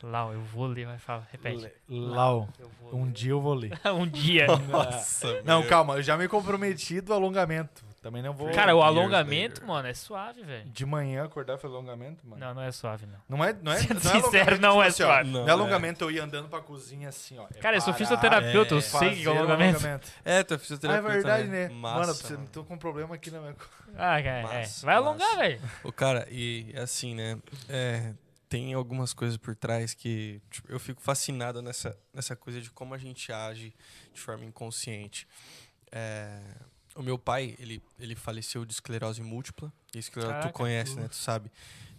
[0.00, 1.72] Lau, eu vou ler, vai falar, repete.
[1.88, 3.12] Lau, Eu vou um ler.
[3.12, 3.72] dia eu vou ler.
[3.92, 4.46] um dia.
[4.70, 5.68] Nossa, Não, meu.
[5.68, 7.84] calma, eu já me comprometi do alongamento.
[8.00, 8.48] Também não vou.
[8.52, 9.66] Cara, o alongamento, later.
[9.66, 10.70] mano, é suave, velho.
[10.70, 12.40] De manhã acordar e fazer alongamento, mano.
[12.40, 13.18] Não, não é suave, não.
[13.28, 14.22] Não é, não é, Sendo não é sincero,
[14.52, 15.30] alongamento, não tipo é assim, ó, suave.
[15.30, 17.46] Não, Não, é alongamento eu ir andando pra cozinha assim, ó.
[17.52, 20.08] É Cara, eu sou fisioterapeuta, eu é, sei que é fazer o alongamento.
[20.24, 21.68] É, tu é Ah, é fisioterapeuta, verdade, né?
[21.68, 21.74] né?
[21.74, 22.48] Massa, mano, você, mano.
[22.52, 23.56] tô com um problema aqui na minha.
[23.96, 24.42] Ah, cara, é.
[24.60, 25.60] Massa, Vai alongar, velho.
[25.82, 27.36] O cara, e assim, né?
[27.68, 28.12] é,
[28.48, 32.94] tem algumas coisas por trás que tipo, eu fico fascinado nessa, nessa coisa de como
[32.94, 33.74] a gente age
[34.12, 35.26] de forma inconsciente.
[35.92, 36.40] É,
[36.94, 39.72] o meu pai, ele, ele faleceu de esclerose múltipla.
[39.94, 41.08] E esclerose tu conhece, né?
[41.08, 41.50] Tu sabe.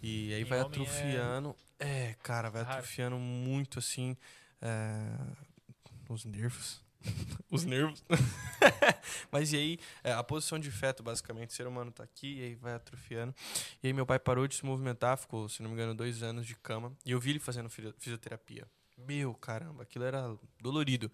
[0.02, 1.56] E aí Em vai é- atrofiando.
[1.78, 2.14] É...
[2.22, 2.78] cara, vai Raro.
[2.78, 4.16] atrofiando muito assim.
[4.60, 5.16] é,
[6.08, 6.82] os nervos.
[7.50, 8.02] os nervos.
[9.30, 12.42] Mas e aí, é, a posição de feto, basicamente, o ser humano tá aqui e
[12.42, 13.34] aí vai atrofiando.
[13.82, 16.46] E aí meu pai parou de se movimentar, ficou, se não me engano, dois anos
[16.46, 16.92] de cama.
[17.04, 18.66] E eu vi ele fazendo fisio- fisioterapia.
[18.98, 21.10] Meu, caramba, aquilo era dolorido.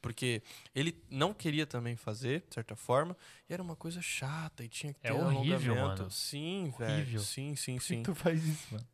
[0.00, 0.42] Porque
[0.74, 3.16] ele não queria também fazer, de certa forma,
[3.48, 6.02] e era uma coisa chata, e tinha que ter É horrível, alongamento.
[6.02, 6.10] mano.
[6.10, 6.94] Sim, velho.
[6.94, 7.20] Horrível.
[7.22, 8.02] Sim, sim, Por que sim.
[8.02, 8.86] tu faz isso, mano?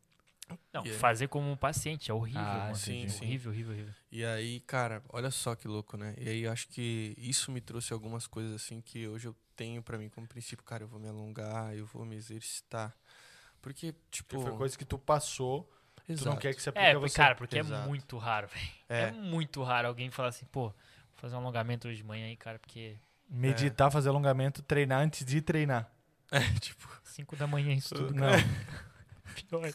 [0.73, 0.93] Não, aí?
[0.93, 2.75] fazer como um paciente é horrível, Ah, mano.
[2.75, 3.25] sim, sim.
[3.25, 3.93] Horrível, horrível, horrível.
[4.11, 6.13] E aí, cara, olha só que louco, né?
[6.17, 9.81] E aí eu acho que isso me trouxe algumas coisas assim que hoje eu tenho
[9.83, 12.95] pra mim como princípio, cara, eu vou me alongar, eu vou me exercitar.
[13.61, 16.37] Porque, tipo, Porque foi coisa que tu passou, tu não exato.
[16.37, 17.15] quer que se aplique É, a você.
[17.15, 17.83] cara, porque Exato.
[17.83, 18.69] é muito raro, velho.
[18.89, 19.01] É.
[19.03, 19.11] É.
[19.11, 20.75] muito raro alguém falar assim, pô, vou
[21.15, 22.97] fazer um alongamento hoje de manhã aí, cara, porque
[23.29, 25.89] Meditar, fazer alongamento, treinar antes de treinar.
[26.29, 28.27] É, tipo, 5 da manhã isso tudo, Não.
[29.33, 29.73] pior.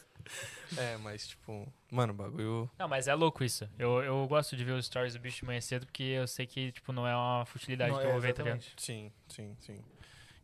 [0.77, 3.69] é, mas tipo, mano, o bagulho Não, mas é louco isso.
[3.77, 6.45] Eu, eu gosto de ver os stories do bicho de manhã cedo porque eu sei
[6.45, 8.63] que, tipo, não é uma futilidade Não, que eu é, vou ver, tá ligado?
[8.77, 9.83] Sim, sim, sim.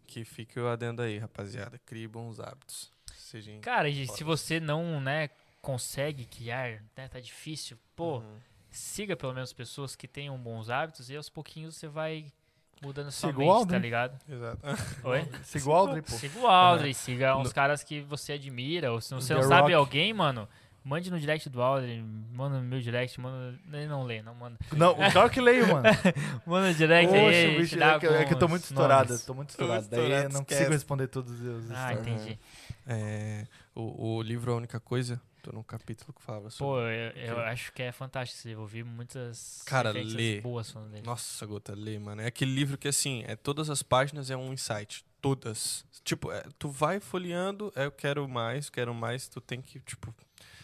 [0.08, 1.80] Que fique o adendo aí, rapaziada.
[1.86, 2.92] Crie bons hábitos.
[3.14, 5.30] Seja Cara, e se você não, né,
[5.62, 8.38] consegue criar, né, tá difícil, pô, Uhum.
[8.70, 12.32] siga pelo menos pessoas que tenham bons hábitos e aos pouquinhos você vai
[12.82, 14.20] mudando sua Siga o mente, tá ligado?
[14.30, 14.60] Exato.
[15.04, 15.28] Oi?
[15.44, 16.12] Siga o Aldrin, pô.
[16.12, 19.48] Siga o Aldrin, siga uns No- caras que você admira, ou se você The não
[19.48, 19.74] sabe Rock.
[19.74, 20.48] alguém, mano,
[20.84, 24.58] mande no direct do Aldrin, manda no meu direct, manda, ele não lê, não manda.
[24.74, 25.84] Não, o cara que leio, mano.
[26.46, 29.26] Manda no direct Poxa, aí, bicho, é que, é que eu tô muito estourado, nomes.
[29.26, 29.88] tô muito estourado.
[29.90, 30.46] Daí eu não esquece.
[30.46, 32.00] consigo responder todos os Ah, stories.
[32.22, 32.40] entendi.
[32.88, 36.82] É, o, o livro A Única Coisa, tô num capítulo que falava Pô, sobre.
[36.96, 37.44] eu, eu Ok.
[37.46, 38.48] acho que é fantástico.
[38.50, 40.42] Eu vi muitas Cara, lê.
[40.42, 41.06] boas falando dele.
[41.06, 42.22] Nossa, Gota, lê, mano.
[42.22, 45.06] É aquele livro que, assim, é todas as páginas é um insight.
[45.22, 45.86] Todas.
[46.04, 50.14] Tipo, é, tu vai folheando, é, eu quero mais, quero mais, tu tem que, tipo,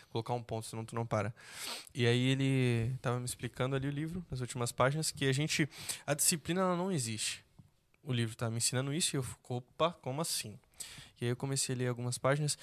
[0.09, 1.33] colocar um ponto, senão tu não para.
[1.93, 5.69] E aí ele tava me explicando ali o livro, nas últimas páginas, que a gente.
[6.07, 7.43] A disciplina ela não existe.
[8.03, 10.57] O livro tá me ensinando isso e eu fico, opa, como assim?
[11.19, 12.57] E aí eu comecei a ler algumas páginas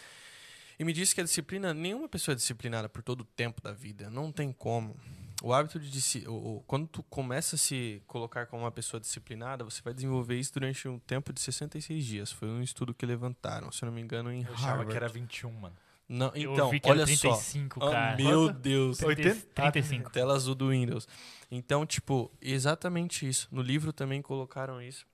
[0.78, 3.72] e me disse que a disciplina, nenhuma pessoa é disciplinada por todo o tempo da
[3.72, 4.08] vida.
[4.10, 4.96] Não tem como.
[5.42, 9.62] O hábito de o, o- quando tu começa a se colocar como uma pessoa disciplinada,
[9.64, 12.32] você vai desenvolver isso durante um tempo de 66 dias.
[12.32, 14.90] Foi um estudo que levantaram, se eu não me engano, em Eu achava Harvard.
[14.90, 15.76] que era 21, mano.
[16.08, 17.28] Não, eu então, vi que olha era só.
[17.34, 18.16] 35, Ah, cara.
[18.16, 18.50] meu?
[18.52, 19.00] Deus.
[19.02, 19.46] 80?
[19.54, 20.10] 35.
[20.10, 21.06] Tela azul do Windows.
[21.50, 23.46] Então, tipo, exatamente isso.
[23.52, 25.06] No livro também colocaram isso.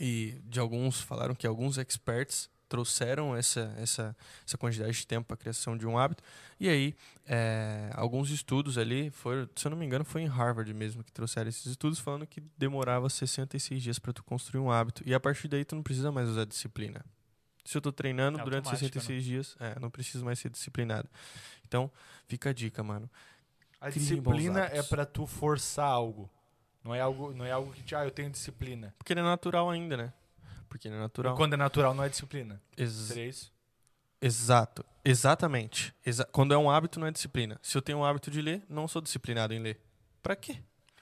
[0.00, 5.34] E de alguns, falaram que alguns experts trouxeram essa, essa, essa quantidade de tempo para
[5.34, 6.22] a criação de um hábito.
[6.58, 6.94] E aí,
[7.26, 11.12] é, alguns estudos ali, foram, se eu não me engano, foi em Harvard mesmo que
[11.12, 15.02] trouxeram esses estudos, falando que demorava 66 dias para tu construir um hábito.
[15.06, 17.04] E a partir daí, tu não precisa mais usar disciplina.
[17.64, 21.08] Se eu tô treinando É durante automático, 66 dias, é, não preciso mais ser disciplinado.
[21.66, 21.90] Então,
[22.28, 23.10] fica a dica, mano.
[23.80, 26.30] A disciplina é pra tu forçar algo.
[26.82, 28.94] Não é algo, não é algo que, te- ah, eu tenho disciplina.
[28.98, 30.12] Porque ele é natural ainda, né?
[30.68, 31.34] Porque ele é natural.
[31.34, 32.60] E quando é natural, não é disciplina.
[32.76, 33.52] Ex- Seria isso?
[34.20, 34.84] Exato.
[35.04, 35.94] Exatamente.
[36.04, 37.58] Exa- quando é um hábito, não é disciplina.
[37.62, 39.80] Se eu tenho o hábito de ler, não sou disciplinado em ler.
[40.22, 40.58] Pra quê?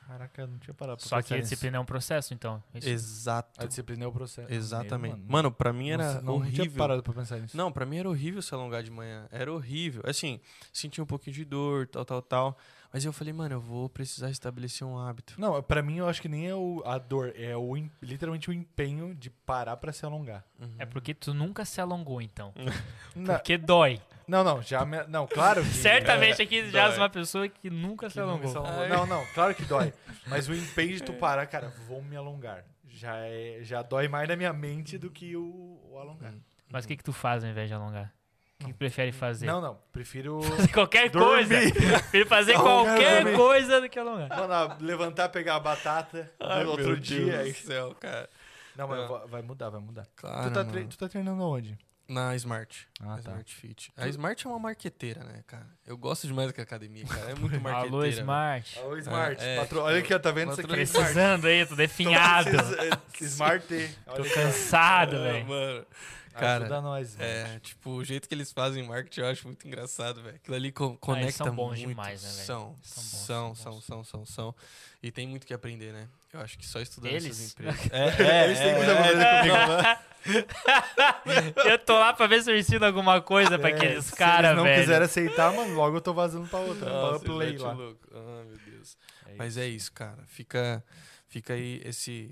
[0.06, 2.62] Caraca, eu não tinha parado pra Só que a disciplina é um processo, então.
[2.74, 2.86] Isso.
[2.86, 3.62] Exato.
[3.62, 4.52] A disciplina é o processo.
[4.52, 5.16] Exatamente.
[5.16, 6.76] Meu, Mano, pra mim era Nossa, não, não tinha horrível.
[6.78, 7.56] parado pra pensar nisso.
[7.56, 9.26] Não, pra mim era horrível se alongar de manhã.
[9.30, 10.02] Era horrível.
[10.04, 12.58] Assim, sentia um pouquinho de dor, tal, tal, tal.
[12.94, 15.34] Mas eu falei, mano, eu vou precisar estabelecer um hábito.
[15.36, 18.52] Não, pra mim eu acho que nem é o, a dor, é o, literalmente o
[18.52, 20.44] empenho de parar pra se alongar.
[20.60, 20.76] Uhum.
[20.78, 22.54] É porque tu nunca se alongou, então.
[23.26, 24.00] Porque dói.
[24.28, 26.96] não, não, já me, não, claro que Certamente aqui já dói.
[26.96, 28.64] é uma pessoa que nunca se que não, me alongou.
[28.64, 28.88] alongou.
[28.88, 29.92] não, não, claro que dói.
[30.28, 32.64] Mas o empenho de tu parar, cara, vou me alongar.
[32.86, 36.32] Já é, já dói mais na minha mente do que o, o alongar.
[36.70, 38.14] Mas o que, que tu faz ao invés de alongar?
[38.62, 39.46] O que, prefere fazer?
[39.46, 41.48] Não, não, prefiro Fazer qualquer Dormir.
[41.48, 42.00] coisa.
[42.00, 43.36] Prefiro fazer Não, qualquer dormir.
[43.36, 44.28] coisa do que alongar.
[44.28, 47.18] Mano, levantar, pegar a batata Ai, no outro meu dia.
[47.26, 48.28] Deus aí- do céu, cara.
[48.76, 50.06] Não, mas va- vai mudar, vai mudar.
[50.16, 51.76] Claro, tu, tá tre- tu tá treinando aonde?
[52.08, 52.86] Na Smart.
[53.00, 53.20] Ah, Na tá.
[53.20, 53.92] Smart Fit.
[53.96, 55.66] A Smart é uma marqueteira, né, cara?
[55.86, 57.30] Eu gosto demais da academia, cara.
[57.30, 57.94] É muito marqueteira.
[57.94, 58.12] Alô, velho.
[58.12, 58.78] Smart.
[58.78, 59.42] Alô, Smart.
[59.42, 60.70] É, é, patro- tipo, Olha aqui, ó, tá vendo isso aqui?
[60.70, 62.50] Precisando aí, tô definhado.
[62.50, 63.96] Precisa- Smart.
[64.16, 65.46] Tô cansado, Ah, velho.
[65.46, 65.86] mano.
[66.34, 67.24] Ajuda Cara, nós, Smart.
[67.32, 70.36] É, tipo, o jeito que eles fazem marketing eu acho muito engraçado, velho.
[70.36, 71.88] Aquilo ali co- conecta são bons muito.
[71.88, 72.44] demais, né, velho?
[72.44, 74.54] São, São bons, são, são são, são.
[75.02, 76.08] E tem muito que aprender, né?
[76.32, 77.26] Eu acho que só estudando Eles?
[77.26, 77.80] essas empresas.
[77.92, 80.04] É, Eles têm muita coisa comigo.
[81.68, 84.46] Eu tô lá pra ver se eu ensino alguma coisa pra É, aqueles se caras,
[84.52, 84.80] eles não velho.
[84.80, 86.88] quiserem aceitar, mano, logo eu tô vazando pra outra.
[86.88, 87.72] Nossa, pra play lá.
[87.72, 88.00] louco.
[88.12, 88.96] Ah, meu Deus.
[89.36, 90.22] Mas é isso, cara.
[90.26, 90.82] Fica,
[91.28, 92.30] fica aí esse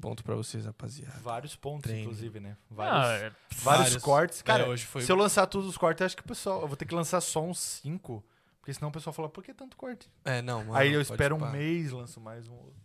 [0.00, 1.18] ponto pra vocês, rapaziada.
[1.20, 2.02] Vários pontos, Treino.
[2.02, 2.56] inclusive, né?
[2.70, 3.96] Não, Vários, é- vários, vários.
[4.02, 4.42] cortes.
[4.42, 6.62] Cara, É, hoje foi- se eu lançar todos os cortes, eu acho que o pessoal.
[6.62, 8.24] Eu vou ter que lançar só uns cinco.
[8.60, 10.08] Porque senão o pessoal fala, por que tanto corte?
[10.24, 10.74] É, não, mano.
[10.76, 12.80] Aí eu espero um mês, lanço mais um outro.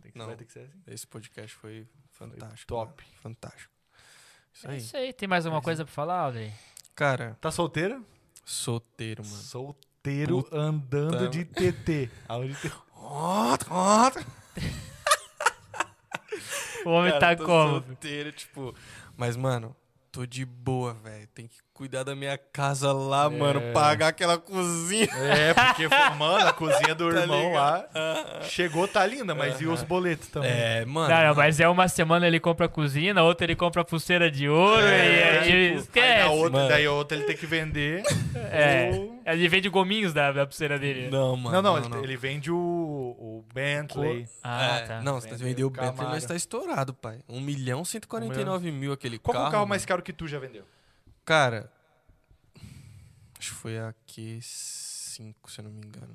[0.00, 0.26] Tem que, Não.
[0.26, 0.80] vai ter que ser assim.
[0.86, 2.68] Esse podcast foi fantástico.
[2.68, 3.02] top.
[3.04, 3.16] mano.
[3.22, 3.72] Fantástico.
[4.54, 4.78] Isso é aí.
[4.78, 5.12] isso aí.
[5.12, 6.52] Tem mais alguma coisa pra falar, Audrey?
[6.94, 8.06] Cara, Tá solteiro?
[8.44, 9.36] solteiro, mano.
[9.36, 12.08] Solteiro andando de TT.
[12.28, 12.70] Aonde tem-
[16.86, 17.80] O homem Cara, tá como?
[17.80, 18.72] solteiro, tipo.
[19.16, 19.74] Mas, mano,
[20.12, 21.26] tô de boa, velho.
[21.34, 23.28] Tem que cuidar da minha casa lá, É.
[23.28, 23.60] mano.
[23.74, 25.08] Pagar aquela cozinha.
[25.14, 25.86] É, porque,
[26.18, 28.44] mano, a cozinha do Tá irmão lá ligado?
[28.44, 30.50] chegou, tá linda, mas e os boletos também?
[30.50, 31.14] É, mano.
[31.14, 33.84] Não, não, mas é uma semana ele compra a cozinha, na outra ele compra a
[33.84, 36.24] pulseira de ouro É, e aí tipo, ele Aí esquece.
[36.24, 36.68] na outra, Mano.
[36.68, 38.02] daí a outra ele tem que vender.
[38.50, 41.08] É, ou- ele vende gominhos da, da pulseira dele.
[41.10, 41.60] Não, mano.
[41.60, 44.26] Não, não, ele, ele vende o, o Bentley.
[44.42, 45.00] Ah, É, tá.
[45.02, 46.10] Não, você Vende vendeu o o Bentley, Camaro.
[46.10, 47.18] mas tá estourado, pai.
[47.28, 49.48] 1 milhão 149 mil aquele Qual que é carro.
[49.48, 49.68] o carro mano.
[49.70, 50.64] mais caro que tu já vendeu?
[51.26, 51.68] Cara,
[53.36, 56.14] acho que foi a Q5, se eu não me engano.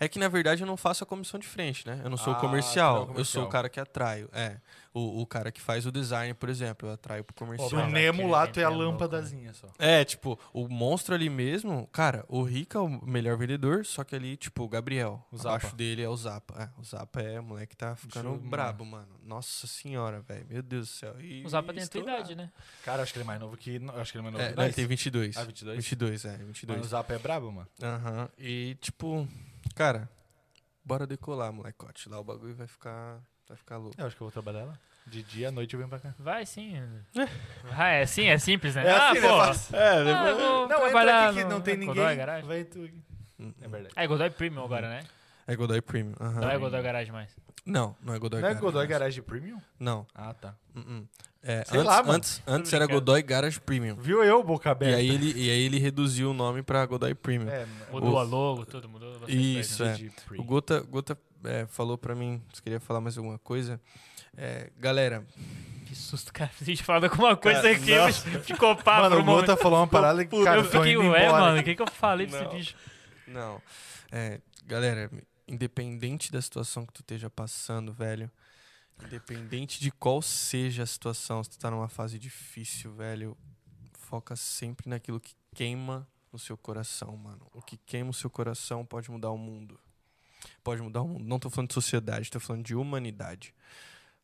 [0.00, 2.00] É que, na verdade, eu não faço a comissão de frente, né?
[2.04, 2.92] Eu não sou Ah, o comercial.
[2.94, 3.42] não é o Eu comercial.
[3.42, 4.28] sou o cara que atraio.
[4.32, 4.56] É.
[4.94, 7.70] O, o cara que faz o design, por exemplo, eu atraio pro comercial.
[7.72, 9.66] mas Nemo lá, tu é a lâmpadazinha só.
[9.78, 14.14] É, tipo, o monstro ali mesmo, cara, o Rica é o melhor vendedor, só que
[14.14, 15.26] ali, tipo, o Gabriel.
[15.32, 15.48] O Zapa.
[15.56, 16.62] abaixo dele é o Zapa.
[16.62, 19.08] É, o Zapa é o moleque que tá ficando brabo, mano.
[19.24, 20.44] Nossa senhora, velho.
[20.50, 21.18] Meu Deus do céu.
[21.20, 22.50] E, O Zapa tem a tua idade, né?
[22.84, 23.78] Cara, acho que ele é mais novo que.
[23.78, 25.36] não, Acho que ele é mais novo É, que ele tem 22.
[25.38, 25.76] Ah, 22?
[25.78, 26.86] 22, é, Mano, o 22.
[26.88, 27.68] Zap é brabo, mano.
[27.82, 28.28] Aham.
[28.38, 29.26] E, tipo,
[29.72, 30.08] cara,
[30.84, 32.08] bora decolar, molecote.
[32.08, 33.94] Lá o bagulho vai ficar, vai ficar louco.
[33.98, 34.78] Eu acho que eu vou trabalhar lá.
[35.06, 36.14] De dia à noite eu venho pra cá.
[36.18, 36.80] Vai sim.
[37.64, 38.86] Vai, é sim, é simples, né?
[38.86, 39.76] É ah, assim, pô.
[39.76, 42.16] É, Ah, eu vou Não, entra trabalhar aqui que não tem ninguém.
[42.16, 42.42] Godoy.
[42.42, 42.88] Vai tu.
[43.60, 43.94] É verdade.
[43.96, 45.04] É Godoy Premium agora, né?
[45.46, 46.14] É Godoy Premium.
[46.20, 46.40] aham.
[46.40, 47.30] Não é Godoy Garage mais.
[47.66, 48.64] Não, não é Godoy Não é Garage.
[48.66, 49.60] Godoy Garage Premium?
[49.78, 50.06] Não.
[50.14, 50.54] Ah, tá.
[50.76, 51.06] uh-uh.
[51.44, 52.12] É, Sei antes, lá, mano.
[52.14, 53.00] antes, antes era brincando.
[53.06, 53.96] Godoy Garage Premium.
[53.96, 54.96] Viu eu, boca E aberta?
[54.98, 57.48] aí, ele, e aí ele reduziu o nome pra Godoy Premium.
[57.50, 59.12] É, Mudou O- a logo, tudo mudou.
[59.18, 59.92] bastante Isso, coisa.
[59.92, 59.96] é.
[59.96, 60.38] de pre.
[60.38, 63.80] O Gota, Gota é, falou pra mim, se queria falar mais alguma coisa.
[64.36, 65.24] É, galera,
[65.86, 66.50] Que susto, cara.
[66.60, 68.28] A gente falando alguma coisa Cara, aqui, nossa.
[68.40, 69.24] ficou papo Mano, o.
[69.24, 71.40] Gota falou uma parada que, cara, eu tô fiquei, indo ué, embora.
[71.42, 72.54] mano, o que, que eu falei pra esse Não.
[72.54, 72.76] bicho?
[73.26, 73.62] Não.
[74.12, 75.10] É, galera,
[75.46, 78.30] independente da situação que tu esteja passando, velho,
[79.04, 83.36] independente de qual seja a situação, se tu tá numa fase difícil, velho,
[83.92, 87.46] foca sempre naquilo que queima no seu coração, mano.
[87.52, 89.78] O que queima o seu coração pode mudar o mundo.
[90.64, 91.24] Pode mudar o mundo.
[91.24, 93.54] Não tô falando de sociedade, tô falando de humanidade.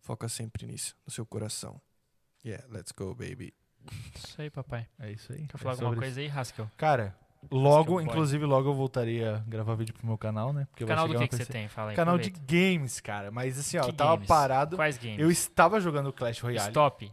[0.01, 1.81] Foca sempre nisso, no seu coração.
[2.45, 3.53] Yeah, let's go, baby.
[4.15, 4.89] Isso aí, papai.
[4.99, 5.47] É isso aí.
[5.47, 6.71] Quer falar É alguma coisa aí, Haskell?
[6.77, 8.05] Cara, é logo, boy.
[8.05, 10.67] inclusive, logo eu voltaria a gravar vídeo pro meu canal, né?
[10.71, 11.69] Porque Canal do que, que você tem?
[11.69, 11.97] Fala aí.
[11.97, 12.53] Canal de aproveita.
[12.53, 13.31] games, cara.
[13.31, 14.29] Mas assim, ó, Que eu tava games?
[14.29, 14.77] parado.
[14.77, 15.19] Quais games?
[15.19, 16.69] Eu estava jogando Clash Royale.
[16.69, 17.13] Stop.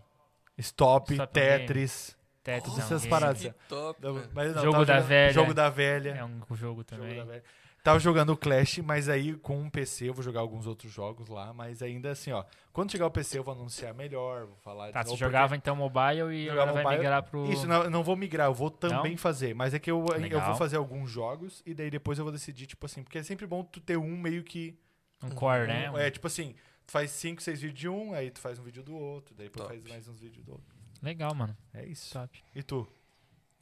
[0.57, 2.15] Stop, Stop Tetris.
[2.43, 3.09] Tetris Essas é game.
[3.09, 3.53] paradas.
[3.67, 5.33] Top, Não, mas não, Jogo da jogando- velha.
[5.33, 6.09] Jogo da velha.
[6.11, 7.17] É um jogo Jogo também.
[7.17, 7.43] da velha.
[7.85, 11.27] Tava jogando o Clash, mas aí com um PC eu vou jogar alguns outros jogos
[11.29, 12.43] lá, mas ainda assim, ó.
[12.73, 15.55] Quando chegar o PC eu vou anunciar melhor, vou falar Tá, de você novo, jogava
[15.55, 16.97] então mobile e Jogava agora vai mobile.
[16.99, 17.45] migrar pro...
[17.51, 20.41] Isso, não, não vou migrar, eu vou também fazer, mas é que eu, eu Legal.
[20.47, 23.45] vou fazer alguns jogos e daí depois eu vou decidir, tipo assim, porque é sempre
[23.45, 24.75] bom tu ter um meio que...
[25.23, 25.91] Um core, né?
[25.91, 26.55] um- é, tipo assim,
[26.87, 29.45] tu faz 5, 6 vídeos de um, aí tu faz um vídeo do outro, daí
[29.45, 29.79] depois Top.
[29.79, 30.75] faz mais uns vídeos do outro.
[31.03, 31.55] Legal, mano.
[31.71, 32.11] É isso.
[32.13, 32.43] Top.
[32.55, 32.87] E tu?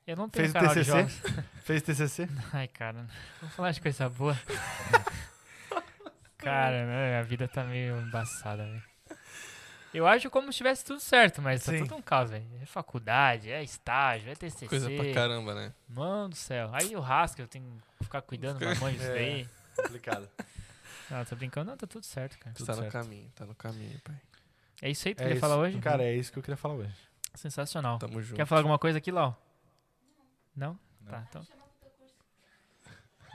[0.06, 0.92] Eu não tenho Fez canal de TCC?
[0.98, 1.22] jogos.
[1.64, 2.28] Fez TCC?
[2.54, 3.06] Ai, cara.
[3.40, 4.38] Vamos falar de coisa boa.
[6.38, 8.84] cara, né, a vida tá meio embaçada, velho.
[9.94, 11.80] Eu acho como se tivesse tudo certo, mas tá Sim.
[11.84, 12.46] tudo um caos, velho.
[12.62, 14.68] É faculdade, é estágio, é TCC.
[14.68, 15.72] Coisa pra caramba, né?
[15.88, 16.72] Mano do céu.
[16.74, 19.14] Aí o rasca, eu tenho que ficar cuidando da mãe disso É.
[19.14, 19.50] daí.
[19.76, 20.28] Complicado.
[21.12, 21.70] Não, tô brincando.
[21.70, 22.56] Não, tá tudo certo, cara.
[22.56, 22.92] Tudo tá no certo.
[22.92, 24.16] caminho, tá no caminho, pai.
[24.82, 25.42] É isso aí que tu É queria isso.
[25.48, 25.78] falar hoje?
[25.80, 26.94] Cara, é isso que eu queria falar hoje.
[27.36, 28.00] Sensacional.
[28.00, 28.36] Tamo junto.
[28.36, 29.40] Quer falar alguma coisa aqui, Lau?
[30.56, 30.78] Não?
[31.02, 31.12] Não.
[31.12, 31.42] Tá, então.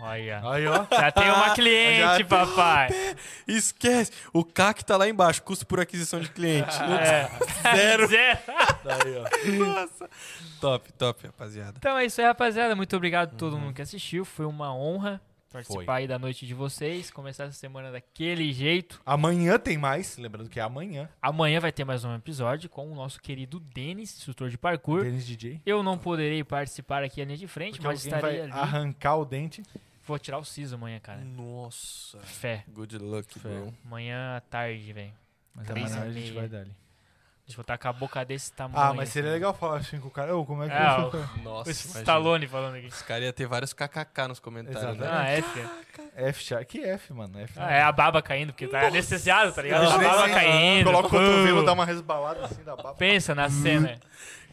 [0.00, 0.40] Olha.
[0.48, 0.86] Aí, ó.
[0.90, 2.88] Já tem uma cliente, Já tem- papai.
[3.48, 4.12] Esquece!
[4.32, 6.70] O CAC tá lá embaixo, custo por aquisição de cliente.
[6.80, 7.28] É.
[7.74, 8.06] Zero.
[8.06, 8.38] Zero.
[8.84, 9.64] Daí, ó.
[9.64, 10.08] Nossa.
[10.60, 11.74] Top, top, rapaziada.
[11.78, 12.76] Então é isso aí, rapaziada.
[12.76, 14.24] Muito obrigado a todo mundo que assistiu.
[14.24, 15.94] Foi uma honra participar Foi.
[16.02, 17.10] aí da noite de vocês.
[17.10, 19.00] Começar essa semana daquele jeito.
[19.04, 21.08] Amanhã tem mais, lembrando que é amanhã.
[21.20, 25.02] Amanhã vai ter mais um episódio com o nosso querido Denis, instrutor de parkour.
[25.04, 25.60] Denis DJ.
[25.64, 28.52] Eu não poderei participar aqui à linha de frente, Porque mas estarei vai ali.
[28.52, 29.62] arrancar o dente.
[30.06, 31.20] Vou tirar o siso amanhã, cara.
[31.22, 32.18] Nossa.
[32.20, 32.64] Fé.
[32.68, 33.74] Good luck, bro.
[33.84, 35.12] Amanhã à tarde, velho.
[35.54, 36.72] Mas amanhã a gente vai dar ali.
[37.48, 38.78] Deixa eu botar com a boca desse tamanho.
[38.90, 40.36] Ah, mas seria legal falar assim com o cara.
[40.36, 42.00] Ô, como é que É, eu o- Nossa, Esse imagina.
[42.02, 42.86] Stallone falando aqui.
[42.88, 45.00] Os caras iam ter vários kkk nos comentários, Exato.
[45.00, 45.08] né?
[45.10, 45.68] Ah, F.
[46.14, 47.38] F, char- que F, mano?
[47.40, 47.54] F.
[47.56, 49.82] Ah, é a baba caindo, porque tá anestesiado, tá ligado?
[49.82, 50.84] Não, a baba caindo.
[50.84, 52.92] Coloca o cotovelo, dá uma resbalada assim da baba.
[52.94, 53.98] Pensa na cena.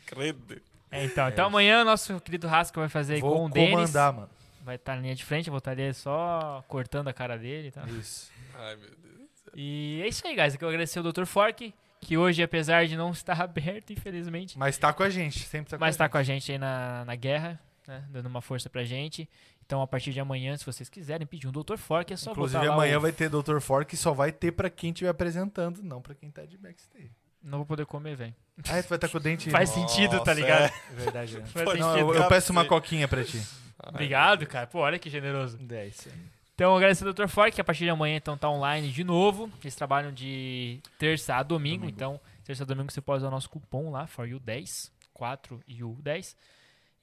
[0.05, 0.61] Credo.
[0.89, 3.71] É, então, então amanhã nosso querido Rasco vai fazer com Vou o Denis.
[3.71, 4.29] comandar, mano.
[4.63, 7.67] Vai estar na linha de frente, eu vou estar ali só cortando a cara dele
[7.67, 7.85] e tal.
[7.87, 8.31] Isso.
[8.57, 9.29] Ai, meu Deus.
[9.53, 10.53] E é isso aí, guys.
[10.53, 11.25] Eu quero agradecer o Dr.
[11.25, 11.73] Fork,
[12.05, 15.77] que hoje, apesar de não estar aberto, infelizmente, Mas tá com a gente, sempre tá
[15.77, 16.11] com mas a tá gente.
[16.11, 18.03] com a gente aí na, na guerra, né?
[18.09, 19.27] Dando uma força pra gente.
[19.65, 21.75] Então, a partir de amanhã, se vocês quiserem pedir um Dr.
[21.77, 23.59] Fork, é só Inclusive, botar lá amanhã o- vai ter Dr.
[23.59, 27.09] Fork e só vai ter pra quem estiver apresentando, não pra quem tá de backstage.
[27.41, 28.35] Não vou poder comer, velho.
[28.69, 29.49] Ah, tu vai estar com o dente...
[29.49, 30.61] Faz sentido, tá Nossa, ligado?
[30.63, 30.65] é.
[30.65, 31.45] É verdade, né?
[31.47, 32.13] Faz Não, sentido.
[32.13, 33.41] eu, eu peço uma coquinha pra ti.
[33.87, 34.65] Obrigado, cara.
[34.67, 35.59] Pô, olha que generoso.
[35.71, 36.15] É isso aí.
[36.55, 37.27] Então, agradecer ao Dr.
[37.27, 39.51] Fork, que a partir de amanhã então tá online de novo.
[39.61, 41.95] Eles trabalham de terça a domingo, Domingo.
[41.95, 45.61] então terça a domingo você pode usar o nosso cupom lá, for you 10, 4
[45.67, 46.35] e o 10.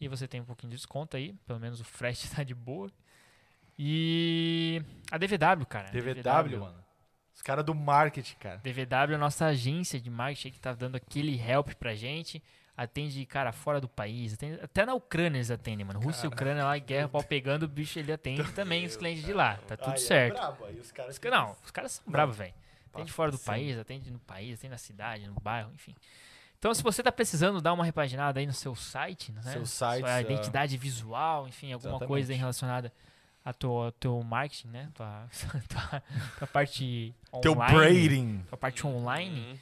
[0.00, 2.90] E você tem um pouquinho de desconto aí, pelo menos o frete tá de boa.
[3.78, 5.90] E a DVW, cara.
[5.90, 6.82] DVW, mano.
[7.34, 8.56] Os caras do marketing, cara.
[8.58, 12.42] DVW é a nossa agência de marketing que tá dando aquele help pra gente.
[12.76, 14.32] Atende, cara, fora do país.
[14.34, 16.00] atende- até na Ucrânia eles atendem, mano.
[16.00, 19.32] Rússia e Ucrânia lá, guerra, pau pegando, o bicho ele atende também os clientes de
[19.32, 19.56] lá.
[19.68, 20.34] Tá tudo é certo.
[20.34, 22.54] brabo, aí os caras Os Não, os caras são bravos, velho.
[22.92, 23.44] Atende fora do sim.
[23.44, 25.94] país, atende no país, atende na cidade, no bairro, enfim.
[26.58, 29.42] Então, se você tá precisando dar uma repaginada aí no seu site, né?
[29.42, 30.20] Seu site, Sua é.
[30.20, 32.08] identidade visual, enfim, alguma Exatamente.
[32.08, 32.92] coisa relacionada
[33.44, 34.88] a teu, ao teu marketing, né?
[34.94, 35.26] Tua,
[35.68, 36.02] tua,
[36.38, 37.74] tua parte Teu online.
[37.76, 38.44] braiding.
[38.48, 39.40] Tua parte online.
[39.40, 39.58] Uhum.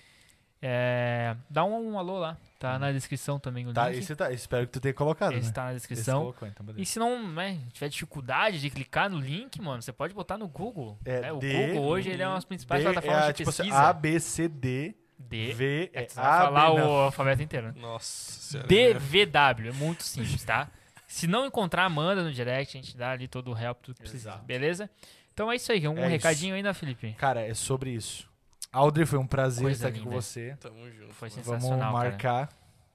[0.62, 2.36] É, dá um, alô lá.
[2.58, 4.00] Tá na descrição também o Tá, link.
[4.00, 5.52] esse tá, espero que tu tenha colocado, Esse né?
[5.54, 6.20] tá na descrição.
[6.20, 6.66] colocou, então.
[6.76, 10.46] E se não né, tiver dificuldade de clicar no link, mano, você pode botar no
[10.46, 10.98] Google.
[11.04, 11.32] É, né?
[11.32, 13.62] O D, Google hoje ele é uma das principais B, plataformas é, de tipo assim,
[13.62, 13.80] pesquisa.
[13.88, 15.52] A, B, C, D, D.
[15.54, 17.68] V, É, é, tu vai A, falar B, o alfabeto inteiro.
[17.68, 17.74] né?
[17.76, 18.68] Nossa senhora.
[18.68, 20.68] DVW, é muito simples, tá?
[21.06, 24.02] Se não encontrar, manda no direct, a gente dá ali todo o help, tudo que
[24.02, 24.88] precisa, beleza?
[25.32, 26.08] Então é isso aí, um É isso.
[26.10, 27.12] recadinho ainda, Felipe.
[27.14, 28.28] Cara, é sobre isso.
[28.72, 30.20] Audrey, foi um prazer Coisa estar aqui com linda.
[30.22, 30.56] você.
[30.60, 31.12] Tamo junto.
[31.14, 31.42] Foi mano.
[31.42, 32.10] sensacional, Vamos cara.
[32.10, 32.48] marcar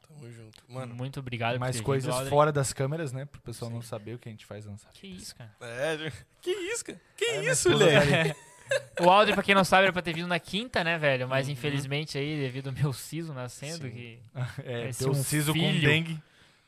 [0.07, 0.63] Tamo junto.
[0.69, 3.25] Mano, muito obrigado mais coisas vindo, fora das câmeras, né?
[3.25, 3.87] Pro pessoal não Sim.
[3.89, 4.89] saber o que a gente faz lançar.
[4.93, 5.51] Que isso, cara.
[5.61, 6.11] é.
[6.41, 7.01] Que isso, cara?
[7.17, 8.29] Que minha isso, moleque?
[8.33, 8.35] tá.
[8.99, 11.27] O Audrey, pra quem não sabe, era pra ter vido na quinta, né, velho?
[11.27, 11.53] Mas Uhum.
[11.53, 13.91] infelizmente aí, devido ao meu siso nascendo, Sim.
[13.91, 14.19] que
[14.65, 15.87] É, teu um siso com filho.
[15.87, 16.19] dengue.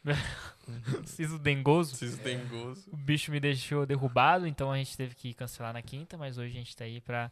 [1.06, 2.88] siso dengoso, Vocês têm gozo.
[2.92, 6.52] o bicho me deixou derrubado, então a gente teve que cancelar na quinta, mas hoje
[6.52, 7.32] a gente tá aí pra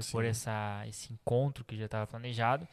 [0.00, 0.30] repor Sim.
[0.30, 2.66] essa, esse encontro que já tava planejado.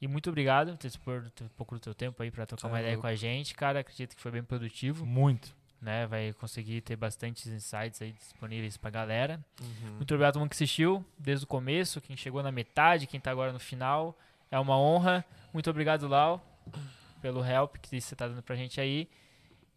[0.00, 2.68] E muito obrigado por ter dispor um pouco do teu tempo aí pra trocar Tá
[2.68, 3.80] uma ideia com a gente, cara.
[3.80, 5.54] Acredito que foi bem produtivo, Muito.
[5.80, 6.06] né?
[6.08, 9.38] Vai conseguir ter bastantes insights aí disponíveis pra galera.
[9.60, 9.92] Uhum.
[9.98, 13.20] Muito obrigado a todo mundo que assistiu desde o começo, quem chegou na metade, quem
[13.20, 14.18] tá agora no final.
[14.50, 15.24] É uma honra.
[15.52, 16.44] Muito obrigado, Lau,
[17.20, 19.08] pelo help que você tá dando pra gente aí.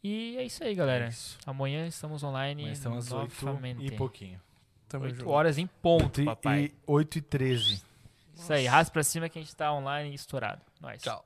[0.04, 1.06] E é isso aí, galera.
[1.06, 1.38] É isso.
[1.46, 3.86] Amanhã estamos online às 8 novamente.
[3.86, 4.40] e pouquinho.
[4.96, 5.30] Tamo 8 junto.
[5.30, 6.66] horas em ponto, 8 papai.
[6.66, 7.82] e, 8 e 13.
[8.36, 10.62] Isso aí, raspa pra cima que a gente tá online e estourado.
[10.82, 11.02] Nós.
[11.02, 11.26] Tchau.